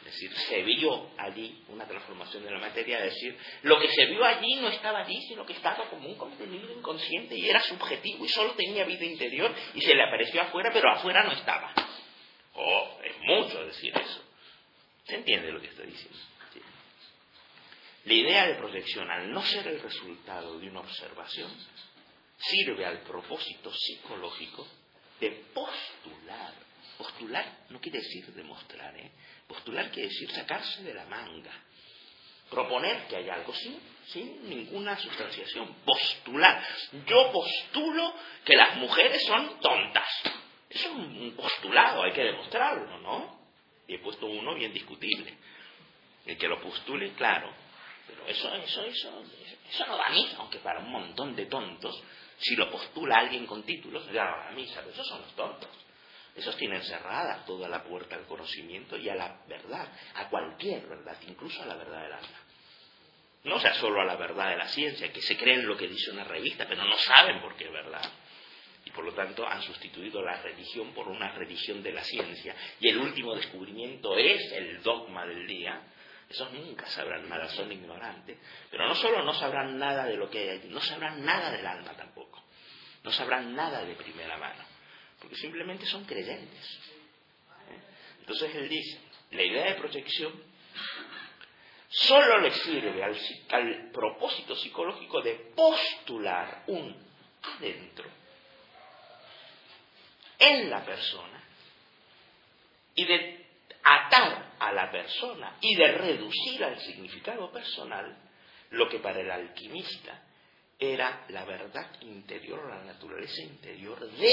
Es 0.01 0.15
decir, 0.15 0.33
se 0.33 0.63
vio 0.63 1.11
allí 1.19 1.63
una 1.69 1.87
transformación 1.87 2.43
de 2.43 2.51
la 2.51 2.59
materia, 2.59 3.05
es 3.05 3.15
decir, 3.15 3.37
lo 3.63 3.79
que 3.79 3.89
se 3.89 4.07
vio 4.07 4.25
allí 4.25 4.55
no 4.57 4.69
estaba 4.69 5.01
allí, 5.01 5.21
sino 5.29 5.45
que 5.45 5.53
estaba 5.53 5.85
como 5.91 6.09
un 6.09 6.17
contenido 6.17 6.73
inconsciente 6.73 7.37
y 7.37 7.49
era 7.49 7.61
subjetivo 7.61 8.25
y 8.25 8.29
solo 8.29 8.53
tenía 8.53 8.85
vida 8.85 9.05
interior 9.05 9.55
y 9.75 9.83
se 9.83 9.95
le 9.95 10.03
apareció 10.03 10.41
afuera, 10.41 10.71
pero 10.73 10.91
afuera 10.91 11.25
no 11.25 11.33
estaba. 11.33 11.75
Oh, 12.55 12.99
es 13.05 13.19
mucho 13.21 13.65
decir 13.67 13.93
eso. 13.97 14.23
¿Se 15.05 15.17
entiende 15.17 15.53
lo 15.53 15.61
que 15.61 15.69
estoy 15.69 15.87
diciendo? 15.87 16.19
La 18.09 18.15
idea 18.15 18.47
de 18.47 18.55
proyección, 18.55 19.11
al 19.11 19.31
no 19.31 19.43
ser 19.43 19.69
el 19.69 19.83
resultado 19.83 20.59
de 20.59 20.71
una 20.71 20.81
observación, 20.81 21.55
sirve 22.39 22.87
al 22.87 23.01
propósito 23.01 23.71
psicológico 23.71 24.67
de 25.21 25.31
postular. 25.53 26.55
Postular 26.97 27.67
no 27.69 27.79
quiere 27.79 27.99
decir 27.99 28.25
demostrar, 28.33 28.97
¿eh? 28.97 29.13
Postular 29.47 29.91
quiere 29.91 30.09
decir 30.09 30.31
sacarse 30.31 30.83
de 30.85 30.95
la 30.95 31.05
manga. 31.05 31.53
Proponer 32.49 33.09
que 33.09 33.17
hay 33.17 33.29
algo 33.29 33.53
sin, 33.53 33.79
sin 34.07 34.49
ninguna 34.49 34.97
sustanciación. 34.97 35.75
Postular. 35.85 36.65
Yo 37.07 37.31
postulo 37.31 38.15
que 38.43 38.57
las 38.57 38.75
mujeres 38.77 39.23
son 39.27 39.61
tontas. 39.61 40.09
Eso 40.71 40.89
es 40.89 40.95
un 40.95 41.35
postulado, 41.37 42.05
hay 42.05 42.13
que 42.13 42.25
demostrarlo, 42.25 43.01
¿no? 43.01 43.39
Y 43.87 43.97
he 43.97 43.99
puesto 43.99 44.25
uno 44.25 44.55
bien 44.55 44.73
discutible. 44.73 45.37
El 46.25 46.39
que 46.39 46.49
lo 46.49 46.59
postule, 46.59 47.13
claro, 47.13 47.68
pero 48.09 48.27
eso, 48.27 48.53
eso, 48.55 48.85
eso, 48.85 49.25
eso 49.71 49.87
no 49.87 49.97
da 49.97 50.09
misa, 50.09 50.39
aunque 50.39 50.59
para 50.59 50.81
un 50.81 50.91
montón 50.91 51.37
de 51.37 51.47
tontos, 51.47 52.03
si 52.39 52.57
lo 52.57 52.71
postula 52.71 53.19
alguien 53.19 53.47
con 53.47 53.63
títulos, 53.63 54.11
ya 54.11 54.25
no 54.25 54.37
da 54.39 54.51
misa, 54.53 54.81
pero 54.81 54.93
esos 54.93 55.07
son 55.07 55.21
los 55.21 55.35
tontos. 55.35 55.71
Esos 56.35 56.57
tienen 56.57 56.83
cerrada 56.83 57.45
toda 57.45 57.69
la 57.69 57.83
puerta 57.83 58.15
al 58.15 58.27
conocimiento 58.27 58.97
y 58.97 59.09
a 59.09 59.15
la 59.15 59.41
verdad, 59.49 59.89
a 60.15 60.29
cualquier 60.29 60.87
verdad, 60.87 61.17
incluso 61.27 61.63
a 61.63 61.67
la 61.67 61.75
verdad 61.75 62.03
del 62.03 62.13
alma. 62.13 62.39
No 63.45 63.59
sea 63.59 63.75
solo 63.75 64.01
a 64.01 64.05
la 64.05 64.17
verdad 64.17 64.51
de 64.51 64.57
la 64.57 64.69
ciencia, 64.69 65.13
que 65.13 65.21
se 65.21 65.37
creen 65.37 65.67
lo 65.67 65.77
que 65.77 65.89
dice 65.89 66.11
una 66.13 66.25
revista, 66.25 66.67
pero 66.69 66.85
no 66.85 66.97
saben 66.97 67.41
por 67.41 67.57
qué 67.57 67.65
es 67.65 67.73
verdad. 67.73 68.09
Y 68.85 68.91
por 68.91 69.05
lo 69.05 69.13
tanto 69.15 69.47
han 69.47 69.63
sustituido 69.63 70.23
la 70.23 70.41
religión 70.41 70.93
por 70.95 71.09
una 71.09 71.33
religión 71.33 71.83
de 71.83 71.93
la 71.93 72.05
ciencia. 72.05 72.55
Y 72.81 72.89
el 72.89 72.99
último 72.99 73.35
descubrimiento 73.35 74.17
es 74.17 74.53
el 74.53 74.83
dogma 74.83 75.27
del 75.27 75.47
día, 75.47 75.83
esos 76.29 76.53
nunca 76.53 76.87
sabrán 76.87 77.29
nada, 77.29 77.49
son 77.49 77.73
ignorantes. 77.73 78.39
Pero 78.71 78.87
no 78.87 78.95
solo 78.95 79.23
no 79.23 79.33
sabrán 79.33 79.79
nada 79.79 80.05
de 80.05 80.17
lo 80.17 80.29
que 80.29 80.39
hay 80.39 80.49
allí, 80.59 80.69
no 80.69 80.81
sabrán 80.81 81.25
nada 81.25 81.51
del 81.51 81.67
alma 81.67 81.93
tampoco. 81.95 82.43
No 83.03 83.11
sabrán 83.13 83.55
nada 83.55 83.85
de 83.85 83.95
primera 83.95 84.37
mano. 84.37 84.63
Porque 85.21 85.37
simplemente 85.37 85.87
son 85.87 86.05
creyentes. 86.05 86.79
¿Eh? 87.71 87.81
Entonces 88.21 88.55
él 88.55 88.69
dice, 88.69 89.01
la 89.31 89.43
idea 89.43 89.65
de 89.67 89.75
proyección 89.77 90.33
solo 91.89 92.39
le 92.39 92.51
sirve 92.53 93.03
al, 93.03 93.17
al 93.51 93.91
propósito 93.91 94.55
psicológico 94.55 95.23
de 95.23 95.35
postular 95.57 96.65
un 96.67 96.95
adentro 97.43 98.07
en 100.39 100.69
la 100.69 100.85
persona 100.85 101.43
y 102.95 103.05
de 103.07 103.38
atar 103.89 104.57
a 104.59 104.73
la 104.73 104.91
persona 104.91 105.57
y 105.61 105.75
de 105.75 105.93
reducir 105.93 106.65
al 106.65 106.79
significado 106.81 107.51
personal 107.51 108.17
lo 108.71 108.89
que 108.89 108.99
para 108.99 109.21
el 109.21 109.31
alquimista 109.31 110.23
era 110.79 111.25
la 111.29 111.45
verdad 111.45 111.91
interior 112.03 112.61
o 112.61 112.69
la 112.69 112.85
naturaleza 112.85 113.43
interior 113.43 113.99
de 114.11 114.31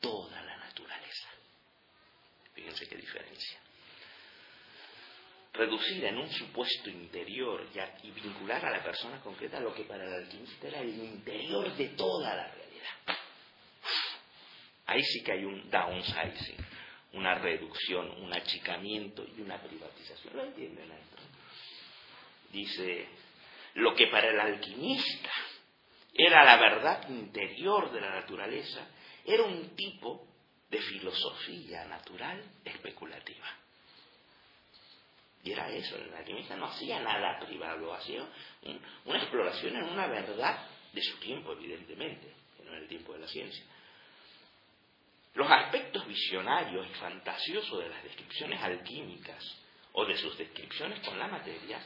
toda 0.00 0.42
la 0.42 0.56
naturaleza. 0.56 1.28
Fíjense 2.54 2.88
qué 2.88 2.96
diferencia. 2.96 3.58
Reducir 5.52 6.04
en 6.04 6.18
un 6.18 6.30
supuesto 6.30 6.90
interior 6.90 7.68
y, 8.02 8.10
vincular 8.10 8.64
a 8.66 8.70
la 8.70 8.82
persona 8.82 9.20
concreta 9.20 9.60
lo 9.60 9.72
que 9.72 9.84
para 9.84 10.04
el 10.04 10.12
alquimista 10.12 10.66
era 10.66 10.80
el 10.80 10.94
interior 10.94 11.74
de 11.76 11.88
toda 11.90 12.34
la 12.34 12.48
realidad. 12.48 12.64
Ahí 14.86 15.02
sí 15.02 15.22
que 15.22 15.32
hay 15.32 15.44
un 15.44 15.70
downsizing, 15.70 16.66
una 17.14 17.34
reducción, 17.34 18.10
un 18.22 18.32
achicamiento 18.32 19.24
y 19.36 19.40
una 19.40 19.60
privatización. 19.60 20.36
¿Lo 20.36 20.44
entienden 20.44 20.90
esto? 20.90 21.16
Dice, 22.52 23.08
lo 23.74 23.94
que 23.94 24.06
para 24.08 24.30
el 24.30 24.38
alquimista 24.38 25.30
era 26.12 26.44
la 26.44 26.56
verdad 26.56 27.08
interior 27.08 27.90
de 27.90 28.00
la 28.00 28.10
naturaleza, 28.20 28.86
era 29.24 29.42
un 29.42 29.74
tipo 29.74 30.26
de 30.70 30.78
filosofía 30.80 31.84
natural 31.86 32.42
especulativa. 32.64 33.46
Y 35.42 35.52
era 35.52 35.70
eso, 35.70 35.96
el 35.96 36.14
alquimista 36.14 36.56
no 36.56 36.66
hacía 36.66 37.00
nada 37.00 37.38
privado, 37.44 37.92
hacía 37.92 38.26
una 39.04 39.18
exploración 39.18 39.76
en 39.76 39.84
una 39.84 40.06
verdad 40.06 40.66
de 40.92 41.02
su 41.02 41.18
tiempo, 41.18 41.52
evidentemente, 41.52 42.32
no 42.64 42.72
en 42.72 42.82
el 42.82 42.88
tiempo 42.88 43.12
de 43.12 43.18
la 43.20 43.28
ciencia. 43.28 43.64
Los 45.34 45.50
aspectos 45.50 46.06
visionarios 46.06 46.86
y 46.88 46.94
fantasiosos 46.94 47.80
de 47.80 47.88
las 47.88 48.02
descripciones 48.04 48.62
alquímicas 48.62 49.44
o 49.92 50.04
de 50.04 50.16
sus 50.16 50.36
descripciones 50.38 51.00
con 51.00 51.18
la 51.18 51.28
materia 51.28 51.80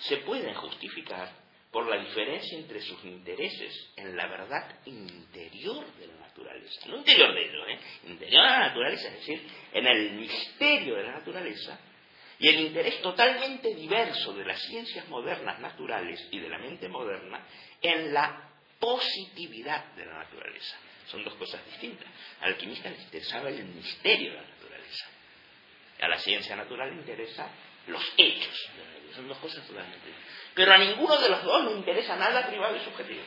se 0.00 0.18
pueden 0.18 0.54
justificar 0.54 1.30
por 1.70 1.86
la 1.86 1.98
diferencia 1.98 2.58
entre 2.58 2.80
sus 2.80 3.04
intereses 3.04 3.92
en 3.96 4.16
la 4.16 4.26
verdad 4.26 4.78
interior 4.86 5.84
de 5.96 6.06
la 6.06 6.16
naturaleza, 6.16 6.88
no 6.88 6.96
interior 6.96 7.34
de 7.34 7.44
ello, 7.44 7.66
¿eh? 7.66 7.78
interior 8.04 8.42
de 8.42 8.48
la 8.48 8.68
naturaleza, 8.68 9.08
es 9.08 9.14
decir, 9.14 9.42
en 9.72 9.86
el 9.86 10.12
misterio 10.12 10.96
de 10.96 11.02
la 11.02 11.12
naturaleza, 11.12 11.78
y 12.38 12.48
el 12.48 12.60
interés 12.60 13.00
totalmente 13.00 13.74
diverso 13.74 14.32
de 14.34 14.44
las 14.44 14.60
ciencias 14.62 15.08
modernas 15.08 15.58
naturales 15.60 16.26
y 16.30 16.38
de 16.38 16.48
la 16.48 16.58
mente 16.58 16.88
moderna 16.88 17.46
en 17.80 18.12
la 18.12 18.50
positividad 18.78 19.94
de 19.94 20.04
la 20.04 20.18
naturaleza. 20.18 20.76
Son 21.08 21.22
dos 21.22 21.34
cosas 21.34 21.64
distintas. 21.66 22.08
Al 22.40 22.52
alquimista 22.52 22.90
le 22.90 22.96
interesaba 22.96 23.48
el 23.50 23.64
misterio 23.64 24.30
de 24.30 24.36
la 24.36 24.42
naturaleza. 24.42 25.06
A 26.00 26.08
la 26.08 26.18
ciencia 26.18 26.56
natural 26.56 26.90
le 26.90 26.96
interesa 26.96 27.48
los 27.86 28.02
hechos. 28.16 28.68
Son 29.14 29.28
dos 29.28 29.38
cosas 29.38 29.66
totalmente 29.66 30.06
distintas. 30.06 30.32
Pero 30.54 30.72
a 30.72 30.78
ninguno 30.78 31.18
de 31.18 31.28
los 31.28 31.42
dos 31.44 31.64
le 31.64 31.72
interesa 31.72 32.16
nada 32.16 32.46
privado 32.46 32.76
y 32.76 32.80
subjetivo. 32.80 33.22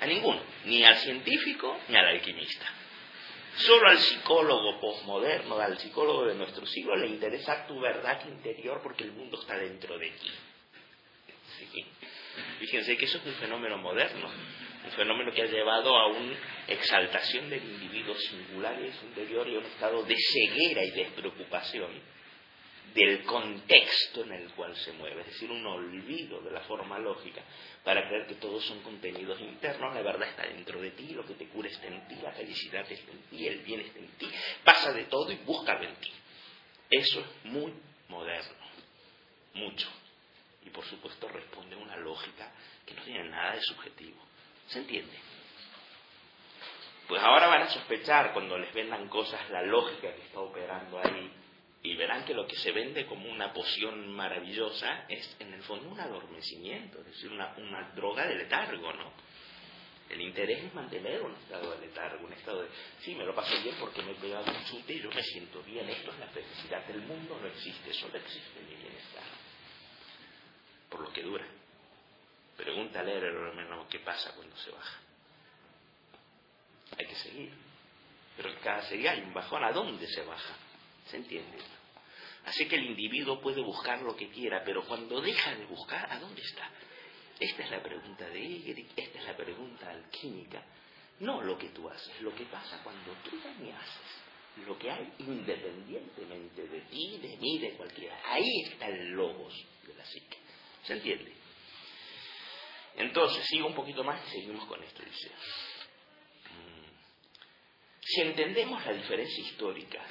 A 0.00 0.06
ninguno. 0.06 0.42
Ni 0.64 0.84
al 0.84 0.96
científico 0.98 1.78
ni 1.88 1.96
al 1.96 2.06
alquimista. 2.06 2.66
Solo 3.56 3.90
al 3.90 3.98
psicólogo 3.98 4.80
posmoderno, 4.80 5.58
al 5.58 5.78
psicólogo 5.78 6.26
de 6.26 6.34
nuestro 6.34 6.64
siglo, 6.64 6.96
le 6.96 7.08
interesa 7.08 7.66
tu 7.66 7.78
verdad 7.80 8.24
interior 8.26 8.80
porque 8.82 9.04
el 9.04 9.12
mundo 9.12 9.38
está 9.40 9.56
dentro 9.56 9.98
de 9.98 10.10
ti. 10.10 10.30
Fíjense 12.60 12.96
que 12.96 13.04
eso 13.04 13.18
es 13.18 13.26
un 13.26 13.34
fenómeno 13.34 13.76
moderno 13.76 14.30
un 14.84 14.90
fenómeno 14.92 15.32
que 15.32 15.42
ha 15.42 15.46
llevado 15.46 15.96
a 15.96 16.08
una 16.08 16.36
exaltación 16.66 17.48
del 17.48 17.62
individuo 17.62 18.14
singular 18.16 18.80
y 18.80 18.92
su 18.92 19.06
interior 19.06 19.48
y 19.48 19.54
a 19.54 19.58
un 19.58 19.66
estado 19.66 20.02
de 20.02 20.16
ceguera 20.16 20.84
y 20.84 20.90
despreocupación 20.90 21.90
del 22.94 23.22
contexto 23.24 24.22
en 24.22 24.32
el 24.32 24.50
cual 24.50 24.76
se 24.76 24.92
mueve, 24.92 25.22
es 25.22 25.28
decir, 25.28 25.50
un 25.50 25.64
olvido 25.66 26.42
de 26.42 26.50
la 26.50 26.60
forma 26.60 26.98
lógica 26.98 27.42
para 27.82 28.06
creer 28.06 28.26
que 28.26 28.34
todos 28.34 28.64
son 28.66 28.80
contenidos 28.80 29.40
internos, 29.40 29.94
la 29.94 30.02
verdad 30.02 30.28
está 30.28 30.42
dentro 30.42 30.80
de 30.80 30.90
ti, 30.90 31.14
lo 31.14 31.24
que 31.24 31.34
te 31.34 31.48
cura 31.48 31.68
está 31.68 31.86
en 31.86 32.06
ti, 32.06 32.16
la 32.22 32.32
felicidad 32.32 32.84
está 32.90 33.10
en 33.10 33.22
ti, 33.30 33.46
el 33.46 33.60
bien 33.60 33.80
está 33.80 33.98
en 33.98 34.08
ti, 34.18 34.28
pasa 34.62 34.92
de 34.92 35.04
todo 35.04 35.32
y 35.32 35.36
búscalo 35.36 35.88
en 35.88 35.96
ti. 35.96 36.12
Eso 36.90 37.20
es 37.20 37.50
muy 37.50 37.72
moderno, 38.08 38.66
mucho. 39.54 39.88
Y 40.64 40.70
por 40.70 40.84
supuesto 40.84 41.28
responde 41.28 41.74
a 41.74 41.78
una 41.78 41.96
lógica 41.96 42.52
que 42.86 42.94
no 42.94 43.02
tiene 43.02 43.30
nada 43.30 43.54
de 43.54 43.62
subjetivo. 43.62 44.22
¿Se 44.72 44.78
entiende? 44.78 45.12
Pues 47.06 47.22
ahora 47.22 47.46
van 47.46 47.62
a 47.62 47.70
sospechar 47.70 48.32
cuando 48.32 48.56
les 48.56 48.72
vendan 48.72 49.06
cosas 49.08 49.50
la 49.50 49.60
lógica 49.60 50.14
que 50.14 50.22
está 50.22 50.40
operando 50.40 50.98
ahí 50.98 51.30
y 51.82 51.94
verán 51.94 52.24
que 52.24 52.32
lo 52.32 52.46
que 52.46 52.56
se 52.56 52.72
vende 52.72 53.04
como 53.04 53.28
una 53.30 53.52
poción 53.52 54.10
maravillosa 54.12 55.04
es 55.10 55.36
en 55.40 55.52
el 55.52 55.62
fondo 55.62 55.90
un 55.90 56.00
adormecimiento, 56.00 57.00
es 57.00 57.06
decir, 57.06 57.30
una, 57.30 57.52
droga 57.94 58.26
de 58.26 58.36
letargo, 58.36 58.92
¿no? 58.94 59.12
El 60.08 60.22
interés 60.22 60.64
es 60.64 60.74
mantener 60.74 61.20
un 61.20 61.34
estado 61.34 61.72
de 61.72 61.86
letargo, 61.86 62.26
un 62.26 62.32
estado 62.32 62.62
de, 62.62 62.68
sí, 63.00 63.14
me 63.14 63.24
lo 63.24 63.34
paso 63.34 63.54
bien 63.62 63.74
porque 63.78 64.02
me 64.02 64.12
he 64.12 64.14
pegado 64.14 64.50
un 64.50 64.64
chute 64.64 64.94
y 64.94 65.00
yo 65.02 65.10
me 65.10 65.22
siento 65.22 65.62
bien. 65.64 65.88
Esto 65.88 66.12
es 66.12 66.18
la 66.18 66.26
felicidad. 66.28 66.86
del 66.86 67.00
mundo 67.00 67.38
no 67.40 67.46
existe, 67.46 67.92
solo 67.94 68.16
existe 68.16 68.60
mi 68.60 68.74
bienestar. 68.76 69.24
Por 70.88 71.00
lo 71.00 71.12
que 71.12 71.22
dura. 71.22 71.46
Pregúntale 72.56 73.12
al 73.12 73.22
hermano 73.22 73.86
qué 73.88 73.98
pasa 74.00 74.34
cuando 74.34 74.56
se 74.56 74.70
baja. 74.70 75.00
Hay 76.98 77.06
que 77.06 77.16
seguir. 77.16 77.52
Pero 78.36 78.50
cada 78.62 78.82
seguida 78.82 79.12
hay 79.12 79.20
un 79.20 79.34
bajón. 79.34 79.64
¿A 79.64 79.72
dónde 79.72 80.06
se 80.06 80.22
baja? 80.22 80.54
¿Se 81.06 81.16
entiende? 81.16 81.58
Así 82.44 82.66
que 82.66 82.76
el 82.76 82.86
individuo 82.86 83.40
puede 83.40 83.60
buscar 83.60 84.02
lo 84.02 84.16
que 84.16 84.28
quiera, 84.30 84.62
pero 84.64 84.84
cuando 84.84 85.20
deja 85.20 85.54
de 85.54 85.64
buscar, 85.66 86.10
¿a 86.10 86.18
dónde 86.18 86.42
está? 86.42 86.70
Esta 87.38 87.62
es 87.64 87.70
la 87.70 87.82
pregunta 87.82 88.28
de 88.28 88.56
Egeric, 88.56 88.88
esta 88.96 89.18
es 89.18 89.24
la 89.24 89.36
pregunta 89.36 89.90
alquímica. 89.90 90.62
No 91.20 91.40
lo 91.42 91.56
que 91.56 91.68
tú 91.68 91.88
haces, 91.88 92.20
lo 92.20 92.34
que 92.34 92.44
pasa 92.46 92.82
cuando 92.82 93.12
tú 93.24 93.38
también 93.38 93.76
haces. 93.76 94.66
Lo 94.66 94.78
que 94.78 94.90
hay 94.90 95.12
independientemente 95.20 96.66
de 96.66 96.80
ti, 96.82 97.18
de 97.22 97.36
mí, 97.38 97.58
de 97.58 97.70
cualquiera. 97.72 98.20
Ahí 98.26 98.62
está 98.66 98.88
el 98.88 99.10
logos 99.10 99.54
de 99.86 99.94
la 99.94 100.04
psique. 100.04 100.36
¿Se 100.84 100.94
entiende? 100.94 101.32
Entonces, 102.96 103.44
sigo 103.46 103.66
un 103.66 103.74
poquito 103.74 104.04
más 104.04 104.20
y 104.28 104.30
seguimos 104.30 104.66
con 104.66 104.82
esto. 104.82 105.02
Dice, 105.02 105.30
mm, 106.50 106.90
si 108.00 108.20
entendemos 108.20 108.84
la 108.84 108.92
diferencia 108.92 109.44
histórica 109.44 110.04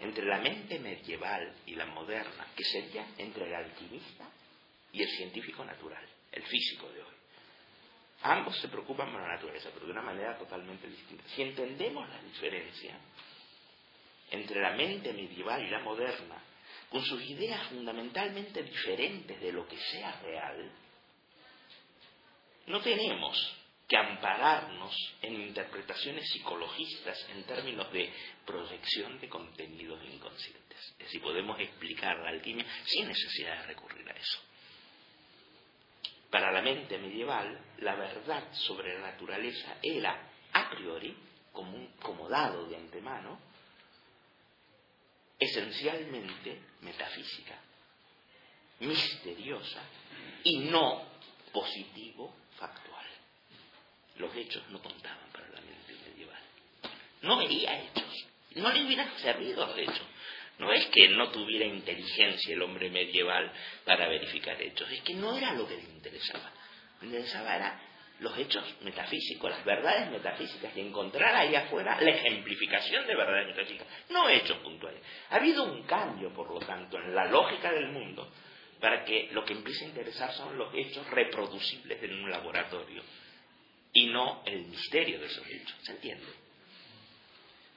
entre 0.00 0.24
la 0.24 0.38
mente 0.38 0.78
medieval 0.78 1.54
y 1.66 1.74
la 1.74 1.86
moderna, 1.86 2.48
que 2.56 2.64
sería 2.64 3.06
entre 3.18 3.46
el 3.46 3.54
alquimista 3.54 4.28
y 4.92 5.02
el 5.02 5.08
científico 5.08 5.64
natural, 5.64 6.04
el 6.32 6.42
físico 6.42 6.88
de 6.90 7.02
hoy. 7.02 7.14
Ambos 8.22 8.56
se 8.60 8.68
preocupan 8.68 9.10
por 9.10 9.20
la 9.20 9.34
naturaleza, 9.34 9.70
pero 9.74 9.86
de 9.86 9.92
una 9.92 10.02
manera 10.02 10.38
totalmente 10.38 10.88
distinta. 10.88 11.24
Si 11.28 11.42
entendemos 11.42 12.08
la 12.08 12.22
diferencia 12.22 12.96
entre 14.30 14.60
la 14.60 14.72
mente 14.74 15.12
medieval 15.12 15.62
y 15.62 15.70
la 15.70 15.80
moderna, 15.80 16.42
con 16.88 17.02
sus 17.02 17.22
ideas 17.22 17.68
fundamentalmente 17.68 18.62
diferentes 18.62 19.40
de 19.40 19.52
lo 19.52 19.66
que 19.66 19.76
sea 19.76 20.20
real, 20.20 20.70
no 22.66 22.80
tenemos 22.80 23.54
que 23.88 23.96
ampararnos 23.96 24.94
en 25.20 25.34
interpretaciones 25.34 26.26
psicologistas 26.30 27.26
en 27.30 27.44
términos 27.44 27.92
de 27.92 28.10
proyección 28.46 29.20
de 29.20 29.28
contenidos 29.28 30.02
inconscientes. 30.04 30.78
Es 30.92 30.98
decir, 30.98 31.20
podemos 31.20 31.58
explicar 31.60 32.18
la 32.20 32.30
alquimia 32.30 32.64
sin 32.84 33.06
necesidad 33.06 33.58
de 33.58 33.66
recurrir 33.66 34.08
a 34.08 34.12
eso. 34.12 34.38
Para 36.30 36.50
la 36.50 36.62
mente 36.62 36.96
medieval, 36.96 37.60
la 37.80 37.94
verdad 37.94 38.50
sobre 38.54 38.94
la 38.94 39.10
naturaleza 39.10 39.76
era, 39.82 40.30
a 40.54 40.70
priori, 40.70 41.14
como, 41.52 41.94
como 42.00 42.28
dado 42.30 42.66
de 42.68 42.76
antemano, 42.76 43.38
esencialmente 45.38 46.62
metafísica, 46.80 47.58
misteriosa 48.80 49.82
y 50.44 50.60
no 50.60 51.04
positivo 51.52 52.34
factual. 52.62 53.06
Los 54.18 54.34
hechos 54.36 54.62
no 54.70 54.80
contaban 54.80 55.28
para 55.32 55.48
la 55.48 55.60
mente 55.60 55.94
medieval. 56.08 56.42
No 57.22 57.38
veía 57.38 57.82
hechos. 57.82 58.26
No 58.54 58.70
le 58.70 58.84
hubieran 58.84 59.10
servido 59.18 59.66
los 59.66 59.76
hechos. 59.78 60.06
No 60.58 60.72
es 60.72 60.86
que 60.86 61.08
no 61.08 61.30
tuviera 61.30 61.64
inteligencia 61.64 62.54
el 62.54 62.62
hombre 62.62 62.88
medieval 62.90 63.50
para 63.84 64.06
verificar 64.06 64.60
hechos, 64.60 64.88
es 64.92 65.00
que 65.00 65.14
no 65.14 65.36
era 65.36 65.54
lo 65.54 65.66
que 65.66 65.76
le 65.76 65.82
interesaba. 65.82 66.52
Le 67.00 67.08
interesaba 67.08 67.56
era 67.56 67.80
los 68.20 68.38
hechos 68.38 68.62
metafísicos, 68.82 69.50
las 69.50 69.64
verdades 69.64 70.10
metafísicas, 70.10 70.76
y 70.76 70.80
encontrar 70.80 71.34
ahí 71.34 71.56
afuera 71.56 72.00
la 72.00 72.10
ejemplificación 72.10 73.06
de 73.06 73.16
verdades 73.16 73.48
metafísicas, 73.48 73.88
no 74.10 74.28
hechos 74.28 74.58
puntuales. 74.58 75.00
Ha 75.30 75.36
habido 75.36 75.64
un 75.64 75.82
cambio, 75.84 76.32
por 76.32 76.48
lo 76.48 76.60
tanto, 76.60 76.98
en 76.98 77.12
la 77.12 77.24
lógica 77.24 77.72
del 77.72 77.88
mundo, 77.88 78.30
para 78.82 79.04
que 79.04 79.28
lo 79.30 79.44
que 79.44 79.52
empiece 79.52 79.84
a 79.84 79.88
interesar 79.88 80.32
son 80.32 80.58
los 80.58 80.74
hechos 80.74 81.08
reproducibles 81.08 82.02
en 82.02 82.14
un 82.14 82.28
laboratorio 82.28 83.00
y 83.92 84.06
no 84.06 84.42
el 84.44 84.66
misterio 84.66 85.20
de 85.20 85.26
esos 85.26 85.46
hechos. 85.46 85.76
¿Se 85.82 85.92
entiende? 85.92 86.26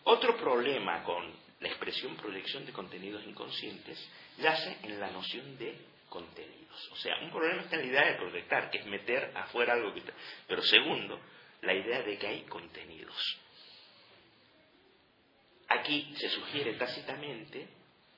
Otro 0.06 0.36
problema 0.36 1.04
con 1.04 1.32
la 1.60 1.68
expresión 1.68 2.16
proyección 2.16 2.66
de 2.66 2.72
contenidos 2.72 3.24
inconscientes 3.24 4.04
yace 4.40 4.78
en 4.82 5.00
la 5.00 5.12
noción 5.12 5.56
de 5.60 5.78
contenidos. 6.10 6.90
O 6.92 6.96
sea, 6.96 7.20
un 7.22 7.30
problema 7.30 7.62
está 7.62 7.76
en 7.76 7.84
la 7.84 7.88
idea 7.88 8.12
de 8.12 8.18
proyectar, 8.18 8.72
que 8.72 8.80
es 8.80 8.86
meter 8.88 9.32
afuera 9.36 9.74
algo 9.74 9.94
que 9.94 10.00
está. 10.00 10.14
Pero 10.48 10.64
segundo, 10.64 11.22
la 11.62 11.76
idea 11.76 12.02
de 12.02 12.18
que 12.18 12.26
hay 12.26 12.42
contenidos. 12.46 13.16
aquí 15.68 16.16
se 16.18 16.30
sugiere 16.30 16.74
tácitamente 16.74 17.68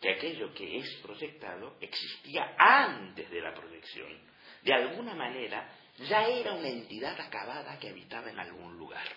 que 0.02 0.10
aquello 0.10 0.54
que 0.54 0.78
es 0.78 0.96
proyectado 1.02 1.78
existía 1.82 2.56
antes 2.58 3.30
de 3.30 3.42
la 3.42 3.54
proyección. 3.54 4.20
De 4.64 4.74
alguna 4.74 5.16
manera 5.16 5.70
ya 6.10 6.28
era 6.28 6.54
una 6.54 6.70
entidad 6.70 7.20
acabada 7.20 7.80
que 7.80 7.90
habitaba 7.90 8.30
en 8.30 8.40
algún 8.40 8.78
lugar. 8.78 9.08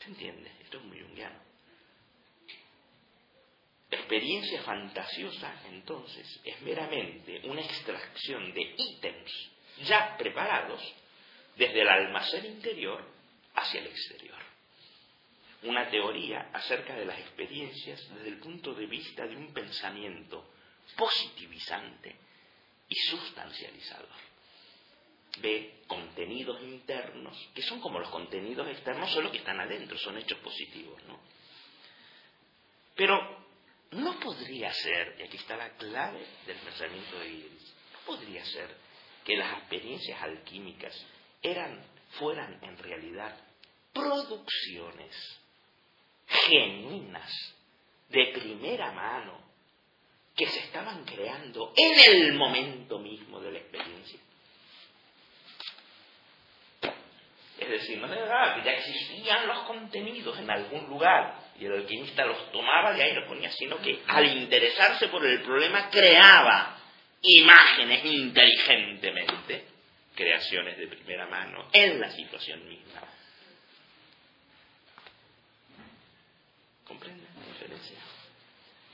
¿Se 0.00 0.08
entiende? 0.08 0.50
Esto 0.60 0.78
es 0.78 0.84
muy 0.84 1.00
junguiano. 1.00 1.40
Experiencia 3.90 4.62
fantasiosa, 4.62 5.62
entonces, 5.68 6.40
es 6.44 6.60
meramente 6.60 7.40
una 7.44 7.62
extracción 7.62 8.52
de 8.52 8.74
ítems 8.76 9.50
ya 9.84 10.16
preparados 10.18 10.82
desde 11.56 11.80
el 11.80 11.88
almacén 11.88 12.44
interior 12.44 13.02
hacia 13.54 13.80
el 13.80 13.86
exterior. 13.86 14.47
Una 15.62 15.90
teoría 15.90 16.50
acerca 16.52 16.94
de 16.94 17.04
las 17.04 17.18
experiencias 17.18 18.00
desde 18.14 18.28
el 18.28 18.38
punto 18.38 18.74
de 18.74 18.86
vista 18.86 19.26
de 19.26 19.36
un 19.36 19.52
pensamiento 19.52 20.52
positivizante 20.96 22.16
y 22.88 22.94
sustancializador. 22.94 24.08
Ve 25.40 25.82
contenidos 25.86 26.62
internos, 26.62 27.36
que 27.54 27.62
son 27.62 27.80
como 27.80 27.98
los 27.98 28.08
contenidos 28.10 28.68
externos, 28.68 29.10
solo 29.12 29.30
que 29.30 29.38
están 29.38 29.60
adentro, 29.60 29.98
son 29.98 30.16
hechos 30.18 30.38
positivos, 30.38 31.02
¿no? 31.04 31.18
Pero 32.94 33.46
no 33.92 34.18
podría 34.20 34.72
ser, 34.72 35.16
y 35.18 35.22
aquí 35.22 35.36
está 35.36 35.56
la 35.56 35.70
clave 35.76 36.24
del 36.46 36.56
pensamiento 36.58 37.18
de 37.18 37.28
Iris, 37.28 37.74
no 37.92 37.98
podría 38.06 38.44
ser 38.44 38.76
que 39.24 39.36
las 39.36 39.58
experiencias 39.58 40.20
alquímicas 40.22 41.06
eran, 41.42 41.84
fueran 42.12 42.58
en 42.62 42.78
realidad 42.78 43.36
producciones 43.92 45.14
genuinas, 46.28 47.54
de 48.08 48.26
primera 48.26 48.92
mano, 48.92 49.38
que 50.36 50.46
se 50.46 50.60
estaban 50.60 51.04
creando 51.04 51.72
en 51.76 52.14
el 52.14 52.32
momento 52.34 52.98
mismo 52.98 53.40
de 53.40 53.52
la 53.52 53.58
experiencia. 53.58 54.20
Es 57.58 57.68
decir, 57.68 57.98
no 57.98 58.06
es 58.06 58.12
verdad 58.12 58.54
que 58.54 58.64
ya 58.64 58.72
existían 58.72 59.48
los 59.48 59.58
contenidos 59.64 60.38
en 60.38 60.48
algún 60.48 60.86
lugar 60.88 61.48
y 61.58 61.64
el 61.66 61.72
alquimista 61.72 62.24
los 62.24 62.52
tomaba 62.52 62.92
de 62.92 63.02
ahí 63.02 63.14
los 63.14 63.26
ponía, 63.26 63.50
sino 63.50 63.78
que 63.78 64.00
al 64.06 64.26
interesarse 64.26 65.08
por 65.08 65.26
el 65.26 65.42
problema 65.42 65.90
creaba 65.90 66.78
imágenes 67.20 68.04
inteligentemente, 68.04 69.64
creaciones 70.14 70.78
de 70.78 70.86
primera 70.86 71.26
mano 71.26 71.68
en 71.72 72.00
la 72.00 72.10
situación 72.10 72.66
misma. 72.68 73.02
¿Comprenden 76.84 77.26
la 77.38 77.46
diferencia? 77.52 77.98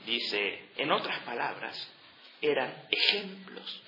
Dice, 0.05 0.69
en 0.77 0.91
otras 0.91 1.19
palabras, 1.23 1.75
eran 2.41 2.87
ejemplos 2.91 3.81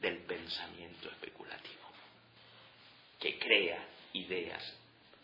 del 0.00 0.18
pensamiento 0.24 1.10
especulativo, 1.10 1.82
que 3.18 3.38
crea 3.38 3.84
ideas 4.12 4.62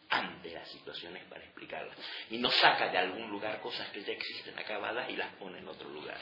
ante 0.08 0.50
las 0.50 0.68
situaciones 0.68 1.24
para 1.24 1.44
explicarlas. 1.44 1.96
Y 2.30 2.38
no 2.38 2.50
saca 2.50 2.88
de 2.88 2.98
algún 2.98 3.30
lugar 3.30 3.60
cosas 3.60 3.88
que 3.90 4.02
ya 4.02 4.12
existen 4.12 4.58
acabadas 4.58 5.08
y 5.10 5.16
las 5.16 5.32
pone 5.34 5.58
en 5.58 5.68
otro 5.68 5.88
lugar. 5.88 6.18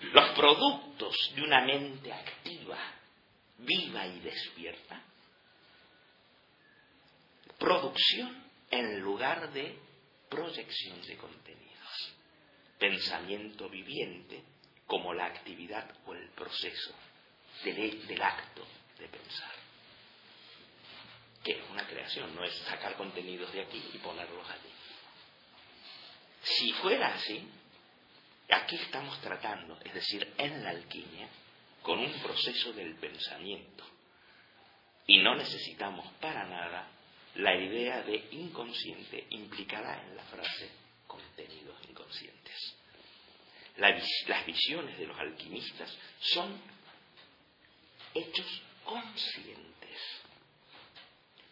Los 0.00 0.30
productos 0.30 1.14
de 1.34 1.42
una 1.42 1.60
mente 1.60 2.12
activa, 2.12 2.78
viva 3.58 4.06
y 4.06 4.20
despierta, 4.20 5.02
producción 7.58 8.44
en 8.70 9.00
lugar 9.00 9.52
de 9.52 9.78
proyección 10.28 11.00
de 11.02 11.16
contenidos. 11.16 11.63
Pensamiento 12.84 13.70
viviente 13.70 14.44
como 14.86 15.14
la 15.14 15.24
actividad 15.24 15.90
o 16.04 16.12
el 16.12 16.28
proceso 16.32 16.94
del, 17.64 18.20
acto 18.20 18.62
de 18.98 19.08
pensar 19.08 19.52
que 21.42 21.52
es 21.52 21.70
una 21.70 21.86
creación, 21.86 22.34
no 22.34 22.44
es 22.44 22.54
sacar 22.58 22.94
contenidos 22.96 23.50
de 23.54 23.62
aquí 23.62 23.82
y 23.94 23.96
ponerlos 23.96 24.46
allí. 24.50 24.70
Si 26.42 26.72
fuera 26.74 27.14
así, 27.14 27.48
aquí 28.50 28.76
estamos 28.76 29.18
tratando, 29.22 29.80
es 29.82 29.94
decir, 29.94 30.34
en 30.36 30.62
la 30.62 30.68
alquimia, 30.68 31.30
con 31.80 32.00
un 32.00 32.12
proceso 32.20 32.74
del 32.74 32.96
pensamiento. 32.96 33.84
Y 35.06 35.22
no 35.22 35.36
necesitamos 35.36 36.06
para 36.20 36.44
nada 36.44 36.86
la 37.36 37.56
idea 37.56 38.02
de 38.02 38.28
inconsciente 38.32 39.26
implicada 39.30 40.02
en 40.02 40.16
la 40.16 40.24
frase 40.24 40.84
contenidos 41.06 41.76
inconscientes. 41.88 42.43
Las 43.76 44.46
visiones 44.46 44.98
de 44.98 45.06
los 45.06 45.18
alquimistas 45.18 45.96
son 46.20 46.60
hechos 48.14 48.62
conscientes 48.84 49.64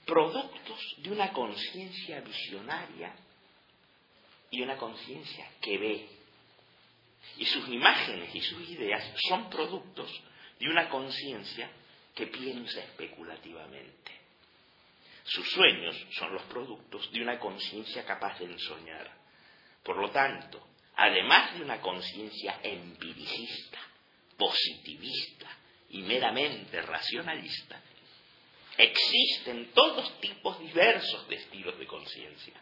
productos 0.07 0.79
de 0.99 1.11
una 1.11 1.33
conciencia 1.33 2.20
visionaria 2.20 3.14
y 4.51 4.61
una 4.61 4.77
conciencia 4.77 5.49
que 5.61 5.79
ve. 5.79 6.09
Y 7.39 7.47
sus 7.47 7.68
imágenes 7.68 8.35
y 8.35 8.41
sus 8.41 8.68
ideas 8.68 9.03
son 9.29 9.49
productos 9.49 10.11
de 10.59 10.68
una 10.68 10.89
conciencia 10.89 11.70
que 12.14 12.27
piensa 12.27 12.81
especulativamente. 12.81 14.12
Sus 15.25 15.51
sueños 15.53 15.97
son 16.18 16.35
los 16.35 16.43
productos 16.43 17.11
de 17.12 17.23
una 17.23 17.39
conciencia 17.39 18.05
capaz 18.05 18.39
de 18.39 18.47
ensoñar. 18.47 19.11
Por 19.83 19.97
lo 19.97 20.11
tanto, 20.11 20.68
además 20.97 21.55
de 21.55 21.64
una 21.64 21.80
conciencia 21.80 22.61
empiricista, 22.62 23.78
positivista 24.36 25.49
y 25.90 26.03
meramente 26.03 26.80
racionalista, 26.82 27.80
Existen 28.76 29.70
todos 29.74 30.18
tipos 30.20 30.59
diversos 30.59 31.28
de 31.28 31.36
estilos 31.36 31.78
de 31.78 31.86
conciencia. 31.86 32.55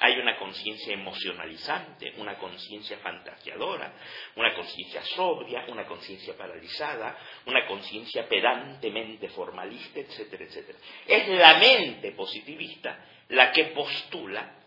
Hay 0.00 0.18
una 0.18 0.36
conciencia 0.36 0.92
emocionalizante, 0.92 2.12
una 2.18 2.36
conciencia 2.36 2.98
fantasiadora, 2.98 3.94
una 4.36 4.54
conciencia 4.54 5.02
sobria, 5.02 5.64
una 5.68 5.86
conciencia 5.86 6.36
paralizada, 6.36 7.16
una 7.46 7.66
conciencia 7.66 8.28
pedantemente 8.28 9.28
formalista, 9.30 10.00
etcétera, 10.00 10.44
etcétera. 10.44 10.78
Es 11.06 11.28
la 11.28 11.58
mente 11.58 12.12
positivista 12.12 13.06
la 13.28 13.50
que 13.52 13.66
postula 13.66 14.63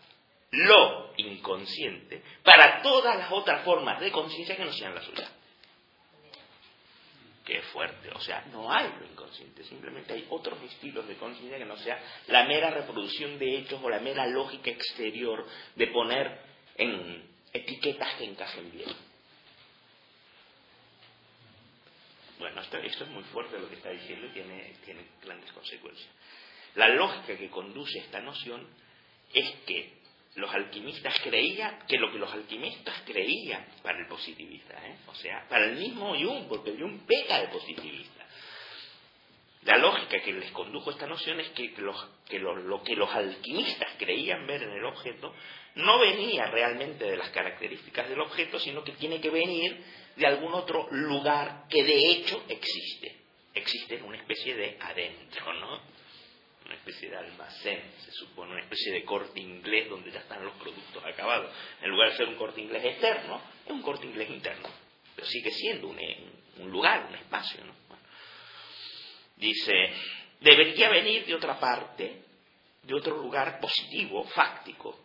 lo 0.50 1.12
inconsciente 1.16 2.22
para 2.42 2.80
todas 2.82 3.16
las 3.16 3.30
otras 3.32 3.64
formas 3.64 4.00
de 4.00 4.10
conciencia 4.10 4.56
que 4.56 4.64
no 4.64 4.72
sean 4.72 4.94
la 4.94 5.02
suya 5.02 5.28
es 7.56 7.64
fuerte. 7.66 8.10
O 8.10 8.20
sea, 8.20 8.44
no 8.52 8.70
hay 8.70 8.92
lo 8.98 9.06
inconsciente, 9.06 9.64
simplemente 9.64 10.12
hay 10.12 10.26
otros 10.30 10.60
estilos 10.62 11.06
de 11.08 11.16
conciencia 11.16 11.58
que 11.58 11.64
no 11.64 11.76
sea 11.78 12.00
la 12.26 12.44
mera 12.44 12.70
reproducción 12.70 13.38
de 13.38 13.58
hechos 13.58 13.80
o 13.82 13.88
la 13.88 14.00
mera 14.00 14.26
lógica 14.26 14.70
exterior 14.70 15.46
de 15.74 15.86
poner 15.88 16.40
en 16.76 17.28
etiquetas 17.52 18.14
que 18.16 18.24
encajen 18.24 18.70
bien. 18.70 18.90
Bueno, 22.38 22.60
esto, 22.60 22.78
esto 22.78 23.04
es 23.04 23.10
muy 23.10 23.24
fuerte 23.24 23.58
lo 23.58 23.68
que 23.68 23.76
está 23.76 23.90
diciendo 23.90 24.26
y 24.26 24.30
tiene, 24.30 24.74
tiene 24.84 25.06
grandes 25.22 25.50
consecuencias. 25.52 26.08
La 26.76 26.88
lógica 26.88 27.36
que 27.36 27.50
conduce 27.50 27.98
esta 27.98 28.20
noción 28.20 28.66
es 29.32 29.50
que 29.66 29.97
los 30.38 30.54
alquimistas 30.54 31.18
creían 31.20 31.80
que 31.88 31.98
lo 31.98 32.12
que 32.12 32.18
los 32.18 32.32
alquimistas 32.32 33.02
creían 33.04 33.66
para 33.82 33.98
el 33.98 34.06
positivista, 34.06 34.74
¿eh? 34.86 34.96
o 35.08 35.14
sea, 35.14 35.46
para 35.48 35.66
el 35.66 35.76
mismo 35.76 36.14
Jung, 36.14 36.46
porque 36.48 36.76
Jung 36.78 37.00
peca 37.06 37.40
de 37.40 37.48
positivista. 37.48 38.24
La 39.62 39.76
lógica 39.76 40.20
que 40.22 40.32
les 40.32 40.50
condujo 40.52 40.90
a 40.90 40.92
esta 40.92 41.08
noción 41.08 41.40
es 41.40 41.48
que, 41.50 41.74
que 41.74 42.38
lo, 42.38 42.82
que 42.84 42.94
los 42.94 43.10
alquimistas 43.12 43.88
creían 43.98 44.46
ver 44.46 44.62
en 44.62 44.70
el 44.70 44.84
objeto 44.84 45.34
no 45.74 45.98
venía 45.98 46.46
realmente 46.46 47.04
de 47.04 47.16
las 47.16 47.30
características 47.30 48.08
del 48.08 48.20
objeto, 48.20 48.60
sino 48.60 48.84
que 48.84 48.92
tiene 48.92 49.20
que 49.20 49.30
venir 49.30 49.84
de 50.16 50.26
algún 50.26 50.54
otro 50.54 50.86
lugar 50.92 51.64
que 51.68 51.82
de 51.82 52.12
hecho 52.12 52.44
existe. 52.48 53.16
Existe 53.52 53.96
en 53.96 54.04
una 54.04 54.18
especie 54.18 54.54
de 54.54 54.78
adentro, 54.80 55.52
¿no? 55.54 55.80
Una 56.68 56.76
especie 56.76 57.08
de 57.08 57.16
almacén, 57.16 57.82
se 57.98 58.12
supone, 58.12 58.52
una 58.52 58.60
especie 58.60 58.92
de 58.92 59.02
corte 59.02 59.40
inglés 59.40 59.88
donde 59.88 60.10
ya 60.10 60.20
están 60.20 60.44
los 60.44 60.54
productos 60.56 61.02
acabados. 61.02 61.50
En 61.80 61.88
lugar 61.90 62.10
de 62.10 62.16
ser 62.18 62.28
un 62.28 62.34
corte 62.34 62.60
inglés 62.60 62.84
externo, 62.84 63.40
es 63.64 63.72
un 63.72 63.80
corte 63.80 64.06
inglés 64.06 64.28
interno, 64.28 64.68
pero 65.16 65.26
sigue 65.26 65.50
siendo 65.50 65.88
un, 65.88 65.98
un 66.58 66.70
lugar, 66.70 67.06
un 67.08 67.14
espacio. 67.14 67.64
¿no? 67.64 67.72
Dice, 69.36 69.72
debería 70.40 70.90
venir 70.90 71.24
de 71.24 71.34
otra 71.34 71.58
parte, 71.58 72.22
de 72.82 72.94
otro 72.94 73.16
lugar 73.16 73.60
positivo, 73.60 74.24
fáctico, 74.24 74.98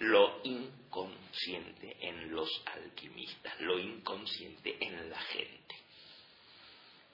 lo 0.00 0.40
inconsciente 0.42 1.96
en 2.00 2.32
los 2.32 2.50
alquimistas, 2.66 3.60
lo 3.60 3.78
inconsciente 3.78 4.76
en 4.80 5.08
la 5.08 5.20
gente. 5.20 5.76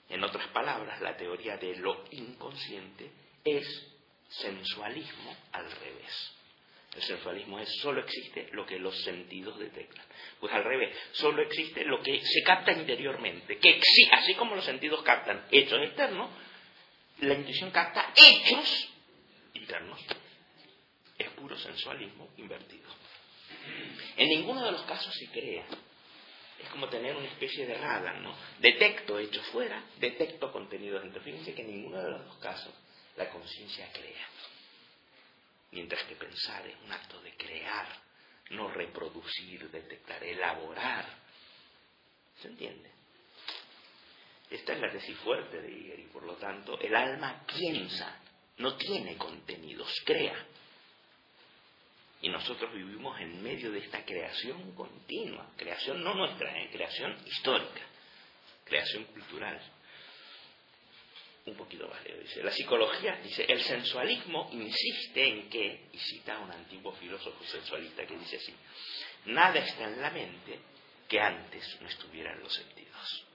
En 0.09 0.23
otras 0.23 0.47
palabras, 0.47 0.99
la 0.99 1.15
teoría 1.15 1.57
de 1.57 1.75
lo 1.75 2.05
inconsciente 2.09 3.11
es 3.43 3.93
sensualismo 4.29 5.35
al 5.51 5.69
revés. 5.71 6.33
El 6.95 7.01
sensualismo 7.01 7.59
es 7.59 7.69
solo 7.81 8.01
existe 8.01 8.49
lo 8.51 8.65
que 8.65 8.77
los 8.77 8.95
sentidos 9.03 9.57
detectan. 9.57 10.05
Pues 10.39 10.53
al 10.53 10.63
revés, 10.63 10.95
solo 11.13 11.41
existe 11.41 11.83
lo 11.85 12.01
que 12.01 12.21
se 12.21 12.43
capta 12.43 12.71
interiormente. 12.71 13.57
Que 13.57 13.81
así 14.11 14.35
como 14.35 14.55
los 14.55 14.65
sentidos 14.65 15.01
captan 15.01 15.47
hechos 15.49 15.81
externos, 15.81 16.29
la 17.21 17.33
intuición 17.33 17.71
capta 17.71 18.13
hechos 18.15 18.89
internos. 19.53 19.99
Es 21.17 21.29
puro 21.31 21.57
sensualismo 21.57 22.29
invertido. 22.37 22.89
En 24.17 24.29
ninguno 24.29 24.63
de 24.63 24.71
los 24.71 24.83
casos 24.83 25.13
se 25.15 25.27
crea. 25.31 25.65
Es 26.61 26.69
como 26.69 26.87
tener 26.89 27.15
una 27.15 27.27
especie 27.27 27.65
de 27.65 27.73
radar, 27.73 28.21
¿no? 28.21 28.35
Detecto 28.59 29.17
hechos 29.17 29.45
fuera, 29.47 29.83
detecto 29.99 30.51
contenidos 30.51 31.01
dentro. 31.01 31.21
Fíjense 31.23 31.55
que 31.55 31.63
en 31.63 31.71
ninguno 31.71 32.03
de 32.03 32.11
los 32.11 32.25
dos 32.25 32.37
casos 32.37 32.73
la 33.15 33.29
conciencia 33.29 33.91
crea. 33.91 34.27
Mientras 35.71 36.03
que 36.03 36.15
pensar 36.15 36.65
es 36.67 36.75
un 36.83 36.91
acto 36.91 37.19
de 37.21 37.35
crear, 37.35 37.87
no 38.51 38.69
reproducir, 38.69 39.69
detectar, 39.71 40.23
elaborar. 40.23 41.05
¿Se 42.41 42.47
entiende? 42.47 42.91
Esta 44.49 44.73
es 44.73 44.79
la 44.79 44.91
tesis 44.91 45.17
fuerte 45.17 45.61
de 45.61 45.71
Iger 45.71 45.99
y 45.99 46.07
por 46.07 46.23
lo 46.23 46.35
tanto 46.35 46.79
el 46.79 46.95
alma 46.95 47.43
piensa, 47.47 48.19
no 48.57 48.75
tiene 48.75 49.17
contenidos, 49.17 49.91
crea. 50.05 50.45
Y 52.21 52.29
nosotros 52.29 52.71
vivimos 52.73 53.19
en 53.19 53.41
medio 53.41 53.71
de 53.71 53.79
esta 53.79 54.05
creación 54.05 54.73
continua, 54.75 55.49
creación 55.57 56.03
no 56.03 56.13
nuestra, 56.13 56.55
¿eh? 56.57 56.69
creación 56.71 57.17
histórica, 57.25 57.81
creación 58.63 59.05
cultural 59.05 59.59
un 61.45 61.55
poquito 61.55 61.87
más 61.87 62.03
leo, 62.05 62.17
dice, 62.19 62.41
la 62.41 62.51
psicología, 62.51 63.19
dice, 63.21 63.45
el 63.47 63.61
sensualismo 63.61 64.49
insiste 64.53 65.27
en 65.27 65.49
que, 65.49 65.87
y 65.91 65.97
cita 65.97 66.37
a 66.37 66.39
un 66.39 66.51
antiguo 66.51 66.93
filósofo 66.93 67.43
sensualista 67.43 68.05
que 68.05 68.17
dice 68.17 68.37
así, 68.37 68.53
nada 69.25 69.59
está 69.59 69.85
en 69.85 70.01
la 70.01 70.09
mente 70.09 70.59
que 71.07 71.19
antes 71.19 71.81
no 71.81 71.87
estuviera 71.87 72.31
en 72.31 72.39
los 72.39 72.53
sentidos. 72.53 73.25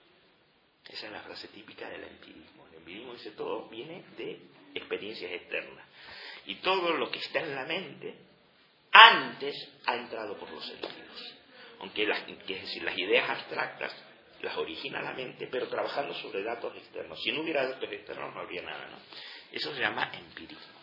Esa 0.88 1.06
es 1.06 1.12
la 1.12 1.20
frase 1.20 1.48
típica 1.48 1.88
del 1.88 2.02
empirismo. 2.02 2.66
El 2.68 2.78
empirismo 2.78 3.12
dice 3.12 3.32
todo 3.32 3.68
viene 3.68 4.02
de 4.16 4.40
experiencias 4.74 5.30
externas. 5.32 5.86
Y 6.46 6.56
todo 6.56 6.92
lo 6.94 7.10
que 7.10 7.18
está 7.18 7.40
en 7.40 7.54
la 7.54 7.66
mente 7.66 8.14
antes 8.90 9.54
ha 9.84 9.96
entrado 9.96 10.38
por 10.38 10.50
los 10.50 10.64
sentidos. 10.66 11.34
Aunque 11.80 12.06
las, 12.06 12.26
es 12.26 12.46
decir, 12.46 12.82
las 12.82 12.96
ideas 12.96 13.28
abstractas 13.28 13.94
las 14.40 14.56
origina 14.56 15.02
la 15.02 15.12
mente, 15.12 15.48
pero 15.50 15.68
trabajando 15.68 16.14
sobre 16.14 16.42
datos 16.42 16.76
externos. 16.76 17.20
Si 17.22 17.32
no 17.32 17.42
hubiera 17.42 17.66
datos 17.66 17.90
externos 17.90 18.34
no 18.34 18.40
habría 18.40 18.62
nada, 18.62 18.86
¿no? 18.88 18.98
Eso 19.52 19.74
se 19.74 19.80
llama 19.80 20.10
empirismo. 20.14 20.78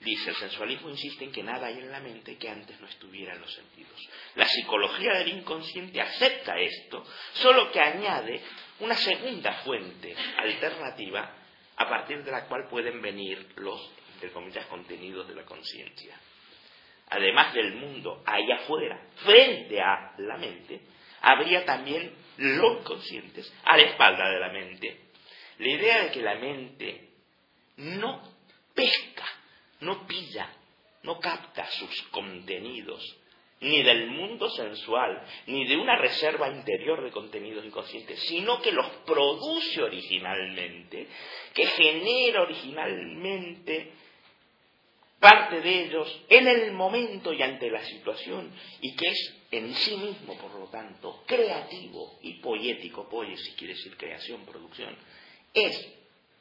Dice, 0.00 0.30
el 0.30 0.36
sensualismo 0.36 0.90
insiste 0.90 1.24
en 1.24 1.32
que 1.32 1.42
nada 1.42 1.66
hay 1.66 1.78
en 1.78 1.90
la 1.90 1.98
mente 1.98 2.36
que 2.38 2.48
antes 2.48 2.80
no 2.80 2.86
estuviera 2.86 3.34
en 3.34 3.40
los 3.40 3.52
sentidos. 3.52 4.08
La 4.36 4.46
psicología 4.46 5.12
del 5.14 5.28
inconsciente 5.28 6.00
acepta 6.00 6.56
esto, 6.56 7.04
solo 7.34 7.72
que 7.72 7.80
añade 7.80 8.40
una 8.78 8.94
segunda 8.94 9.54
fuente 9.64 10.14
alternativa 10.36 11.34
a 11.76 11.88
partir 11.88 12.22
de 12.22 12.30
la 12.30 12.46
cual 12.46 12.68
pueden 12.68 13.02
venir 13.02 13.54
los, 13.56 13.90
entre 14.14 14.30
comillas, 14.30 14.66
contenidos 14.66 15.26
de 15.26 15.34
la 15.34 15.44
conciencia. 15.44 16.16
Además 17.10 17.52
del 17.54 17.74
mundo 17.74 18.22
allá 18.24 18.56
afuera, 18.56 19.00
frente 19.16 19.80
a 19.80 20.14
la 20.18 20.36
mente, 20.36 20.80
habría 21.20 21.64
también 21.64 22.12
los 22.36 22.82
conscientes 22.82 23.52
a 23.64 23.76
la 23.76 23.82
espalda 23.84 24.28
de 24.30 24.40
la 24.40 24.48
mente. 24.50 25.00
La 25.58 25.68
idea 25.68 26.04
de 26.04 26.10
que 26.10 26.22
la 26.22 26.36
mente 26.36 27.08
no 27.76 28.22
pesca, 28.74 29.26
no 29.80 30.06
pilla, 30.06 30.52
no 31.02 31.18
capta 31.18 31.66
sus 31.70 32.02
contenidos, 32.10 33.02
ni 33.60 33.82
del 33.82 34.06
mundo 34.08 34.48
sensual, 34.50 35.20
ni 35.46 35.66
de 35.66 35.76
una 35.76 35.96
reserva 35.96 36.48
interior 36.48 37.02
de 37.02 37.10
contenidos 37.10 37.64
inconscientes, 37.64 38.20
sino 38.20 38.62
que 38.62 38.72
los 38.72 38.86
produce 39.04 39.82
originalmente, 39.82 41.08
que 41.54 41.66
genera 41.66 42.42
originalmente 42.42 43.92
parte 45.18 45.60
de 45.60 45.84
ellos 45.84 46.24
en 46.28 46.46
el 46.46 46.72
momento 46.72 47.32
y 47.32 47.42
ante 47.42 47.68
la 47.70 47.82
situación, 47.82 48.52
y 48.80 48.94
que 48.94 49.08
es 49.08 49.37
en 49.50 49.74
sí 49.74 49.96
mismo, 49.96 50.36
por 50.36 50.54
lo 50.54 50.66
tanto, 50.66 51.22
creativo 51.26 52.18
y 52.22 52.34
poético, 52.34 53.08
si 53.36 53.52
quiere 53.52 53.74
decir 53.74 53.96
creación, 53.96 54.44
producción, 54.44 54.94
es, 55.54 55.88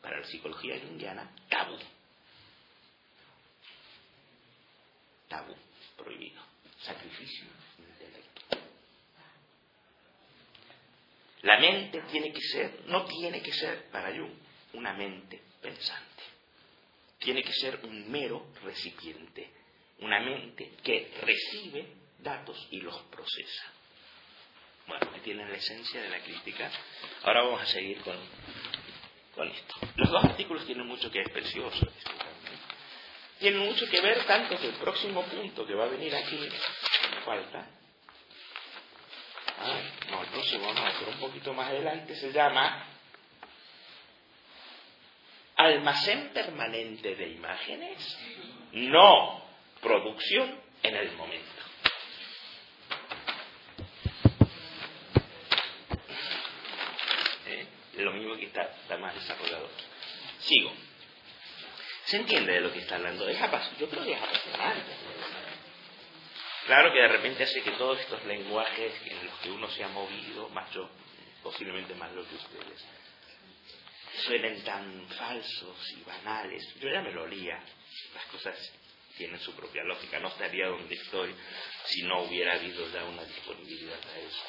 para 0.01 0.19
la 0.19 0.27
psicología 0.27 0.77
junguiana, 0.79 1.33
tabú. 1.47 1.77
Tabú, 5.29 5.55
prohibido, 5.95 6.41
sacrificio, 6.79 7.45
intelecto. 7.79 8.57
La 11.43 11.59
mente 11.59 12.01
tiene 12.11 12.33
que 12.33 12.41
ser, 12.41 12.83
no 12.87 13.05
tiene 13.05 13.41
que 13.41 13.53
ser 13.53 13.89
para 13.89 14.13
Jung, 14.13 14.33
una 14.73 14.91
mente 14.93 15.41
pensante. 15.61 16.23
Tiene 17.19 17.41
que 17.41 17.53
ser 17.53 17.79
un 17.83 18.11
mero 18.11 18.47
recipiente, 18.63 19.49
una 19.99 20.19
mente 20.19 20.73
que 20.83 21.13
recibe 21.21 22.06
datos 22.19 22.67
y 22.71 22.81
los 22.81 22.97
procesa. 23.03 23.71
Bueno, 24.87 25.09
ahí 25.13 25.19
tienen 25.21 25.49
la 25.49 25.57
esencia 25.57 26.01
de 26.01 26.09
la 26.09 26.19
crítica. 26.19 26.71
Ahora 27.23 27.43
vamos 27.43 27.61
a 27.61 27.65
seguir 27.65 28.01
con, 28.01 28.15
con 29.35 29.47
esto. 29.49 29.75
Los 29.95 30.09
dos 30.09 30.23
artículos 30.23 30.65
tienen 30.65 30.87
mucho 30.87 31.11
que 31.11 31.19
ver, 31.19 31.31
precioso. 31.31 31.87
Tienen 33.39 33.59
mucho 33.59 33.87
que 33.89 34.01
ver 34.01 34.25
tanto 34.25 34.57
que 34.57 34.67
el 34.67 34.75
próximo 34.75 35.23
punto 35.23 35.65
que 35.65 35.75
va 35.75 35.85
a 35.85 35.89
venir 35.89 36.15
aquí, 36.15 36.39
falta. 37.23 37.67
Ah, 39.59 39.79
no, 40.09 40.21
el 40.21 40.27
próximo 40.29 40.73
no, 40.73 40.83
pero 40.99 41.11
un 41.11 41.19
poquito 41.19 41.53
más 41.53 41.69
adelante 41.69 42.15
se 42.15 42.31
llama 42.31 42.85
almacén 45.55 46.29
permanente 46.33 47.15
de 47.15 47.29
imágenes, 47.29 48.17
no 48.73 49.43
producción 49.81 50.61
en 50.83 50.95
el 50.95 51.11
momento. 51.13 51.66
Lo 58.03 58.13
mismo 58.13 58.35
que 58.35 58.45
está, 58.45 58.69
más 58.97 59.15
desarrollado 59.15 59.69
Sigo. 60.39 60.71
¿Se 62.05 62.17
entiende 62.17 62.53
de 62.53 62.61
lo 62.61 62.71
que 62.71 62.79
está 62.79 62.95
hablando? 62.95 63.27
Es 63.27 63.39
yo 63.79 63.89
creo 63.89 64.03
que 64.03 64.13
es 64.13 64.21
apasionante. 64.21 64.91
Claro 66.67 66.91
que 66.93 66.99
de 66.99 67.07
repente 67.07 67.43
hace 67.43 67.61
que 67.61 67.71
todos 67.71 67.99
estos 67.99 68.23
lenguajes 68.25 68.93
en 69.05 69.25
los 69.25 69.39
que 69.39 69.51
uno 69.51 69.69
se 69.69 69.83
ha 69.83 69.87
movido, 69.87 70.49
más 70.49 70.71
yo, 70.73 70.89
posiblemente 71.41 71.95
más 71.95 72.11
lo 72.13 72.27
que 72.27 72.35
ustedes, 72.35 72.85
suenen 74.25 74.61
tan 74.63 75.07
falsos 75.09 75.77
y 75.97 76.03
banales. 76.03 76.63
Yo 76.79 76.89
ya 76.89 77.01
me 77.01 77.11
lo 77.11 77.23
olía. 77.23 77.57
Las 78.13 78.25
cosas 78.25 78.55
tienen 79.17 79.39
su 79.39 79.53
propia 79.53 79.83
lógica. 79.83 80.19
No 80.19 80.27
estaría 80.27 80.67
donde 80.67 80.95
estoy 80.95 81.33
si 81.85 82.03
no 82.03 82.23
hubiera 82.23 82.53
habido 82.53 82.89
ya 82.91 83.03
una 83.05 83.23
disponibilidad 83.23 83.99
a 83.99 84.19
eso. 84.19 84.43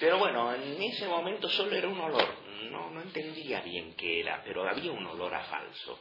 Pero 0.00 0.18
bueno, 0.18 0.54
en 0.54 0.80
ese 0.82 1.06
momento 1.06 1.48
solo 1.48 1.74
era 1.74 1.88
un 1.88 2.00
olor, 2.00 2.28
no, 2.70 2.90
no 2.90 3.02
entendía 3.02 3.60
bien 3.60 3.94
qué 3.94 4.20
era, 4.20 4.42
pero 4.44 4.68
había 4.68 4.92
un 4.92 5.06
olor 5.06 5.34
a 5.34 5.44
falso. 5.44 5.98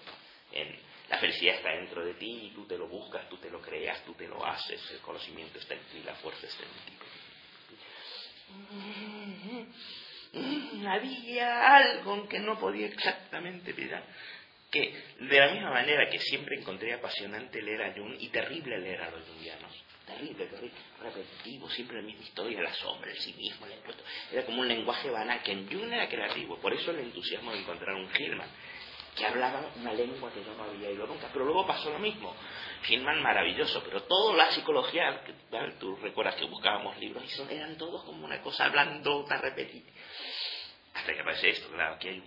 En, 0.51 0.77
la 1.09 1.17
felicidad 1.17 1.55
está 1.55 1.71
dentro 1.71 2.05
de 2.05 2.13
ti 2.15 2.47
y 2.47 2.51
tú 2.51 2.65
te 2.65 2.77
lo 2.77 2.87
buscas, 2.87 3.27
tú 3.29 3.37
te 3.37 3.49
lo 3.49 3.61
creas, 3.61 4.03
tú 4.05 4.13
te 4.13 4.27
lo 4.27 4.45
haces, 4.45 4.91
el 4.91 4.99
conocimiento 4.99 5.57
está 5.57 5.73
en 5.73 5.79
ti, 5.81 6.03
la 6.05 6.15
fuerza 6.15 6.45
está 6.45 6.63
en 6.63 6.69
ti. 6.85 6.97
Había 10.85 11.75
algo 11.75 12.15
en 12.15 12.27
que 12.27 12.39
no 12.39 12.59
podía 12.59 12.87
exactamente 12.87 13.73
mirar 13.73 14.03
que 14.69 14.93
de 15.19 15.39
la 15.39 15.51
misma 15.53 15.71
manera 15.71 16.09
que 16.09 16.19
siempre 16.19 16.59
encontré 16.59 16.93
apasionante 16.93 17.61
leer 17.61 17.83
a 17.83 17.93
Jung 17.93 18.15
y 18.19 18.27
terrible 18.29 18.77
leer 18.77 19.01
a 19.01 19.11
los 19.11 19.25
jungianos, 19.25 19.71
terrible, 20.07 20.45
terrible, 20.47 20.77
repetitivo, 21.01 21.69
siempre 21.69 21.97
la 21.97 22.03
misma 22.03 22.23
historia, 22.23 22.61
la 22.61 22.73
sombra, 22.73 23.11
el 23.11 23.19
sí 23.19 23.33
mismo, 23.33 23.65
el 23.65 23.73
encuentro. 23.73 24.05
Era 24.31 24.45
como 24.45 24.61
un 24.61 24.67
lenguaje 24.67 25.09
banal 25.09 25.43
que 25.43 25.51
en 25.51 25.69
Jung 25.69 25.91
era 25.91 26.07
creativo, 26.07 26.57
por 26.57 26.73
eso 26.73 26.91
el 26.91 26.99
entusiasmo 26.99 27.51
de 27.51 27.59
encontrar 27.59 27.95
un 27.95 28.09
Hillman 28.15 28.49
que 29.17 29.25
hablaba 29.25 29.71
una 29.75 29.93
lengua 29.93 30.31
que 30.31 30.43
yo 30.43 30.53
no 30.53 30.63
había 30.63 30.89
oído 30.89 31.07
nunca, 31.07 31.27
pero 31.33 31.43
luego 31.43 31.65
pasó 31.65 31.89
lo 31.89 31.97
mismo. 31.97 32.35
Hillman 32.87 33.21
maravilloso, 33.21 33.81
pero 33.83 34.03
toda 34.03 34.37
la 34.37 34.51
psicología, 34.51 35.23
tú 35.79 35.95
recuerdas 35.95 36.35
que 36.35 36.45
buscábamos 36.45 36.97
libros 36.99 37.23
y 37.23 37.29
son, 37.29 37.49
eran 37.49 37.75
todos 37.77 38.03
como 38.03 38.23
una 38.25 38.41
cosa 38.43 38.69
blandota, 38.69 39.37
repetitiva. 39.37 39.91
Hasta 40.93 41.13
que 41.13 41.21
aparece 41.21 41.49
esto, 41.49 41.67
claro, 41.69 41.95
aquí 41.95 42.09
hay, 42.09 42.23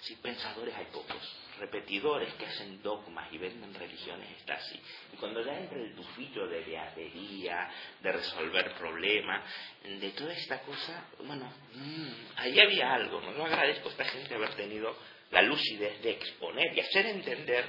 sí, 0.00 0.16
pensadores 0.16 0.74
hay 0.74 0.86
pocos 0.86 1.16
repetidores 1.62 2.34
que 2.34 2.46
hacen 2.46 2.82
dogmas 2.82 3.32
y 3.32 3.38
venden 3.38 3.72
religiones 3.72 4.28
está 4.38 4.54
así. 4.54 4.80
Y 5.12 5.16
cuando 5.16 5.44
ya 5.44 5.56
entra 5.56 5.78
el 5.78 5.94
tufillo 5.94 6.48
de 6.48 6.60
beatería, 6.60 7.70
de 8.00 8.12
resolver 8.12 8.74
problemas, 8.74 9.44
de 9.84 10.10
toda 10.10 10.32
esta 10.32 10.60
cosa, 10.62 11.06
bueno, 11.24 11.52
mm, 11.74 12.12
ahí 12.36 12.58
había 12.58 12.94
algo, 12.94 13.20
¿no? 13.20 13.32
Yo 13.36 13.44
agradezco 13.44 13.88
a 13.88 13.92
esta 13.92 14.04
gente 14.06 14.34
haber 14.34 14.54
tenido 14.56 14.96
la 15.30 15.42
lucidez 15.42 16.02
de 16.02 16.10
exponer 16.10 16.76
y 16.76 16.80
hacer 16.80 17.06
entender 17.06 17.64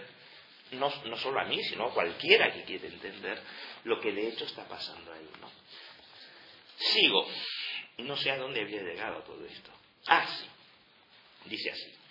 no, 0.72 0.89
no 1.06 1.18
solo 1.18 1.39
a 1.39 1.46
mí, 1.46 1.64
sino 1.64 1.86
a 1.86 1.94
cualquiera 1.94 2.52
que 2.52 2.64
quiera 2.64 2.88
entender 2.88 3.39
lo 3.84 4.00
que 4.02 4.12
de 4.12 4.30
hecho 4.30 4.46
está 4.46 4.68
pasando 4.68 5.14
ahí. 5.14 5.30
¿no? 5.39 5.52
Sigo. 6.78 7.28
No 8.00 8.18
sé 8.18 8.32
a 8.32 8.38
dónde 8.38 8.62
había 8.62 8.82
llegado 8.82 9.22
todo 9.22 9.46
esto. 9.46 9.70
Ah, 10.08 10.26
sí. 10.26 10.48
Dice 11.48 11.70
así. 11.70 12.03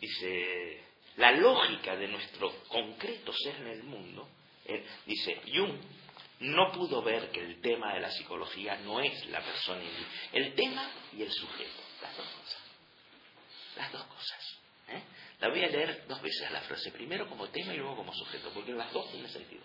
Dice, 0.00 0.80
la 1.16 1.32
lógica 1.32 1.96
de 1.96 2.08
nuestro 2.08 2.50
concreto 2.68 3.32
ser 3.32 3.56
en 3.56 3.66
el 3.66 3.82
mundo, 3.82 4.28
eh, 4.64 4.84
dice, 5.06 5.40
Jung 5.52 5.74
no 6.40 6.72
pudo 6.72 7.02
ver 7.02 7.30
que 7.30 7.40
el 7.40 7.60
tema 7.60 7.92
de 7.92 8.00
la 8.00 8.10
psicología 8.10 8.76
no 8.78 9.00
es 9.00 9.26
la 9.26 9.42
persona, 9.42 9.82
el 10.32 10.54
tema 10.54 10.90
y 11.12 11.22
el 11.22 11.30
sujeto, 11.30 11.82
las 12.00 12.16
dos 12.16 12.26
cosas. 12.26 12.62
Las 13.76 13.92
dos 13.92 14.04
cosas. 14.04 14.58
¿eh? 14.88 15.02
La 15.40 15.48
voy 15.48 15.62
a 15.62 15.68
leer 15.68 16.04
dos 16.08 16.20
veces 16.22 16.50
la 16.50 16.60
frase, 16.62 16.90
primero 16.92 17.28
como 17.28 17.48
tema 17.48 17.74
y 17.74 17.76
luego 17.76 17.96
como 17.96 18.14
sujeto, 18.14 18.50
porque 18.54 18.72
las 18.72 18.92
dos 18.92 19.10
tienen 19.10 19.30
sentido. 19.30 19.62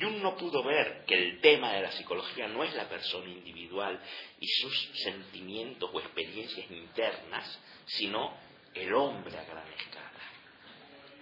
Jung 0.00 0.20
no 0.20 0.36
pudo 0.36 0.64
ver 0.64 1.04
que 1.06 1.14
el 1.14 1.40
tema 1.40 1.72
de 1.72 1.82
la 1.82 1.92
psicología 1.92 2.48
no 2.48 2.64
es 2.64 2.74
la 2.74 2.88
persona 2.88 3.28
individual 3.28 4.00
y 4.40 4.46
sus 4.48 4.90
sentimientos 5.04 5.90
o 5.92 6.00
experiencias 6.00 6.70
internas, 6.70 7.60
sino 7.86 8.36
el 8.76 8.92
hombre 8.94 9.36
a 9.38 9.44
gran 9.44 9.66
escala. 9.72 10.06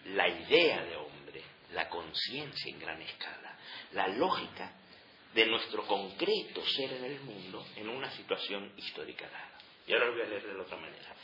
La 0.06 0.28
idea 0.28 0.84
de 0.84 0.96
hombre, 0.96 1.42
la 1.72 1.88
conciencia 1.88 2.72
en 2.72 2.78
gran 2.78 3.00
escala, 3.00 3.58
la 3.92 4.08
lógica 4.08 4.72
de 5.34 5.46
nuestro 5.46 5.86
concreto 5.86 6.64
ser 6.66 6.92
en 6.92 7.04
el 7.04 7.20
mundo 7.20 7.66
en 7.76 7.88
una 7.88 8.10
situación 8.12 8.72
histórica 8.76 9.28
dada. 9.28 9.58
Y 9.86 9.92
ahora 9.92 10.06
lo 10.06 10.12
voy 10.12 10.22
a 10.22 10.26
leer 10.26 10.46
de 10.46 10.54
la 10.54 10.62
otra 10.62 10.76
manera, 10.76 11.14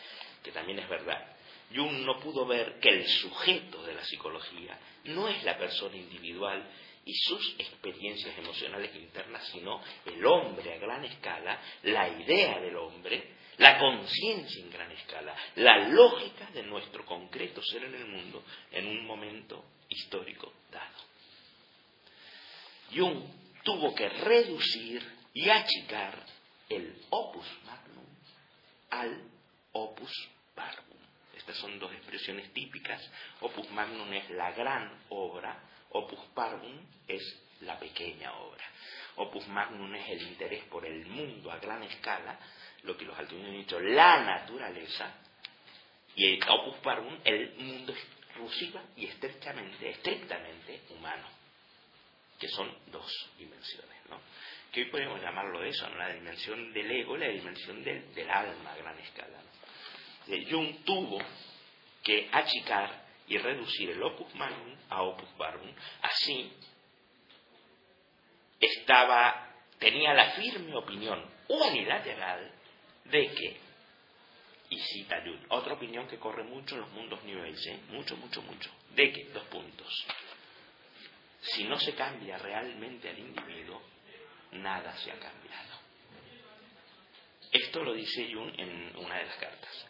que 0.43 0.53
también 0.53 0.79
es 0.79 0.89
verdad. 0.89 1.37
Jung 1.75 2.05
no 2.05 2.19
pudo 2.19 2.47
ver 2.47 2.81
que 2.81 2.89
el 2.89 3.07
sujeto 3.07 3.83
de 3.85 3.95
la 3.95 4.05
psicología 4.05 4.79
no 5.05 5.29
es 5.29 5.43
la 5.45 5.57
persona 5.57 5.97
individual 5.97 6.69
y 7.05 7.15
sus 7.15 7.55
experiencias 7.59 8.37
emocionales 8.39 8.95
internas, 8.97 9.47
sino 9.53 9.81
el 10.05 10.25
hombre 10.27 10.75
a 10.75 10.79
gran 10.79 11.05
escala, 11.05 11.61
la 11.85 12.09
idea 12.09 12.61
del 12.61 12.77
hombre, 12.77 13.37
la 13.61 13.79
conciencia 13.79 14.63
en 14.63 14.71
gran 14.71 14.91
escala, 14.91 15.37
la 15.57 15.89
lógica 15.91 16.47
de 16.55 16.63
nuestro 16.63 17.05
concreto 17.05 17.63
ser 17.63 17.85
en 17.85 17.95
el 17.95 18.07
mundo 18.07 18.43
en 18.73 18.87
un 18.87 19.07
momento 19.07 19.63
histórico 19.87 20.51
dado. 20.71 20.97
Jung 22.95 23.23
tuvo 23.63 23.95
que 23.95 24.09
reducir 24.09 25.07
y 25.35 25.51
achicar 25.51 26.25
el 26.71 27.03
opus 27.11 27.47
magnum 27.67 28.07
al 28.91 29.31
opus 29.73 30.11
parvum. 30.55 30.97
Estas 31.37 31.59
son 31.59 31.79
dos 31.79 31.93
expresiones 31.93 32.51
típicas. 32.55 33.01
Opus 33.41 33.71
magnum 33.73 34.11
es 34.15 34.31
la 34.31 34.53
gran 34.53 35.05
obra, 35.11 35.63
opus 35.91 36.21
parvum 36.35 36.79
es 37.07 37.23
la 37.61 37.79
pequeña 37.79 38.33
obra. 38.39 38.65
Opus 39.17 39.47
magnum 39.49 39.95
es 39.97 40.09
el 40.09 40.23
interés 40.29 40.65
por 40.65 40.87
el 40.87 41.05
mundo 41.05 41.53
a 41.53 41.59
gran 41.59 41.83
escala, 41.83 42.39
lo 42.83 42.97
que 42.97 43.05
los 43.05 43.19
altos 43.19 43.39
han 43.39 43.53
dicho, 43.53 43.79
la 43.81 44.21
naturaleza, 44.21 45.15
y 46.15 46.35
el 46.35 46.49
opus 46.49 46.77
parvum, 46.79 47.19
el 47.25 47.55
mundo 47.57 47.93
exclusiva 47.93 48.83
y 48.97 49.07
estrechamente, 49.07 49.91
estrictamente 49.91 50.83
humano, 50.91 51.27
que 52.39 52.49
son 52.49 52.75
dos 52.87 53.31
dimensiones, 53.39 54.07
¿no? 54.09 54.21
Que 54.73 54.83
hoy 54.83 54.91
podemos 54.91 55.21
llamarlo 55.21 55.63
eso, 55.65 55.89
¿no? 55.89 55.97
la 55.97 56.13
dimensión 56.13 56.73
del 56.73 56.91
ego 56.91 57.17
y 57.17 57.21
la 57.21 57.29
dimensión 57.29 57.83
del, 57.83 58.15
del 58.15 58.31
alma 58.31 58.73
a 58.73 58.77
gran 58.77 58.99
escala. 58.99 59.41
Jung 60.49 60.85
tuvo 60.85 61.19
que 62.03 62.29
achicar 62.33 63.05
y 63.27 63.37
reducir 63.39 63.91
el 63.91 64.03
opus 64.03 64.33
magnum 64.35 64.77
a 64.89 65.03
opus 65.03 65.29
parvum. 65.37 65.71
Así 66.03 66.53
estaba, 68.61 69.55
tenía 69.79 70.15
la 70.15 70.33
firme 70.33 70.75
opinión 70.77 71.25
unilateral 71.49 72.53
de 73.05 73.29
que, 73.35 73.61
y 74.71 74.79
cita 74.79 75.23
Jung, 75.25 75.45
otra 75.49 75.75
opinión 75.75 76.07
que 76.07 76.19
corre 76.19 76.45
mucho 76.45 76.75
en 76.75 76.83
los 76.83 76.91
mundos 76.93 77.23
New 77.25 77.43
Age, 77.43 77.81
mucho, 77.91 78.17
mucho, 78.17 78.43
mucho, 78.43 78.71
de 78.95 79.13
que, 79.13 79.25
dos 79.33 79.45
puntos, 79.45 80.07
si 81.41 81.65
no 81.65 81.79
se 81.79 81.95
cambia 81.95 82.39
realmente 82.39 83.09
al 83.09 83.19
individuo, 83.19 83.83
nada 84.53 84.97
se 84.99 85.11
ha 85.11 85.19
cambiado. 85.19 85.81
Esto 87.51 87.83
lo 87.83 87.95
dice 87.95 88.31
Jung 88.33 88.53
en 88.59 88.97
una 88.97 89.19
de 89.19 89.27
las 89.27 89.37
cartas. 89.37 89.87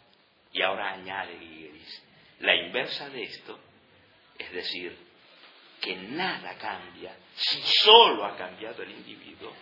Y 0.53 0.61
ahora 0.61 0.93
añade 0.93 1.37
dice, 1.37 2.01
la 2.39 2.55
inversa 2.55 3.09
de 3.09 3.23
esto, 3.23 3.59
es 4.37 4.51
decir, 4.51 4.97
que 5.79 5.95
nada 5.95 6.57
cambia 6.57 7.15
si 7.35 7.61
solo 7.61 8.25
ha 8.25 8.35
cambiado 8.35 8.83
el 8.83 8.91
individuo 8.91 9.53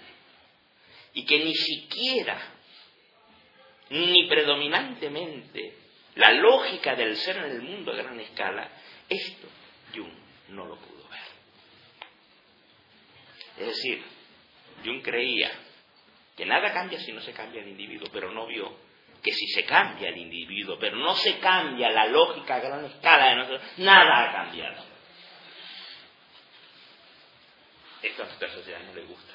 y 1.14 1.26
que 1.26 1.44
ni 1.44 1.54
siquiera, 1.56 2.54
ni 3.90 4.28
predominantemente, 4.28 5.78
la 6.16 6.32
lógica 6.32 6.96
del 6.96 7.16
ser 7.16 7.38
en 7.38 7.46
el 7.46 7.62
mundo 7.62 7.92
a 7.92 7.96
gran 7.96 8.20
escala, 8.20 8.70
esto 9.08 9.48
Jung 9.96 10.12
no 10.50 10.66
lo 10.66 10.76
pudo 10.76 11.08
ver. 11.10 11.20
Es 13.58 13.68
decir, 13.68 14.04
Jung 14.84 15.02
creía 15.02 15.52
que 16.36 16.46
nada 16.46 16.72
cambia 16.74 17.00
si 17.00 17.12
no 17.12 17.22
se 17.22 17.34
cambia 17.34 17.62
el 17.62 17.70
individuo, 17.70 18.10
pero 18.12 18.32
no 18.32 18.48
vio 18.48 18.90
que 19.22 19.34
si 19.34 19.48
se 19.48 19.66
cambia 19.66 20.10
el 20.10 20.18
individuo, 20.18 20.78
pero 20.80 20.96
no 20.96 21.14
se 21.16 21.40
cambia 21.40 21.90
la 21.90 22.06
lógica 22.08 22.56
a 22.56 22.60
gran 22.60 22.86
escala 22.86 23.30
de 23.30 23.36
nosotros, 23.36 23.62
nada 23.78 24.24
ha 24.24 24.32
cambiado. 24.32 24.86
Esto 28.02 28.24
a 28.24 28.26
nuestra 28.26 28.50
sociedad 28.50 28.80
no 28.84 28.94
le 28.94 29.02
gusta. 29.02 29.34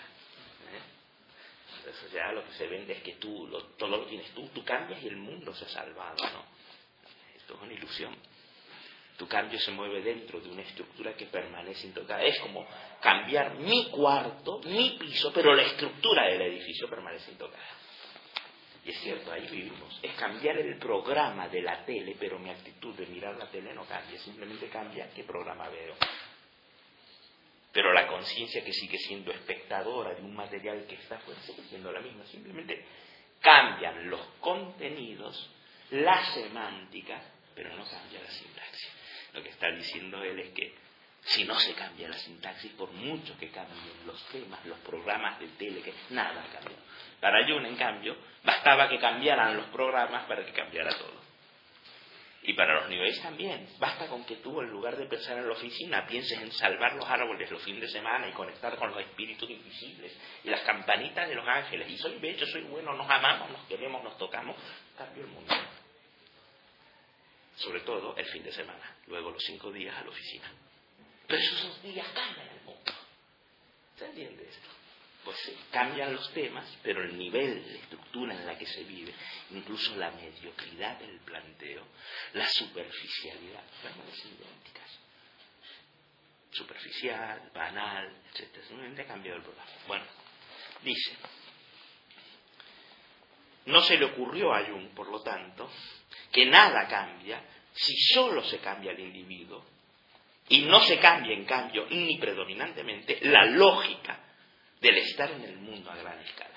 La 1.86 1.92
sociedad 1.92 2.34
lo 2.34 2.44
que 2.44 2.52
se 2.52 2.66
vende 2.66 2.94
es 2.94 3.02
que 3.02 3.14
tú, 3.14 3.48
todo 3.76 3.90
lo 3.90 4.06
tienes 4.06 4.30
tú, 4.30 4.48
tú 4.48 4.64
cambias 4.64 5.02
y 5.02 5.08
el 5.08 5.16
mundo 5.16 5.54
se 5.54 5.66
ha 5.66 5.68
salvado. 5.68 6.16
¿no? 6.16 6.44
Esto 7.36 7.54
es 7.54 7.62
una 7.62 7.72
ilusión. 7.72 8.16
Tu 9.16 9.28
cambio 9.28 9.60
se 9.60 9.70
mueve 9.70 10.02
dentro 10.02 10.40
de 10.40 10.48
una 10.48 10.62
estructura 10.62 11.14
que 11.14 11.26
permanece 11.26 11.86
intocada. 11.86 12.22
Es 12.24 12.38
como 12.40 12.66
cambiar 13.00 13.54
mi 13.58 13.90
cuarto, 13.90 14.60
mi 14.64 14.96
piso, 14.98 15.32
pero 15.32 15.54
la 15.54 15.62
estructura 15.62 16.26
del 16.26 16.42
edificio 16.42 16.88
permanece 16.88 17.30
intocada. 17.30 17.62
Y 18.84 18.90
es 18.90 19.00
cierto, 19.00 19.32
ahí 19.32 19.46
vivimos. 19.50 19.98
Es 20.02 20.14
cambiar 20.14 20.58
el 20.58 20.78
programa 20.78 21.48
de 21.48 21.62
la 21.62 21.84
tele, 21.84 22.16
pero 22.18 22.38
mi 22.38 22.50
actitud 22.50 22.94
de 22.94 23.06
mirar 23.06 23.36
la 23.36 23.48
tele 23.50 23.72
no 23.72 23.84
cambia, 23.84 24.18
simplemente 24.18 24.68
cambia 24.68 25.08
qué 25.14 25.24
programa 25.24 25.68
veo. 25.68 25.94
Pero 27.74 27.92
la 27.92 28.06
conciencia 28.06 28.64
que 28.64 28.72
sigue 28.72 28.98
siendo 28.98 29.32
espectadora 29.32 30.14
de 30.14 30.22
un 30.22 30.34
material 30.34 30.86
que 30.86 30.94
está 30.94 31.18
fuera 31.18 31.40
sigue 31.42 31.64
siendo 31.64 31.90
la 31.90 32.00
misma, 32.00 32.24
simplemente 32.26 32.84
cambian 33.40 34.08
los 34.08 34.20
contenidos, 34.38 35.50
la 35.90 36.24
semántica, 36.26 37.20
pero 37.52 37.70
no 37.70 37.84
cambia 37.84 38.22
la 38.22 38.30
sintaxis. 38.30 38.92
Lo 39.32 39.42
que 39.42 39.48
está 39.48 39.72
diciendo 39.72 40.22
él 40.22 40.38
es 40.38 40.50
que 40.50 40.72
si 41.22 41.42
no 41.42 41.58
se 41.58 41.74
cambia 41.74 42.08
la 42.08 42.16
sintaxis, 42.16 42.70
por 42.74 42.92
mucho 42.92 43.36
que 43.38 43.50
cambien 43.50 44.06
los 44.06 44.24
temas, 44.28 44.64
los 44.66 44.78
programas 44.78 45.40
de 45.40 45.48
tele, 45.48 45.82
que 45.82 45.92
nada 46.10 46.46
cambia. 46.52 46.78
Para 47.20 47.44
Jung, 47.44 47.66
en 47.66 47.76
cambio, 47.76 48.16
bastaba 48.44 48.88
que 48.88 49.00
cambiaran 49.00 49.56
los 49.56 49.66
programas 49.66 50.26
para 50.26 50.46
que 50.46 50.52
cambiara 50.52 50.96
todo. 50.96 51.23
Y 52.46 52.52
para 52.52 52.74
los 52.74 52.90
niveles 52.90 53.20
también. 53.22 53.66
Basta 53.78 54.06
con 54.06 54.22
que 54.24 54.36
tú, 54.36 54.60
en 54.60 54.68
lugar 54.68 54.96
de 54.96 55.06
pensar 55.06 55.38
en 55.38 55.46
la 55.46 55.54
oficina, 55.54 56.06
pienses 56.06 56.38
en 56.38 56.52
salvar 56.52 56.94
los 56.94 57.08
árboles 57.08 57.50
los 57.50 57.62
fines 57.62 57.80
de 57.80 57.88
semana 57.88 58.28
y 58.28 58.32
conectar 58.32 58.76
con 58.76 58.90
los 58.90 59.00
espíritus 59.00 59.48
invisibles 59.48 60.14
y 60.44 60.50
las 60.50 60.60
campanitas 60.60 61.26
de 61.26 61.34
los 61.34 61.48
ángeles. 61.48 61.88
Y 61.90 61.96
soy 61.96 62.18
bello, 62.18 62.46
soy 62.46 62.64
bueno, 62.64 62.92
nos 62.92 63.08
amamos, 63.08 63.50
nos 63.50 63.66
queremos, 63.66 64.04
nos 64.04 64.18
tocamos. 64.18 64.56
Cambio 64.96 65.24
el 65.24 65.30
mundo. 65.30 65.54
Sobre 67.56 67.80
todo 67.80 68.14
el 68.14 68.26
fin 68.26 68.42
de 68.42 68.52
semana. 68.52 68.94
Luego 69.06 69.30
los 69.30 69.42
cinco 69.42 69.72
días 69.72 69.96
a 69.96 70.02
la 70.02 70.10
oficina. 70.10 70.52
Pero 71.26 71.40
esos 71.40 71.82
días 71.82 72.06
cambian 72.08 72.48
el 72.48 72.64
mundo. 72.66 72.92
¿Se 73.96 74.04
entiende 74.04 74.44
esto? 74.44 74.73
Pues 75.24 75.38
sí, 75.38 75.56
cambian 75.70 76.12
los 76.12 76.32
temas, 76.34 76.66
pero 76.82 77.02
el 77.02 77.16
nivel, 77.16 77.64
la 77.66 77.78
estructura 77.78 78.34
en 78.34 78.46
la 78.46 78.58
que 78.58 78.66
se 78.66 78.84
vive, 78.84 79.14
incluso 79.52 79.96
la 79.96 80.10
mediocridad 80.10 80.98
del 80.98 81.18
planteo, 81.20 81.86
la 82.34 82.46
superficialidad, 82.48 83.62
permanecen 83.82 84.32
idénticas. 84.34 85.00
Superficial, 86.50 87.50
banal, 87.54 88.12
etc. 88.34 88.64
Simplemente 88.68 89.02
ha 89.02 89.06
cambiado 89.06 89.38
el 89.38 89.42
programa. 89.42 89.70
Bueno, 89.88 90.04
dice, 90.82 91.16
no 93.66 93.80
se 93.80 93.96
le 93.96 94.04
ocurrió 94.04 94.52
a 94.52 94.62
Jung, 94.66 94.90
por 94.90 95.08
lo 95.08 95.22
tanto, 95.22 95.70
que 96.30 96.44
nada 96.44 96.86
cambia 96.86 97.42
si 97.72 97.96
solo 98.12 98.44
se 98.44 98.58
cambia 98.58 98.92
el 98.92 99.00
individuo 99.00 99.64
y 100.48 100.62
no 100.62 100.80
se 100.80 100.98
cambia, 100.98 101.32
en 101.32 101.46
cambio, 101.46 101.86
ni 101.90 102.18
predominantemente, 102.18 103.18
la 103.22 103.46
lógica 103.46 104.23
del 104.84 104.98
estar 104.98 105.30
en 105.30 105.42
el 105.42 105.56
mundo 105.56 105.90
a 105.90 105.96
gran 105.96 106.20
escala. 106.20 106.54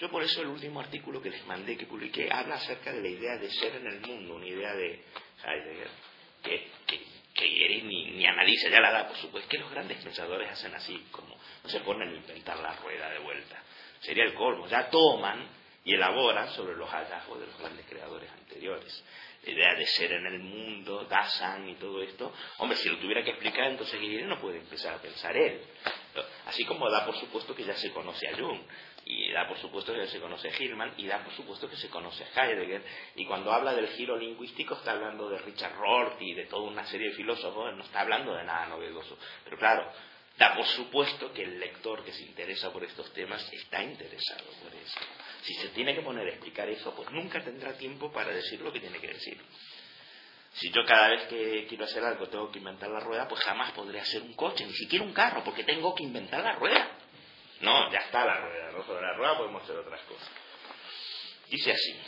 Yo 0.00 0.10
por 0.10 0.22
eso 0.22 0.42
el 0.42 0.48
último 0.48 0.80
artículo 0.80 1.22
que 1.22 1.30
les 1.30 1.46
mandé, 1.46 1.76
que 1.76 1.86
publiqué, 1.86 2.28
habla 2.30 2.56
acerca 2.56 2.92
de 2.92 3.00
la 3.00 3.08
idea 3.08 3.36
de 3.36 3.48
ser 3.50 3.76
en 3.76 3.86
el 3.86 4.00
mundo, 4.00 4.34
una 4.34 4.46
idea 4.46 4.74
de 4.74 5.04
Heidegger, 5.44 5.88
que, 6.42 6.70
que, 6.86 7.82
ni 7.84 8.26
analiza, 8.26 8.68
ya 8.68 8.80
la 8.80 8.90
da 8.90 9.06
por 9.06 9.16
supuesto. 9.16 9.48
que 9.48 9.58
los 9.58 9.70
grandes 9.70 9.98
pensadores 10.02 10.50
hacen 10.50 10.74
así, 10.74 11.06
como 11.12 11.36
no 11.62 11.70
se 11.70 11.78
ponen 11.80 12.08
a 12.08 12.14
inventar 12.14 12.58
la 12.58 12.74
rueda 12.76 13.10
de 13.10 13.18
vuelta. 13.20 13.62
Sería 14.00 14.24
el 14.24 14.34
colmo, 14.34 14.66
ya 14.66 14.90
toman 14.90 15.46
y 15.84 15.94
elaboran 15.94 16.48
sobre 16.54 16.76
los 16.76 16.90
hallazgos 16.90 17.38
de 17.38 17.46
los 17.46 17.58
grandes 17.58 17.86
creadores 17.86 18.28
anteriores. 18.30 19.04
Idea 19.48 19.74
de 19.74 19.86
ser 19.86 20.12
en 20.12 20.26
el 20.26 20.40
mundo, 20.40 21.06
Dasein 21.08 21.70
y 21.70 21.74
todo 21.76 22.02
esto, 22.02 22.32
hombre, 22.58 22.76
si 22.76 22.88
lo 22.88 22.98
tuviera 22.98 23.24
que 23.24 23.30
explicar, 23.30 23.64
entonces 23.64 23.98
no 24.26 24.38
puede 24.40 24.58
empezar 24.58 24.94
a 24.94 24.98
pensar 24.98 25.34
él. 25.36 25.62
Así 26.46 26.64
como 26.64 26.90
da 26.90 27.06
por 27.06 27.16
supuesto 27.16 27.54
que 27.54 27.64
ya 27.64 27.74
se 27.74 27.90
conoce 27.90 28.28
a 28.28 28.36
Jung, 28.36 28.60
y 29.06 29.32
da 29.32 29.48
por 29.48 29.56
supuesto 29.56 29.94
que 29.94 30.06
se 30.06 30.20
conoce 30.20 30.48
a 30.48 30.62
Hillman, 30.62 30.92
y 30.98 31.06
da 31.06 31.24
por 31.24 31.32
supuesto 31.32 31.68
que 31.68 31.76
se 31.76 31.88
conoce 31.88 32.24
a 32.24 32.44
Heidegger, 32.44 32.82
y 33.14 33.24
cuando 33.24 33.50
habla 33.50 33.72
del 33.72 33.88
giro 33.88 34.18
lingüístico 34.18 34.74
está 34.74 34.92
hablando 34.92 35.30
de 35.30 35.38
Richard 35.38 35.76
Rorty 35.76 36.32
y 36.32 36.34
de 36.34 36.44
toda 36.44 36.68
una 36.68 36.84
serie 36.84 37.08
de 37.08 37.14
filósofos, 37.14 37.74
no 37.74 37.84
está 37.84 38.00
hablando 38.00 38.34
de 38.34 38.44
nada 38.44 38.66
novedoso. 38.66 39.16
Pero 39.44 39.56
claro, 39.56 39.90
da 40.38 40.54
por 40.54 40.66
supuesto 40.66 41.32
que 41.32 41.42
el 41.42 41.58
lector 41.58 42.04
que 42.04 42.12
se 42.12 42.22
interesa 42.22 42.72
por 42.72 42.84
estos 42.84 43.12
temas 43.12 43.52
está 43.52 43.82
interesado 43.82 44.44
por 44.62 44.72
eso. 44.72 45.00
Si 45.42 45.54
se 45.54 45.68
tiene 45.70 45.94
que 45.94 46.02
poner 46.02 46.26
a 46.28 46.30
explicar 46.30 46.68
eso, 46.68 46.94
pues 46.94 47.10
nunca 47.10 47.42
tendrá 47.42 47.76
tiempo 47.76 48.12
para 48.12 48.30
decir 48.30 48.60
lo 48.60 48.72
que 48.72 48.78
tiene 48.78 48.98
que 49.00 49.08
decir. 49.08 49.40
Si 50.52 50.70
yo 50.70 50.84
cada 50.86 51.08
vez 51.08 51.26
que 51.26 51.66
quiero 51.68 51.84
hacer 51.84 52.04
algo 52.04 52.28
tengo 52.28 52.50
que 52.52 52.58
inventar 52.58 52.88
la 52.88 53.00
rueda, 53.00 53.26
pues 53.26 53.42
jamás 53.42 53.72
podré 53.72 54.00
hacer 54.00 54.22
un 54.22 54.34
coche, 54.34 54.64
ni 54.64 54.72
siquiera 54.74 55.04
un 55.04 55.12
carro, 55.12 55.42
porque 55.42 55.64
tengo 55.64 55.92
que 55.94 56.04
inventar 56.04 56.42
la 56.42 56.52
rueda. 56.54 56.88
No, 57.60 57.90
ya 57.90 57.98
está 57.98 58.24
la 58.24 58.40
rueda, 58.40 58.70
no 58.70 58.84
sobre 58.84 59.02
la 59.02 59.14
rueda 59.14 59.36
podemos 59.38 59.62
hacer 59.64 59.76
otras 59.76 60.00
cosas. 60.02 60.30
Dice 61.50 61.72
así. 61.72 62.00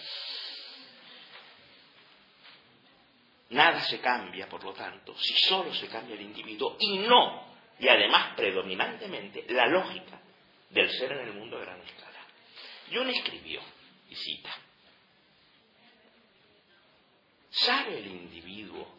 Nada 3.50 3.80
se 3.80 3.98
cambia, 3.98 4.48
por 4.48 4.62
lo 4.62 4.72
tanto, 4.72 5.16
si 5.18 5.34
solo 5.48 5.74
se 5.74 5.88
cambia 5.88 6.14
el 6.14 6.22
individuo 6.22 6.76
y 6.78 6.98
no, 6.98 7.49
y 7.80 7.88
además 7.88 8.34
predominantemente, 8.36 9.44
la 9.48 9.66
lógica 9.66 10.20
del 10.70 10.90
ser 10.90 11.12
en 11.12 11.28
el 11.28 11.34
mundo 11.34 11.56
a 11.56 11.60
gran 11.60 11.80
escala. 11.80 12.26
Jung 12.92 13.08
escribió, 13.08 13.60
y 14.08 14.14
cita, 14.14 14.54
¿sabe 17.50 17.98
el 17.98 18.06
individuo 18.06 18.98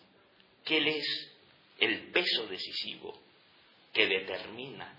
que 0.66 0.78
es 0.98 1.32
el 1.80 2.12
peso 2.12 2.48
decisivo 2.48 3.20
que 3.94 4.08
determina 4.08 4.94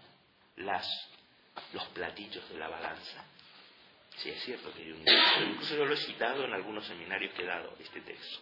las 0.56 0.86
los 1.72 1.84
platillos 1.88 2.48
de 2.48 2.58
la 2.58 2.68
balanza. 2.68 3.24
Sí, 4.16 4.30
es 4.30 4.42
cierto 4.42 4.72
que 4.74 4.86
yo, 4.86 4.94
incluso 4.96 5.76
yo 5.76 5.84
lo 5.86 5.94
he 5.94 5.98
citado 5.98 6.44
en 6.44 6.52
algunos 6.52 6.86
seminarios 6.86 7.34
que 7.34 7.42
he 7.42 7.46
dado 7.46 7.74
este 7.80 8.00
texto. 8.02 8.40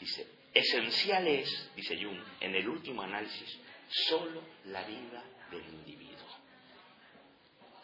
Dice, 0.00 0.26
esencial 0.58 1.26
es, 1.26 1.70
dice 1.74 2.02
Jung, 2.02 2.18
en 2.40 2.54
el 2.54 2.68
último 2.68 3.02
análisis, 3.02 3.58
solo 3.88 4.42
la 4.66 4.82
vida 4.84 5.22
del 5.50 5.64
individuo. 5.66 6.26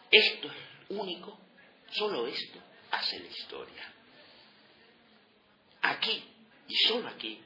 Esto 0.09 0.47
es 0.47 0.53
único, 0.89 1.37
solo 1.91 2.27
esto 2.27 2.59
hace 2.91 3.19
la 3.19 3.27
historia. 3.27 3.93
Aquí, 5.81 6.23
y 6.67 6.75
solo 6.87 7.09
aquí, 7.09 7.41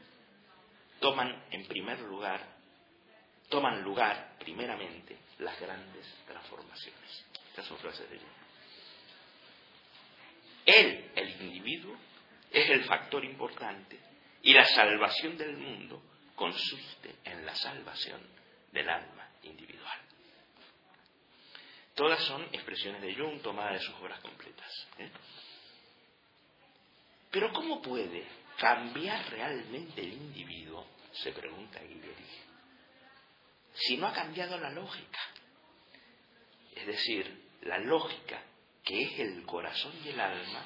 toman 1.00 1.46
en 1.52 1.66
primer 1.68 2.00
lugar, 2.02 2.56
toman 3.50 3.82
lugar 3.82 4.36
primeramente 4.40 5.18
las 5.40 5.60
grandes 5.60 6.06
transformaciones. 6.26 7.26
Estas 7.50 7.66
son 7.66 7.78
frases 7.80 8.10
de 8.10 8.18
Jung. 8.18 8.30
Él, 10.66 11.12
el 11.16 11.42
individuo, 11.42 11.96
es 12.52 12.70
el 12.70 12.84
factor 12.86 13.24
importante 13.24 14.00
y 14.42 14.54
la 14.54 14.66
salvación 14.66 15.38
del 15.38 15.58
mundo 15.58 16.02
consiste 16.36 17.16
en 17.24 17.46
la 17.46 17.56
salvación 17.56 18.22
del 18.72 18.90
alma 18.90 19.30
individual. 19.44 20.00
Todas 21.96 22.22
son 22.24 22.44
expresiones 22.52 23.02
de 23.02 23.16
Jung 23.16 23.42
tomadas 23.42 23.80
de 23.80 23.86
sus 23.86 23.96
obras 23.96 24.20
completas. 24.20 24.88
¿eh? 25.00 25.10
Pero 27.32 27.52
¿cómo 27.52 27.82
puede 27.82 28.26
cambiar 28.58 29.30
realmente 29.30 30.02
el 30.02 30.14
individuo? 30.14 30.86
Se 31.12 31.32
pregunta 31.32 31.82
Guillermo 31.82 32.18
si 33.78 33.98
no 33.98 34.08
ha 34.08 34.14
cambiado 34.14 34.58
la 34.58 34.72
lógica. 34.72 35.20
Es 36.76 36.86
decir, 36.88 37.50
la 37.62 37.78
lógica 37.80 38.42
que 38.84 39.04
es 39.04 39.20
el 39.20 39.46
corazón 39.46 39.94
y 40.04 40.10
el 40.10 40.20
alma, 40.20 40.66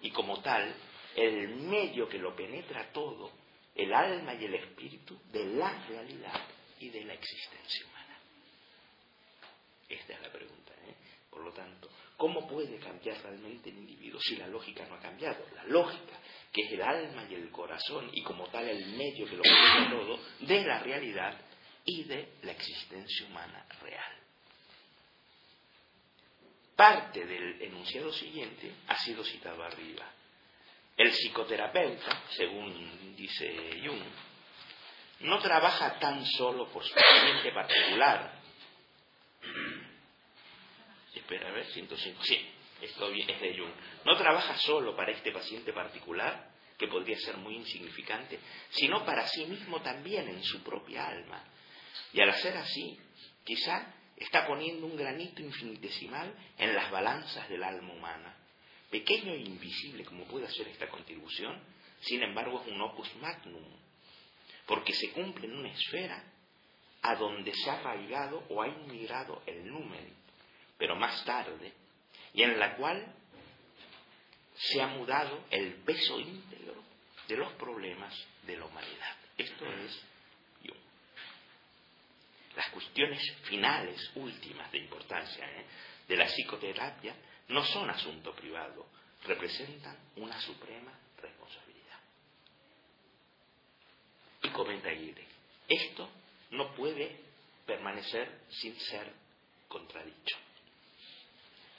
y 0.00 0.10
como 0.10 0.40
tal, 0.40 0.74
el 1.14 1.48
medio 1.48 2.08
que 2.08 2.18
lo 2.18 2.34
penetra 2.34 2.92
todo, 2.92 3.32
el 3.74 3.92
alma 3.92 4.34
y 4.34 4.44
el 4.44 4.54
espíritu, 4.54 5.18
de 5.30 5.44
la 5.54 5.86
realidad 5.86 6.40
y 6.80 6.90
de 6.90 7.04
la 7.04 7.14
existencia 7.14 7.86
humana. 7.86 8.18
Esta 9.88 10.14
es 10.14 10.20
la 10.20 10.30
pregunta. 10.30 10.72
¿eh? 10.86 10.94
Por 11.30 11.42
lo 11.42 11.52
tanto, 11.52 11.88
¿cómo 12.16 12.46
puede 12.46 12.78
cambiar 12.78 13.20
realmente 13.22 13.70
el 13.70 13.78
individuo 13.78 14.20
si 14.20 14.36
la 14.36 14.46
lógica 14.46 14.86
no 14.86 14.96
ha 14.96 15.00
cambiado? 15.00 15.44
La 15.54 15.64
lógica, 15.64 16.18
que 16.52 16.62
es 16.62 16.72
el 16.72 16.82
alma 16.82 17.26
y 17.30 17.34
el 17.34 17.50
corazón, 17.50 18.10
y 18.12 18.22
como 18.22 18.48
tal 18.48 18.68
el 18.68 18.86
medio 18.96 19.26
que 19.26 19.36
lo 19.36 19.42
penetra 19.42 19.90
todo, 19.90 20.18
de 20.40 20.64
la 20.64 20.80
realidad 20.80 21.40
y 21.84 22.04
de 22.04 22.34
la 22.42 22.52
existencia 22.52 23.26
humana 23.26 23.66
real. 23.80 24.12
Parte 26.76 27.24
del 27.24 27.60
enunciado 27.62 28.12
siguiente 28.12 28.72
ha 28.86 28.96
sido 28.98 29.24
citado 29.24 29.62
arriba. 29.64 30.12
El 30.98 31.12
psicoterapeuta, 31.12 32.24
según 32.30 33.14
dice 33.14 33.80
Jung, 33.84 34.02
no 35.20 35.38
trabaja 35.38 35.96
tan 36.00 36.26
solo 36.26 36.68
por 36.68 36.84
su 36.84 36.92
paciente 36.92 37.52
particular. 37.52 38.32
Espera, 41.14 41.50
a 41.50 41.52
ver, 41.52 41.66
105. 41.66 42.22
Sí, 42.24 42.50
esto 42.82 43.12
es 43.12 43.40
de 43.40 43.56
Jung. 43.56 43.72
No 44.04 44.16
trabaja 44.16 44.56
solo 44.58 44.96
para 44.96 45.12
este 45.12 45.30
paciente 45.30 45.72
particular, 45.72 46.50
que 46.76 46.88
podría 46.88 47.16
ser 47.18 47.36
muy 47.36 47.54
insignificante, 47.54 48.40
sino 48.70 49.04
para 49.04 49.24
sí 49.28 49.46
mismo 49.46 49.80
también 49.80 50.28
en 50.28 50.42
su 50.42 50.64
propia 50.64 51.06
alma, 51.06 51.44
y 52.12 52.20
al 52.20 52.30
hacer 52.30 52.56
así, 52.56 52.98
quizá 53.44 53.94
está 54.16 54.48
poniendo 54.48 54.86
un 54.86 54.96
granito 54.96 55.42
infinitesimal 55.42 56.34
en 56.56 56.74
las 56.74 56.90
balanzas 56.90 57.48
del 57.48 57.62
alma 57.62 57.92
humana. 57.92 58.37
Pequeño 58.90 59.32
e 59.34 59.40
invisible 59.40 60.04
como 60.04 60.24
puede 60.24 60.48
ser 60.50 60.68
esta 60.68 60.88
contribución, 60.88 61.60
sin 62.00 62.22
embargo 62.22 62.62
es 62.62 62.72
un 62.72 62.80
opus 62.80 63.14
magnum, 63.16 63.64
porque 64.66 64.92
se 64.94 65.10
cumple 65.10 65.46
en 65.46 65.56
una 65.56 65.70
esfera 65.70 66.24
a 67.02 67.14
donde 67.14 67.52
se 67.54 67.70
ha 67.70 67.74
arraigado 67.74 68.44
o 68.48 68.62
ha 68.62 68.68
inmigrado 68.68 69.42
el 69.46 69.66
numen, 69.66 70.14
pero 70.78 70.96
más 70.96 71.24
tarde, 71.24 71.72
y 72.32 72.42
en 72.42 72.58
la 72.58 72.76
cual 72.76 73.14
se 74.54 74.80
ha 74.80 74.88
mudado 74.88 75.44
el 75.50 75.74
peso 75.84 76.18
íntegro 76.18 76.82
de 77.28 77.36
los 77.36 77.52
problemas 77.54 78.14
de 78.46 78.56
la 78.56 78.64
humanidad. 78.64 79.16
Esto 79.36 79.66
es 79.66 80.02
las 82.58 82.70
cuestiones 82.70 83.22
finales, 83.44 84.10
últimas 84.16 84.72
de 84.72 84.78
importancia 84.78 85.46
¿eh? 85.46 85.64
de 86.08 86.16
la 86.16 86.26
psicoterapia, 86.26 87.14
no 87.48 87.64
son 87.64 87.88
asunto 87.90 88.34
privado, 88.34 88.86
representan 89.24 89.96
una 90.16 90.40
suprema 90.40 90.92
responsabilidad. 91.20 91.98
Y 94.42 94.48
comenta 94.50 94.90
Aguirre, 94.90 95.26
esto 95.68 96.08
no 96.50 96.74
puede 96.74 97.20
permanecer 97.66 98.42
sin 98.48 98.78
ser 98.80 99.12
contradicho. 99.68 100.36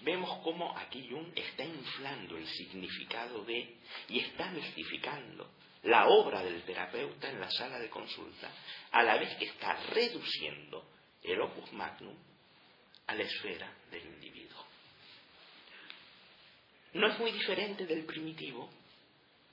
Vemos 0.02 0.40
cómo 0.44 0.78
aquí 0.78 1.08
Jung 1.10 1.32
está 1.36 1.66
inflando 1.66 2.38
el 2.38 2.48
significado 2.48 3.44
de 3.44 3.76
y 4.08 4.20
está 4.20 4.50
mistificando 4.52 5.50
la 5.84 6.08
obra 6.08 6.42
del 6.44 6.64
terapeuta 6.64 7.30
en 7.30 7.40
la 7.40 7.50
sala 7.52 7.80
de 7.80 7.90
consulta, 7.90 8.50
a 8.92 9.04
la 9.04 9.18
vez 9.18 9.36
que 9.36 9.46
está 9.46 9.74
reduciendo 9.90 10.90
el 11.24 11.42
opus 11.42 11.72
magnum 11.74 12.16
a 13.08 13.16
la 13.16 13.24
esfera 13.24 13.74
del 13.92 14.06
individuo. 14.06 14.49
No 17.00 17.08
es 17.08 17.18
muy 17.18 17.32
diferente 17.32 17.86
del 17.86 18.04
primitivo, 18.04 18.70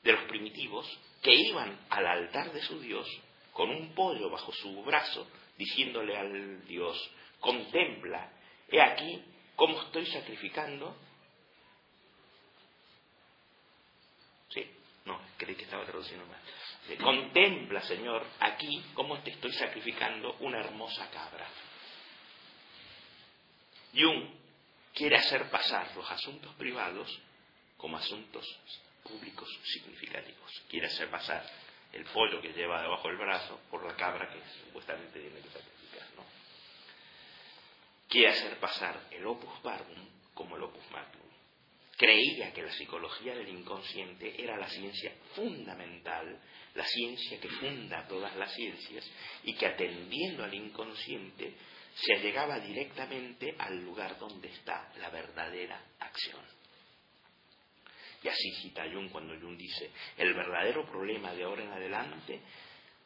de 0.02 0.12
los 0.12 0.24
primitivos 0.24 0.84
que 1.22 1.32
iban 1.32 1.78
al 1.90 2.04
altar 2.04 2.52
de 2.52 2.60
su 2.60 2.80
Dios 2.80 3.06
con 3.52 3.70
un 3.70 3.94
pollo 3.94 4.28
bajo 4.28 4.52
su 4.52 4.82
brazo, 4.82 5.28
diciéndole 5.56 6.16
al 6.16 6.66
Dios, 6.66 7.10
contempla, 7.38 8.32
he 8.68 8.80
aquí 8.80 9.22
cómo 9.54 9.80
estoy 9.80 10.06
sacrificando 10.06 10.96
No, 15.04 15.20
creí 15.36 15.54
que 15.54 15.62
estaba 15.62 15.84
traduciendo 15.84 16.26
mal. 16.26 16.40
Contempla, 17.00 17.80
Señor, 17.82 18.26
aquí 18.40 18.82
cómo 18.92 19.20
te 19.20 19.30
estoy 19.30 19.52
sacrificando 19.52 20.34
una 20.40 20.58
hermosa 20.58 21.08
cabra. 21.10 21.46
Jung 23.94 24.30
quiere 24.92 25.16
hacer 25.16 25.48
pasar 25.48 25.94
los 25.94 26.10
asuntos 26.10 26.52
privados 26.56 27.20
como 27.76 27.96
asuntos 27.96 28.46
públicos 29.02 29.48
significativos. 29.64 30.50
Quiere 30.68 30.86
hacer 30.86 31.10
pasar 31.10 31.44
el 31.92 32.04
pollo 32.06 32.40
que 32.40 32.52
lleva 32.52 32.82
debajo 32.82 33.08
del 33.08 33.16
brazo 33.16 33.60
por 33.70 33.84
la 33.84 33.94
cabra 33.94 34.28
que 34.28 34.40
supuestamente 34.64 35.20
tiene 35.20 35.40
que 35.40 35.48
sacrificar. 35.48 36.08
¿no? 36.16 36.24
Quiere 38.08 38.28
hacer 38.28 38.58
pasar 38.58 39.08
el 39.10 39.26
opus 39.26 39.62
barbum 39.62 40.08
como 40.34 40.56
el 40.56 40.62
opus 40.64 40.90
magnum. 40.90 41.26
Creía 41.96 42.52
que 42.52 42.62
la 42.62 42.72
psicología 42.72 43.34
del 43.34 43.48
inconsciente 43.48 44.42
era 44.42 44.58
la 44.58 44.68
ciencia 44.68 45.14
fundamental, 45.34 46.38
la 46.74 46.84
ciencia 46.84 47.40
que 47.40 47.48
funda 47.48 48.06
todas 48.06 48.36
las 48.36 48.52
ciencias 48.52 49.10
y 49.44 49.54
que 49.54 49.66
atendiendo 49.66 50.44
al 50.44 50.52
inconsciente 50.52 51.54
se 51.94 52.12
allegaba 52.12 52.60
directamente 52.60 53.54
al 53.58 53.82
lugar 53.82 54.18
donde 54.18 54.48
está 54.48 54.92
la 54.98 55.08
verdadera 55.08 55.80
acción. 55.98 56.55
Y 58.22 58.28
así 58.28 58.50
cita 58.62 58.84
Jung 58.92 59.10
cuando 59.10 59.38
Jung 59.38 59.56
dice, 59.56 59.90
el 60.16 60.34
verdadero 60.34 60.86
problema 60.86 61.32
de 61.32 61.44
ahora 61.44 61.62
en 61.62 61.70
adelante 61.70 62.40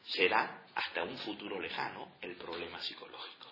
será 0.04 0.64
hasta 0.74 1.02
un 1.02 1.16
futuro 1.18 1.60
lejano 1.60 2.16
el 2.20 2.36
problema 2.36 2.80
psicológico. 2.80 3.48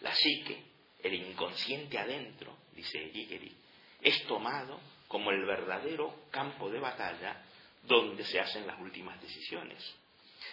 La 0.00 0.14
psique, 0.14 0.62
el 1.02 1.14
inconsciente 1.14 1.98
adentro, 1.98 2.56
dice 2.72 2.98
Hegel, 2.98 3.52
es 4.00 4.24
tomado 4.26 4.80
como 5.08 5.30
el 5.30 5.44
verdadero 5.44 6.26
campo 6.30 6.70
de 6.70 6.78
batalla 6.78 7.42
donde 7.82 8.24
se 8.24 8.38
hacen 8.38 8.66
las 8.66 8.78
últimas 8.80 9.20
decisiones. 9.20 9.82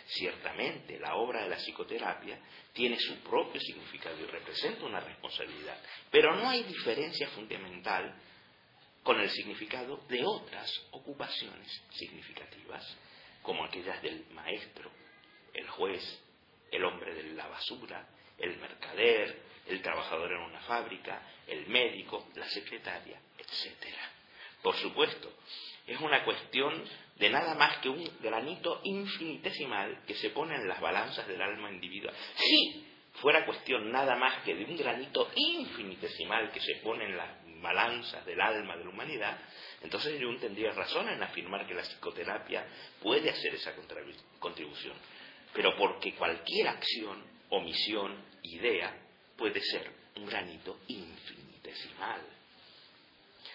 Ciertamente, 0.08 1.00
la 1.00 1.16
obra 1.16 1.44
de 1.44 1.50
la 1.50 1.58
psicoterapia 1.58 2.40
tiene 2.74 3.00
su 3.00 3.16
propio 3.18 3.60
significado 3.60 4.20
y 4.20 4.26
representa 4.26 4.86
una 4.86 5.00
responsabilidad, 5.00 5.78
pero 6.12 6.36
no 6.36 6.50
hay 6.50 6.64
diferencia 6.64 7.28
fundamental 7.30 8.16
con 9.06 9.22
el 9.22 9.30
significado 9.30 9.98
de 10.10 10.26
otras 10.26 10.68
ocupaciones 10.90 11.84
significativas, 11.92 12.84
como 13.44 13.64
aquellas 13.64 14.02
del 14.02 14.26
maestro, 14.32 14.90
el 15.54 15.70
juez, 15.70 16.24
el 16.72 16.84
hombre 16.84 17.14
de 17.14 17.36
la 17.36 17.48
basura, 17.48 18.10
el 18.40 18.58
mercader, 18.58 19.44
el 19.68 19.80
trabajador 19.84 20.32
en 20.32 20.40
una 20.40 20.60
fábrica, 20.62 21.22
el 21.46 21.68
médico, 21.68 22.28
la 22.34 22.50
secretaria, 22.50 23.22
etc. 23.38 23.94
Por 24.64 24.76
supuesto, 24.78 25.32
es 25.86 26.02
una 26.02 26.26
cuestión 26.26 26.84
de 27.18 27.30
nada 27.30 27.54
más 27.54 27.78
que 27.78 27.90
un 27.90 28.10
granito 28.24 28.82
infinitesimal 28.86 30.02
que 30.08 30.16
se 30.16 30.32
pone 30.32 30.56
en 30.56 30.68
las 30.68 30.82
balanzas 30.82 31.28
del 31.28 31.44
alma 31.44 31.72
individual. 31.72 32.16
Si 32.38 32.84
fuera 33.22 33.46
cuestión 33.46 33.92
nada 33.92 34.16
más 34.16 34.44
que 34.44 34.56
de 34.56 34.66
un 34.66 34.76
granito 34.76 35.30
infinitesimal 35.36 36.52
que 36.52 36.60
se 36.60 36.78
pone 36.78 37.06
en 37.06 37.16
las 37.16 37.45
balanzas 37.62 38.26
del 38.26 38.40
alma 38.42 38.76
de 38.78 38.84
la 38.84 38.90
humanidad, 38.90 39.38
entonces 39.82 40.20
yo 40.20 40.36
tendría 40.40 40.72
razón 40.72 41.10
en 41.10 41.22
afirmar 41.22 41.68
que 41.68 41.74
la 41.74 41.84
psicoterapia 41.84 42.66
puede 43.02 43.30
hacer 43.30 43.56
esa 43.56 43.74
contribución. 44.40 44.98
Pero 45.54 45.76
porque 45.78 46.14
cualquier 46.16 46.68
acción, 46.68 47.24
omisión, 47.50 48.24
idea 48.44 48.96
puede 49.38 49.62
ser 49.62 49.92
un 50.16 50.26
granito 50.26 50.80
infinitesimal. 50.88 52.22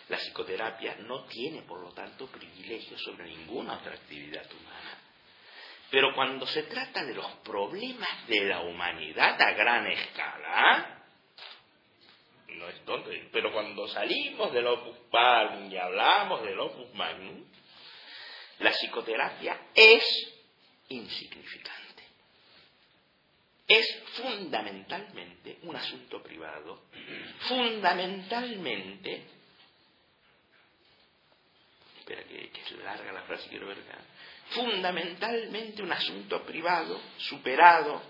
La 0.08 0.16
psicoterapia 0.18 0.96
no 1.06 1.24
tiene, 1.24 1.62
por 1.62 1.80
lo 1.80 1.92
tanto, 1.92 2.26
privilegios 2.26 3.00
sobre 3.02 3.26
ninguna 3.26 3.78
otra 3.78 3.92
actividad 3.92 4.44
humana. 4.52 4.98
Pero 5.90 6.14
cuando 6.14 6.46
se 6.46 6.64
trata 6.64 7.04
de 7.04 7.14
los 7.14 7.26
problemas 7.44 8.26
de 8.26 8.44
la 8.44 8.60
humanidad 8.60 9.40
a 9.40 9.52
gran 9.52 9.86
escala, 9.86 10.99
no 12.60 12.68
es 12.68 12.84
tonto, 12.84 13.10
pero 13.32 13.52
cuando 13.52 13.88
salimos 13.88 14.52
del 14.52 14.66
opus 14.66 14.96
magnum 15.10 15.72
y 15.72 15.76
hablamos 15.76 16.42
del 16.42 16.60
opus 16.60 16.94
magnum, 16.94 17.42
la 18.58 18.70
psicoterapia 18.70 19.68
es 19.74 20.04
insignificante. 20.90 22.04
Es 23.66 24.02
fundamentalmente 24.14 25.58
un 25.62 25.74
asunto 25.74 26.22
privado, 26.22 26.82
fundamentalmente, 27.48 29.24
espera 32.00 32.22
que, 32.24 32.50
que 32.50 32.60
es 32.60 32.72
larga 32.72 33.12
la 33.12 33.22
frase, 33.22 33.48
quiero 33.48 33.68
ver 33.68 33.78
acá, 33.78 33.98
fundamentalmente 34.50 35.82
un 35.82 35.92
asunto 35.92 36.42
privado, 36.44 37.00
superado, 37.16 38.02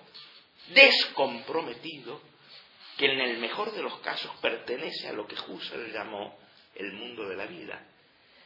descomprometido, 0.69 2.30
que 3.01 3.07
en 3.07 3.19
el 3.19 3.39
mejor 3.39 3.73
de 3.73 3.83
los 3.83 3.99
casos 4.01 4.31
pertenece 4.43 5.09
a 5.09 5.15
lo 5.15 5.27
que 5.27 5.35
Husserl 5.35 5.91
llamó 5.91 6.39
el 6.75 6.93
mundo 6.93 7.27
de 7.27 7.35
la 7.35 7.47
vida, 7.47 7.83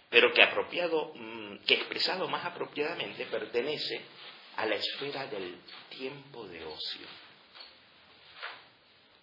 pero 0.09 0.33
que 0.33 0.45
apropiado, 0.45 1.13
mm, 1.13 1.65
que 1.67 1.75
expresado 1.75 2.29
más 2.29 2.45
apropiadamente 2.45 3.27
pertenece 3.27 4.01
a 4.55 4.65
la 4.67 4.77
esfera 4.77 5.27
del 5.27 5.57
tiempo 5.89 6.47
de 6.47 6.65
ocio. 6.65 7.07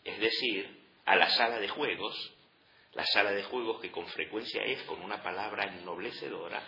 Es 0.03 0.19
decir, 0.19 0.81
a 1.05 1.15
la 1.15 1.29
sala 1.29 1.59
de 1.59 1.69
juegos, 1.69 2.33
la 2.91 3.05
sala 3.05 3.31
de 3.31 3.43
juegos 3.43 3.79
que 3.79 3.89
con 3.89 4.07
frecuencia 4.07 4.65
es, 4.65 4.83
con 4.83 5.01
una 5.01 5.23
palabra 5.23 5.63
ennoblecedora, 5.63 6.61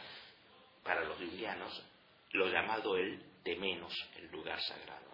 para 0.85 1.03
los 1.03 1.17
jungianos, 1.17 1.83
lo 2.31 2.47
llamado 2.47 2.95
el 2.95 3.21
de 3.43 3.57
menos, 3.57 3.93
el 4.15 4.31
lugar 4.31 4.61
sagrado. 4.61 5.12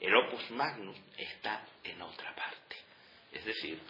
El 0.00 0.14
opus 0.14 0.50
magnum 0.50 0.94
está 1.16 1.66
en 1.82 2.00
otra 2.02 2.34
parte. 2.34 2.76
Es 3.32 3.44
decir, 3.44 3.80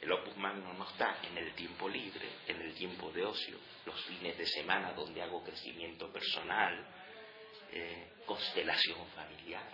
el 0.00 0.12
opus 0.12 0.36
magnum 0.36 0.78
no 0.78 0.88
está 0.88 1.18
en 1.22 1.38
el 1.38 1.54
tiempo 1.54 1.88
libre, 1.88 2.28
en 2.46 2.60
el 2.60 2.74
tiempo 2.74 3.10
de 3.10 3.24
ocio, 3.24 3.58
los 3.84 4.00
fines 4.04 4.38
de 4.38 4.46
semana 4.46 4.92
donde 4.92 5.22
hago 5.22 5.42
crecimiento 5.42 6.12
personal, 6.12 6.86
eh, 7.72 8.12
constelación 8.24 9.06
familiar. 9.08 9.68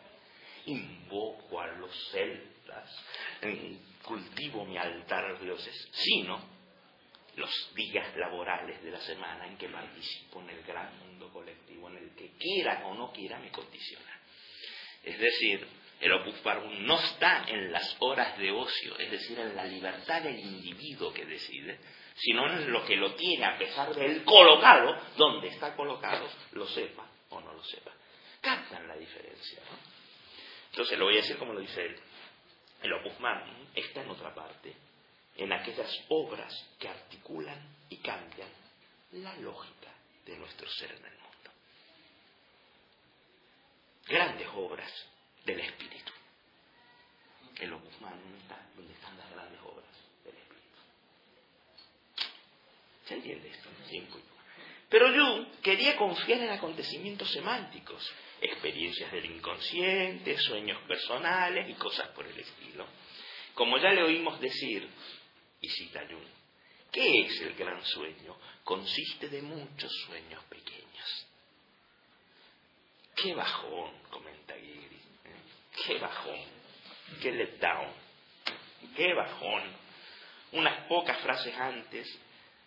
Invoco 0.66 1.60
a 1.60 1.66
los 1.66 1.90
celtas, 2.10 3.04
cultivo 4.02 4.64
mi 4.64 4.78
altar 4.78 5.24
a 5.24 5.28
los 5.32 5.42
dioses, 5.42 5.88
sino 5.92 6.54
los 7.36 7.74
días 7.74 8.16
laborales 8.16 8.82
de 8.82 8.90
la 8.90 9.00
semana 9.00 9.46
en 9.46 9.56
que 9.58 9.68
participo 9.68 10.40
en 10.40 10.50
el 10.50 10.62
gran 10.62 10.96
mundo 11.00 11.30
colectivo, 11.32 11.88
en 11.90 11.98
el 11.98 12.14
que 12.14 12.30
quiera 12.38 12.86
o 12.86 12.94
no 12.94 13.12
quiera 13.12 13.38
me 13.38 13.50
condiciona. 13.50 14.13
Es 15.04 15.18
decir, 15.18 15.66
el 16.00 16.12
opus 16.12 16.42
barbum 16.42 16.86
no 16.86 16.98
está 16.98 17.44
en 17.48 17.70
las 17.70 17.96
horas 18.00 18.36
de 18.38 18.50
ocio, 18.50 18.98
es 18.98 19.10
decir, 19.10 19.38
en 19.38 19.54
la 19.54 19.64
libertad 19.64 20.22
del 20.22 20.38
individuo 20.38 21.12
que 21.12 21.24
decide, 21.24 21.78
sino 22.16 22.46
en 22.46 22.70
lo 22.70 22.84
que 22.84 22.96
lo 22.96 23.14
tiene 23.14 23.44
a 23.44 23.58
pesar 23.58 23.94
de 23.94 24.06
él 24.06 24.24
colocado, 24.24 24.96
donde 25.16 25.48
está 25.48 25.74
colocado, 25.76 26.28
lo 26.52 26.66
sepa 26.68 27.06
o 27.30 27.40
no 27.40 27.52
lo 27.52 27.62
sepa. 27.64 27.92
Captan 28.40 28.88
la 28.88 28.96
diferencia, 28.96 29.60
¿no? 29.70 29.78
Entonces 30.70 30.98
lo 30.98 31.04
voy 31.04 31.14
a 31.14 31.20
decir 31.20 31.36
como 31.38 31.52
lo 31.52 31.60
dice 31.60 31.84
él. 31.84 31.96
El 32.82 32.92
opus 32.92 33.18
magnum 33.20 33.66
está 33.74 34.02
en 34.02 34.10
otra 34.10 34.34
parte, 34.34 34.74
en 35.36 35.52
aquellas 35.52 35.90
obras 36.08 36.52
que 36.78 36.88
articulan 36.88 37.58
y 37.88 37.96
cambian 37.98 38.48
la 39.12 39.34
lógica 39.36 39.92
de 40.26 40.36
nuestro 40.36 40.68
ser 40.68 40.92
mundo 40.92 41.23
grandes 44.06 44.48
obras 44.54 44.90
del 45.44 45.60
Espíritu. 45.60 46.12
El 47.60 47.72
Opus 47.72 47.92
está 47.92 48.68
donde 48.76 48.92
están 48.92 49.16
las 49.16 49.30
grandes 49.30 49.60
obras 49.62 49.90
del 50.24 50.34
Espíritu. 50.34 50.78
¿Se 53.06 53.14
entiende 53.14 53.50
esto? 53.50 53.64
Pero 54.88 55.12
yo 55.12 55.46
quería 55.60 55.96
confiar 55.96 56.40
en 56.40 56.50
acontecimientos 56.50 57.28
semánticos, 57.32 58.08
experiencias 58.40 59.10
del 59.10 59.24
inconsciente, 59.24 60.38
sueños 60.38 60.80
personales 60.86 61.68
y 61.68 61.74
cosas 61.74 62.08
por 62.10 62.26
el 62.26 62.38
estilo. 62.38 62.86
Como 63.54 63.78
ya 63.78 63.90
le 63.90 64.02
oímos 64.02 64.40
decir, 64.40 64.88
y 65.60 65.68
cita 65.68 66.06
Jung, 66.08 66.28
¿qué 66.92 67.22
es 67.22 67.40
el 67.40 67.54
gran 67.54 67.84
sueño? 67.84 68.36
Consiste 68.62 69.28
de 69.28 69.42
muchos 69.42 69.92
sueños 70.06 70.44
pequeños. 70.44 71.23
Qué 73.16 73.34
bajón, 73.34 73.92
comenta 74.10 74.54
Giri. 74.54 75.00
Qué 75.86 75.98
bajón. 75.98 76.40
Qué 77.20 77.32
letdown. 77.32 77.92
Qué 78.96 79.14
bajón. 79.14 79.62
Unas 80.52 80.86
pocas 80.86 81.18
frases 81.20 81.54
antes, 81.56 82.06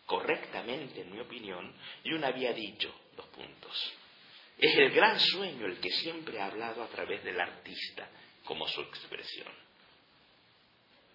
correctamente 0.06 1.02
en 1.02 1.12
mi 1.12 1.20
opinión, 1.20 1.74
y 2.04 2.14
una 2.14 2.28
había 2.28 2.54
dicho, 2.54 2.94
dos 3.16 3.28
puntos. 3.28 3.94
Es 4.58 4.76
el 4.76 4.92
gran 4.92 5.20
sueño 5.20 5.68
el 5.68 5.80
que 5.80 5.92
siempre 5.92 6.42
ha 6.42 6.48
hablado 6.48 6.84
a 6.84 6.88
través 6.88 7.24
del 7.24 7.40
artista 7.40 8.10
como 8.44 8.68
su 8.68 8.82
expresión. 8.82 9.54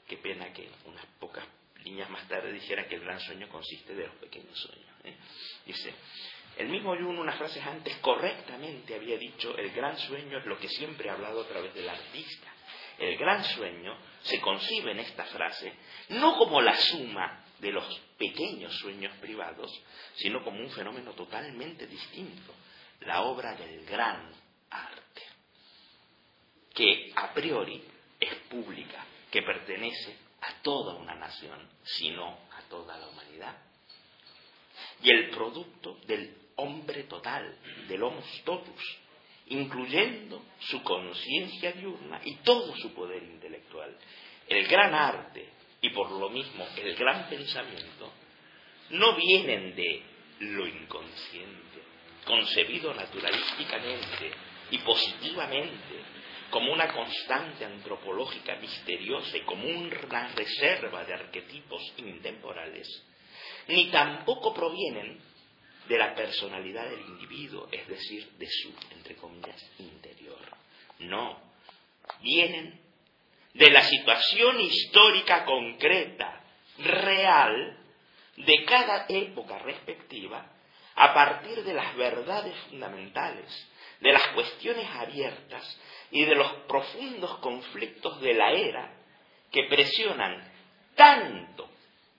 Qué 0.06 0.16
pena 0.18 0.52
que 0.52 0.68
unas 0.84 1.06
pocas 1.18 1.44
líneas 1.82 2.08
más 2.10 2.28
tarde 2.28 2.52
dijera 2.52 2.86
que 2.86 2.94
el 2.94 3.00
gran 3.02 3.18
sueño 3.20 3.48
consiste 3.48 3.94
de 3.94 4.06
los 4.06 4.16
pequeños 4.16 4.56
sueños. 4.58 4.94
¿eh? 5.04 5.16
Dice, 5.66 5.92
el 6.58 6.68
mismo 6.68 6.94
Jung, 6.96 7.18
unas 7.18 7.36
frases 7.36 7.64
antes, 7.64 7.96
correctamente 7.96 8.94
había 8.94 9.16
dicho, 9.16 9.56
el 9.56 9.70
gran 9.72 9.96
sueño 9.98 10.38
es 10.38 10.46
lo 10.46 10.58
que 10.58 10.68
siempre 10.68 11.08
ha 11.08 11.14
hablado 11.14 11.42
a 11.42 11.48
través 11.48 11.74
del 11.74 11.88
artista. 11.88 12.52
El 12.98 13.16
gran 13.16 13.42
sueño 13.44 13.96
se 14.22 14.40
concibe 14.40 14.92
en 14.92 15.00
esta 15.00 15.24
frase 15.24 15.72
no 16.10 16.36
como 16.36 16.60
la 16.60 16.76
suma 16.76 17.44
de 17.58 17.72
los 17.72 18.00
pequeños 18.18 18.76
sueños 18.78 19.16
privados, 19.18 19.70
sino 20.16 20.44
como 20.44 20.60
un 20.60 20.70
fenómeno 20.70 21.12
totalmente 21.12 21.86
distinto, 21.86 22.52
la 23.00 23.22
obra 23.22 23.54
del 23.54 23.84
gran 23.86 24.30
arte, 24.70 25.22
que 26.74 27.12
a 27.16 27.32
priori 27.32 27.82
es 28.20 28.34
pública, 28.50 29.04
que 29.30 29.42
pertenece 29.42 30.16
a 30.40 30.62
toda 30.62 30.94
una 30.94 31.14
nación, 31.14 31.68
sino 31.82 32.38
a 32.52 32.62
toda 32.68 32.98
la 32.98 33.08
humanidad. 33.08 33.56
Y 35.02 35.10
el 35.10 35.30
producto 35.30 35.98
del 36.06 36.41
hombre 36.56 37.04
total, 37.04 37.56
del 37.88 38.02
homo 38.02 38.22
totus, 38.44 38.98
incluyendo 39.46 40.42
su 40.60 40.82
conciencia 40.82 41.72
diurna 41.72 42.20
y 42.24 42.36
todo 42.36 42.74
su 42.76 42.92
poder 42.94 43.22
intelectual. 43.22 43.96
El 44.48 44.66
gran 44.66 44.94
arte 44.94 45.48
y 45.80 45.90
por 45.90 46.10
lo 46.10 46.30
mismo 46.30 46.66
el 46.76 46.94
gran 46.94 47.28
pensamiento 47.28 48.12
no 48.90 49.16
vienen 49.16 49.74
de 49.74 50.02
lo 50.40 50.66
inconsciente, 50.66 51.82
concebido 52.24 52.92
naturalísticamente 52.94 54.30
y 54.70 54.78
positivamente 54.78 56.12
como 56.50 56.72
una 56.72 56.92
constante 56.92 57.64
antropológica 57.64 58.56
misteriosa 58.56 59.38
y 59.38 59.40
como 59.42 59.66
una 59.66 60.28
reserva 60.34 61.04
de 61.04 61.14
arquetipos 61.14 61.82
intemporales, 61.96 62.86
ni 63.68 63.90
tampoco 63.90 64.52
provienen 64.52 65.18
de 65.92 65.98
la 65.98 66.14
personalidad 66.14 66.88
del 66.88 67.02
individuo, 67.02 67.68
es 67.70 67.86
decir, 67.86 68.32
de 68.38 68.48
su, 68.48 68.74
entre 68.92 69.14
comillas, 69.14 69.62
interior. 69.78 70.40
No, 71.00 71.38
vienen 72.22 72.80
de 73.52 73.70
la 73.70 73.82
situación 73.82 74.58
histórica 74.58 75.44
concreta, 75.44 76.40
real, 76.78 77.76
de 78.38 78.64
cada 78.64 79.04
época 79.06 79.58
respectiva, 79.58 80.46
a 80.94 81.12
partir 81.12 81.62
de 81.62 81.74
las 81.74 81.94
verdades 81.94 82.56
fundamentales, 82.70 83.68
de 84.00 84.12
las 84.12 84.28
cuestiones 84.28 84.88
abiertas 84.94 85.78
y 86.10 86.24
de 86.24 86.34
los 86.34 86.50
profundos 86.68 87.36
conflictos 87.40 88.18
de 88.22 88.32
la 88.32 88.50
era 88.52 88.94
que 89.50 89.64
presionan 89.64 90.42
tanto 90.94 91.68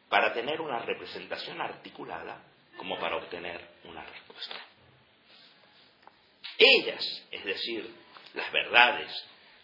para 0.10 0.32
tener 0.32 0.62
una 0.62 0.78
representación 0.78 1.60
articulada 1.60 2.53
como 2.84 3.00
para 3.00 3.16
obtener 3.16 3.66
una 3.86 4.04
respuesta. 4.04 4.58
Ellas, 6.58 7.28
es 7.32 7.46
decir, 7.46 7.90
las 8.34 8.52
verdades, 8.52 9.10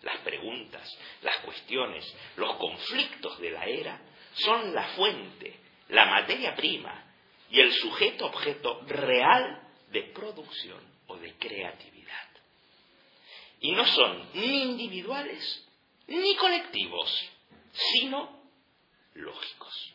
las 0.04 0.22
preguntas, 0.22 0.90
las 1.22 1.36
cuestiones, 1.40 2.16
los 2.38 2.56
conflictos 2.56 3.38
de 3.40 3.52
la 3.52 3.66
era, 3.66 4.02
son 4.36 4.74
la 4.74 4.84
fuente, 4.96 5.60
la 5.90 6.06
materia 6.06 6.56
prima 6.56 7.14
y 7.50 7.60
el 7.60 7.74
sujeto 7.74 8.28
objeto 8.28 8.84
real 8.88 9.68
de 9.90 10.04
producción 10.14 10.82
o 11.08 11.18
de 11.18 11.34
creatividad. 11.34 12.30
Y 13.60 13.74
no 13.74 13.86
son 13.86 14.30
ni 14.34 14.64
individuales 14.64 15.68
ni 16.08 16.38
colectivos, 16.38 17.30
sino 17.74 18.44
lógicos. 19.16 19.94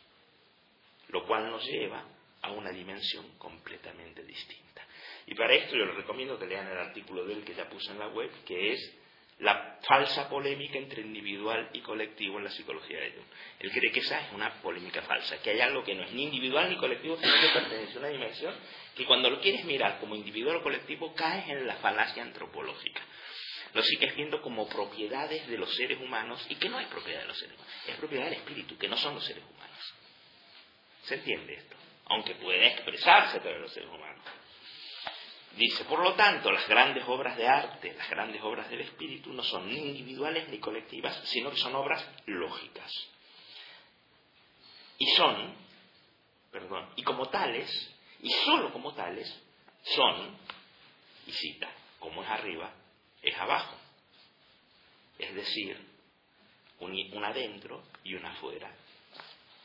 Lo 1.09 1.27
cual 1.27 1.51
nos 1.51 1.65
lleva 1.65 2.05
a 2.45 2.53
una 2.53 2.71
dimensión 2.71 3.39
completamente 3.39 4.23
distinta. 4.23 4.87
Y 5.27 5.35
para 5.35 5.55
esto 5.55 5.77
yo 5.77 5.87
les 5.87 5.97
recomiendo 5.97 6.39
que 6.39 6.47
lean 6.47 6.69
el 6.69 6.79
artículo 6.79 7.25
de 7.25 7.35
él 7.35 7.45
que 7.45 7.55
ya 7.55 7.69
puse 7.69 7.91
en 7.91 7.99
la 7.99 8.09
web, 8.09 8.31
que 8.45 8.73
es 8.73 8.95
la 9.39 9.79
falsa 9.83 10.29
polémica 10.29 10.79
entre 10.79 11.03
individual 11.03 11.71
y 11.73 11.81
colectivo 11.81 12.39
en 12.39 12.45
la 12.45 12.51
psicología 12.51 13.01
de 13.01 13.13
Jung. 13.13 13.27
Él 13.59 13.71
cree 13.73 13.93
que 13.93 14.01
esa 14.01 14.21
es 14.21 14.33
una 14.33 14.53
polémica 14.63 15.03
falsa, 15.03 15.41
que 15.43 15.51
hay 15.51 15.61
algo 15.61 15.83
que 15.83 15.95
no 15.95 16.05
es 16.05 16.13
ni 16.13 16.25
individual 16.25 16.71
ni 16.71 16.77
colectivo, 16.77 17.17
sino 17.17 17.33
que 17.41 17.49
pertenece 17.49 17.97
a 17.97 17.99
una 18.01 18.09
dimensión 18.09 18.55
que 18.95 19.05
cuando 19.07 19.31
lo 19.31 19.41
quieres 19.41 19.65
mirar 19.65 19.99
como 19.99 20.15
individual 20.15 20.57
o 20.57 20.63
colectivo 20.63 21.15
caes 21.15 21.49
en 21.49 21.67
la 21.67 21.77
falacia 21.77 22.23
antropológica. 22.23 23.01
Lo 23.73 23.83
sigues 23.83 24.15
viendo 24.15 24.41
como 24.41 24.69
propiedades 24.69 25.49
de 25.49 25.59
los 25.59 25.75
seres 25.75 25.99
humanos 26.01 26.47
y 26.49 26.55
que 26.55 26.69
no 26.69 26.79
es 26.79 26.87
propiedad 26.87 27.23
de 27.23 27.27
los 27.27 27.39
seres 27.39 27.57
humanos, 27.57 27.75
es 27.89 27.97
propiedad 27.97 28.25
del 28.27 28.35
espíritu, 28.35 28.79
que 28.79 28.89
no 28.89 28.97
son 28.97 29.15
los 29.15 29.25
seres 29.25 29.43
humanos. 29.43 29.95
¿Se 31.03 31.15
entiende 31.17 31.55
esto? 31.55 31.77
Aunque 32.07 32.35
puede 32.37 32.67
expresarse 32.67 33.41
de 33.41 33.59
los 33.59 33.73
seres 33.73 33.89
humanos. 33.89 34.25
Dice, 35.57 35.85
por 35.85 36.01
lo 36.01 36.15
tanto, 36.15 36.51
las 36.51 36.67
grandes 36.67 37.05
obras 37.07 37.37
de 37.37 37.47
arte, 37.47 37.95
las 37.95 38.11
grandes 38.11 38.43
obras 38.43 38.69
del 38.71 38.81
espíritu 38.81 39.33
no 39.33 39.43
son 39.45 39.69
ni 39.69 39.77
individuales 39.77 40.49
ni 40.49 40.59
colectivas, 40.59 41.17
sino 41.25 41.51
que 41.51 41.59
son 41.59 41.75
obras 41.77 42.05
lógicas. 42.27 42.91
Y 44.99 45.07
son, 45.17 45.55
perdón, 46.51 46.91
y 46.97 47.03
como 47.03 47.29
tales, 47.29 47.71
y 48.21 48.31
sólo 48.31 48.73
como 48.73 48.95
tales, 48.95 49.33
son, 49.83 50.37
y 51.27 51.33
cita, 51.33 51.71
como 52.01 52.23
es 52.25 52.31
arriba, 52.31 52.73
es 53.23 53.37
abajo. 53.39 53.77
Es 55.19 55.35
decir, 55.35 55.79
un, 56.81 57.25
adentro 57.25 57.83
y 58.03 58.15
un 58.15 58.25
afuera, 58.25 58.71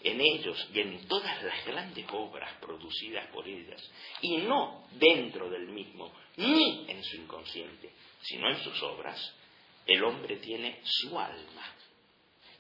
en 0.02 0.22
ellos 0.22 0.70
y 0.74 0.80
en 0.80 1.08
todas 1.08 1.44
las 1.44 1.66
grandes 1.66 2.06
obras 2.12 2.54
producidas 2.62 3.28
por 3.28 3.48
ellas, 3.48 3.82
y 4.22 4.38
no 4.38 4.88
dentro 4.92 5.50
del 5.50 5.68
mismo, 5.68 6.12
ni 6.38 6.86
en 6.90 7.04
su 7.04 7.18
inconsciente, 7.18 7.92
sino 8.22 8.50
en 8.50 8.64
sus 8.64 8.82
obras, 8.84 9.34
el 9.86 10.04
hombre 10.04 10.38
tiene 10.38 10.80
su 10.84 11.20
alma. 11.20 11.76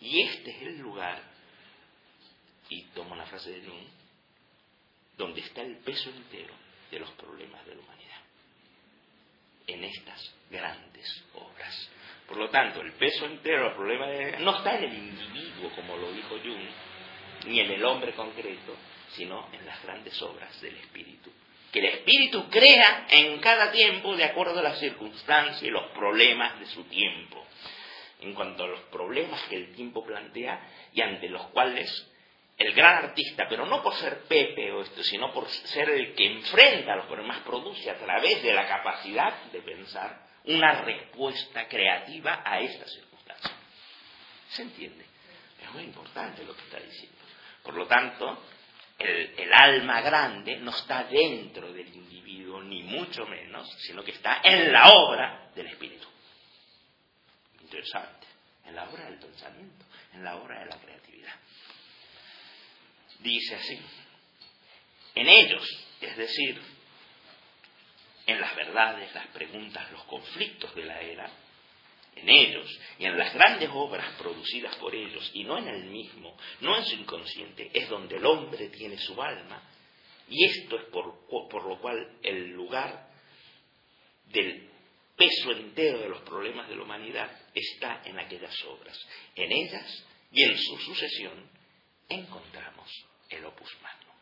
Y 0.02 0.22
este 0.22 0.52
es 0.52 0.61
el 0.64 0.80
lugar, 0.80 1.22
y 2.70 2.84
tomo 2.88 3.16
la 3.16 3.26
frase 3.26 3.52
de 3.52 3.66
Jung, 3.66 3.88
donde 5.18 5.41
está 5.41 5.61
el 5.61 5.78
peso 5.78 6.10
entero 6.10 6.53
de 6.91 6.99
los 6.99 7.11
problemas 7.11 7.66
de 7.66 7.76
la 7.76 7.82
humanidad, 7.82 8.22
en 9.68 9.84
estas 9.84 10.34
grandes 10.49 11.24
obras. 11.36 11.90
Por 12.28 12.38
lo 12.38 12.49
tanto, 12.49 12.82
el 12.82 12.94
peso 12.94 13.26
entero 13.26 13.57
de 13.57 13.70
los 13.70 13.76
problemas 13.76 14.10
de 14.10 14.40
no 14.40 14.57
está 14.57 14.78
en 14.78 14.84
el 14.84 14.98
individuo, 14.98 15.72
como 15.76 15.98
lo 15.98 16.11
dijo 16.11 16.38
Jung, 16.40 16.68
ni 17.45 17.60
en 17.60 17.72
el 17.72 17.84
hombre 17.86 18.14
concreto, 18.14 18.76
sino 19.11 19.49
en 19.53 19.66
las 19.66 19.82
grandes 19.84 20.22
obras 20.22 20.60
del 20.61 20.76
Espíritu. 20.78 21.32
Que 21.72 21.80
el 21.80 21.86
Espíritu 21.86 22.49
crea 22.49 23.07
en 23.10 23.40
cada 23.40 23.72
tiempo 23.72 24.16
de 24.16 24.26
acuerdo 24.26 24.60
a 24.60 24.64
las 24.64 24.80
circunstancias 24.80 25.61
y 25.61 25.70
los 25.70 25.91
problemas 25.91 26.60
de 26.60 26.66
su 26.66 26.84
tiempo. 26.86 27.45
En 28.22 28.34
cuanto 28.34 28.64
a 28.64 28.68
los 28.68 28.82
problemas 28.91 29.41
que 29.44 29.56
el 29.56 29.74
tiempo 29.74 30.03
plantea 30.06 30.60
y 30.94 31.02
ante 31.02 31.30
los 31.30 31.48
cuales 31.48 32.07
el 32.60 32.74
gran 32.74 33.06
artista, 33.06 33.48
pero 33.48 33.66
no 33.66 33.82
por 33.82 33.95
ser 33.95 34.24
Pepe 34.28 34.72
o 34.74 34.82
esto, 34.82 35.02
sino 35.03 35.32
por 35.32 35.48
ser 35.49 35.90
el 35.91 36.14
que 36.14 36.26
enfrenta 36.26 36.95
los 36.98 37.06
problemas, 37.06 37.40
produce 37.40 37.90
a 37.90 37.98
través 37.98 38.44
de 38.44 38.53
la 38.53 38.68
capacidad 38.68 39.44
de 39.44 39.61
pensar 39.61 40.28
una 40.44 40.82
respuesta 40.82 41.68
creativa 41.70 42.41
a 42.44 42.60
estas 42.60 42.91
circunstancias. 42.91 43.53
¿Se 44.49 44.64
entiende? 44.64 45.06
Es 45.64 45.72
muy 45.72 45.84
importante 45.84 46.44
lo 46.44 46.53
que 46.53 46.64
está 46.64 46.80
diciendo. 46.80 47.18
Por 47.69 47.77
lo 47.77 47.85
tanto, 47.85 48.45
el, 48.97 49.53
alma 49.53 50.01
grande 50.01 50.57
no 50.57 50.71
está 50.71 51.03
dentro 51.03 51.71
del 51.71 51.87
individuo, 51.95 52.63
ni 52.63 52.81
mucho 52.81 53.27
menos, 53.27 53.71
sino 53.81 54.03
que 54.03 54.09
está 54.09 54.41
en 54.43 54.73
la 54.73 54.89
obra 54.89 55.51
del 55.53 55.67
espíritu. 55.67 56.07
Interesante. 57.61 58.25
En 58.65 58.75
la 58.75 58.89
obra 58.89 59.05
del 59.05 59.19
pensamiento, 59.19 59.85
en 60.13 60.23
la 60.23 60.37
obra 60.37 60.61
de 60.61 60.65
la 60.65 60.77
creatividad. 60.77 61.35
Dice 63.19 63.53
así, 63.53 63.79
en 65.13 65.27
ellos, 65.27 65.63
es 66.01 66.17
decir, 66.17 66.59
en 68.25 68.41
las 68.41 68.55
verdades, 68.55 69.13
las 69.13 69.27
preguntas, 69.27 69.91
los 69.91 70.05
conflictos 70.05 70.73
de 70.73 70.85
la 70.85 70.99
era, 71.01 71.29
en 72.15 72.30
ellos 72.30 72.80
y 72.98 73.06
en 73.06 73.18
las 73.18 73.34
grandes 73.34 73.69
obras 73.72 74.15
producidas 74.18 74.76
por 74.77 74.94
ellos, 74.94 75.30
y 75.34 75.44
no 75.44 75.57
en 75.57 75.68
el 75.68 75.86
mismo, 75.86 76.38
no 76.61 76.77
en 76.77 76.86
su 76.86 76.95
inconsciente, 76.95 77.69
es 77.73 77.90
donde 77.90 78.18
el 78.18 78.26
hombre 78.26 78.69
tiene 78.69 78.98
su 78.98 79.22
alma, 79.22 79.64
y 80.27 80.45
esto 80.45 80.77
es 80.77 80.86
por, 80.86 81.27
por 81.27 81.65
lo 81.65 81.80
cual 81.80 82.18
el 82.22 82.49
lugar 82.52 83.10
del 84.26 84.69
peso 85.15 85.52
entero 85.52 85.99
de 85.99 86.10
los 86.10 86.22
problemas 86.22 86.69
de 86.69 86.76
la 86.76 86.84
humanidad 86.84 87.30
está 87.53 88.02
en 88.06 88.19
aquellas 88.19 88.56
obras. 88.65 88.98
En 89.36 89.52
ellas 89.52 90.06
y 90.31 90.44
en 90.44 90.57
su 90.57 90.77
sucesión 90.77 91.49
encontramos 92.07 92.90
el 93.30 93.45
opus 93.45 93.69
magnum. 93.81 94.15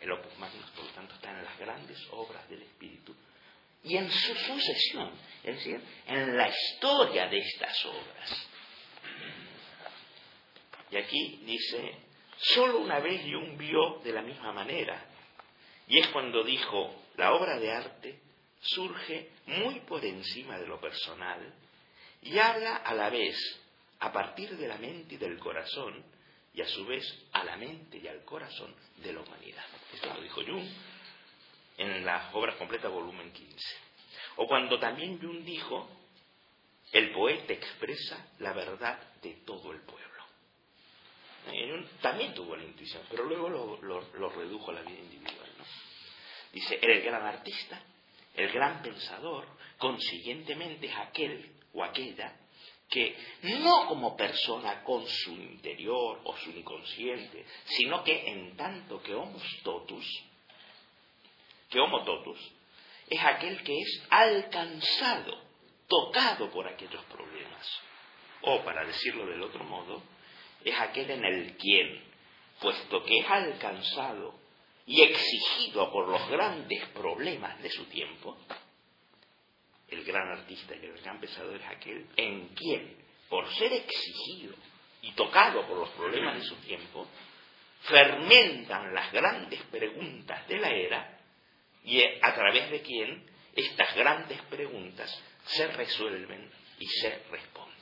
El 0.00 0.12
opus 0.12 0.38
magnum, 0.38 0.62
por 0.74 0.84
lo 0.84 0.90
tanto, 0.90 1.14
está 1.14 1.30
en 1.30 1.44
las 1.44 1.58
grandes 1.58 1.98
obras 2.10 2.48
del 2.48 2.62
Espíritu 2.62 3.14
y 3.88 3.96
en 3.96 4.10
su 4.10 4.34
sucesión, 4.34 5.10
es 5.42 5.56
decir, 5.56 5.80
en 6.06 6.36
la 6.36 6.48
historia 6.48 7.26
de 7.28 7.38
estas 7.38 7.86
obras. 7.86 8.48
Y 10.90 10.96
aquí 10.96 11.40
dice, 11.44 11.96
solo 12.36 12.80
una 12.80 13.00
vez 13.00 13.22
Jung 13.22 13.56
vio 13.56 14.00
de 14.04 14.12
la 14.12 14.22
misma 14.22 14.52
manera, 14.52 15.06
y 15.86 15.98
es 15.98 16.08
cuando 16.08 16.44
dijo, 16.44 16.94
la 17.16 17.32
obra 17.32 17.58
de 17.58 17.72
arte 17.72 18.20
surge 18.60 19.30
muy 19.46 19.80
por 19.80 20.04
encima 20.04 20.58
de 20.58 20.66
lo 20.66 20.80
personal 20.80 21.54
y 22.22 22.38
habla 22.38 22.76
a 22.76 22.94
la 22.94 23.08
vez 23.08 23.36
a 24.00 24.12
partir 24.12 24.56
de 24.56 24.68
la 24.68 24.76
mente 24.76 25.14
y 25.14 25.18
del 25.18 25.38
corazón 25.38 26.04
y 26.52 26.60
a 26.60 26.68
su 26.68 26.84
vez 26.84 27.04
a 27.32 27.44
la 27.44 27.56
mente 27.56 27.98
y 27.98 28.08
al 28.08 28.24
corazón 28.24 28.74
de 28.96 29.12
la 29.12 29.20
humanidad. 29.20 29.64
Esto 29.94 30.12
lo 30.12 30.20
dijo 30.20 30.42
Jung 30.44 30.68
en 31.78 32.04
las 32.04 32.34
obras 32.34 32.56
completas, 32.56 32.90
volumen 32.90 33.32
15. 33.32 33.56
O 34.36 34.46
cuando 34.46 34.78
también 34.78 35.18
Jung 35.20 35.44
dijo, 35.44 35.88
el 36.92 37.12
poeta 37.12 37.52
expresa 37.52 38.28
la 38.38 38.52
verdad 38.52 38.98
de 39.22 39.34
todo 39.46 39.72
el 39.72 39.80
pueblo. 39.82 40.08
También 42.02 42.34
tuvo 42.34 42.56
la 42.56 42.64
intuición, 42.64 43.02
pero 43.10 43.24
luego 43.24 43.48
lo, 43.48 44.30
redujo 44.30 44.70
a 44.70 44.74
la 44.74 44.82
vida 44.82 44.98
individual. 44.98 45.48
Dice, 46.52 46.78
el 46.82 47.02
gran 47.02 47.24
artista, 47.24 47.80
el 48.34 48.52
gran 48.52 48.82
pensador, 48.82 49.46
consiguientemente 49.78 50.86
es 50.86 50.96
aquel 50.96 51.52
o 51.72 51.84
aquella 51.84 52.36
que 52.88 53.16
no 53.42 53.86
como 53.86 54.16
persona 54.16 54.82
con 54.82 55.06
su 55.06 55.32
interior 55.32 56.20
o 56.24 56.36
su 56.38 56.50
inconsciente, 56.50 57.44
sino 57.64 58.02
que 58.02 58.30
en 58.30 58.56
tanto 58.56 59.02
que 59.02 59.14
homo 59.14 59.38
totus, 59.62 60.06
que 61.68 61.80
homo 61.80 62.04
totus, 62.04 62.38
es 63.08 63.24
aquel 63.24 63.62
que 63.62 63.78
es 63.78 64.02
alcanzado, 64.10 65.42
tocado 65.86 66.50
por 66.50 66.66
aquellos 66.66 67.04
problemas. 67.04 67.80
O, 68.42 68.60
para 68.62 68.84
decirlo 68.84 69.26
del 69.26 69.42
otro 69.42 69.64
modo, 69.64 70.02
es 70.64 70.78
aquel 70.78 71.10
en 71.10 71.24
el 71.24 71.56
quien, 71.56 72.02
puesto 72.60 73.02
que 73.04 73.18
es 73.18 73.30
alcanzado 73.30 74.34
y 74.86 75.02
exigido 75.02 75.90
por 75.92 76.08
los 76.08 76.28
grandes 76.28 76.86
problemas 76.88 77.60
de 77.62 77.70
su 77.70 77.84
tiempo, 77.86 78.36
el 79.88 80.04
gran 80.04 80.28
artista 80.28 80.74
y 80.76 80.84
el 80.84 81.00
gran 81.00 81.18
pensador 81.20 81.56
es 81.56 81.66
aquel 81.66 82.06
en 82.16 82.48
quien, 82.48 82.96
por 83.28 83.48
ser 83.54 83.72
exigido 83.72 84.54
y 85.02 85.12
tocado 85.12 85.66
por 85.66 85.78
los 85.78 85.88
problemas 85.90 86.36
de 86.36 86.42
su 86.42 86.56
tiempo, 86.56 87.06
fermentan 87.82 88.92
las 88.94 89.12
grandes 89.12 89.62
preguntas 89.64 90.46
de 90.48 90.58
la 90.58 90.70
era 90.70 91.17
y 91.88 92.04
a 92.20 92.34
través 92.34 92.70
de 92.70 92.82
quien 92.82 93.24
estas 93.54 93.94
grandes 93.94 94.40
preguntas 94.42 95.10
se 95.44 95.66
resuelven 95.68 96.50
y 96.78 96.86
se 96.86 97.08
responden. 97.30 97.78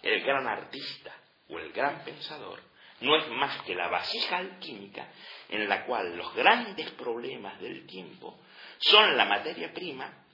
El 0.00 0.22
gran 0.22 0.46
artista 0.46 1.12
o 1.48 1.58
el 1.58 1.72
gran 1.72 2.04
pensador 2.04 2.62
no 3.00 3.16
es 3.16 3.28
más 3.30 3.62
que 3.62 3.74
la 3.74 3.88
vasija 3.88 4.36
alquímica 4.36 5.08
en 5.48 5.68
la 5.68 5.84
cual 5.86 6.16
los 6.16 6.32
grandes 6.34 6.88
problemas 6.92 7.60
del 7.60 7.84
tiempo 7.84 8.38
son 8.78 9.16
la 9.16 9.24
materia 9.24 9.72
prima 9.74 10.24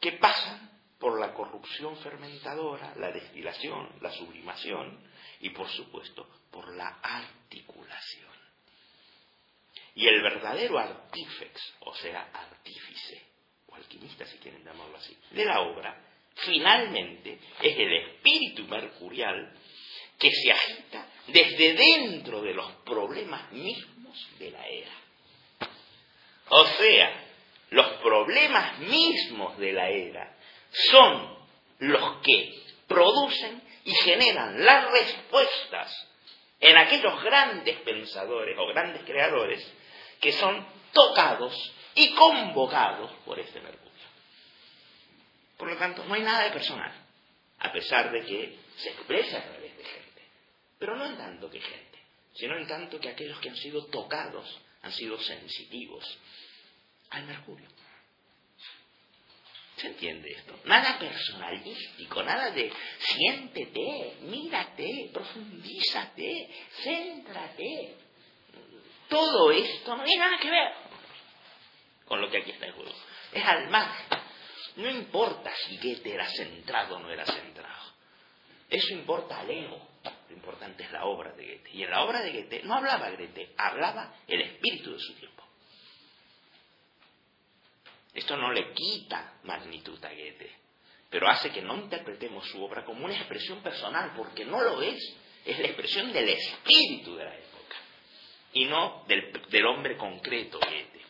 que 0.00 0.12
pasan 0.12 0.70
por 1.00 1.18
la 1.18 1.34
corrupción 1.34 1.96
fermentadora, 1.96 2.94
la 2.96 3.10
destilación, 3.10 3.90
la 4.00 4.12
sublimación 4.12 5.00
y 5.40 5.50
por 5.50 5.68
supuesto 5.68 6.28
por 6.52 6.72
la 6.76 7.00
articulación. 7.02 8.35
Y 9.96 10.06
el 10.06 10.22
verdadero 10.22 10.78
artífex, 10.78 11.74
o 11.80 11.94
sea, 11.94 12.28
artífice, 12.32 13.22
o 13.66 13.74
alquimista 13.74 14.26
si 14.26 14.36
quieren 14.36 14.62
llamarlo 14.62 14.98
así, 14.98 15.16
de 15.30 15.44
la 15.44 15.62
obra, 15.62 15.98
finalmente 16.34 17.38
es 17.62 17.78
el 17.78 17.92
espíritu 17.94 18.64
mercurial 18.64 19.54
que 20.18 20.30
se 20.30 20.52
agita 20.52 21.08
desde 21.28 21.72
dentro 21.72 22.42
de 22.42 22.52
los 22.52 22.70
problemas 22.84 23.50
mismos 23.52 24.28
de 24.38 24.50
la 24.50 24.68
era. 24.68 24.92
O 26.50 26.66
sea, 26.66 27.24
los 27.70 27.86
problemas 28.02 28.78
mismos 28.80 29.56
de 29.56 29.72
la 29.72 29.88
era 29.88 30.36
son 30.90 31.38
los 31.78 32.20
que 32.20 32.54
producen 32.86 33.62
y 33.84 33.94
generan 33.94 34.62
las 34.62 34.90
respuestas 34.90 36.06
en 36.60 36.76
aquellos 36.76 37.22
grandes 37.22 37.78
pensadores 37.80 38.58
o 38.58 38.66
grandes 38.68 39.02
creadores 39.04 39.66
que 40.20 40.32
son 40.32 40.66
tocados 40.92 41.54
y 41.94 42.14
convocados 42.14 43.10
por 43.24 43.38
este 43.38 43.60
Mercurio. 43.60 43.86
Por 45.56 45.70
lo 45.70 45.76
tanto, 45.76 46.04
no 46.04 46.14
hay 46.14 46.22
nada 46.22 46.44
de 46.44 46.50
personal, 46.50 46.92
a 47.58 47.72
pesar 47.72 48.10
de 48.12 48.24
que 48.24 48.58
se 48.76 48.90
expresa 48.90 49.38
a 49.38 49.42
través 49.42 49.76
de 49.76 49.84
gente, 49.84 50.22
pero 50.78 50.96
no 50.96 51.06
en 51.06 51.16
tanto 51.16 51.50
que 51.50 51.60
gente, 51.60 51.98
sino 52.34 52.56
en 52.56 52.66
tanto 52.66 53.00
que 53.00 53.08
aquellos 53.08 53.40
que 53.40 53.48
han 53.48 53.56
sido 53.56 53.86
tocados 53.86 54.58
han 54.82 54.92
sido 54.92 55.18
sensitivos 55.18 56.04
al 57.10 57.24
Mercurio. 57.24 57.68
¿Se 59.76 59.88
entiende 59.88 60.30
esto? 60.30 60.58
Nada 60.64 60.98
personalístico, 60.98 62.22
nada 62.22 62.50
de 62.50 62.72
siéntete, 62.98 64.16
mírate, 64.22 65.10
profundízate, 65.12 66.48
céntrate. 66.82 68.05
Todo 69.08 69.52
esto 69.52 69.96
no 69.96 70.04
tiene 70.04 70.24
nada 70.24 70.38
que 70.38 70.50
ver 70.50 70.72
con 72.06 72.20
lo 72.20 72.30
que 72.30 72.38
aquí 72.38 72.52
está 72.52 72.66
en 72.66 72.72
juego. 72.72 72.92
Es 73.32 73.44
al 73.44 73.68
margen. 73.68 74.18
No 74.76 74.90
importa 74.90 75.52
si 75.66 75.76
Goethe 75.78 76.14
era 76.14 76.28
centrado 76.28 76.96
o 76.96 76.98
no 76.98 77.10
era 77.10 77.24
centrado. 77.24 77.92
Eso 78.68 78.94
importa 78.94 79.40
al 79.40 79.50
ego. 79.50 79.88
Lo 80.28 80.34
importante 80.34 80.84
es 80.84 80.92
la 80.92 81.04
obra 81.04 81.32
de 81.32 81.46
Goethe. 81.46 81.70
Y 81.72 81.82
en 81.82 81.90
la 81.90 82.02
obra 82.02 82.20
de 82.22 82.32
Goethe 82.32 82.62
no 82.64 82.74
hablaba 82.74 83.10
Goethe, 83.10 83.54
hablaba 83.56 84.14
el 84.26 84.40
espíritu 84.40 84.92
de 84.92 84.98
su 84.98 85.14
tiempo. 85.14 85.44
Esto 88.14 88.36
no 88.36 88.52
le 88.52 88.72
quita 88.72 89.34
magnitud 89.44 90.02
a 90.04 90.08
Goethe, 90.08 90.50
pero 91.10 91.28
hace 91.28 91.50
que 91.50 91.62
no 91.62 91.76
interpretemos 91.76 92.46
su 92.48 92.62
obra 92.62 92.84
como 92.84 93.04
una 93.04 93.14
expresión 93.14 93.62
personal, 93.62 94.14
porque 94.16 94.44
no 94.44 94.60
lo 94.60 94.82
es. 94.82 94.98
Es 95.44 95.58
la 95.58 95.66
expresión 95.66 96.12
del 96.12 96.28
espíritu 96.28 97.14
de 97.16 97.24
la 97.24 97.34
época 97.34 97.55
y 98.52 98.64
no 98.66 99.04
del, 99.06 99.66
hombre 99.66 99.96
concreto 99.96 100.58
Goethe. 100.58 101.00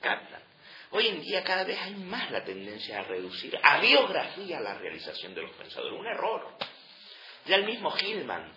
¿Captan? 0.00 0.42
Hoy 0.90 1.08
en 1.08 1.22
día 1.22 1.42
cada 1.42 1.64
vez 1.64 1.80
hay 1.80 1.94
más 1.94 2.30
la 2.30 2.44
tendencia 2.44 3.00
a 3.00 3.02
reducir 3.02 3.58
a 3.62 3.80
biografía 3.80 4.60
la 4.60 4.74
realización 4.74 5.34
de 5.34 5.42
los 5.42 5.52
pensadores. 5.52 5.98
Un 5.98 6.06
error. 6.06 6.56
Ya 7.46 7.56
el 7.56 7.64
mismo 7.64 7.92
Hillman 7.96 8.52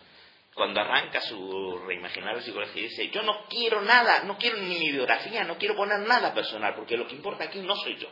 cuando 0.56 0.80
arranca 0.80 1.20
su 1.20 1.80
reimaginario 1.86 2.42
psicología, 2.42 2.84
dice, 2.84 3.10
yo 3.10 3.22
no 3.24 3.46
quiero 3.50 3.82
nada, 3.82 4.24
no 4.24 4.38
quiero 4.38 4.58
ni 4.58 4.80
mi 4.80 4.90
biografía, 4.90 5.44
no 5.44 5.58
quiero 5.58 5.76
poner 5.76 6.00
nada 6.08 6.34
personal, 6.34 6.74
porque 6.76 6.96
lo 6.96 7.06
que 7.06 7.14
importa 7.14 7.44
aquí 7.44 7.60
no 7.60 7.76
soy 7.76 7.98
yo. 7.98 8.08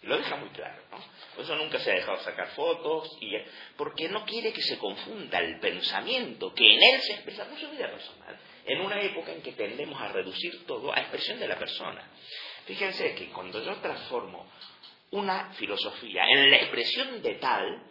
Y 0.00 0.06
lo 0.06 0.16
deja 0.16 0.36
muy 0.36 0.50
claro, 0.50 0.80
¿no? 0.92 0.98
Por 1.34 1.44
eso 1.44 1.56
nunca 1.56 1.80
se 1.80 1.90
ha 1.90 1.94
dejado 1.94 2.18
sacar 2.20 2.50
fotos, 2.50 3.18
y, 3.20 3.32
porque 3.76 4.08
no 4.08 4.24
quiere 4.24 4.52
que 4.52 4.62
se 4.62 4.78
confunda 4.78 5.40
el 5.40 5.58
pensamiento 5.58 6.54
que 6.54 6.72
en 6.72 6.80
él 6.94 7.00
se 7.02 7.14
expresa 7.14 7.48
con 7.48 7.58
su 7.58 7.68
vida 7.70 7.90
personal, 7.90 8.38
en 8.66 8.80
una 8.80 9.00
época 9.00 9.32
en 9.32 9.42
que 9.42 9.52
tendemos 9.52 10.00
a 10.00 10.08
reducir 10.08 10.66
todo 10.66 10.92
a 10.92 11.00
expresión 11.00 11.38
de 11.38 11.48
la 11.48 11.58
persona. 11.58 12.02
Fíjense 12.66 13.14
que 13.14 13.28
cuando 13.28 13.62
yo 13.62 13.76
transformo 13.76 14.50
una 15.12 15.52
filosofía 15.52 16.24
en 16.28 16.50
la 16.50 16.56
expresión 16.56 17.22
de 17.22 17.34
tal, 17.36 17.82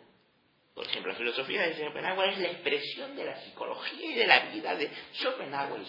por 0.73 0.85
ejemplo, 0.85 1.13
la 1.13 1.17
filosofía 1.17 1.61
de 1.61 1.75
Schopenhauer 1.75 2.31
es 2.31 2.39
la 2.39 2.47
expresión 2.49 3.15
de 3.15 3.23
la 3.23 3.37
psicología 3.37 4.11
y 4.11 4.13
de 4.15 4.27
la 4.27 4.39
vida 4.47 4.75
de 4.75 4.91
Schopenhauer. 5.13 5.81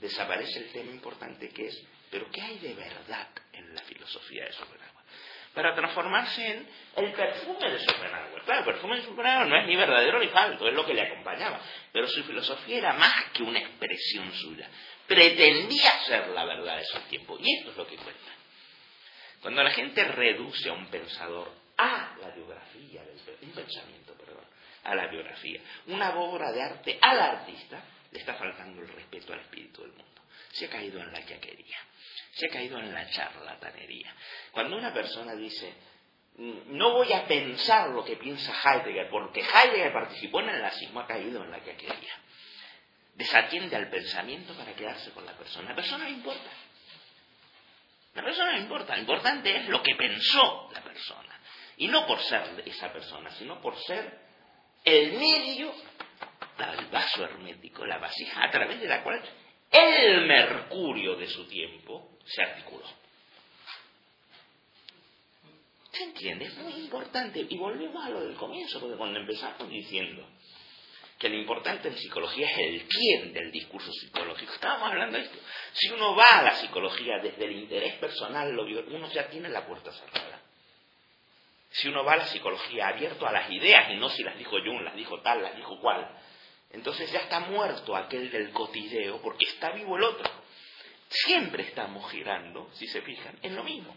Desaparece 0.00 0.58
el 0.58 0.72
tema 0.72 0.90
importante 0.90 1.48
que 1.50 1.66
es, 1.66 1.86
pero 2.10 2.28
¿qué 2.32 2.42
hay 2.42 2.58
de 2.58 2.74
verdad 2.74 3.28
en 3.52 3.72
la 3.72 3.82
filosofía 3.82 4.44
de 4.46 4.52
Schopenhauer? 4.52 4.97
Para 5.58 5.74
transformarse 5.74 6.46
en 6.46 6.68
el 6.94 7.12
perfume 7.14 7.68
de 7.68 7.80
Schopenhauer. 7.80 8.42
Claro, 8.44 8.60
el 8.60 8.64
perfume 8.64 8.94
de 8.94 9.02
Schopenhauer 9.02 9.48
no 9.48 9.56
es 9.56 9.66
ni 9.66 9.74
verdadero 9.74 10.20
ni 10.20 10.28
falso, 10.28 10.68
es 10.68 10.72
lo 10.72 10.86
que 10.86 10.94
le 10.94 11.02
acompañaba. 11.02 11.60
Pero 11.92 12.06
su 12.06 12.22
filosofía 12.22 12.78
era 12.78 12.92
más 12.92 13.32
que 13.32 13.42
una 13.42 13.58
expresión 13.58 14.32
suya. 14.34 14.68
Pretendía 15.08 15.90
ser 16.06 16.28
la 16.28 16.44
verdad 16.44 16.76
de 16.76 16.84
su 16.84 17.00
tiempo. 17.08 17.36
Y 17.40 17.56
esto 17.56 17.72
es 17.72 17.76
lo 17.76 17.88
que 17.88 17.96
cuenta. 17.96 18.30
Cuando 19.42 19.64
la 19.64 19.72
gente 19.72 20.04
reduce 20.04 20.68
a 20.68 20.74
un 20.74 20.86
pensador 20.86 21.50
a 21.76 22.14
la 22.20 22.30
biografía, 22.30 23.02
un 23.42 23.50
pensamiento, 23.50 24.12
perdón, 24.12 24.44
a 24.84 24.94
la 24.94 25.08
biografía, 25.08 25.60
una 25.88 26.16
obra 26.20 26.52
de 26.52 26.62
arte 26.62 26.98
al 27.02 27.18
artista, 27.18 27.82
le 28.12 28.20
está 28.20 28.34
faltando 28.34 28.80
el 28.80 28.88
respeto 28.90 29.32
al 29.32 29.40
espíritu 29.40 29.82
del 29.82 29.90
mundo. 29.90 30.22
Se 30.52 30.66
ha 30.66 30.70
caído 30.70 31.00
en 31.00 31.12
la 31.12 31.26
quería 31.26 31.78
se 32.38 32.46
ha 32.46 32.50
caído 32.50 32.78
en 32.78 32.94
la 32.94 33.08
charlatanería. 33.10 34.14
Cuando 34.52 34.76
una 34.76 34.94
persona 34.94 35.34
dice, 35.34 35.74
no 36.36 36.92
voy 36.92 37.12
a 37.12 37.26
pensar 37.26 37.88
lo 37.90 38.04
que 38.04 38.16
piensa 38.16 38.54
Heidegger, 38.64 39.10
porque 39.10 39.40
Heidegger 39.40 39.92
participó 39.92 40.40
en 40.40 40.50
el 40.50 40.62
nazismo, 40.62 41.00
ha 41.00 41.06
caído 41.06 41.42
en 41.42 41.50
la 41.50 41.60
quería 41.60 41.94
Desatiende 43.14 43.74
al 43.74 43.90
pensamiento 43.90 44.54
para 44.54 44.72
quedarse 44.74 45.10
con 45.10 45.26
la 45.26 45.32
persona. 45.32 45.70
La 45.70 45.74
persona 45.74 46.04
no 46.04 46.10
importa. 46.10 46.50
La 48.14 48.22
persona 48.22 48.52
no 48.52 48.58
importa. 48.58 48.94
Lo 48.94 49.00
importante 49.00 49.56
es 49.56 49.68
lo 49.68 49.82
que 49.82 49.96
pensó 49.96 50.70
la 50.72 50.80
persona. 50.82 51.40
Y 51.78 51.88
no 51.88 52.06
por 52.06 52.20
ser 52.20 52.62
esa 52.64 52.92
persona, 52.92 53.32
sino 53.32 53.60
por 53.60 53.76
ser 53.76 54.20
el 54.84 55.14
medio, 55.14 55.74
el 56.58 56.86
vaso 56.86 57.24
hermético, 57.24 57.84
la 57.84 57.98
vasija 57.98 58.44
a 58.44 58.50
través 58.50 58.80
de 58.80 58.86
la 58.86 59.02
cual 59.02 59.20
el 59.70 60.26
mercurio 60.26 61.16
de 61.16 61.26
su 61.26 61.46
tiempo 61.48 62.17
se 62.28 62.42
articuló. 62.42 62.84
¿Se 65.90 66.04
entiende? 66.04 66.44
Es 66.44 66.56
muy 66.58 66.74
importante. 66.74 67.46
Y 67.48 67.56
volvemos 67.56 68.04
a 68.04 68.10
lo 68.10 68.20
del 68.20 68.36
comienzo, 68.36 68.78
porque 68.80 68.96
cuando 68.96 69.18
empezamos 69.18 69.68
diciendo 69.68 70.26
que 71.18 71.28
lo 71.28 71.36
importante 71.36 71.88
en 71.88 71.96
psicología 71.96 72.48
es 72.50 72.58
el 72.58 72.86
quién 72.86 73.32
del 73.32 73.50
discurso 73.50 73.90
psicológico. 73.92 74.52
Estábamos 74.52 74.90
hablando 74.90 75.18
de 75.18 75.24
esto. 75.24 75.38
Si 75.72 75.88
uno 75.90 76.14
va 76.14 76.26
a 76.30 76.42
la 76.42 76.52
psicología 76.52 77.18
desde 77.20 77.44
el 77.44 77.52
interés 77.52 77.94
personal, 77.94 78.56
uno 78.56 79.10
ya 79.12 79.28
tiene 79.28 79.48
la 79.48 79.66
puerta 79.66 79.90
cerrada. 79.92 80.42
Si 81.70 81.88
uno 81.88 82.04
va 82.04 82.12
a 82.12 82.18
la 82.18 82.26
psicología 82.26 82.88
abierto 82.88 83.26
a 83.26 83.32
las 83.32 83.50
ideas 83.50 83.90
y 83.90 83.96
no 83.96 84.08
si 84.10 84.22
las 84.22 84.38
dijo 84.38 84.52
Jung, 84.64 84.82
las 84.82 84.94
dijo 84.94 85.20
tal, 85.20 85.42
las 85.42 85.56
dijo 85.56 85.80
cual, 85.80 86.08
entonces 86.70 87.10
ya 87.10 87.20
está 87.20 87.40
muerto 87.40 87.96
aquel 87.96 88.30
del 88.30 88.52
cotilleo 88.52 89.20
porque 89.20 89.46
está 89.46 89.70
vivo 89.72 89.96
el 89.96 90.04
otro. 90.04 90.30
Siempre 91.08 91.62
estamos 91.62 92.10
girando, 92.10 92.70
si 92.74 92.86
se 92.86 93.00
fijan, 93.02 93.38
en 93.42 93.56
lo 93.56 93.64
mismo. 93.64 93.96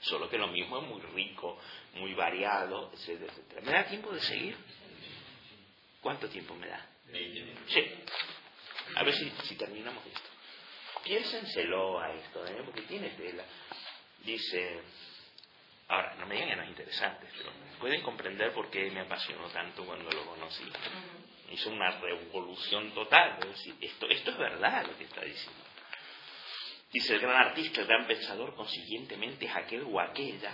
Solo 0.00 0.28
que 0.30 0.38
lo 0.38 0.46
mismo 0.48 0.78
es 0.78 0.84
muy 0.84 1.00
rico, 1.00 1.58
muy 1.94 2.14
variado, 2.14 2.92
etcétera, 2.92 3.32
etcétera. 3.32 3.60
¿Me 3.62 3.72
da 3.72 3.84
tiempo 3.86 4.12
de 4.12 4.20
seguir? 4.20 4.56
¿Cuánto 6.00 6.28
tiempo 6.28 6.54
me 6.54 6.68
da? 6.68 6.86
Sí. 7.66 7.84
A 8.94 9.02
ver 9.02 9.14
si, 9.14 9.30
si 9.44 9.56
terminamos 9.56 10.06
esto. 10.06 10.28
Piénsenselo 11.02 12.00
a 12.00 12.12
esto, 12.12 12.46
¿eh? 12.46 12.62
porque 12.64 12.82
tiene 12.82 13.10
tela. 13.10 13.44
Dice, 14.24 14.80
ahora, 15.88 16.14
no 16.16 16.26
me 16.26 16.34
digan 16.34 16.50
que 16.50 16.56
no 16.56 16.62
es 16.62 16.68
interesante, 16.68 17.26
pero 17.36 17.50
pueden 17.80 18.02
comprender 18.02 18.52
por 18.52 18.70
qué 18.70 18.90
me 18.90 19.00
apasionó 19.00 19.48
tanto 19.48 19.84
cuando 19.84 20.10
lo 20.10 20.24
conocí. 20.26 20.64
Hizo 21.50 21.70
una 21.70 21.98
revolución 22.00 22.92
total. 22.92 23.38
esto, 23.80 24.08
esto 24.08 24.30
es 24.30 24.38
verdad 24.38 24.86
lo 24.86 24.96
que 24.96 25.04
está 25.04 25.22
diciendo. 25.22 25.65
Dice 26.92 27.14
el 27.14 27.20
gran 27.20 27.36
artista, 27.48 27.80
el 27.80 27.86
gran 27.86 28.06
pensador, 28.06 28.54
consiguientemente 28.54 29.46
es 29.46 29.54
aquel 29.54 29.82
o 29.82 30.00
aquella 30.00 30.52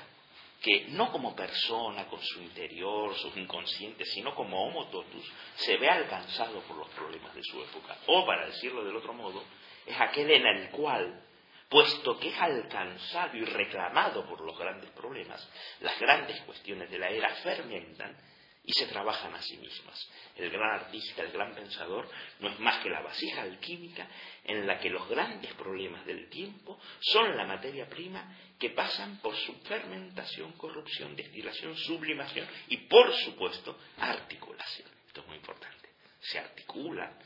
que 0.63 0.87
no 0.91 1.11
como 1.11 1.35
persona, 1.35 2.07
con 2.07 2.23
su 2.23 2.41
interior, 2.41 3.15
sus 3.17 3.37
inconscientes, 3.37 4.09
sino 4.13 4.33
como 4.35 4.65
homo 4.65 4.87
totus, 4.91 5.31
se 5.57 5.77
ve 5.77 5.89
alcanzado 5.89 6.61
por 6.63 6.77
los 6.77 6.89
problemas 6.91 7.35
de 7.35 7.43
su 7.43 7.61
época. 7.61 7.99
O, 8.07 8.25
para 8.25 8.47
decirlo 8.47 8.85
del 8.85 8.95
otro 8.95 9.13
modo, 9.13 9.43
es 9.85 10.01
aquel 10.01 10.31
en 10.31 10.47
el 10.47 10.71
cual, 10.71 11.21
puesto 11.69 12.17
que 12.19 12.29
es 12.29 12.41
alcanzado 12.41 13.37
y 13.37 13.45
reclamado 13.45 14.25
por 14.25 14.41
los 14.41 14.57
grandes 14.57 14.91
problemas, 14.91 15.51
las 15.81 15.99
grandes 15.99 16.41
cuestiones 16.43 16.89
de 16.91 16.99
la 16.99 17.11
era 17.11 17.29
fermentan 17.37 18.17
y 18.65 18.73
se 18.73 18.87
trabajan 18.87 19.35
a 19.35 19.43
sí 19.43 19.57
mismas. 19.57 20.11
El 20.37 20.51
gran 20.51 20.81
artista, 20.81 21.23
el 21.23 21.33
gran 21.33 21.55
pensador, 21.55 22.09
no 22.41 22.49
es 22.49 22.59
más 22.61 22.83
que 22.83 22.91
la 22.91 23.01
vasija 23.01 23.43
alquímica 23.43 24.07
en 24.45 24.67
la 24.67 24.79
que 24.79 24.91
los 24.91 25.09
grandes 25.09 25.53
problemas 25.55 26.07
del 26.07 26.29
tiempo 26.29 26.79
son 27.01 27.37
la 27.37 27.45
materia 27.45 27.89
prima 27.89 28.37
que 28.59 28.71
pasan 28.71 29.19
por 29.19 29.35
su 29.35 29.55
fermentación, 29.63 30.53
corrupción, 30.53 31.17
destilación, 31.17 31.77
sublimación 31.77 32.47
y, 32.69 32.77
por 32.77 33.13
supuesto, 33.15 33.79
articulación. 33.99 34.89
Esto 35.09 35.23
es 35.23 35.27
muy 35.27 35.37
importante. 35.37 35.91
Se 36.21 36.39
articulan, 36.39 37.19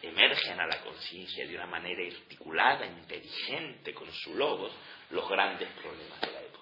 emergen 0.00 0.60
a 0.60 0.66
la 0.66 0.80
conciencia 0.80 1.44
de 1.46 1.56
una 1.56 1.66
manera 1.66 2.02
articulada, 2.06 2.86
inteligente, 2.86 3.92
con 3.92 4.12
su 4.12 4.34
logos, 4.36 4.72
los 5.10 5.28
grandes 5.28 5.68
problemas 5.70 6.20
de 6.20 6.30
la 6.30 6.40
época. 6.40 6.53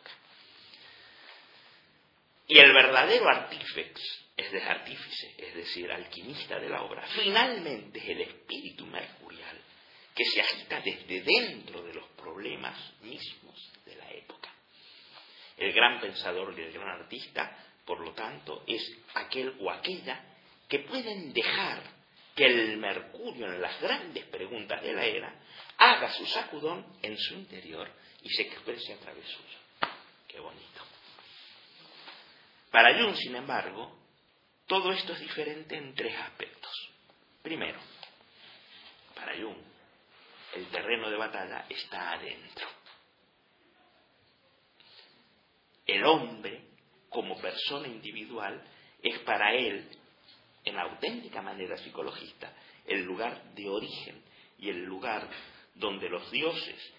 Y 2.49 2.59
el 2.59 2.73
verdadero 2.73 3.29
artífex 3.29 4.01
es 4.37 4.53
de 4.53 4.63
artífice, 4.63 5.35
es 5.39 5.55
decir, 5.55 5.91
alquimista 5.91 6.59
de 6.59 6.69
la 6.69 6.83
obra, 6.83 7.07
finalmente 7.09 7.99
es 7.99 8.09
el 8.09 8.21
espíritu 8.23 8.87
mercurial 8.87 9.59
que 10.15 10.25
se 10.25 10.41
agita 10.41 10.81
desde 10.81 11.23
dentro 11.23 11.83
de 11.83 11.95
los 11.95 12.07
problemas 12.11 12.77
mismos 13.03 13.73
de 13.85 13.97
la 13.97 14.11
época. 14.11 14.51
El 15.57 15.73
gran 15.73 16.01
pensador 16.01 16.55
y 16.59 16.63
el 16.63 16.73
gran 16.73 16.89
artista, 16.89 17.57
por 17.85 18.01
lo 18.01 18.13
tanto, 18.13 18.65
es 18.67 18.83
aquel 19.15 19.55
o 19.61 19.71
aquella 19.71 20.21
que 20.69 20.81
pueden 20.81 21.33
dejar 21.33 21.83
que 22.35 22.47
el 22.47 22.79
mercurio 22.79 23.47
en 23.47 23.61
las 23.61 23.81
grandes 23.81 24.25
preguntas 24.27 24.83
de 24.83 24.93
la 24.93 25.05
era 25.05 25.35
haga 25.79 26.11
su 26.13 26.27
sacudón 26.27 26.87
en 27.03 27.17
su 27.19 27.35
interior 27.35 27.91
y 28.23 28.31
se 28.31 28.43
exprese 28.43 28.95
a 28.95 28.99
través 28.99 29.27
suyo. 29.27 29.93
Qué 30.29 30.41
bonito. 30.41 30.92
Para 32.73 32.99
Jung, 32.99 33.15
sin 33.15 33.37
embargo, 33.37 33.95
todo 34.67 34.93
esto 34.93 35.13
es 35.13 35.21
diferente 35.21 35.77
en 35.77 35.95
tres 35.95 36.19
aspectos. 36.19 36.73
Primero, 37.43 37.79
para 39.15 39.37
Jung, 39.37 39.59
el 40.55 40.67
terreno 40.69 41.11
de 41.11 41.17
batalla 41.19 41.67
está 41.69 42.13
adentro. 42.13 42.67
El 45.87 46.03
hombre, 46.05 46.65
como 47.11 47.39
persona 47.39 47.89
individual, 47.89 48.63
es 49.03 49.19
para 49.19 49.53
él, 49.53 49.87
en 50.65 50.79
auténtica 50.79 51.43
manera 51.43 51.77
psicologista, 51.77 52.55
el 52.87 53.03
lugar 53.03 53.53
de 53.53 53.69
origen 53.69 54.23
y 54.59 54.71
el 54.71 54.83
lugar 54.85 55.29
donde 55.75 56.09
los 56.09 56.31
dioses 56.31 56.95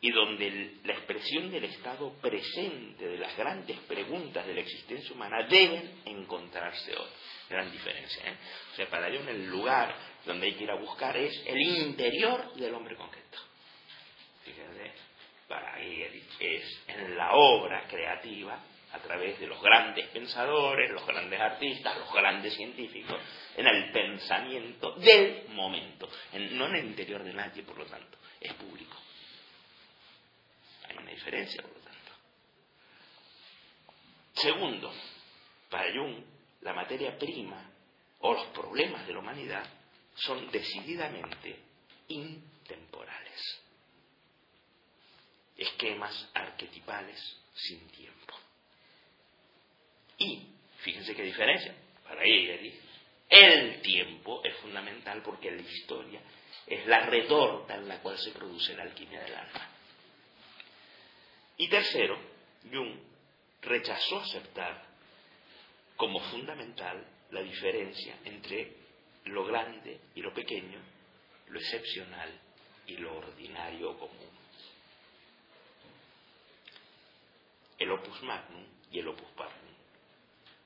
y 0.00 0.12
donde 0.12 0.78
la 0.84 0.92
expresión 0.92 1.50
del 1.50 1.64
estado 1.64 2.12
presente 2.20 3.06
de 3.06 3.18
las 3.18 3.36
grandes 3.36 3.78
preguntas 3.80 4.46
de 4.46 4.54
la 4.54 4.60
existencia 4.60 5.12
humana 5.12 5.46
deben 5.48 6.02
encontrarse 6.04 6.96
hoy. 6.96 7.08
Gran 7.50 7.72
diferencia. 7.72 8.22
¿eh? 8.30 8.36
O 8.72 8.76
sea, 8.76 8.86
para 8.88 9.08
en 9.08 9.28
el 9.28 9.46
lugar 9.46 9.94
donde 10.24 10.46
hay 10.46 10.54
que 10.54 10.64
ir 10.64 10.70
a 10.70 10.76
buscar 10.76 11.16
es 11.16 11.42
el 11.46 11.60
interior 11.60 12.54
del 12.54 12.74
hombre 12.74 12.94
concreto. 12.94 13.38
Fíjense, 14.44 14.92
para 15.48 15.80
él 15.80 16.22
es 16.38 16.84
en 16.86 17.16
la 17.16 17.32
obra 17.32 17.86
creativa, 17.88 18.62
a 18.92 18.98
través 19.00 19.38
de 19.38 19.46
los 19.46 19.60
grandes 19.60 20.06
pensadores, 20.08 20.90
los 20.90 21.06
grandes 21.06 21.38
artistas, 21.38 21.98
los 21.98 22.12
grandes 22.12 22.54
científicos, 22.54 23.20
en 23.56 23.66
el 23.66 23.92
pensamiento 23.92 24.92
del 24.92 25.48
momento, 25.50 26.08
no 26.52 26.66
en 26.68 26.74
el 26.76 26.86
interior 26.86 27.22
de 27.22 27.34
nadie, 27.34 27.62
por 27.64 27.76
lo 27.76 27.84
tanto, 27.84 28.18
es 28.40 28.52
público. 28.54 28.96
Hay 30.88 30.96
una 30.96 31.10
diferencia, 31.10 31.62
por 31.62 31.72
lo 31.72 31.80
tanto. 31.80 32.12
Segundo, 34.34 34.92
para 35.68 35.92
Jung, 35.92 36.22
la 36.62 36.72
materia 36.72 37.18
prima 37.18 37.70
o 38.20 38.32
los 38.32 38.46
problemas 38.48 39.06
de 39.06 39.12
la 39.12 39.18
humanidad 39.20 39.64
son 40.14 40.50
decididamente 40.50 41.56
intemporales. 42.08 43.60
Esquemas 45.56 46.28
arquetipales 46.34 47.36
sin 47.54 47.88
tiempo. 47.88 48.34
Y, 50.18 50.46
fíjense 50.80 51.14
qué 51.14 51.22
diferencia, 51.22 51.74
para 52.04 52.22
ella, 52.24 52.58
el 53.28 53.82
tiempo 53.82 54.42
es 54.44 54.56
fundamental 54.56 55.22
porque 55.22 55.50
la 55.50 55.62
historia 55.62 56.20
es 56.66 56.86
la 56.86 57.06
retorta 57.06 57.74
en 57.74 57.88
la 57.88 58.00
cual 58.00 58.18
se 58.18 58.30
produce 58.32 58.74
la 58.74 58.84
alquimia 58.84 59.20
del 59.20 59.34
alma. 59.34 59.77
Y 61.58 61.68
tercero, 61.68 62.16
Jung 62.72 62.94
rechazó 63.62 64.20
aceptar 64.20 64.80
como 65.96 66.20
fundamental 66.30 67.04
la 67.32 67.42
diferencia 67.42 68.16
entre 68.24 68.76
lo 69.24 69.44
grande 69.44 70.00
y 70.14 70.22
lo 70.22 70.32
pequeño, 70.32 70.80
lo 71.48 71.58
excepcional 71.58 72.30
y 72.86 72.96
lo 72.96 73.18
ordinario 73.18 73.98
común. 73.98 74.30
El 77.76 77.90
opus 77.90 78.22
magnum 78.22 78.64
y 78.92 79.00
el 79.00 79.08
opus 79.08 79.28
magnum 79.36 79.74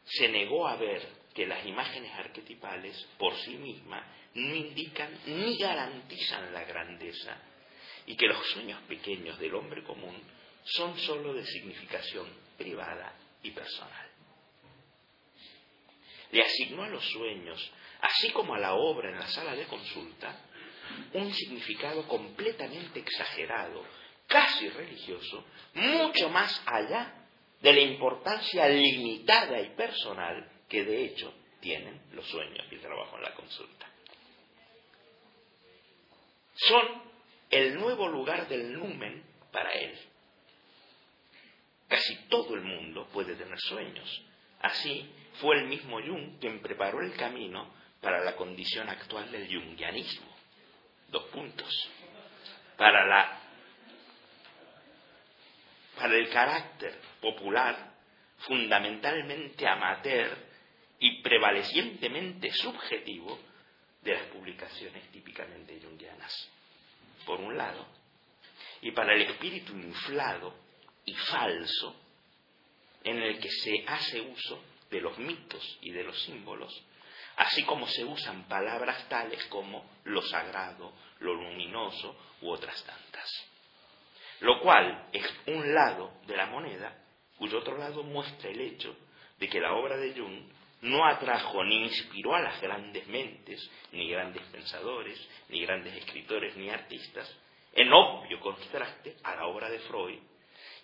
se 0.05 0.29
negó 0.29 0.69
a 0.69 0.77
ver 0.77 1.07
que 1.35 1.47
las 1.47 1.65
imágenes 1.65 2.13
arquetipales 2.13 3.03
por 3.19 3.35
sí 3.39 3.57
mismas 3.57 4.05
no 4.35 4.55
indican 4.55 5.19
ni 5.27 5.57
garantizan 5.57 6.53
la 6.53 6.65
grandeza 6.65 7.39
y 8.07 8.17
que 8.17 8.27
los 8.27 8.47
sueños 8.51 8.83
pequeños 8.83 9.39
del 9.39 9.55
hombre 9.55 9.83
común 9.85 10.21
son 10.65 10.99
sólo 10.99 11.35
de 11.35 11.45
significación 11.45 12.29
privada 12.57 13.15
y 13.43 13.51
personal. 13.51 14.09
Le 16.31 16.43
asignó 16.43 16.85
a 16.85 16.89
los 16.89 17.05
sueños, 17.11 17.73
así 18.01 18.31
como 18.31 18.55
a 18.55 18.59
la 18.59 18.75
obra 18.75 19.11
en 19.11 19.19
la 19.19 19.27
sala 19.29 19.55
de 19.55 19.67
consulta, 19.67 20.35
un 21.13 21.33
significado 21.33 22.07
completamente 22.09 23.01
exagerado, 23.01 23.85
casi 24.27 24.69
religioso, 24.69 25.45
mucho 25.75 26.29
más 26.31 26.63
allá 26.67 27.23
de 27.61 27.73
la 27.73 27.81
importancia 27.81 28.69
limitada 28.69 29.61
y 29.61 29.71
personal 29.71 30.51
que 30.69 30.85
de 30.85 31.05
hecho 31.05 31.33
tienen 31.61 32.01
los 32.13 32.27
sueños 32.27 32.67
y 32.71 32.75
el 32.75 32.81
trabajo 32.81 33.17
en 33.17 33.23
la 33.23 33.35
consulta. 33.35 33.89
Son 36.55 37.03
el 37.51 37.75
nuevo 37.75 38.09
lugar 38.09 38.49
del 38.49 38.73
numen 38.73 39.25
para 39.53 39.73
él. 39.73 39.99
Casi 41.93 42.17
todo 42.31 42.55
el 42.55 42.63
mundo 42.63 43.07
puede 43.13 43.35
tener 43.35 43.61
sueños. 43.61 44.23
Así 44.63 45.13
fue 45.43 45.59
el 45.59 45.67
mismo 45.67 46.01
Jung 46.01 46.39
quien 46.41 46.63
preparó 46.63 47.03
el 47.03 47.15
camino 47.17 47.71
para 48.01 48.25
la 48.25 48.35
condición 48.35 48.89
actual 48.89 49.31
del 49.31 49.47
jungianismo. 49.47 50.35
Dos 51.09 51.25
puntos. 51.25 51.91
Para, 52.79 53.07
la, 53.07 53.39
para 55.99 56.15
el 56.17 56.31
carácter 56.31 56.99
popular, 57.21 57.93
fundamentalmente 58.39 59.69
amateur, 59.69 60.35
y 60.99 61.21
prevalecientemente 61.21 62.53
subjetivo 62.53 63.39
de 64.01 64.15
las 64.15 64.29
publicaciones 64.29 65.11
típicamente 65.11 65.79
jungianas, 65.79 66.51
por 67.27 67.39
un 67.39 67.55
lado, 67.55 67.87
y 68.81 68.93
para 68.93 69.13
el 69.13 69.21
espíritu 69.21 69.75
inflado 69.75 70.62
y 71.05 71.15
falso 71.15 71.97
en 73.05 73.23
el 73.23 73.39
que 73.41 73.51
se 73.51 73.85
hace 73.87 74.21
uso 74.21 74.63
de 74.91 75.01
los 75.01 75.19
mitos 75.19 75.79
y 75.81 75.91
de 75.91 76.05
los 76.05 76.21
símbolos, 76.23 76.85
así 77.37 77.65
como 77.65 77.87
se 77.87 78.05
usan 78.05 78.45
palabras 78.45 79.09
tales 79.09 79.45
como 79.47 79.85
lo 80.05 80.23
sagrado, 80.23 80.93
lo 81.21 81.35
luminoso 81.35 82.17
u 82.43 82.51
otras 82.51 82.83
tantas. 82.85 83.49
Lo 84.41 84.61
cual 84.61 85.09
es 85.13 85.27
un 85.47 85.73
lado 85.75 86.13
de 86.27 86.37
la 86.37 86.47
moneda 86.47 86.99
cuyo 87.39 87.59
otro 87.59 87.77
lado 87.77 88.03
muestra 88.03 88.51
el 88.51 88.61
hecho 88.61 88.95
de 89.39 89.49
que 89.49 89.61
la 89.61 89.73
obra 89.75 89.97
de 89.97 90.13
Jung 90.15 90.43
no 90.83 91.05
atrajo 91.07 91.65
ni 91.65 91.85
inspiró 91.85 92.35
a 92.35 92.41
las 92.41 92.61
grandes 92.61 93.07
mentes, 93.07 93.71
ni 93.93 94.09
grandes 94.09 94.43
pensadores, 94.45 95.19
ni 95.49 95.61
grandes 95.63 95.97
escritores, 95.97 96.57
ni 96.57 96.71
artistas, 96.71 97.37
en 97.73 97.93
obvio 97.93 98.39
contraste 98.41 99.17
a 99.23 99.37
la 99.37 99.47
obra 99.47 99.71
de 99.71 99.79
Freud, 99.81 100.21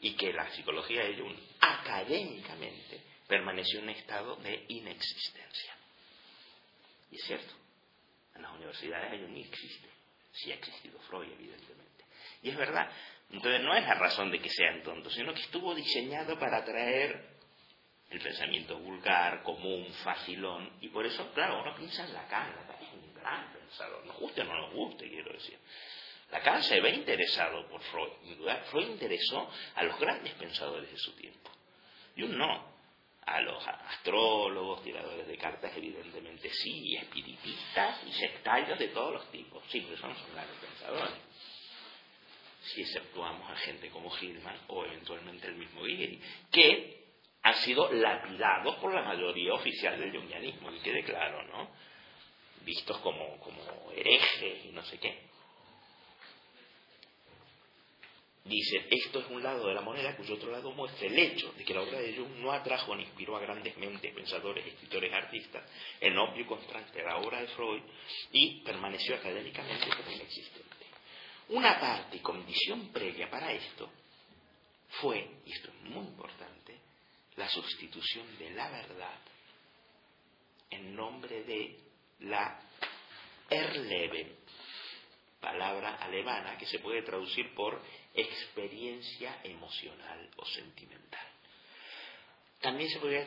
y 0.00 0.14
que 0.14 0.32
la 0.32 0.50
psicología 0.50 1.04
de 1.04 1.16
Jung 1.16 1.36
académicamente 1.60 3.00
permaneció 3.26 3.78
en 3.78 3.84
un 3.84 3.90
estado 3.90 4.36
de 4.36 4.64
inexistencia. 4.68 5.74
Y 7.10 7.16
es 7.16 7.24
cierto, 7.24 7.54
en 8.34 8.42
las 8.42 8.52
universidades 8.52 9.20
Jung 9.20 9.36
existe, 9.36 9.88
sí 10.32 10.52
ha 10.52 10.54
existido 10.54 10.98
Freud, 11.00 11.30
evidentemente. 11.32 12.04
Y 12.42 12.50
es 12.50 12.56
verdad, 12.56 12.90
entonces 13.30 13.60
no 13.62 13.74
es 13.74 13.84
la 13.84 13.94
razón 13.94 14.30
de 14.30 14.40
que 14.40 14.50
sean 14.50 14.82
tontos, 14.82 15.12
sino 15.14 15.34
que 15.34 15.42
estuvo 15.42 15.74
diseñado 15.74 16.38
para 16.38 16.58
atraer 16.58 17.36
el 18.10 18.20
pensamiento 18.20 18.78
vulgar, 18.78 19.42
común, 19.42 19.86
facilón, 20.02 20.72
y 20.80 20.88
por 20.88 21.04
eso, 21.04 21.30
claro, 21.34 21.60
uno 21.60 21.74
piensa 21.76 22.06
en 22.06 22.14
Lacan, 22.14 22.54
Lacan 22.56 22.82
es 22.82 22.92
un 22.94 23.14
gran 23.14 23.52
pensador, 23.52 24.06
nos 24.06 24.16
guste 24.18 24.40
o 24.40 24.44
no 24.44 24.54
nos 24.54 24.72
guste, 24.72 25.08
quiero 25.08 25.32
decir. 25.32 25.58
Lacan 26.30 26.62
se 26.62 26.80
ve 26.80 26.90
interesado 26.90 27.66
por 27.68 27.80
Freud, 27.82 28.12
Freud 28.70 28.88
interesó 28.88 29.50
a 29.74 29.82
los 29.84 29.98
grandes 29.98 30.34
pensadores 30.34 30.90
de 30.90 30.98
su 30.98 31.12
tiempo, 31.12 31.50
y 32.16 32.22
un 32.22 32.36
no, 32.36 32.78
a 33.24 33.40
los 33.40 33.66
astrólogos, 33.66 34.82
tiradores 34.82 35.26
de 35.26 35.36
cartas, 35.36 35.72
evidentemente 35.76 36.50
sí, 36.50 36.96
espiritistas 36.96 38.00
y 38.06 38.12
sectarios 38.12 38.78
de 38.78 38.88
todos 38.88 39.12
los 39.12 39.30
tipos, 39.30 39.62
sí, 39.68 39.82
pero 39.82 39.98
son, 39.98 40.14
son 40.16 40.32
grandes 40.32 40.56
pensadores. 40.56 41.14
Si 42.60 42.82
exceptuamos 42.82 43.50
a 43.50 43.56
gente 43.56 43.88
como 43.90 44.14
Hillman 44.14 44.58
o 44.68 44.84
eventualmente 44.84 45.46
el 45.46 45.56
mismo 45.56 45.82
Guillermo, 45.84 46.18
que 46.50 46.98
han 47.42 47.54
sido 47.56 47.90
lapidados 47.92 48.76
por 48.76 48.92
la 48.92 49.02
mayoría 49.02 49.54
oficial 49.54 49.98
del 49.98 50.12
jungianismo, 50.12 50.70
que 50.72 50.80
quede 50.80 51.04
claro, 51.04 51.42
¿no? 51.44 51.70
Vistos 52.62 52.98
como, 52.98 53.38
como 53.38 53.92
herejes 53.92 54.66
y 54.66 54.72
no 54.72 54.82
sé 54.82 54.98
qué. 54.98 55.28
Dice, 58.48 58.86
esto 58.90 59.20
es 59.20 59.26
un 59.28 59.42
lado 59.42 59.68
de 59.68 59.74
la 59.74 59.82
moneda 59.82 60.16
cuyo 60.16 60.34
otro 60.34 60.50
lado 60.50 60.72
muestra 60.72 61.06
el 61.06 61.18
hecho 61.18 61.52
de 61.52 61.64
que 61.64 61.74
la 61.74 61.82
obra 61.82 62.00
de 62.00 62.16
Jung 62.16 62.36
no 62.36 62.50
atrajo 62.50 62.96
ni 62.96 63.02
inspiró 63.02 63.36
a 63.36 63.40
grandes 63.40 63.76
mentes, 63.76 64.14
pensadores, 64.14 64.66
escritores, 64.66 65.12
artistas, 65.12 65.64
en 66.00 66.16
obvio 66.16 66.46
contraste 66.46 67.02
a 67.02 67.08
la 67.08 67.16
obra 67.18 67.42
de 67.42 67.48
Freud 67.48 67.82
y 68.32 68.62
permaneció 68.62 69.16
académicamente 69.16 69.88
como 69.94 70.10
inexistente. 70.10 70.86
Una 71.50 71.78
parte 71.78 72.16
y 72.16 72.20
condición 72.20 72.88
previa 72.90 73.28
para 73.28 73.52
esto 73.52 73.90
fue, 75.02 75.28
y 75.44 75.52
esto 75.52 75.68
es 75.68 75.90
muy 75.90 76.06
importante, 76.06 76.78
la 77.36 77.48
sustitución 77.50 78.38
de 78.38 78.50
la 78.50 78.70
verdad 78.70 79.18
en 80.70 80.96
nombre 80.96 81.44
de 81.44 81.78
la 82.20 82.60
Erleben, 83.50 84.36
palabra 85.40 85.96
alemana 85.96 86.58
que 86.58 86.66
se 86.66 86.78
puede 86.80 87.02
traducir 87.02 87.54
por 87.54 87.80
experiencia 88.14 89.40
emocional 89.44 90.28
o 90.36 90.44
sentimental. 90.46 91.26
También 92.60 92.90
se 92.90 92.98
podría 92.98 93.26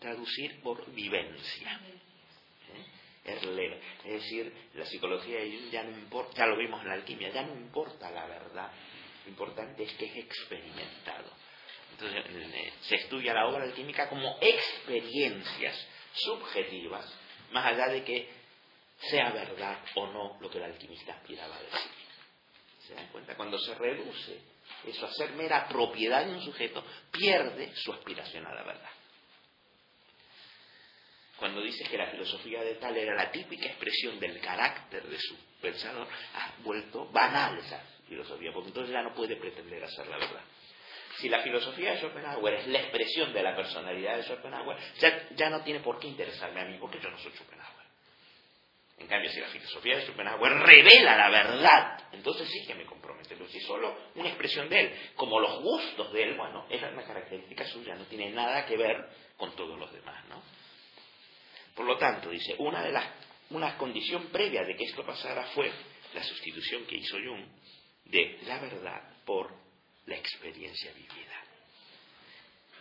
traducir 0.00 0.60
por 0.60 0.90
vivencia. 0.92 1.80
¿eh? 1.88 3.80
Es 4.04 4.12
decir, 4.12 4.52
la 4.74 4.84
psicología 4.84 5.38
ya 5.70 5.82
no 5.84 5.96
importa, 5.96 6.38
ya 6.38 6.46
lo 6.46 6.58
vimos 6.58 6.82
en 6.82 6.88
la 6.88 6.94
alquimia, 6.94 7.30
ya 7.30 7.42
no 7.42 7.54
importa 7.54 8.10
la 8.10 8.26
verdad, 8.26 8.70
lo 9.24 9.30
importante 9.30 9.84
es 9.84 9.92
que 9.94 10.06
es 10.06 10.16
experimentado. 10.16 11.30
Entonces 11.92 12.24
eh, 12.28 12.72
se 12.82 12.96
estudia 12.96 13.32
la 13.32 13.46
obra 13.46 13.64
alquímica 13.64 14.08
como 14.08 14.36
experiencias 14.40 15.86
subjetivas, 16.12 17.10
más 17.52 17.66
allá 17.66 17.86
de 17.88 18.04
que 18.04 18.28
sea 18.98 19.30
verdad 19.30 19.78
o 19.94 20.06
no 20.08 20.38
lo 20.40 20.50
que 20.50 20.58
el 20.58 20.64
alquimista 20.64 21.14
aspiraba 21.14 21.56
a 21.56 21.62
decir. 21.62 22.03
¿Se 22.86 22.94
dan 22.94 23.08
cuenta? 23.08 23.34
Cuando 23.34 23.58
se 23.58 23.74
reduce 23.74 24.40
eso 24.86 25.06
a 25.06 25.12
ser 25.12 25.32
mera 25.32 25.66
propiedad 25.68 26.24
de 26.24 26.32
un 26.32 26.42
sujeto, 26.42 26.84
pierde 27.10 27.74
su 27.76 27.92
aspiración 27.92 28.46
a 28.46 28.54
la 28.54 28.62
verdad. 28.62 28.90
Cuando 31.38 31.60
dice 31.60 31.84
que 31.84 31.98
la 31.98 32.10
filosofía 32.10 32.62
de 32.62 32.74
tal 32.76 32.96
era 32.96 33.14
la 33.14 33.30
típica 33.30 33.66
expresión 33.66 34.20
del 34.20 34.40
carácter 34.40 35.02
de 35.02 35.18
su 35.18 35.36
pensador, 35.60 36.06
ha 36.34 36.54
vuelto 36.62 37.06
banal 37.10 37.58
esa 37.58 37.82
filosofía, 38.08 38.52
porque 38.52 38.68
entonces 38.68 38.92
ya 38.92 39.02
no 39.02 39.14
puede 39.14 39.36
pretender 39.36 39.82
hacer 39.82 40.06
la 40.06 40.18
verdad 40.18 40.44
si 41.18 41.28
la 41.28 41.42
filosofía 41.42 41.92
de 41.92 42.00
Schopenhauer 42.00 42.54
es 42.54 42.66
la 42.68 42.80
expresión 42.80 43.32
de 43.32 43.42
la 43.42 43.54
personalidad 43.54 44.16
de 44.16 44.24
Schopenhauer, 44.24 44.76
ya, 45.36 45.50
no 45.50 45.62
tiene 45.62 45.80
por 45.80 45.98
qué 45.98 46.08
interesarme 46.08 46.60
a 46.60 46.64
mí, 46.64 46.76
porque 46.80 47.00
yo 47.00 47.10
no 47.10 47.18
soy 47.18 47.32
Schopenhauer. 47.32 47.73
En 48.98 49.06
cambio, 49.08 49.30
si 49.30 49.40
la 49.40 49.48
filosofía 49.48 49.96
de 49.96 50.06
Schopenhauer 50.06 50.52
revela 50.52 51.16
la 51.16 51.28
verdad, 51.28 52.08
entonces 52.12 52.48
sí 52.48 52.64
que 52.66 52.74
me 52.74 52.84
compromete, 52.84 53.34
pero 53.36 53.48
si 53.48 53.60
solo 53.60 53.96
una 54.14 54.28
expresión 54.28 54.68
de 54.68 54.80
él, 54.80 54.94
como 55.16 55.40
los 55.40 55.60
gustos 55.62 56.12
de 56.12 56.22
él, 56.22 56.36
bueno, 56.36 56.66
es 56.70 56.80
una 56.82 57.04
característica 57.04 57.66
suya, 57.66 57.96
no 57.96 58.04
tiene 58.04 58.30
nada 58.30 58.64
que 58.66 58.76
ver 58.76 58.96
con 59.36 59.54
todos 59.56 59.78
los 59.78 59.92
demás, 59.92 60.24
¿no? 60.28 60.42
Por 61.74 61.86
lo 61.86 61.98
tanto, 61.98 62.30
dice, 62.30 62.54
una 62.58 62.82
de 62.82 62.92
las 62.92 63.04
una 63.50 63.76
condición 63.76 64.28
previa 64.28 64.62
de 64.64 64.76
que 64.76 64.84
esto 64.84 65.04
pasara 65.04 65.44
fue 65.54 65.70
la 66.14 66.22
sustitución 66.22 66.86
que 66.86 66.96
hizo 66.96 67.16
Jung 67.16 67.44
de 68.06 68.38
la 68.46 68.58
verdad 68.58 69.02
por 69.24 69.54
la 70.06 70.16
experiencia 70.16 70.92
vivida. 70.92 71.42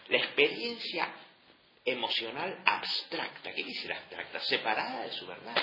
La 0.09 0.17
experiencia 0.17 1.13
emocional 1.85 2.61
abstracta, 2.65 3.53
¿qué 3.53 3.63
dice 3.63 3.87
la 3.87 3.97
abstracta? 3.97 4.39
Separada 4.41 5.03
de 5.05 5.11
su 5.13 5.25
verdad. 5.25 5.55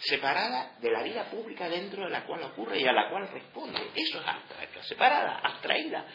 Separada 0.00 0.76
de 0.80 0.90
la 0.90 1.02
vida 1.02 1.30
pública 1.30 1.68
dentro 1.68 2.04
de 2.04 2.10
la 2.10 2.24
cual 2.24 2.42
ocurre 2.42 2.80
y 2.80 2.86
a 2.86 2.92
la 2.92 3.10
cual 3.10 3.28
responde. 3.28 3.80
Eso 3.94 4.20
es 4.20 4.26
abstracta, 4.26 4.82
separada, 4.84 5.38
abstraída. 5.38 6.06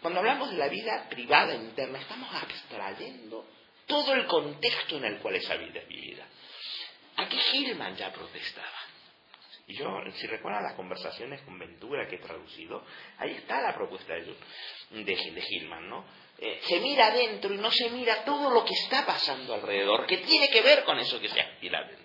Cuando 0.00 0.20
hablamos 0.20 0.50
de 0.50 0.56
la 0.56 0.68
vida 0.68 1.08
privada 1.08 1.54
interna, 1.54 1.98
estamos 1.98 2.28
abstrayendo 2.34 3.46
todo 3.86 4.14
el 4.14 4.26
contexto 4.26 4.96
en 4.96 5.04
el 5.04 5.18
cual 5.18 5.36
esa 5.36 5.56
vida 5.56 5.80
es 5.80 5.88
vivida. 5.88 6.26
Aquí 7.16 7.38
Hillman 7.52 7.96
ya 7.96 8.12
protestaba. 8.12 8.68
Y 9.66 9.76
yo, 9.76 9.86
si 10.14 10.26
recuerdan 10.26 10.64
las 10.64 10.74
conversaciones 10.74 11.40
con 11.42 11.58
Ventura 11.58 12.08
que 12.08 12.16
he 12.16 12.18
traducido, 12.18 12.84
ahí 13.18 13.32
está 13.32 13.60
la 13.60 13.74
propuesta 13.74 14.14
de, 14.14 14.34
de, 14.90 15.04
de 15.04 15.44
Hillman, 15.48 15.88
¿no? 15.88 16.04
Eh, 16.38 16.60
se 16.64 16.80
mira 16.80 17.06
adentro 17.06 17.54
y 17.54 17.58
no 17.58 17.70
se 17.70 17.90
mira 17.90 18.24
todo 18.24 18.50
lo 18.50 18.64
que 18.64 18.74
está 18.74 19.06
pasando 19.06 19.54
alrededor, 19.54 20.06
que 20.06 20.18
tiene 20.18 20.48
que 20.50 20.62
ver 20.62 20.82
con 20.82 20.98
eso 20.98 21.20
que 21.20 21.28
se 21.28 21.40
aspira 21.40 21.78
adentro. 21.78 22.01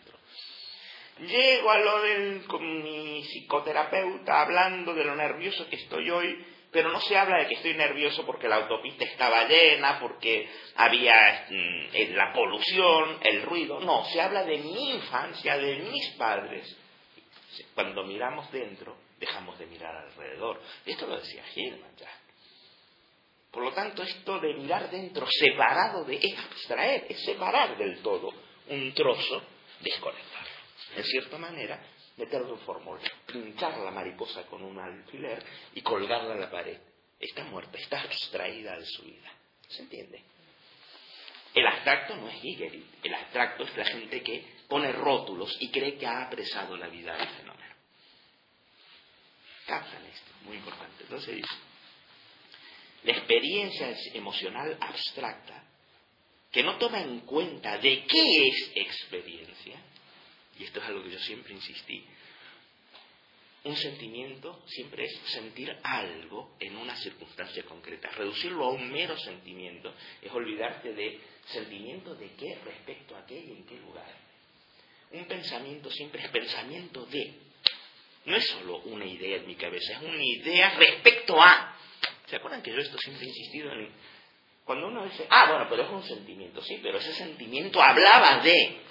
Llego 1.20 1.72
a 1.72 1.80
lo 1.80 2.02
del, 2.02 2.46
con 2.46 2.84
mi 2.84 3.24
psicoterapeuta 3.24 4.42
hablando 4.42 4.94
de 4.94 5.04
lo 5.04 5.16
nervioso 5.16 5.68
que 5.70 5.78
estoy 5.78 6.10
hoy, 6.10 6.46
pero 6.72 6.92
no 6.92 7.00
se 7.02 7.18
habla 7.18 7.40
de 7.40 7.48
que 7.48 7.56
estoy 7.56 7.74
nervioso 7.74 8.26
porque 8.26 8.48
la 8.48 8.58
autopista 8.58 9.06
estaba 9.06 9.48
llena, 9.48 10.00
porque 10.00 10.48
había 10.76 11.48
mm, 11.50 12.14
la 12.14 12.34
polución, 12.34 13.18
el 13.24 13.42
ruido, 13.44 13.80
no, 13.80 14.06
se 14.06 14.22
habla 14.22 14.44
de 14.44 14.58
mi 14.58 14.92
infancia, 14.92 15.58
de 15.58 15.78
mis 15.78 16.10
padres, 16.18 16.78
cuando 17.74 18.04
miramos 18.04 18.52
dentro, 18.52 18.96
dejamos 19.20 19.58
de 19.58 19.66
mirar 19.66 19.96
alrededor. 19.96 20.62
Esto 20.86 21.08
lo 21.08 21.18
decía 21.18 21.44
Hillman 21.56 21.96
ya. 21.96 22.12
Por 23.52 23.64
lo 23.64 23.72
tanto, 23.72 24.04
esto 24.04 24.40
de 24.40 24.54
mirar 24.54 24.92
dentro 24.92 25.26
separado 25.28 26.04
de 26.04 26.18
es 26.18 26.38
abstraer, 26.38 27.06
es 27.10 27.24
separar 27.24 27.78
del 27.78 28.04
todo 28.04 28.30
un 28.70 28.94
trozo, 28.94 29.42
desconectarlo. 29.80 30.37
En 30.98 31.04
cierta 31.04 31.38
manera, 31.38 31.80
meterlo 32.18 32.56
en 32.56 32.60
fórmula, 32.62 33.00
pinchar 33.28 33.78
la 33.78 33.92
mariposa 33.92 34.48
con 34.48 34.64
un 34.64 34.80
alfiler 34.80 35.44
y 35.76 35.82
colgarla 35.82 36.34
en 36.34 36.42
la 36.42 36.50
pared. 36.50 36.80
Está 37.20 37.44
muerta, 37.44 37.78
está 37.78 38.02
abstraída 38.02 38.76
de 38.80 38.86
su 38.86 39.04
vida. 39.04 39.32
¿Se 39.68 39.84
entiende? 39.84 40.24
El 41.54 41.68
abstracto 41.68 42.16
no 42.16 42.28
es 42.30 42.38
Hegel, 42.44 42.84
el 43.04 43.14
abstracto 43.14 43.64
es 43.64 43.78
la 43.78 43.86
gente 43.86 44.24
que 44.24 44.44
pone 44.68 44.92
rótulos 44.92 45.56
y 45.60 45.70
cree 45.70 46.00
que 46.00 46.08
ha 46.08 46.24
apresado 46.24 46.76
la 46.76 46.88
vida 46.88 47.16
del 47.16 47.28
fenómeno. 47.28 47.76
Captan 49.68 50.04
esto, 50.06 50.32
muy 50.46 50.58
importante. 50.58 51.04
Entonces 51.04 51.36
dice, 51.36 51.56
la 53.04 53.12
experiencia 53.12 53.96
emocional 54.16 54.76
abstracta, 54.82 55.64
que 56.52 56.64
no 56.64 56.78
toma 56.78 57.02
en 57.02 57.20
cuenta 57.20 57.78
de 57.78 58.04
qué 58.06 58.48
es 58.48 58.72
experiencia, 58.76 59.47
y 60.60 60.64
esto 60.64 60.80
es 60.80 60.86
algo 60.86 61.04
que 61.04 61.12
yo 61.12 61.20
siempre 61.20 61.54
insistí, 61.54 62.04
un 63.68 63.76
sentimiento 63.76 64.64
siempre 64.68 65.06
es 65.06 65.20
sentir 65.26 65.76
algo 65.84 66.56
en 66.60 66.78
una 66.78 66.96
circunstancia 66.96 67.64
concreta. 67.64 68.10
Reducirlo 68.12 68.66
a 68.66 68.70
un 68.72 68.90
mero 68.90 69.18
sentimiento 69.18 69.94
es 70.22 70.32
olvidarte 70.32 70.94
de 70.94 71.20
sentimiento 71.48 72.16
de 72.16 72.32
qué 72.34 72.58
respecto 72.64 73.18
a 73.18 73.26
qué 73.26 73.38
y 73.38 73.52
en 73.52 73.66
qué 73.66 73.78
lugar. 73.78 74.16
Un 75.12 75.26
pensamiento 75.26 75.92
siempre 75.92 76.24
es 76.24 76.30
pensamiento 76.30 77.06
de. 77.08 77.34
No 78.26 78.36
es 78.36 78.48
solo 78.48 78.78
una 78.80 79.06
idea 79.06 79.38
en 79.38 79.48
mi 79.48 79.56
cabeza, 79.56 79.94
es 79.94 80.02
una 80.02 80.24
idea 80.24 80.70
respecto 80.78 81.42
a. 81.42 81.78
¿Se 82.28 82.38
acuerdan 82.38 82.62
que 82.62 82.72
yo 82.72 82.78
esto 82.78 82.98
siempre 82.98 83.26
he 83.26 83.30
insistido 83.30 83.72
en... 83.72 83.90
Cuando 84.66 84.88
uno 84.88 85.06
dice, 85.06 85.26
ah, 85.30 85.46
bueno, 85.50 85.68
pero 85.70 85.84
es 85.84 85.90
un 85.90 86.04
sentimiento, 86.04 86.62
sí, 86.62 86.80
pero 86.84 86.98
ese 86.98 87.14
sentimiento 87.14 87.82
hablaba 87.82 88.40
de 88.44 88.82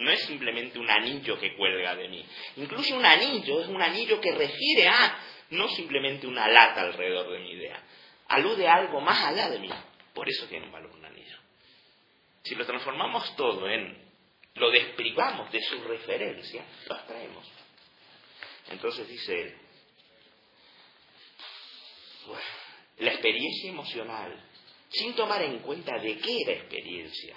no 0.00 0.10
es 0.10 0.22
simplemente 0.22 0.78
un 0.78 0.90
anillo 0.90 1.38
que 1.38 1.54
cuelga 1.56 1.94
de 1.94 2.08
mí. 2.08 2.24
Incluso 2.56 2.96
un 2.96 3.04
anillo 3.04 3.60
es 3.60 3.68
un 3.68 3.80
anillo 3.80 4.20
que 4.20 4.32
refiere 4.32 4.88
a 4.88 5.18
no 5.50 5.68
simplemente 5.68 6.26
una 6.26 6.48
lata 6.48 6.80
alrededor 6.80 7.30
de 7.30 7.38
mi 7.40 7.52
idea. 7.52 7.82
Alude 8.28 8.66
a 8.66 8.76
algo 8.76 9.00
más 9.00 9.22
allá 9.26 9.50
de 9.50 9.58
mí. 9.58 9.70
Por 10.14 10.28
eso 10.28 10.46
tiene 10.46 10.66
un 10.66 10.72
valor 10.72 10.90
un 10.92 11.04
anillo. 11.04 11.36
Si 12.42 12.54
lo 12.54 12.64
transformamos 12.64 13.36
todo 13.36 13.68
en, 13.68 13.96
lo 14.54 14.70
desprivamos 14.70 15.52
de 15.52 15.60
su 15.62 15.82
referencia, 15.84 16.64
lo 16.88 16.94
abstraemos. 16.94 17.46
Entonces 18.70 19.06
dice 19.06 19.42
él, 19.42 19.54
la 22.98 23.10
experiencia 23.10 23.70
emocional, 23.70 24.44
sin 24.88 25.14
tomar 25.14 25.42
en 25.42 25.58
cuenta 25.58 25.98
de 25.98 26.18
qué 26.18 26.38
era 26.42 26.52
experiencia, 26.52 27.36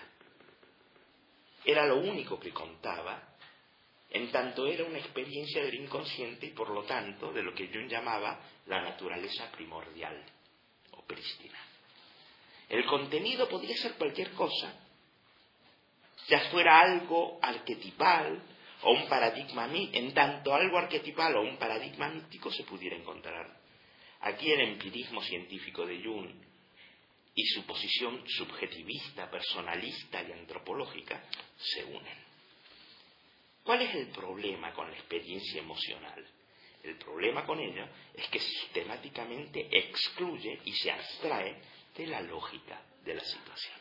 era 1.66 1.86
lo 1.86 1.98
único 1.98 2.40
que 2.40 2.52
contaba, 2.52 3.36
en 4.10 4.32
tanto 4.32 4.68
era 4.68 4.84
una 4.84 5.00
experiencia 5.00 5.64
del 5.64 5.74
inconsciente 5.76 6.46
y 6.46 6.52
por 6.52 6.70
lo 6.70 6.84
tanto 6.84 7.32
de 7.32 7.42
lo 7.42 7.54
que 7.54 7.68
Jung 7.68 7.88
llamaba 7.88 8.40
la 8.68 8.82
naturaleza 8.82 9.52
primordial 9.52 10.24
o 10.92 11.02
prístina. 11.04 11.58
El 12.70 12.86
contenido 12.86 13.50
podía 13.50 13.76
ser 13.78 13.94
cualquier 13.94 14.32
cosa, 14.32 14.74
ya 16.28 16.40
fuera 16.52 16.80
algo 16.80 17.40
arquetipal 17.42 18.42
o 18.84 18.92
un 18.92 19.08
paradigma 19.08 19.70
en 19.74 20.14
tanto 20.14 20.54
algo 20.54 20.78
arquetipal 20.78 21.36
o 21.38 21.42
un 21.42 21.58
paradigma 21.58 22.10
mítico 22.10 22.52
se 22.52 22.64
pudiera 22.64 22.96
encontrar. 22.96 23.58
Aquí 24.22 24.52
el 24.52 24.62
empirismo 24.62 25.22
científico 25.22 25.86
de 25.86 26.02
Jung 26.02 26.53
y 27.36 27.46
su 27.48 27.66
posición 27.66 28.24
subjetivista, 28.28 29.30
personalista 29.30 30.22
y 30.22 30.32
antropológica 30.32 31.24
se 31.58 31.84
unen. 31.84 32.24
¿Cuál 33.64 33.82
es 33.82 33.96
el 33.96 34.08
problema 34.08 34.74
con 34.74 34.92
la 34.92 34.98
experiencia 34.98 35.62
emocional? 35.62 36.26
El 36.84 36.98
problema 36.98 37.46
con 37.46 37.60
ella 37.60 37.90
es 38.14 38.28
que 38.28 38.40
sistemáticamente 38.40 39.68
excluye 39.72 40.60
y 40.66 40.74
se 40.74 40.92
abstrae 40.92 41.62
de 41.96 42.08
la 42.08 42.22
lógica 42.22 42.82
de 43.06 43.16
la 43.16 43.24
situación. 43.24 43.80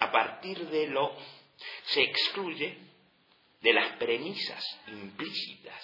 A 0.00 0.12
partir 0.12 0.68
de 0.68 0.88
lo 0.88 1.16
se 1.86 2.02
excluye 2.02 2.76
de 3.60 3.72
las 3.72 3.96
premisas 3.96 4.62
implícitas, 4.88 5.82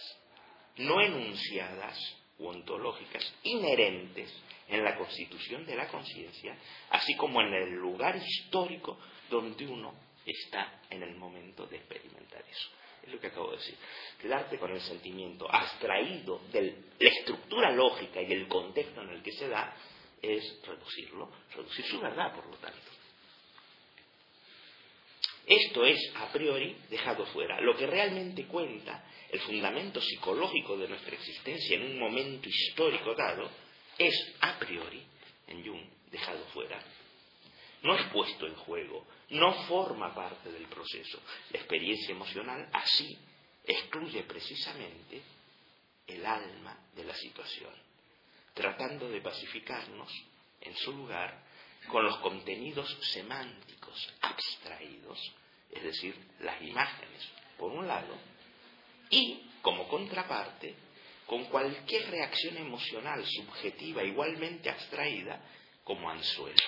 no 0.77 1.01
enunciadas 1.01 1.99
u 2.39 2.49
ontológicas, 2.49 3.35
inherentes 3.43 4.33
en 4.69 4.83
la 4.83 4.97
constitución 4.97 5.65
de 5.67 5.77
la 5.77 5.89
conciencia, 5.89 6.57
así 6.91 7.15
como 7.17 7.41
en 7.41 7.53
el 7.55 7.75
lugar 7.75 8.17
histórico 8.17 8.99
donde 9.31 9.67
uno 9.67 9.95
está 10.25 10.81
en 10.91 11.03
el 11.03 11.17
momento 11.17 11.67
de 11.67 11.77
experimentar 11.77 12.43
eso. 12.49 12.71
Es 13.03 13.13
lo 13.13 13.21
que 13.21 13.27
acabo 13.27 13.51
de 13.51 13.59
decir. 13.59 13.77
Quedarte 14.21 14.59
con 14.59 14.71
el 14.73 14.81
sentimiento 14.81 15.47
abstraído 15.51 16.41
de 16.51 16.63
la 16.99 17.09
estructura 17.11 17.71
lógica 17.71 18.23
y 18.23 18.33
el 18.33 18.49
contexto 18.49 19.03
en 19.03 19.11
el 19.11 19.23
que 19.23 19.33
se 19.33 19.49
da 19.49 19.77
es 20.23 20.61
reducirlo, 20.67 21.31
reducir 21.55 21.85
su 21.85 22.01
verdad, 22.01 22.35
por 22.35 22.47
lo 22.47 22.57
tanto. 22.57 22.94
Esto 25.47 25.85
es, 25.85 25.99
a 26.17 26.33
priori, 26.33 26.77
dejado 26.89 27.27
fuera. 27.27 27.61
Lo 27.61 27.77
que 27.77 27.87
realmente 27.87 28.47
cuenta, 28.47 29.05
el 29.31 29.41
fundamento 29.41 30.01
psicológico 30.01 30.77
de 30.77 30.89
nuestra 30.89 31.15
existencia 31.15 31.77
en 31.77 31.83
un 31.83 31.99
momento 31.99 32.49
histórico 32.49 33.15
dado, 33.15 33.51
es 33.99 34.15
a 34.41 34.59
priori, 34.59 35.03
en 35.49 35.65
Jung, 35.65 35.85
dejado 36.11 36.45
fuera. 36.47 36.83
No 37.83 37.95
es 37.95 38.07
puesto 38.07 38.47
en 38.47 38.55
juego, 38.55 39.07
no 39.31 39.53
forma 39.65 40.15
parte 40.15 40.51
del 40.51 40.67
proceso. 40.67 41.21
La 41.51 41.59
experiencia 41.59 42.13
emocional 42.13 42.69
así 42.73 43.19
excluye 43.65 44.23
precisamente 44.23 45.21
el 46.07 46.25
alma 46.25 46.79
de 46.95 47.05
la 47.05 47.15
situación, 47.15 47.73
tratando 48.55 49.11
de 49.11 49.21
pacificarnos 49.21 50.11
en 50.61 50.75
su 50.77 50.93
lugar 50.93 51.45
con 51.89 52.05
los 52.05 52.17
contenidos 52.19 52.97
semánticos 53.13 54.13
abstraídos, 54.21 55.19
es 55.71 55.83
decir, 55.83 56.15
las 56.41 56.61
imágenes, 56.63 57.29
por 57.59 57.73
un 57.73 57.87
lado, 57.87 58.17
y 59.11 59.41
como 59.63 59.89
contraparte, 59.89 60.75
con 61.27 61.45
cualquier 61.47 62.11
reacción 62.11 62.57
emocional 62.59 63.25
subjetiva 63.25 64.03
igualmente 64.05 64.69
abstraída 64.69 65.41
como 65.83 66.11
anzuelo. 66.11 66.63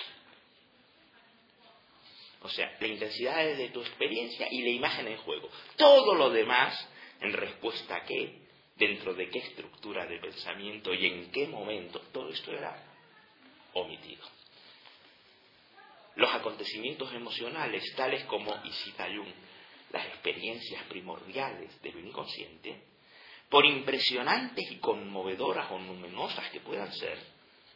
O 2.41 2.49
sea, 2.49 2.77
la 2.79 2.87
intensidad 2.87 3.43
de 3.43 3.69
tu 3.69 3.81
experiencia 3.81 4.47
y 4.49 4.61
la 4.61 4.69
imagen 4.69 5.07
en 5.07 5.17
juego. 5.17 5.49
Todo 5.75 6.15
lo 6.15 6.29
demás, 6.29 6.87
en 7.19 7.33
respuesta 7.33 7.97
a 7.97 8.05
qué, 8.05 8.41
dentro 8.75 9.13
de 9.13 9.29
qué 9.29 9.39
estructura 9.39 10.05
de 10.05 10.19
pensamiento 10.19 10.93
y 10.93 11.07
en 11.07 11.31
qué 11.31 11.47
momento, 11.47 11.99
todo 12.13 12.29
esto 12.29 12.51
era 12.51 12.83
omitido. 13.73 14.23
Los 16.17 16.33
acontecimientos 16.33 17.13
emocionales, 17.13 17.93
tales 17.95 18.23
como, 18.25 18.53
y 18.63 18.71
cita 18.71 19.05
Jung, 19.05 19.31
las 19.91 20.05
experiencias 20.07 20.83
primordiales 20.85 21.79
del 21.81 22.05
inconsciente, 22.05 22.81
por 23.49 23.65
impresionantes 23.65 24.69
y 24.71 24.77
conmovedoras 24.77 25.71
o 25.71 25.77
numerosas 25.77 26.49
que 26.49 26.59
puedan 26.59 26.91
ser, 26.91 27.19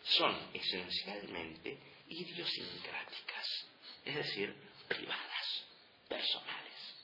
son 0.04 0.36
esencialmente 0.54 1.78
idiosincráticas, 2.10 3.68
es 4.06 4.16
decir, 4.16 4.56
privadas, 4.88 5.66
personales. 6.10 6.96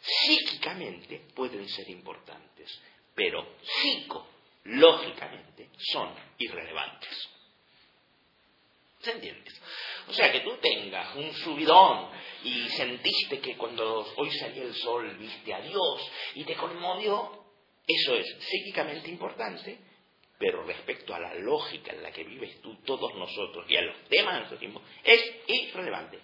Psíquicamente 0.00 1.26
pueden 1.32 1.68
ser 1.68 1.88
importantes, 1.90 2.76
pero 3.14 3.54
psicológicamente 3.62 5.70
son 5.78 6.12
irrelevantes. 6.38 7.17
¿Se 9.00 9.12
entiende? 9.12 9.50
O 10.08 10.12
sea, 10.12 10.32
que 10.32 10.40
tú 10.40 10.56
tengas 10.60 11.14
un 11.16 11.32
subidón 11.34 12.10
y 12.44 12.68
sentiste 12.70 13.40
que 13.40 13.56
cuando 13.56 14.06
hoy 14.16 14.30
salía 14.32 14.62
el 14.62 14.74
sol 14.74 15.16
viste 15.18 15.54
a 15.54 15.60
Dios 15.60 16.10
y 16.34 16.44
te 16.44 16.54
conmovió, 16.54 17.44
eso 17.86 18.14
es 18.14 18.26
psíquicamente 18.40 19.08
importante, 19.10 19.78
pero 20.38 20.62
respecto 20.64 21.14
a 21.14 21.20
la 21.20 21.34
lógica 21.34 21.92
en 21.92 22.02
la 22.02 22.10
que 22.10 22.24
vives 22.24 22.60
tú, 22.60 22.76
todos 22.84 23.14
nosotros, 23.14 23.66
y 23.68 23.76
a 23.76 23.82
los 23.82 24.04
temas 24.08 24.34
de 24.34 24.38
nuestro 24.40 24.58
tiempo, 24.58 24.82
es 25.04 25.22
irrelevante. 25.46 26.20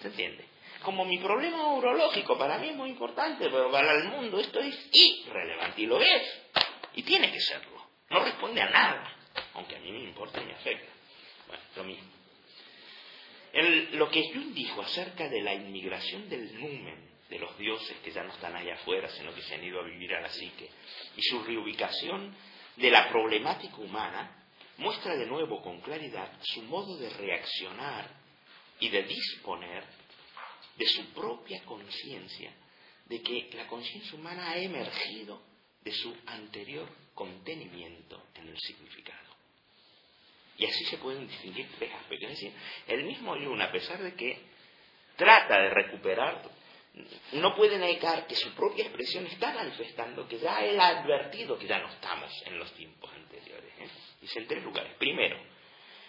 ¿Se 0.00 0.08
entiende? 0.08 0.44
Como 0.82 1.04
mi 1.04 1.18
problema 1.18 1.74
urológico 1.74 2.38
para 2.38 2.58
mí 2.58 2.70
es 2.70 2.76
muy 2.76 2.90
importante, 2.90 3.50
pero 3.50 3.70
para 3.70 3.92
el 3.94 4.04
mundo 4.04 4.40
esto 4.40 4.60
es 4.60 4.88
irrelevante. 4.92 5.82
Y 5.82 5.86
lo 5.86 6.00
es. 6.00 6.42
Y 6.94 7.02
tiene 7.02 7.30
que 7.30 7.40
serlo. 7.40 7.86
No 8.08 8.24
responde 8.24 8.62
a 8.62 8.70
nada. 8.70 9.16
Aunque 9.54 9.76
a 9.76 9.78
mí 9.80 9.92
me 9.92 10.04
importa 10.04 10.40
y 10.40 10.46
me 10.46 10.54
afecta. 10.54 10.90
Bueno, 11.50 11.64
lo 11.74 11.84
mismo. 11.84 12.08
lo 13.98 14.08
que 14.08 14.32
Jung 14.32 14.54
dijo 14.54 14.82
acerca 14.82 15.28
de 15.28 15.42
la 15.42 15.52
inmigración 15.52 16.28
del 16.28 16.54
numen 16.54 17.10
de 17.28 17.38
los 17.40 17.58
dioses 17.58 17.96
que 18.04 18.12
ya 18.12 18.22
no 18.22 18.32
están 18.32 18.54
allá 18.54 18.74
afuera, 18.74 19.08
sino 19.08 19.34
que 19.34 19.42
se 19.42 19.54
han 19.54 19.64
ido 19.64 19.80
a 19.80 19.84
vivir 19.84 20.14
a 20.14 20.20
la 20.20 20.28
psique, 20.28 20.70
y 21.16 21.22
su 21.22 21.42
reubicación 21.42 22.32
de 22.76 22.90
la 22.90 23.08
problemática 23.08 23.76
humana, 23.78 24.44
muestra 24.78 25.16
de 25.16 25.26
nuevo 25.26 25.60
con 25.60 25.80
claridad 25.80 26.30
su 26.40 26.62
modo 26.62 26.96
de 26.96 27.10
reaccionar 27.10 28.08
y 28.78 28.88
de 28.88 29.02
disponer 29.02 29.84
de 30.76 30.86
su 30.86 31.04
propia 31.12 31.64
conciencia, 31.64 32.52
de 33.06 33.22
que 33.22 33.50
la 33.54 33.66
conciencia 33.66 34.16
humana 34.16 34.50
ha 34.50 34.56
emergido 34.56 35.42
de 35.82 35.92
su 35.92 36.16
anterior 36.26 36.88
contenimiento 37.12 38.28
en 38.36 38.48
el 38.48 38.58
significado. 38.58 39.29
Y 40.60 40.66
así 40.66 40.84
se 40.84 40.98
pueden 40.98 41.26
distinguir 41.26 41.66
tres 41.78 41.90
aspectos. 41.94 42.30
Es 42.30 42.38
decir, 42.38 42.52
el 42.86 43.04
mismo 43.04 43.34
Jung, 43.34 43.62
a 43.62 43.72
pesar 43.72 43.98
de 43.98 44.14
que 44.14 44.38
trata 45.16 45.58
de 45.58 45.70
recuperar 45.70 46.42
no 47.32 47.54
puede 47.54 47.78
negar 47.78 48.26
que 48.26 48.34
su 48.34 48.52
propia 48.52 48.84
expresión 48.84 49.26
está 49.26 49.54
manifestando 49.54 50.28
que 50.28 50.38
ya 50.38 50.62
él 50.64 50.78
ha 50.78 50.88
advertido 50.88 51.58
que 51.58 51.66
ya 51.66 51.78
no 51.78 51.88
estamos 51.88 52.30
en 52.46 52.58
los 52.58 52.70
tiempos 52.74 53.10
anteriores. 53.14 53.72
¿eh? 53.78 53.88
Dice 54.20 54.40
en 54.40 54.46
tres 54.46 54.62
lugares. 54.62 54.92
Primero, 54.98 55.38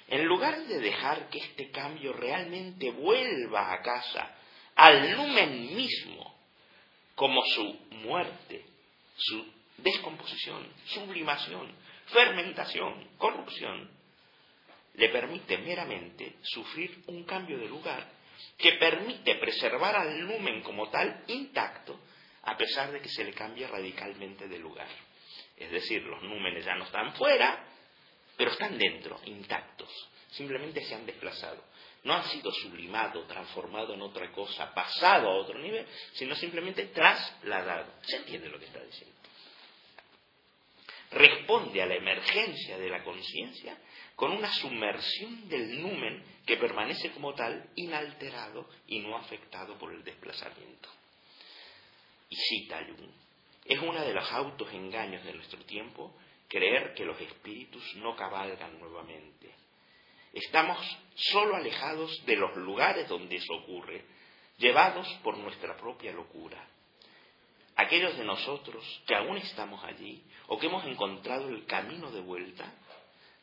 en 0.08 0.26
lugar 0.26 0.66
de 0.66 0.80
dejar 0.80 1.30
que 1.30 1.40
este 1.40 1.72
cambio 1.72 2.12
realmente 2.12 2.92
vuelva 2.92 3.72
a 3.72 3.82
casa 3.82 4.36
al 4.76 5.16
numen 5.16 5.76
mismo, 5.76 6.36
como 7.16 7.42
su 7.46 7.80
muerte, 7.92 8.66
su 9.16 9.46
descomposición, 9.78 10.68
sublimación, 10.88 11.74
fermentación, 12.08 13.08
corrupción, 13.18 14.01
le 14.96 15.10
permite 15.10 15.58
meramente 15.58 16.36
sufrir 16.42 17.04
un 17.08 17.24
cambio 17.24 17.58
de 17.58 17.68
lugar 17.68 18.08
que 18.58 18.74
permite 18.74 19.36
preservar 19.36 19.96
al 19.96 20.28
numen 20.28 20.62
como 20.62 20.90
tal 20.90 21.24
intacto 21.28 22.00
a 22.44 22.58
pesar 22.58 22.92
de 22.92 23.02
que 23.02 23.10
se 23.10 23.24
le 23.24 23.34
cambie 23.34 23.68
radicalmente 23.68 24.48
de 24.48 24.60
lugar. 24.60 24.88
Es 25.56 25.72
decir, 25.72 26.02
los 26.04 26.24
númenes 26.24 26.66
ya 26.66 26.76
no 26.76 26.86
están 26.86 27.14
fuera, 27.14 27.64
pero 28.36 28.52
están 28.52 28.78
dentro, 28.78 29.20
intactos. 29.26 29.90
Simplemente 30.32 30.84
se 30.84 30.96
han 30.96 31.06
desplazado. 31.06 31.64
No 32.04 32.14
han 32.14 32.24
sido 32.30 32.52
sublimados, 32.52 33.28
transformados 33.28 33.94
en 33.94 34.02
otra 34.02 34.32
cosa, 34.32 34.74
pasado 34.74 35.30
a 35.30 35.36
otro 35.36 35.60
nivel, 35.60 35.86
sino 36.14 36.34
simplemente 36.36 36.86
trasladado. 36.88 37.94
¿Se 38.02 38.18
entiende 38.18 38.50
lo 38.50 38.58
que 38.58 38.66
está 38.66 38.80
diciendo? 38.84 39.16
Responde 41.12 41.82
a 41.82 41.86
la 41.86 41.96
emergencia 41.96 42.78
de 42.78 42.90
la 42.90 43.04
conciencia 43.04 43.78
con 44.22 44.34
una 44.34 44.54
sumersión 44.54 45.50
del 45.50 45.82
numen 45.82 46.24
que 46.46 46.56
permanece 46.58 47.10
como 47.10 47.34
tal 47.34 47.68
inalterado 47.76 48.70
y 48.86 49.00
no 49.00 49.18
afectado 49.18 49.80
por 49.80 49.92
el 49.92 50.04
desplazamiento. 50.04 50.88
Y 52.30 52.36
cita 52.36 52.86
Jung, 52.86 53.10
es 53.66 53.80
uno 53.82 54.00
de 54.00 54.14
los 54.14 54.32
autoengaños 54.32 55.24
de 55.24 55.34
nuestro 55.34 55.66
tiempo 55.66 56.16
creer 56.48 56.94
que 56.94 57.04
los 57.04 57.20
espíritus 57.20 57.84
no 57.96 58.16
cabalgan 58.16 58.78
nuevamente. 58.78 59.56
Estamos 60.34 60.78
solo 61.16 61.56
alejados 61.56 62.24
de 62.28 62.36
los 62.36 62.56
lugares 62.58 63.10
donde 63.10 63.38
eso 63.38 63.56
ocurre, 63.56 64.06
llevados 64.60 65.08
por 65.24 65.36
nuestra 65.36 65.76
propia 65.78 66.12
locura. 66.12 66.64
Aquellos 67.76 68.16
de 68.16 68.24
nosotros 68.24 68.86
que 69.08 69.16
aún 69.16 69.38
estamos 69.38 69.84
allí 69.84 70.24
o 70.46 70.60
que 70.60 70.68
hemos 70.68 70.86
encontrado 70.86 71.50
el 71.50 71.66
camino 71.66 72.12
de 72.12 72.22
vuelta, 72.22 72.72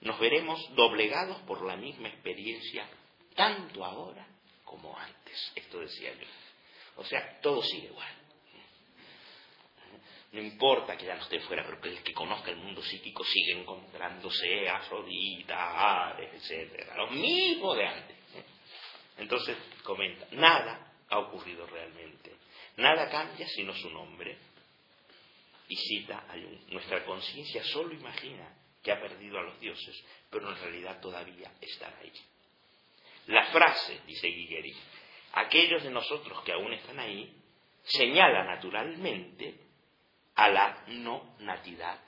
nos 0.00 0.18
veremos 0.20 0.60
doblegados 0.74 1.38
por 1.42 1.64
la 1.64 1.76
misma 1.76 2.08
experiencia, 2.08 2.88
tanto 3.34 3.84
ahora 3.84 4.26
como 4.64 4.96
antes. 4.96 5.52
Esto 5.54 5.80
decía 5.80 6.12
yo. 6.14 6.26
O 6.96 7.04
sea, 7.04 7.40
todo 7.40 7.62
sigue 7.62 7.86
igual. 7.86 8.14
No 10.30 10.42
importa 10.42 10.96
que 10.96 11.06
ya 11.06 11.14
no 11.14 11.22
esté 11.22 11.40
fuera, 11.40 11.64
pero 11.64 11.80
que 11.80 11.88
el 11.88 12.02
que 12.02 12.12
conozca 12.12 12.50
el 12.50 12.58
mundo 12.58 12.82
psíquico 12.82 13.24
sigue 13.24 13.60
encontrándose 13.60 14.68
Afrodita, 14.68 16.08
Ares, 16.10 16.34
etcétera, 16.34 16.96
lo 16.96 17.10
mismo 17.12 17.74
de 17.74 17.86
antes. 17.86 18.16
Entonces, 19.16 19.56
comenta, 19.82 20.26
nada 20.32 20.92
ha 21.08 21.18
ocurrido 21.18 21.66
realmente. 21.66 22.36
Nada 22.76 23.08
cambia 23.08 23.46
sino 23.48 23.74
su 23.74 23.88
nombre. 23.90 24.36
Y 25.68 25.76
cita 25.76 26.24
a 26.28 26.36
nuestra 26.72 27.04
conciencia 27.04 27.64
solo 27.64 27.92
imagina 27.94 28.57
que 28.82 28.92
ha 28.92 29.00
perdido 29.00 29.38
a 29.38 29.42
los 29.42 29.60
dioses, 29.60 30.04
pero 30.30 30.50
en 30.50 30.58
realidad 30.60 31.00
todavía 31.00 31.52
están 31.60 31.94
ahí. 32.00 32.12
La 33.26 33.44
frase, 33.46 34.00
dice 34.06 34.28
Guigueri, 34.28 34.74
aquellos 35.32 35.82
de 35.82 35.90
nosotros 35.90 36.42
que 36.42 36.52
aún 36.52 36.72
están 36.72 36.98
ahí, 36.98 37.34
señala 37.84 38.44
naturalmente 38.44 39.54
a 40.34 40.48
la 40.48 40.84
no 40.88 41.36
natidad, 41.40 42.00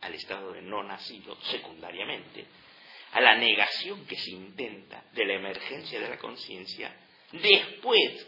al 0.00 0.14
estado 0.14 0.52
de 0.52 0.62
no 0.62 0.82
nacido 0.82 1.36
secundariamente, 1.42 2.46
a 3.12 3.20
la 3.20 3.36
negación 3.36 4.06
que 4.06 4.16
se 4.16 4.30
intenta 4.30 5.04
de 5.12 5.24
la 5.24 5.34
emergencia 5.34 6.00
de 6.00 6.08
la 6.08 6.18
conciencia 6.18 6.94
después 7.32 8.26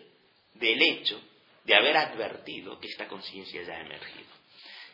del 0.55 0.81
hecho 0.81 1.21
de 1.65 1.75
haber 1.75 1.97
advertido 1.97 2.79
que 2.81 2.89
esta 2.89 3.07
conciencia 3.07 3.63
ya 3.63 3.75
ha 3.75 3.81
emergido. 3.81 4.29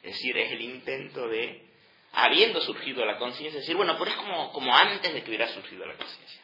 Es 0.03 0.15
decir, 0.15 0.37
es 0.37 0.53
el 0.53 0.61
intento 0.61 1.29
de, 1.29 1.74
habiendo 2.15 2.61
surgido 2.61 3.05
la 3.05 3.19
conciencia, 3.19 3.61
decir, 3.61 3.77
bueno, 3.77 3.97
pero 3.99 4.11
es 4.11 4.17
como, 4.17 4.53
como 4.53 4.75
antes 4.75 5.13
de 5.13 5.23
que 5.23 5.31
hubiera 5.31 5.49
surgido 5.49 5.85
la 5.87 5.97
conciencia. 5.97 6.41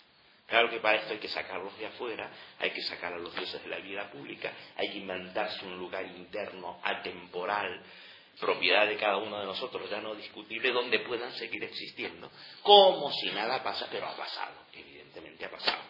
Claro 0.46 0.68
que 0.68 0.80
para 0.80 0.98
esto 0.98 1.12
hay 1.12 1.20
que 1.20 1.28
sacarlos 1.28 1.78
de 1.78 1.86
afuera, 1.86 2.28
hay 2.58 2.70
que 2.70 2.82
sacar 2.82 3.12
a 3.12 3.18
los 3.18 3.34
dioses 3.36 3.62
de 3.62 3.68
la 3.68 3.78
vida 3.78 4.10
pública, 4.10 4.52
hay 4.76 4.90
que 4.90 4.98
inventarse 4.98 5.64
un 5.64 5.78
lugar 5.78 6.04
interno, 6.04 6.80
atemporal, 6.82 7.82
propiedad 8.40 8.86
de 8.86 8.96
cada 8.96 9.18
uno 9.18 9.38
de 9.38 9.46
nosotros, 9.46 9.88
ya 9.88 10.00
no 10.00 10.14
discutible, 10.16 10.72
donde 10.72 10.98
puedan 11.00 11.32
seguir 11.34 11.62
existiendo, 11.62 12.30
como 12.62 13.12
si 13.12 13.30
nada 13.30 13.62
pasa, 13.62 13.86
pero 13.92 14.08
ha 14.08 14.16
pasado, 14.16 14.56
evidentemente 14.72 15.44
ha 15.44 15.50
pasado. 15.50 15.82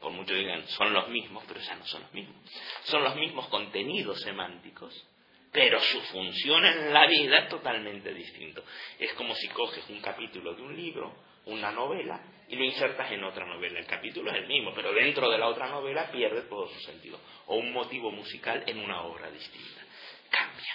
Por 0.00 0.12
mucho 0.12 0.34
digan, 0.34 0.66
son 0.68 0.92
los 0.92 1.08
mismos, 1.08 1.44
pero 1.48 1.60
ya 1.60 1.76
no 1.76 1.86
son 1.86 2.02
los 2.02 2.12
mismos. 2.12 2.36
Son 2.84 3.04
los 3.04 3.14
mismos 3.14 3.46
contenidos 3.48 4.20
semánticos, 4.20 5.06
pero 5.52 5.78
su 5.80 6.00
función 6.00 6.64
en 6.64 6.92
la 6.92 7.06
vida 7.06 7.40
es 7.40 7.48
totalmente 7.50 8.12
distinto. 8.14 8.64
Es 8.98 9.12
como 9.12 9.34
si 9.34 9.48
coges 9.48 9.86
un 9.90 10.00
capítulo 10.00 10.54
de 10.54 10.62
un 10.62 10.74
libro, 10.74 11.14
una 11.44 11.70
novela, 11.70 12.22
y 12.48 12.56
lo 12.56 12.64
insertas 12.64 13.12
en 13.12 13.22
otra 13.22 13.44
novela. 13.44 13.78
El 13.78 13.86
capítulo 13.86 14.30
es 14.30 14.38
el 14.38 14.46
mismo, 14.46 14.72
pero 14.74 14.92
dentro 14.92 15.30
de 15.30 15.36
la 15.36 15.48
otra 15.48 15.68
novela 15.68 16.10
pierde 16.10 16.42
todo 16.42 16.68
su 16.68 16.80
sentido. 16.80 17.20
O 17.46 17.56
un 17.56 17.70
motivo 17.72 18.10
musical 18.10 18.64
en 18.66 18.78
una 18.78 19.02
obra 19.02 19.30
distinta. 19.30 19.82
Cambia. 20.30 20.74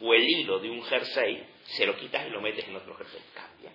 O 0.00 0.12
el 0.12 0.28
hilo 0.28 0.58
de 0.58 0.68
un 0.68 0.82
jersey, 0.84 1.46
se 1.64 1.86
lo 1.86 1.96
quitas 1.96 2.26
y 2.26 2.30
lo 2.30 2.42
metes 2.42 2.68
en 2.68 2.76
otro 2.76 2.94
jersey. 2.94 3.20
Cambia. 3.34 3.72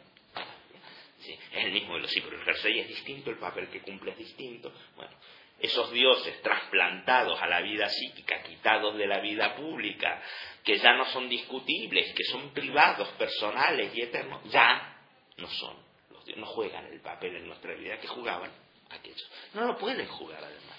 Sí, 1.20 1.34
es 1.34 1.66
el 1.66 1.72
mismo 1.72 1.98
hilo, 1.98 2.08
sí, 2.08 2.22
pero 2.22 2.38
el 2.38 2.44
jersey 2.44 2.80
es 2.80 2.88
distinto, 2.90 3.32
el 3.32 3.38
papel 3.38 3.70
que 3.70 3.82
cumple 3.82 4.12
es 4.12 4.18
distinto. 4.18 4.72
Bueno, 4.96 5.12
esos 5.60 5.92
dioses 5.92 6.42
trasplantados 6.42 7.42
a 7.42 7.48
la 7.48 7.62
vida 7.62 7.90
psíquica, 7.90 8.44
quitados 8.44 8.98
de 8.98 9.08
la 9.08 9.20
vida 9.20 9.56
pública, 9.56 10.22
que 10.64 10.78
ya 10.78 10.94
no 10.94 11.06
son 11.06 11.30
discutibles, 11.30 12.14
que 12.14 12.24
son 12.26 12.52
privados, 12.54 13.08
personales 13.18 13.96
y 13.96 14.02
eternos, 14.02 14.44
ya 14.52 14.98
no 15.38 15.48
son 15.48 15.88
no 16.36 16.46
juegan 16.46 16.86
el 16.88 17.00
papel 17.02 17.36
en 17.38 17.48
nuestra 17.48 17.74
vida 17.76 17.98
que 18.00 18.08
jugaban 18.08 18.52
aquellos. 18.90 19.30
No 19.54 19.66
lo 19.66 19.78
pueden 19.78 20.08
jugar 20.08 20.44
además. 20.44 20.78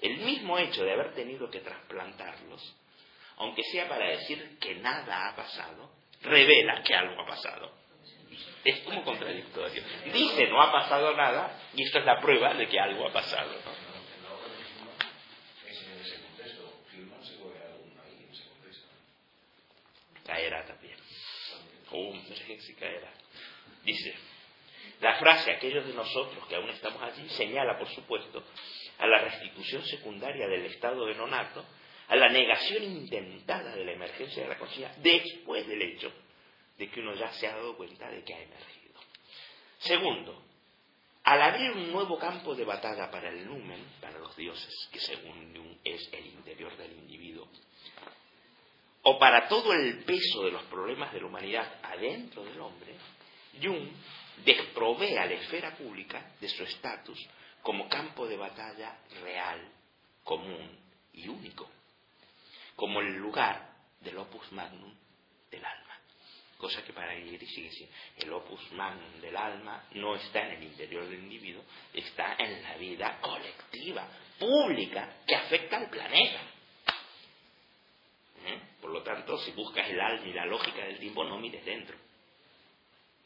El 0.00 0.18
mismo 0.18 0.58
hecho 0.58 0.84
de 0.84 0.92
haber 0.92 1.14
tenido 1.14 1.50
que 1.50 1.60
trasplantarlos, 1.60 2.76
aunque 3.36 3.62
sea 3.64 3.88
para 3.88 4.08
decir 4.08 4.58
que 4.58 4.76
nada 4.76 5.28
ha 5.28 5.36
pasado, 5.36 5.90
revela 6.22 6.82
que 6.82 6.94
algo 6.94 7.20
ha 7.22 7.26
pasado. 7.26 7.72
Es 8.64 8.80
como 8.80 9.04
contradictorio. 9.04 9.82
Dice 10.12 10.48
no 10.48 10.60
ha 10.60 10.70
pasado 10.72 11.16
nada 11.16 11.58
y 11.74 11.82
esto 11.82 11.98
es 11.98 12.04
la 12.04 12.20
prueba 12.20 12.54
de 12.54 12.68
que 12.68 12.78
algo 12.78 13.08
ha 13.08 13.12
pasado. 13.12 13.50
Caerá 20.28 20.62
también. 20.66 20.98
Hombre, 21.90 22.60
si 22.60 22.74
caerá. 22.74 23.10
Dice, 23.82 24.14
la 25.00 25.14
frase, 25.14 25.52
aquellos 25.52 25.86
de 25.86 25.94
nosotros 25.94 26.46
que 26.46 26.54
aún 26.54 26.68
estamos 26.68 27.02
allí, 27.02 27.26
señala, 27.30 27.78
por 27.78 27.88
supuesto, 27.88 28.44
a 28.98 29.06
la 29.06 29.20
restitución 29.20 29.82
secundaria 29.86 30.46
del 30.46 30.66
estado 30.66 31.06
de 31.06 31.14
nonato, 31.14 31.64
a 32.08 32.16
la 32.16 32.28
negación 32.28 32.84
intentada 32.84 33.74
de 33.74 33.86
la 33.86 33.92
emergencia 33.92 34.42
de 34.42 34.50
la 34.50 34.58
conciencia 34.58 34.94
después 35.00 35.66
del 35.66 35.80
hecho 35.80 36.12
de 36.76 36.90
que 36.90 37.00
uno 37.00 37.14
ya 37.14 37.32
se 37.32 37.46
ha 37.46 37.56
dado 37.56 37.74
cuenta 37.78 38.10
de 38.10 38.22
que 38.22 38.34
ha 38.34 38.42
emergido. 38.42 39.00
Segundo, 39.78 40.42
al 41.24 41.40
abrir 41.40 41.70
un 41.70 41.90
nuevo 41.90 42.18
campo 42.18 42.54
de 42.54 42.66
batalla 42.66 43.10
para 43.10 43.30
el 43.30 43.44
lumen, 43.46 43.82
para 43.98 44.18
los 44.18 44.36
dioses, 44.36 44.88
que 44.92 45.00
según 45.00 45.80
es 45.84 46.06
el 46.12 46.26
interior 46.26 46.76
del 46.76 46.92
individuo, 46.92 47.48
o 49.10 49.18
para 49.18 49.48
todo 49.48 49.72
el 49.72 50.04
peso 50.04 50.44
de 50.44 50.50
los 50.50 50.64
problemas 50.64 51.10
de 51.14 51.20
la 51.20 51.26
humanidad 51.26 51.80
adentro 51.82 52.44
del 52.44 52.60
hombre, 52.60 52.94
Jung 53.62 53.88
desprovee 54.44 55.18
a 55.18 55.24
la 55.24 55.32
esfera 55.32 55.74
pública 55.76 56.32
de 56.38 56.46
su 56.46 56.62
estatus 56.62 57.18
como 57.62 57.88
campo 57.88 58.26
de 58.26 58.36
batalla 58.36 58.98
real, 59.22 59.66
común 60.22 60.78
y 61.14 61.26
único, 61.26 61.70
como 62.76 63.00
el 63.00 63.14
lugar 63.14 63.70
del 64.00 64.18
opus 64.18 64.52
magnum 64.52 64.94
del 65.50 65.64
alma. 65.64 65.98
Cosa 66.58 66.84
que 66.84 66.92
para 66.92 67.14
Guillermo 67.14 67.48
sigue 67.48 67.70
siendo, 67.70 67.94
el 68.18 68.32
opus 68.34 68.72
magnum 68.72 69.22
del 69.22 69.36
alma 69.38 69.86
no 69.92 70.16
está 70.16 70.46
en 70.48 70.58
el 70.58 70.64
interior 70.64 71.08
del 71.08 71.20
individuo, 71.20 71.64
está 71.94 72.36
en 72.38 72.62
la 72.62 72.76
vida 72.76 73.18
colectiva, 73.22 74.06
pública, 74.38 75.16
que 75.26 75.34
afecta 75.34 75.78
al 75.78 75.88
planeta. 75.88 76.57
¿Eh? 78.44 78.60
Por 78.80 78.90
lo 78.90 79.02
tanto, 79.02 79.36
si 79.38 79.52
buscas 79.52 79.88
el 79.90 80.00
alma 80.00 80.26
y 80.26 80.32
la 80.32 80.46
lógica 80.46 80.84
del 80.84 80.98
tiempo, 80.98 81.24
no 81.24 81.38
mires 81.38 81.64
dentro 81.64 81.96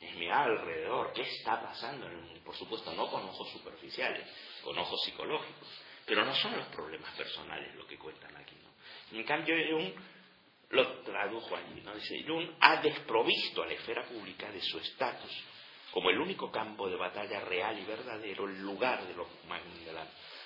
es 0.02 0.16
mirar 0.16 0.50
alrededor, 0.50 1.12
qué 1.12 1.22
está 1.22 1.62
pasando, 1.62 2.08
por 2.44 2.56
supuesto 2.56 2.92
no 2.94 3.08
con 3.08 3.22
ojos 3.22 3.48
superficiales, 3.50 4.26
con 4.62 4.76
ojos 4.78 5.00
psicológicos, 5.04 5.68
Pero 6.04 6.24
no 6.24 6.34
son 6.34 6.56
los 6.56 6.66
problemas 6.68 7.14
personales 7.14 7.74
lo 7.76 7.86
que 7.86 7.96
cuentan 7.96 8.36
aquí, 8.36 8.56
en 9.12 9.24
cambio 9.24 9.54
Jung 9.70 9.92
lo 10.70 11.02
tradujo 11.02 11.54
allí, 11.54 11.82
¿no? 11.82 11.94
Dice, 11.94 12.24
Jung 12.26 12.48
ha 12.60 12.80
desprovisto 12.80 13.62
a 13.62 13.66
la 13.66 13.74
esfera 13.74 14.04
pública 14.06 14.50
de 14.50 14.60
su 14.60 14.78
estatus 14.78 15.30
como 15.92 16.08
el 16.08 16.18
único 16.18 16.50
campo 16.50 16.88
de 16.88 16.96
batalla 16.96 17.40
real 17.40 17.78
y 17.78 17.84
verdadero, 17.84 18.46
el 18.46 18.62
lugar 18.62 19.06
de 19.06 19.14
lo 19.14 19.28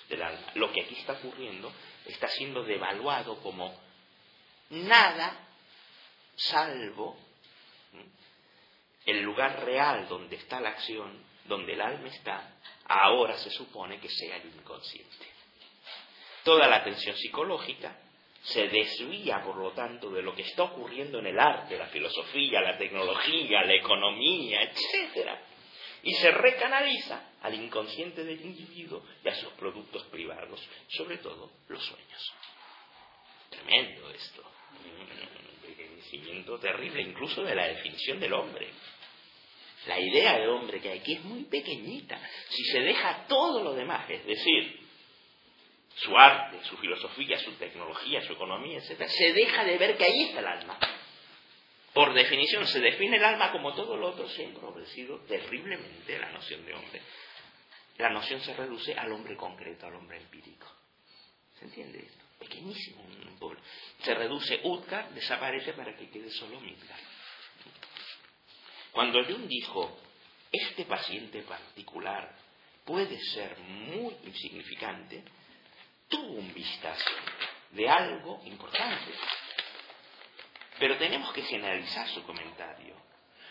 del 0.09 0.23
alma. 0.23 0.47
Lo 0.55 0.73
que 0.73 0.83
aquí 0.83 0.97
está 0.97 1.13
ocurriendo 1.13 1.73
está 2.05 2.27
siendo 2.29 2.65
devaluado 2.65 3.41
como 3.41 3.73
nada 4.71 5.47
salvo 6.37 7.17
el 9.07 9.23
lugar 9.23 9.65
real 9.65 10.09
donde 10.09 10.37
está 10.37 10.61
la 10.61 10.71
acción, 10.71 11.25
donde 11.45 11.75
el 11.75 11.81
alma 11.81 12.09
está, 12.09 12.57
ahora 12.87 13.37
se 13.39 13.51
supone 13.51 14.01
que 14.01 14.09
sea 14.09 14.37
el 14.37 14.47
inconsciente. 14.47 15.27
Toda 16.43 16.69
la 16.69 16.77
atención 16.77 17.17
psicológica 17.17 17.97
se 18.43 18.69
desvía, 18.69 19.43
por 19.43 19.57
lo 19.57 19.73
tanto, 19.73 20.11
de 20.11 20.23
lo 20.23 20.35
que 20.35 20.43
está 20.43 20.65
ocurriendo 20.65 21.19
en 21.19 21.27
el 21.27 21.39
arte, 21.39 21.77
la 21.77 21.89
filosofía, 21.89 22.61
la 22.61 22.79
tecnología, 22.79 23.63
la 23.63 23.75
economía, 23.75 24.63
etc. 24.63 25.31
Y 26.03 26.15
se 26.15 26.31
recanaliza 26.31 27.31
al 27.43 27.55
inconsciente 27.55 28.23
del 28.25 28.41
individuo 28.41 29.05
y 29.25 29.29
a 29.29 29.35
sus 29.35 29.53
productos 29.55 30.05
privados, 30.05 30.61
sobre 30.89 31.19
todo 31.19 31.51
los 31.69 31.85
sueños. 31.85 32.33
Tremendo 33.51 34.11
esto. 34.11 34.56
Un 34.85 35.71
envejecimiento 35.71 36.59
terrible, 36.59 37.03
incluso 37.03 37.43
de 37.43 37.55
la 37.55 37.69
definición 37.69 38.21
del 38.21 38.33
hombre. 38.33 38.71
La 39.87 40.01
idea 40.01 40.39
de 40.39 40.49
hombre 40.49 40.81
que 40.81 40.91
hay 40.91 40.99
aquí 40.99 41.15
es 41.15 41.25
muy 41.25 41.45
pequeñita. 41.45 42.21
Si 42.49 42.65
se 42.65 42.81
deja 42.81 43.27
todo 43.29 43.63
lo 43.63 43.75
demás, 43.75 44.09
es 44.11 44.27
decir, 44.27 44.81
su 45.97 46.17
arte, 46.17 46.59
su 46.65 46.77
filosofía, 46.77 47.39
su 47.39 47.53
tecnología, 47.53 48.21
su 48.23 48.33
economía, 48.33 48.79
etc., 48.79 49.07
se 49.07 49.33
deja 49.33 49.65
de 49.65 49.79
ver 49.79 49.97
que 49.97 50.05
ahí 50.05 50.23
está 50.25 50.41
el 50.41 50.47
alma. 50.47 50.79
Por 51.93 52.13
definición, 52.13 52.67
se 52.67 52.81
define 52.81 53.17
el 53.17 53.25
alma 53.25 53.51
como 53.53 53.75
todo 53.75 53.97
lo 53.97 54.09
otro, 54.09 54.29
se 54.29 54.45
ha 54.45 55.27
terriblemente 55.27 56.19
la 56.19 56.31
noción 56.31 56.67
de 56.67 56.75
hombre. 56.75 57.01
La 57.97 58.11
noción 58.11 58.43
se 58.43 58.55
reduce 58.55 58.93
al 58.93 59.11
hombre 59.13 59.35
concreto, 59.37 59.87
al 59.87 59.95
hombre 59.95 60.19
empírico. 60.19 60.67
¿Se 61.59 61.65
entiende 61.65 62.01
esto? 62.01 62.26
Pequeñísimo. 62.39 63.07
Se 64.03 64.15
reduce 64.15 64.61
Utgar, 64.63 65.13
desaparece 65.15 65.73
para 65.73 65.97
que 65.97 66.09
quede 66.09 66.31
solo 66.31 66.61
Midgard. 66.61 67.01
Cuando 68.93 69.25
Jung 69.25 69.47
dijo, 69.47 70.01
este 70.53 70.85
paciente 70.85 71.43
particular 71.43 72.35
puede 72.85 73.19
ser 73.21 73.59
muy 73.59 74.15
insignificante, 74.25 75.25
tuvo 76.09 76.35
un 76.35 76.55
vistazo 76.55 77.11
de 77.73 77.89
algo 77.89 78.41
importante. 78.45 79.13
Pero 80.79 80.97
tenemos 80.99 81.33
que 81.33 81.43
generalizar 81.43 82.09
su 82.09 82.23
comentario. 82.23 82.95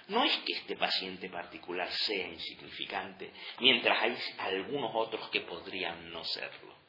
No 0.07 0.23
es 0.23 0.37
que 0.45 0.53
este 0.53 0.77
paciente 0.77 1.29
particular 1.29 1.91
sea 1.91 2.27
insignificante, 2.27 3.31
mientras 3.59 4.01
hay 4.01 4.17
algunos 4.37 4.91
otros 4.93 5.29
que 5.29 5.41
podrían 5.41 6.11
no 6.11 6.23
serlo. 6.23 6.84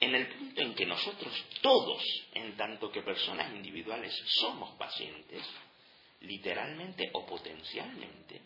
En 0.00 0.14
el 0.14 0.28
punto 0.28 0.60
en 0.62 0.74
que 0.74 0.86
nosotros 0.86 1.32
todos, 1.60 2.02
en 2.32 2.56
tanto 2.56 2.90
que 2.90 3.02
personas 3.02 3.52
individuales, 3.52 4.14
somos 4.40 4.76
pacientes, 4.78 5.42
literalmente 6.20 7.10
o 7.12 7.26
potencialmente, 7.26 8.40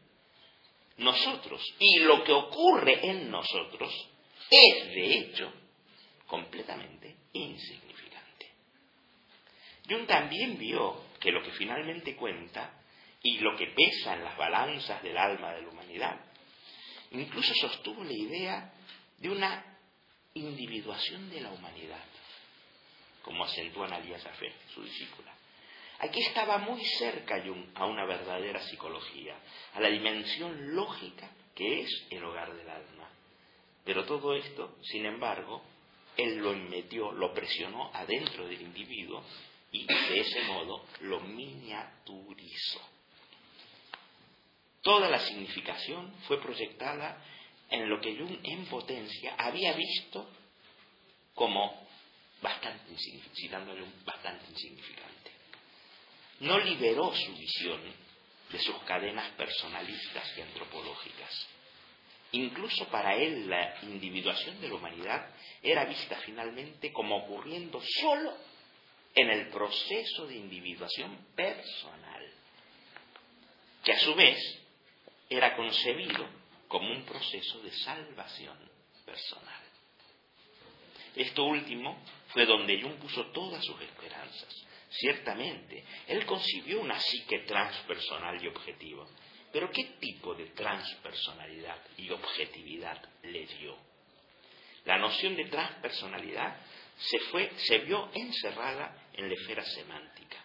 nosotros 0.99 1.63
y 1.79 2.01
lo 2.01 2.23
que 2.23 2.33
ocurre 2.33 3.07
en 3.07 3.31
nosotros 3.31 3.93
es 4.51 4.87
de 4.95 5.19
hecho 5.19 5.53
completamente 6.27 7.17
insignificante. 7.33 8.51
Jung 9.89 10.07
también 10.07 10.59
vio 10.59 11.05
que 11.19 11.33
lo 11.33 11.43
que 11.43 11.53
finalmente 11.53 12.17
cuenta 12.17 12.79
y 13.23 13.39
lo 13.39 13.57
que 13.57 13.69
pesa 13.69 14.15
en 14.15 14.25
las 14.25 14.37
balanzas 14.37 15.03
del 15.03 15.17
alma 15.17 15.53
de 15.53 15.63
la 15.63 15.69
humanidad, 15.69 16.21
incluso 17.13 17.55
sostuvo 17.55 18.03
la 18.05 18.13
idea 18.13 18.73
de 19.19 19.31
una 19.31 19.72
individuación 20.35 21.31
de 21.31 21.41
la 21.41 21.51
humanidad, 21.51 22.05
como 23.23 23.45
acentúa 23.45 23.87
Analia 23.87 24.19
Safé, 24.19 24.53
su 24.75 24.83
discípula. 24.83 25.33
Aquí 26.01 26.21
estaba 26.21 26.59
muy 26.59 26.85
cerca 26.85 27.41
Jung 27.45 27.67
a 27.75 27.87
una 27.87 28.05
verdadera 28.05 28.61
psicología, 28.63 29.37
a 29.75 29.81
la 29.81 29.89
dimensión 29.89 30.75
lógica 30.75 31.31
que 31.55 31.83
es 31.83 32.07
el 32.11 32.25
hogar 32.25 32.53
del 32.55 32.69
alma. 32.69 33.09
Pero 33.85 34.05
todo 34.05 34.35
esto, 34.35 34.77
sin 34.83 35.07
embargo, 35.07 35.63
él 36.17 36.39
lo 36.39 36.55
metió, 36.55 37.13
lo 37.13 37.33
presionó 37.33 37.91
adentro 37.95 38.47
del 38.47 38.61
individuo 38.61 39.23
y 39.71 39.87
de 39.87 40.21
ese 40.21 40.43
modo 40.43 40.85
lo 41.01 41.21
miniaturizó. 41.21 42.81
Toda 44.83 45.09
la 45.09 45.21
significación 45.21 46.13
fue 46.27 46.41
proyectada 46.41 47.23
en 47.73 47.89
lo 47.89 48.01
que 48.01 48.17
Jung 48.17 48.39
en 48.45 48.67
potencia 48.67 49.35
había 49.37 49.73
visto 49.73 50.31
como 51.35 51.89
bastante, 52.41 52.95
citando 53.35 53.75
bastante 54.05 54.51
insignificante. 54.51 55.31
No 56.41 56.59
liberó 56.59 57.15
su 57.15 57.35
visión 57.35 57.81
de 58.51 58.59
sus 58.59 58.77
cadenas 58.83 59.31
personalistas 59.33 60.37
y 60.37 60.43
antropológicas 60.43 61.49
Incluso 62.33 62.87
para 62.87 63.15
él 63.15 63.49
la 63.49 63.75
individuación 63.83 64.59
de 64.61 64.69
la 64.69 64.75
humanidad 64.75 65.29
era 65.63 65.85
vista 65.85 66.17
finalmente 66.25 66.91
como 66.91 67.17
ocurriendo 67.17 67.81
solo 68.01 68.35
en 69.15 69.31
el 69.31 69.49
proceso 69.49 70.27
de 70.27 70.37
individuación 70.37 71.15
personal, 71.37 72.27
que 73.85 73.93
a 73.93 73.99
su 73.99 74.15
vez 74.15 74.39
era 75.29 75.55
concebido 75.55 76.27
como 76.73 76.91
un 76.91 77.05
proceso 77.05 77.61
de 77.61 77.71
salvación 77.71 78.57
personal. 79.05 79.63
Esto 81.15 81.45
último 81.45 82.03
fue 82.29 82.47
donde 82.47 82.81
Jung 82.81 82.95
puso 82.95 83.27
todas 83.27 83.63
sus 83.63 83.79
esperanzas. 83.83 84.67
Ciertamente, 84.89 85.85
él 86.07 86.25
concibió 86.25 86.81
una 86.81 86.99
psique 86.99 87.41
transpersonal 87.41 88.43
y 88.43 88.49
objetiva, 88.49 89.07
pero 89.53 89.71
¿qué 89.71 89.85
tipo 90.01 90.35
de 90.35 90.47
transpersonalidad 90.47 91.77
y 91.99 92.09
objetividad 92.09 93.07
le 93.23 93.45
dio? 93.45 93.77
La 94.87 94.97
noción 94.97 95.37
de 95.37 95.45
transpersonalidad 95.51 96.57
se, 96.97 97.19
fue, 97.31 97.53
se 97.55 97.79
vio 97.81 98.11
encerrada 98.15 99.09
en 99.13 99.29
la 99.29 99.35
esfera 99.35 99.63
semántica. 99.63 100.43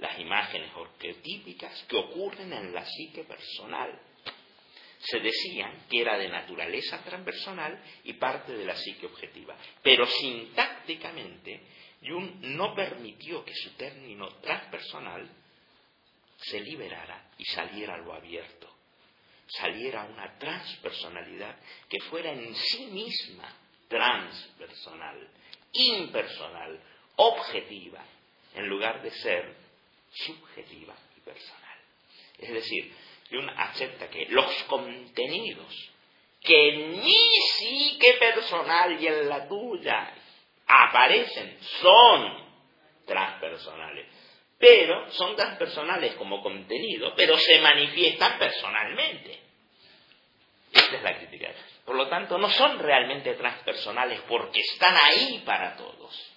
Las 0.00 0.18
imágenes 0.18 0.70
arquetípicas 0.76 1.82
que 1.88 1.96
ocurren 1.96 2.52
en 2.52 2.74
la 2.74 2.84
psique 2.84 3.24
personal 3.24 4.09
se 5.02 5.18
decían 5.20 5.86
que 5.88 6.02
era 6.02 6.18
de 6.18 6.28
naturaleza 6.28 7.02
transpersonal 7.02 7.82
y 8.04 8.14
parte 8.14 8.52
de 8.52 8.64
la 8.64 8.76
psique 8.76 9.06
objetiva. 9.06 9.56
Pero 9.82 10.06
sintácticamente, 10.06 11.62
Jung 12.02 12.40
no 12.42 12.74
permitió 12.74 13.44
que 13.44 13.54
su 13.54 13.70
término 13.76 14.28
transpersonal 14.40 15.28
se 16.36 16.60
liberara 16.60 17.30
y 17.38 17.44
saliera 17.44 17.94
a 17.94 17.98
lo 17.98 18.12
abierto, 18.12 18.68
saliera 19.46 20.04
una 20.04 20.38
transpersonalidad 20.38 21.56
que 21.88 22.00
fuera 22.00 22.32
en 22.32 22.54
sí 22.54 22.86
misma 22.86 23.54
transpersonal, 23.88 25.28
impersonal, 25.72 26.80
objetiva, 27.16 28.04
en 28.54 28.66
lugar 28.68 29.02
de 29.02 29.10
ser 29.10 29.54
subjetiva 30.10 30.94
y 31.16 31.20
personal. 31.20 31.78
Es 32.38 32.52
decir, 32.52 32.92
Jung 33.30 33.48
acepta 33.56 34.08
que 34.08 34.26
los 34.26 34.62
contenidos 34.64 35.90
que 36.42 36.70
en 36.70 36.90
mi 37.00 37.26
psique 37.56 38.14
personal 38.14 39.00
y 39.00 39.06
en 39.06 39.28
la 39.28 39.46
tuya 39.46 40.14
aparecen 40.66 41.58
son 41.80 42.50
transpersonales 43.06 44.06
pero 44.60 45.10
son 45.12 45.34
transpersonales 45.36 46.14
como 46.16 46.42
contenido, 46.42 47.14
pero 47.16 47.34
se 47.38 47.60
manifiestan 47.62 48.38
personalmente. 48.38 49.40
Esta 50.70 50.96
es 50.96 51.02
la 51.02 51.16
crítica. 51.16 51.48
Por 51.86 51.96
lo 51.96 52.08
tanto, 52.08 52.36
no 52.36 52.50
son 52.50 52.78
realmente 52.78 53.34
transpersonales 53.34 54.20
porque 54.28 54.60
están 54.60 54.94
ahí 54.94 55.42
para 55.46 55.76
todos. 55.76 56.29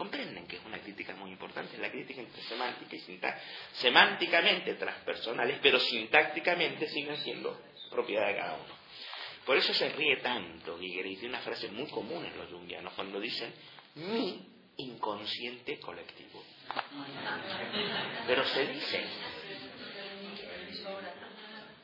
Comprenden 0.00 0.46
que 0.46 0.56
es 0.56 0.64
una 0.64 0.78
crítica 0.78 1.14
muy 1.14 1.30
importante, 1.30 1.76
la 1.76 1.90
crítica 1.90 2.22
entre 2.22 2.40
semántica 2.44 2.96
y 2.96 3.00
sintáctica. 3.00 3.44
Semánticamente 3.72 4.72
transpersonales, 4.76 5.58
pero 5.60 5.78
sintácticamente 5.78 6.88
siguen 6.88 7.18
siendo 7.18 7.60
propiedad 7.90 8.28
de 8.28 8.36
cada 8.36 8.54
uno. 8.54 8.74
Por 9.44 9.58
eso 9.58 9.74
se 9.74 9.90
ríe 9.90 10.16
tanto 10.22 10.80
y 10.80 11.02
dice 11.02 11.26
una 11.26 11.40
frase 11.40 11.68
muy 11.68 11.86
común 11.90 12.24
en 12.24 12.34
los 12.38 12.48
jungianos 12.48 12.94
cuando 12.94 13.20
dicen 13.20 13.52
mi 13.96 14.42
inconsciente 14.78 15.78
colectivo. 15.78 16.42
Pero 18.26 18.42
se 18.46 18.66
dice. 18.68 19.04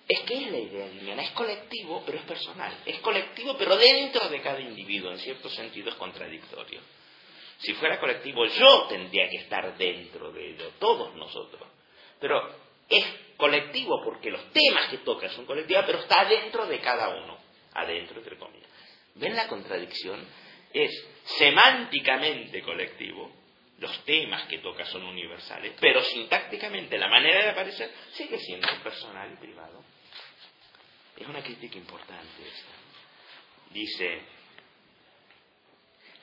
es 0.08 0.20
que 0.20 0.42
es 0.42 0.50
la 0.52 0.58
idea 0.58 0.86
lineal, 0.86 1.18
es 1.18 1.32
colectivo 1.32 2.02
pero 2.06 2.16
es 2.16 2.24
personal, 2.24 2.78
es 2.86 2.98
colectivo 3.00 3.58
pero 3.58 3.76
dentro 3.76 4.26
de 4.30 4.40
cada 4.40 4.60
individuo, 4.60 5.12
en 5.12 5.18
cierto 5.18 5.50
sentido 5.50 5.90
es 5.90 5.96
contradictorio. 5.96 6.80
Si 7.58 7.74
fuera 7.74 7.98
colectivo 7.98 8.44
yo 8.46 8.86
tendría 8.88 9.28
que 9.28 9.38
estar 9.38 9.76
dentro 9.76 10.30
de 10.32 10.50
ello, 10.50 10.72
todos 10.78 11.14
nosotros, 11.14 11.68
pero 12.20 12.54
es 12.88 13.04
colectivo 13.36 14.02
porque 14.04 14.30
los 14.30 14.52
temas 14.52 14.88
que 14.88 14.98
toca 14.98 15.28
son 15.30 15.46
colectivos, 15.46 15.84
pero 15.86 15.98
está 16.00 16.24
dentro 16.24 16.66
de 16.66 16.80
cada 16.80 17.08
uno, 17.08 17.38
adentro 17.74 18.18
entre 18.18 18.36
comillas. 18.36 18.68
¿Ven 19.14 19.34
la 19.34 19.48
contradicción? 19.48 20.26
Es 20.72 20.90
semánticamente 21.38 22.62
colectivo, 22.62 23.30
los 23.78 24.04
temas 24.04 24.46
que 24.46 24.58
toca 24.58 24.84
son 24.86 25.04
universales, 25.04 25.74
pero 25.80 26.02
sintácticamente 26.02 26.98
la 26.98 27.08
manera 27.08 27.44
de 27.44 27.50
aparecer 27.50 27.90
sigue 28.12 28.38
siendo 28.38 28.68
personal 28.82 29.32
y 29.32 29.36
privado. 29.36 29.84
Es 31.16 31.26
una 31.26 31.42
crítica 31.42 31.78
importante 31.78 32.42
esta. 32.42 32.72
Dice, 33.70 34.20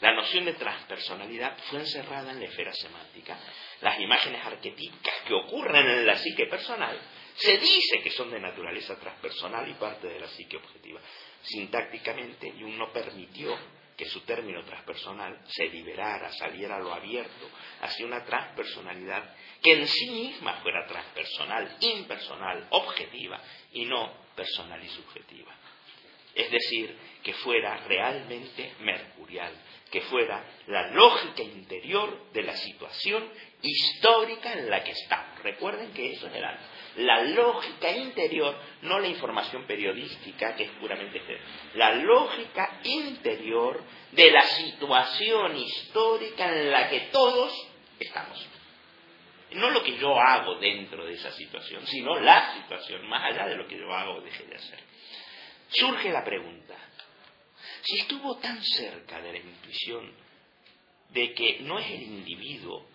la 0.03 0.11
noción 0.11 0.43
de 0.43 0.53
transpersonalidad 0.55 1.57
fue 1.69 1.79
encerrada 1.79 2.31
en 2.31 2.41
la 2.41 2.47
esfera 2.47 2.73
semántica. 2.73 3.39
Las 3.79 3.97
imágenes 4.01 4.45
arquetípicas 4.45 5.13
que 5.25 5.33
ocurren 5.33 5.87
en 5.87 6.05
la 6.05 6.17
psique 6.17 6.45
personal 6.47 6.99
se 7.35 7.57
dice 7.57 8.01
que 8.03 8.11
son 8.11 8.29
de 8.29 8.41
naturaleza 8.41 8.99
transpersonal 8.99 9.69
y 9.69 9.75
parte 9.75 10.09
de 10.09 10.19
la 10.19 10.27
psique 10.27 10.57
objetiva. 10.57 10.99
Sintácticamente, 11.43 12.51
Jung 12.51 12.75
no 12.75 12.91
permitió 12.91 13.57
que 13.95 14.03
su 14.09 14.19
término 14.25 14.65
transpersonal 14.65 15.39
se 15.45 15.67
liberara, 15.69 16.33
saliera 16.33 16.75
a 16.75 16.79
lo 16.79 16.93
abierto 16.93 17.49
hacia 17.79 18.05
una 18.05 18.25
transpersonalidad 18.25 19.33
que 19.61 19.71
en 19.71 19.87
sí 19.87 20.09
misma 20.09 20.55
fuera 20.55 20.85
transpersonal, 20.85 21.77
impersonal, 21.79 22.67
objetiva 22.71 23.41
y 23.71 23.85
no 23.85 24.11
personal 24.35 24.83
y 24.83 24.89
subjetiva. 24.89 25.55
Es 26.35 26.49
decir, 26.49 26.97
que 27.23 27.33
fuera 27.33 27.77
realmente 27.87 28.73
mercurial, 28.81 29.53
que 29.91 30.01
fuera 30.01 30.43
la 30.67 30.87
lógica 30.87 31.43
interior 31.43 32.31
de 32.33 32.41
la 32.43 32.55
situación 32.55 33.29
histórica 33.61 34.53
en 34.53 34.69
la 34.69 34.83
que 34.83 34.91
está. 34.91 35.35
Recuerden 35.43 35.93
que 35.93 36.11
eso 36.11 36.27
es 36.27 36.35
el 36.35 36.43
alma. 36.43 36.61
La 36.97 37.23
lógica 37.23 37.91
interior, 37.91 38.55
no 38.83 38.99
la 38.99 39.07
información 39.07 39.65
periodística, 39.65 40.55
que 40.55 40.65
es 40.65 40.71
puramente 40.71 41.21
la 41.75 41.95
lógica 41.95 42.79
interior 42.83 43.83
de 44.11 44.31
la 44.31 44.41
situación 44.43 45.57
histórica 45.57 46.49
en 46.49 46.71
la 46.71 46.89
que 46.89 46.99
todos 47.11 47.51
estamos. 47.99 48.47
No 49.53 49.69
lo 49.69 49.83
que 49.83 49.97
yo 49.97 50.19
hago 50.19 50.55
dentro 50.55 51.05
de 51.05 51.13
esa 51.13 51.31
situación, 51.31 51.85
sino 51.87 52.19
la 52.19 52.55
situación, 52.55 53.07
más 53.07 53.23
allá 53.23 53.47
de 53.47 53.55
lo 53.55 53.67
que 53.67 53.77
yo 53.77 53.91
hago 53.93 54.15
o 54.15 54.21
deje 54.21 54.43
de 54.45 54.55
hacer. 54.55 54.79
Surge 55.73 56.11
la 56.11 56.23
pregunta, 56.23 56.77
si 57.81 57.99
estuvo 57.99 58.37
tan 58.37 58.63
cerca 58.63 59.21
de 59.21 59.33
la 59.33 59.39
intuición 59.39 60.11
de 61.09 61.33
que 61.33 61.59
no 61.61 61.79
es 61.79 61.89
el 61.91 62.03
individuo, 62.03 62.85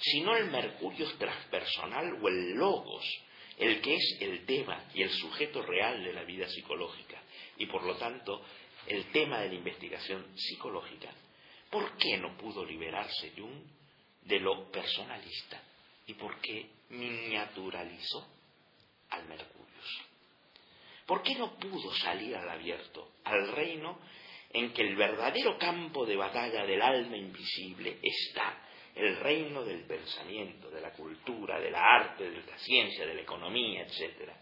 sino 0.00 0.36
el 0.36 0.50
mercurio 0.50 1.10
transpersonal 1.18 2.18
o 2.22 2.28
el 2.28 2.52
logos, 2.54 3.04
el 3.58 3.80
que 3.80 3.94
es 3.94 4.18
el 4.20 4.46
tema 4.46 4.84
y 4.94 5.02
el 5.02 5.10
sujeto 5.10 5.62
real 5.62 6.04
de 6.04 6.12
la 6.12 6.22
vida 6.22 6.48
psicológica, 6.48 7.20
y 7.56 7.66
por 7.66 7.82
lo 7.82 7.96
tanto 7.96 8.44
el 8.86 9.10
tema 9.10 9.40
de 9.40 9.48
la 9.48 9.54
investigación 9.54 10.24
psicológica, 10.36 11.12
¿por 11.70 11.96
qué 11.96 12.16
no 12.18 12.36
pudo 12.36 12.64
liberarse 12.64 13.32
Jung 13.36 13.64
de 14.22 14.38
lo 14.38 14.70
personalista 14.70 15.60
y 16.06 16.14
por 16.14 16.40
qué 16.40 16.70
miniaturalizó 16.90 18.26
al 19.10 19.26
Mercurius? 19.26 19.67
¿Por 21.08 21.22
qué 21.22 21.34
no 21.36 21.54
pudo 21.54 21.90
salir 21.94 22.36
al 22.36 22.50
abierto, 22.50 23.12
al 23.24 23.50
reino 23.52 23.98
en 24.50 24.74
que 24.74 24.82
el 24.82 24.94
verdadero 24.94 25.56
campo 25.56 26.04
de 26.04 26.16
batalla 26.16 26.66
del 26.66 26.82
alma 26.82 27.16
invisible 27.16 27.98
está 28.02 28.62
el 28.94 29.16
reino 29.16 29.64
del 29.64 29.86
pensamiento, 29.86 30.68
de 30.68 30.82
la 30.82 30.92
cultura, 30.92 31.58
de 31.60 31.70
la 31.70 31.82
arte, 31.82 32.28
de 32.28 32.42
la 32.42 32.58
ciencia, 32.58 33.06
de 33.06 33.14
la 33.14 33.22
economía, 33.22 33.86
etc. 33.86 34.32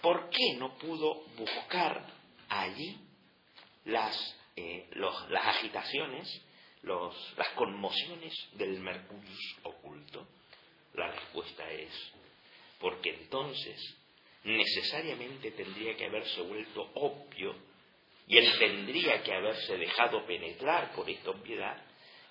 ¿Por 0.00 0.30
qué 0.30 0.54
no 0.56 0.78
pudo 0.78 1.24
buscar 1.36 2.06
allí 2.48 2.96
las, 3.84 4.34
eh, 4.56 4.88
las 4.92 5.44
agitaciones, 5.44 6.42
las 6.84 7.48
conmociones 7.54 8.32
del 8.54 8.80
Mercurius 8.80 9.56
oculto? 9.64 10.26
La 10.94 11.10
respuesta 11.10 11.70
es, 11.70 11.92
porque 12.80 13.10
entonces 13.10 13.98
necesariamente 14.44 15.50
tendría 15.52 15.96
que 15.96 16.06
haberse 16.06 16.40
vuelto 16.42 16.90
obvio 16.94 17.54
y 18.26 18.36
él 18.36 18.58
tendría 18.58 19.22
que 19.22 19.32
haberse 19.32 19.76
dejado 19.76 20.26
penetrar 20.26 20.92
por 20.92 21.08
esta 21.08 21.30
obviedad 21.30 21.82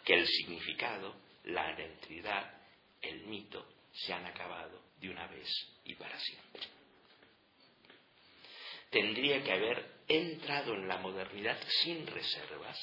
que 0.05 0.13
el 0.13 0.27
significado, 0.27 1.15
la 1.45 1.73
identidad, 1.73 2.53
el 3.01 3.25
mito 3.25 3.65
se 3.91 4.13
han 4.13 4.25
acabado 4.25 4.79
de 4.99 5.09
una 5.09 5.27
vez 5.27 5.49
y 5.85 5.95
para 5.95 6.17
siempre. 6.19 6.61
Tendría 8.89 9.43
que 9.43 9.51
haber 9.51 9.97
entrado 10.07 10.75
en 10.75 10.87
la 10.87 10.97
modernidad 10.97 11.57
sin 11.83 12.05
reservas 12.07 12.79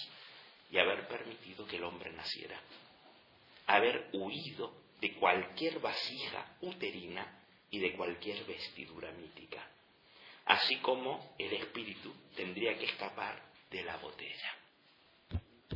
y 0.70 0.78
haber 0.78 1.06
permitido 1.08 1.66
que 1.66 1.76
el 1.76 1.84
hombre 1.84 2.12
naciera, 2.12 2.60
haber 3.66 4.08
huido 4.12 4.74
de 5.00 5.14
cualquier 5.14 5.78
vasija 5.78 6.56
uterina 6.60 7.43
y 7.74 7.78
de 7.78 7.92
cualquier 7.92 8.44
vestidura 8.44 9.10
mítica 9.12 9.68
así 10.46 10.76
como 10.76 11.34
el 11.38 11.52
espíritu 11.52 12.12
tendría 12.36 12.76
que 12.76 12.86
escapar 12.86 13.42
de 13.70 13.82
la 13.82 13.96
botella. 13.96 14.54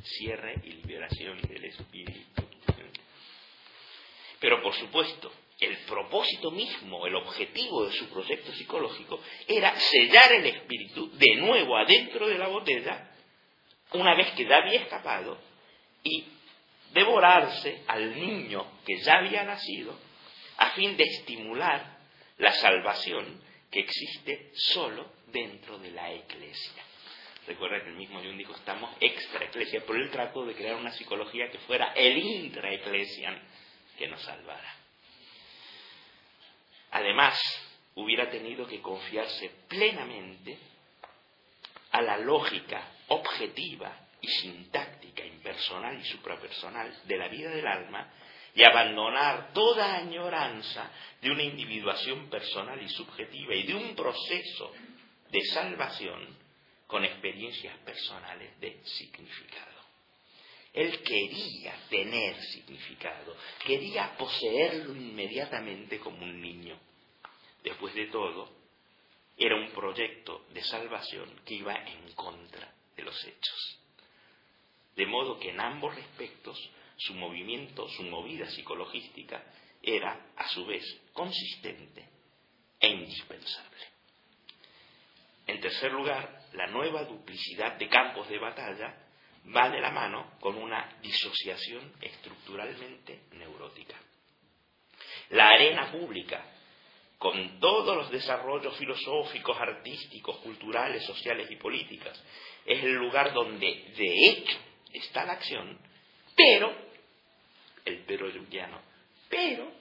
Cierre 0.02 0.54
y 0.64 0.72
liberación 0.72 1.40
del 1.42 1.64
espíritu. 1.64 2.42
Pero 4.40 4.62
por 4.62 4.74
supuesto, 4.74 5.32
el 5.58 5.76
propósito 5.78 6.52
mismo, 6.52 7.06
el 7.06 7.16
objetivo 7.16 7.86
de 7.86 7.92
su 7.92 8.08
proyecto 8.08 8.52
psicológico 8.52 9.20
era 9.48 9.74
sellar 9.76 10.32
el 10.32 10.46
espíritu 10.46 11.10
de 11.16 11.34
nuevo 11.36 11.76
adentro 11.76 12.28
de 12.28 12.38
la 12.38 12.46
botella, 12.46 13.10
una 13.92 14.14
vez 14.14 14.30
que 14.32 14.46
ya 14.46 14.58
había 14.58 14.82
escapado, 14.82 15.38
y 16.04 16.24
devorarse 16.92 17.82
al 17.88 18.14
niño 18.14 18.64
que 18.86 18.98
ya 18.98 19.18
había 19.18 19.42
nacido, 19.42 19.98
a 20.58 20.70
fin 20.70 20.96
de 20.96 21.04
estimular 21.04 21.98
la 22.38 22.52
salvación 22.52 23.40
que 23.70 23.80
existe 23.80 24.50
solo 24.54 25.10
dentro 25.26 25.78
de 25.78 25.90
la 25.90 26.12
iglesia. 26.12 26.82
Recuerda 27.46 27.82
que 27.82 27.90
el 27.90 27.96
mismo 27.96 28.20
Jung 28.20 28.36
dijo, 28.36 28.54
estamos 28.54 28.94
extra 29.00 29.44
iglesia, 29.44 29.82
pero 29.86 29.98
él 29.98 30.10
trató 30.10 30.44
de 30.44 30.54
crear 30.54 30.76
una 30.76 30.92
psicología 30.92 31.50
que 31.50 31.58
fuera 31.60 31.92
el 31.94 32.18
intra 32.18 32.72
iglesia 32.72 33.40
que 33.96 34.06
nos 34.06 34.20
salvara. 34.22 34.76
Además, 36.90 37.38
hubiera 37.94 38.30
tenido 38.30 38.66
que 38.66 38.80
confiarse 38.80 39.50
plenamente 39.68 40.58
a 41.92 42.02
la 42.02 42.18
lógica 42.18 42.86
objetiva 43.08 43.98
y 44.20 44.28
sintáctica, 44.28 45.24
impersonal 45.24 45.98
y 45.98 46.04
suprapersonal 46.04 47.02
de 47.04 47.16
la 47.16 47.28
vida 47.28 47.50
del 47.50 47.66
alma 47.66 48.12
y 48.54 48.64
abandonar 48.64 49.52
toda 49.52 49.96
añoranza 49.96 50.90
de 51.20 51.30
una 51.30 51.42
individuación 51.42 52.28
personal 52.28 52.82
y 52.82 52.88
subjetiva 52.88 53.54
y 53.54 53.64
de 53.64 53.74
un 53.74 53.94
proceso 53.94 54.72
de 55.30 55.40
salvación 55.46 56.36
con 56.86 57.04
experiencias 57.04 57.76
personales 57.78 58.58
de 58.60 58.80
significado. 58.84 59.78
Él 60.72 61.02
quería 61.02 61.74
tener 61.88 62.40
significado, 62.42 63.36
quería 63.64 64.16
poseerlo 64.16 64.94
inmediatamente 64.94 65.98
como 65.98 66.22
un 66.22 66.40
niño. 66.40 66.78
Después 67.62 67.94
de 67.94 68.06
todo, 68.06 68.48
era 69.36 69.56
un 69.56 69.70
proyecto 69.70 70.46
de 70.50 70.62
salvación 70.62 71.40
que 71.44 71.54
iba 71.54 71.74
en 71.74 72.12
contra 72.12 72.72
de 72.96 73.02
los 73.02 73.24
hechos. 73.24 73.78
De 74.96 75.06
modo 75.06 75.38
que 75.38 75.50
en 75.50 75.60
ambos 75.60 75.94
respectos 75.94 76.58
su 76.98 77.14
movimiento, 77.14 77.88
su 77.88 78.02
movida 78.02 78.46
psicologística 78.50 79.42
era 79.82 80.32
a 80.36 80.48
su 80.48 80.66
vez 80.66 80.84
consistente 81.12 82.08
e 82.80 82.88
indispensable. 82.88 83.78
En 85.46 85.60
tercer 85.60 85.92
lugar, 85.92 86.42
la 86.52 86.66
nueva 86.66 87.04
duplicidad 87.04 87.78
de 87.78 87.88
campos 87.88 88.28
de 88.28 88.38
batalla 88.38 88.94
va 89.56 89.70
de 89.70 89.80
la 89.80 89.90
mano 89.90 90.32
con 90.40 90.56
una 90.56 90.98
disociación 91.00 91.92
estructuralmente 92.00 93.22
neurótica. 93.32 93.96
La 95.30 95.48
arena 95.50 95.90
pública, 95.90 96.44
con 97.16 97.58
todos 97.60 97.96
los 97.96 98.10
desarrollos 98.10 98.76
filosóficos, 98.76 99.58
artísticos, 99.58 100.36
culturales, 100.38 101.04
sociales 101.04 101.50
y 101.50 101.56
políticas, 101.56 102.22
es 102.66 102.82
el 102.82 102.94
lugar 102.94 103.32
donde 103.32 103.92
de 103.96 104.28
hecho 104.28 104.58
está 104.92 105.24
la 105.24 105.34
acción, 105.34 105.78
pero 106.36 106.87
el 107.88 108.04
pero 108.06 108.26
pero 109.28 109.72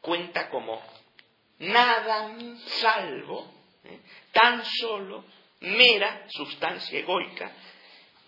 cuenta 0.00 0.48
como 0.48 0.82
nada 1.60 2.36
salvo 2.80 3.52
¿eh? 3.84 4.00
tan 4.32 4.64
solo 4.64 5.24
mera 5.60 6.26
sustancia 6.28 6.98
egoica 6.98 7.52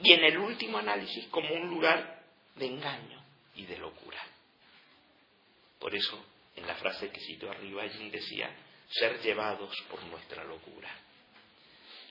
y 0.01 0.13
en 0.13 0.25
el 0.25 0.39
último 0.39 0.79
análisis 0.79 1.27
como 1.29 1.55
un 1.55 1.69
lugar 1.71 2.23
de 2.57 2.67
engaño 2.67 3.23
y 3.55 3.67
de 3.67 3.79
locura. 3.79 4.21
Por 5.79 5.95
eso, 5.95 6.25
en 6.57 6.67
la 6.67 6.75
frase 6.77 7.11
que 7.11 7.21
cito 7.21 7.51
arriba, 7.51 7.85
Jung 7.89 8.11
decía, 8.11 8.51
ser 8.89 9.21
llevados 9.21 9.75
por 9.91 10.03
nuestra 10.05 10.45
locura. 10.45 10.91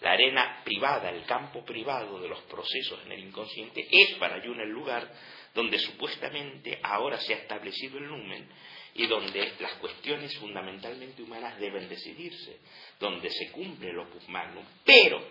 La 0.01 0.13
arena 0.13 0.61
privada, 0.63 1.09
el 1.09 1.25
campo 1.25 1.63
privado 1.63 2.19
de 2.19 2.27
los 2.27 2.41
procesos 2.43 2.99
en 3.05 3.11
el 3.11 3.19
inconsciente 3.19 3.87
es 3.89 4.15
para 4.17 4.41
Jung 4.41 4.59
el 4.59 4.69
lugar 4.69 5.07
donde 5.53 5.79
supuestamente 5.79 6.79
ahora 6.83 7.19
se 7.19 7.33
ha 7.33 7.37
establecido 7.37 7.97
el 7.97 8.07
numen 8.07 8.47
y 8.93 9.07
donde 9.07 9.53
las 9.59 9.73
cuestiones 9.75 10.35
fundamentalmente 10.37 11.21
humanas 11.21 11.59
deben 11.59 11.87
decidirse, 11.87 12.59
donde 12.99 13.29
se 13.29 13.51
cumple 13.51 13.89
el 13.89 13.99
opus 13.99 14.27
magnum, 14.29 14.65
pero 14.85 15.23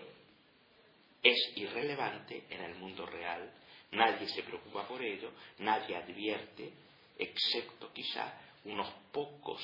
es 1.21 1.53
irrelevante 1.55 2.45
en 2.49 2.61
el 2.61 2.75
mundo 2.75 3.05
real, 3.05 3.51
nadie 3.91 4.27
se 4.27 4.43
preocupa 4.43 4.87
por 4.87 5.03
ello, 5.03 5.31
nadie 5.59 5.95
advierte, 5.95 6.71
excepto 7.17 7.91
quizá 7.93 8.33
unos 8.65 8.89
pocos 9.11 9.61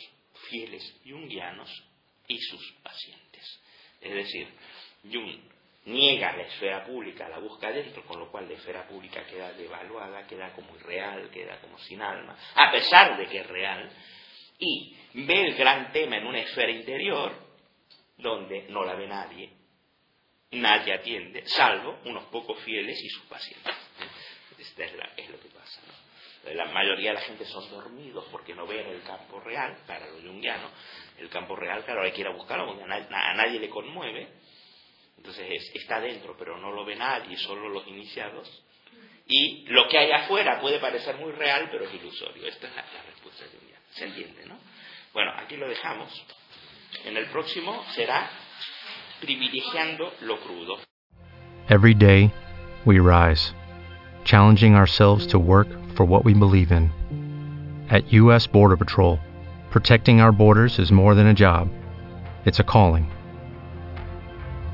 fieles 0.50 0.84
jungianos 1.04 1.70
y 2.28 2.38
sus 2.40 2.74
pacientes. 2.84 3.60
Es 4.00 4.14
decir, 4.14 4.48
Jung 5.12 5.57
niega 5.88 6.36
la 6.36 6.44
esfera 6.44 6.84
pública, 6.84 7.30
la 7.30 7.40
busca 7.40 7.72
dentro, 7.72 8.04
con 8.04 8.20
lo 8.20 8.30
cual 8.30 8.48
la 8.48 8.56
esfera 8.56 8.86
pública 8.88 9.26
queda 9.26 9.54
devaluada, 9.54 10.28
queda 10.28 10.52
como 10.54 10.76
irreal, 10.76 11.30
queda 11.32 11.60
como 11.62 11.78
sin 11.80 12.02
alma, 12.02 12.38
a 12.56 12.72
pesar 12.72 13.18
de 13.18 13.26
que 13.28 13.40
es 13.40 13.48
real, 13.48 13.90
y 14.60 14.98
ve 15.14 15.48
el 15.48 15.56
gran 15.56 15.92
tema 15.92 16.18
en 16.18 16.28
una 16.28 16.40
esfera 16.40 16.72
interior 16.72 17.34
donde 18.18 18.68
no 18.70 18.84
la 18.84 18.96
ve 18.96 19.08
nadie, 19.08 19.50
nadie 20.52 20.94
atiende, 20.94 21.44
salvo 21.46 22.00
unos 22.06 22.26
pocos 22.26 22.60
fieles 22.64 23.02
y 23.02 23.10
sus 23.10 23.24
pacientes. 23.24 23.74
Esto 24.58 24.84
es, 24.84 25.30
lo 25.30 25.40
que 25.40 25.50
pasa. 25.50 25.82
La 26.54 26.66
mayoría 26.66 27.12
de 27.12 27.16
la 27.16 27.22
gente 27.22 27.46
son 27.46 27.70
dormidos 27.70 28.26
porque 28.32 28.54
no 28.56 28.66
ven 28.66 28.88
el 28.88 29.04
campo 29.04 29.40
real, 29.40 29.78
para 29.86 30.08
los 30.08 30.22
jungianos, 30.22 30.72
el 31.18 31.30
campo 31.30 31.56
real, 31.56 31.86
claro, 31.86 32.04
hay 32.04 32.12
que 32.12 32.22
ir 32.22 32.28
a 32.28 32.32
buscarlo 32.32 32.66
porque 32.68 32.84
a 32.84 33.34
nadie 33.36 33.60
le 33.60 33.70
conmueve, 33.70 34.28
entonces 35.18 35.72
está 35.73 35.99
dentro, 35.99 36.35
pero 36.38 36.57
no 36.57 36.72
lo 36.72 36.85
ve 36.85 36.95
nadie, 36.95 37.38
solo 37.38 37.69
los 37.69 37.88
iniciados. 37.88 38.64
Y 39.27 39.65
lo 39.68 39.88
que 39.89 39.98
hay 39.98 40.11
afuera 40.11 40.60
puede 40.61 40.80
parecer 40.80 41.18
muy 41.18 41.31
real, 41.34 41.68
pero 41.72 41.85
es 41.85 41.94
ilusorio. 41.94 42.48
Esta 42.48 42.68
es 42.68 42.76
la, 42.76 42.84
respuesta 43.06 43.44
de 43.45 43.68
día. 43.68 43.77
¿Se 43.91 44.06
entiende, 44.06 44.45
no? 44.45 44.57
Bueno, 45.14 45.34
aquí 45.38 45.57
lo 45.57 45.68
dejamos. 45.68 46.10
En 47.06 47.18
el 47.18 47.26
próximo 47.26 47.84
será 47.94 48.30
privilegiando 49.19 50.14
lo 50.22 50.39
crudo. 50.39 50.80
Every 51.69 51.94
day 51.94 52.31
we 52.85 52.99
rise, 52.99 53.53
challenging 54.23 54.76
ourselves 54.76 55.27
to 55.27 55.39
work 55.39 55.68
for 55.95 56.06
what 56.06 56.23
we 56.23 56.34
believe 56.34 56.72
in. 56.72 56.89
At 57.89 58.14
U.S. 58.14 58.48
Border 58.48 58.77
Patrol, 58.77 59.19
protecting 59.72 60.22
our 60.22 60.31
borders 60.31 60.80
is 60.80 60.91
more 60.91 61.15
than 61.15 61.27
a 61.27 61.34
job, 61.34 61.68
it's 62.45 62.60
a 62.60 62.64
calling. 62.64 63.11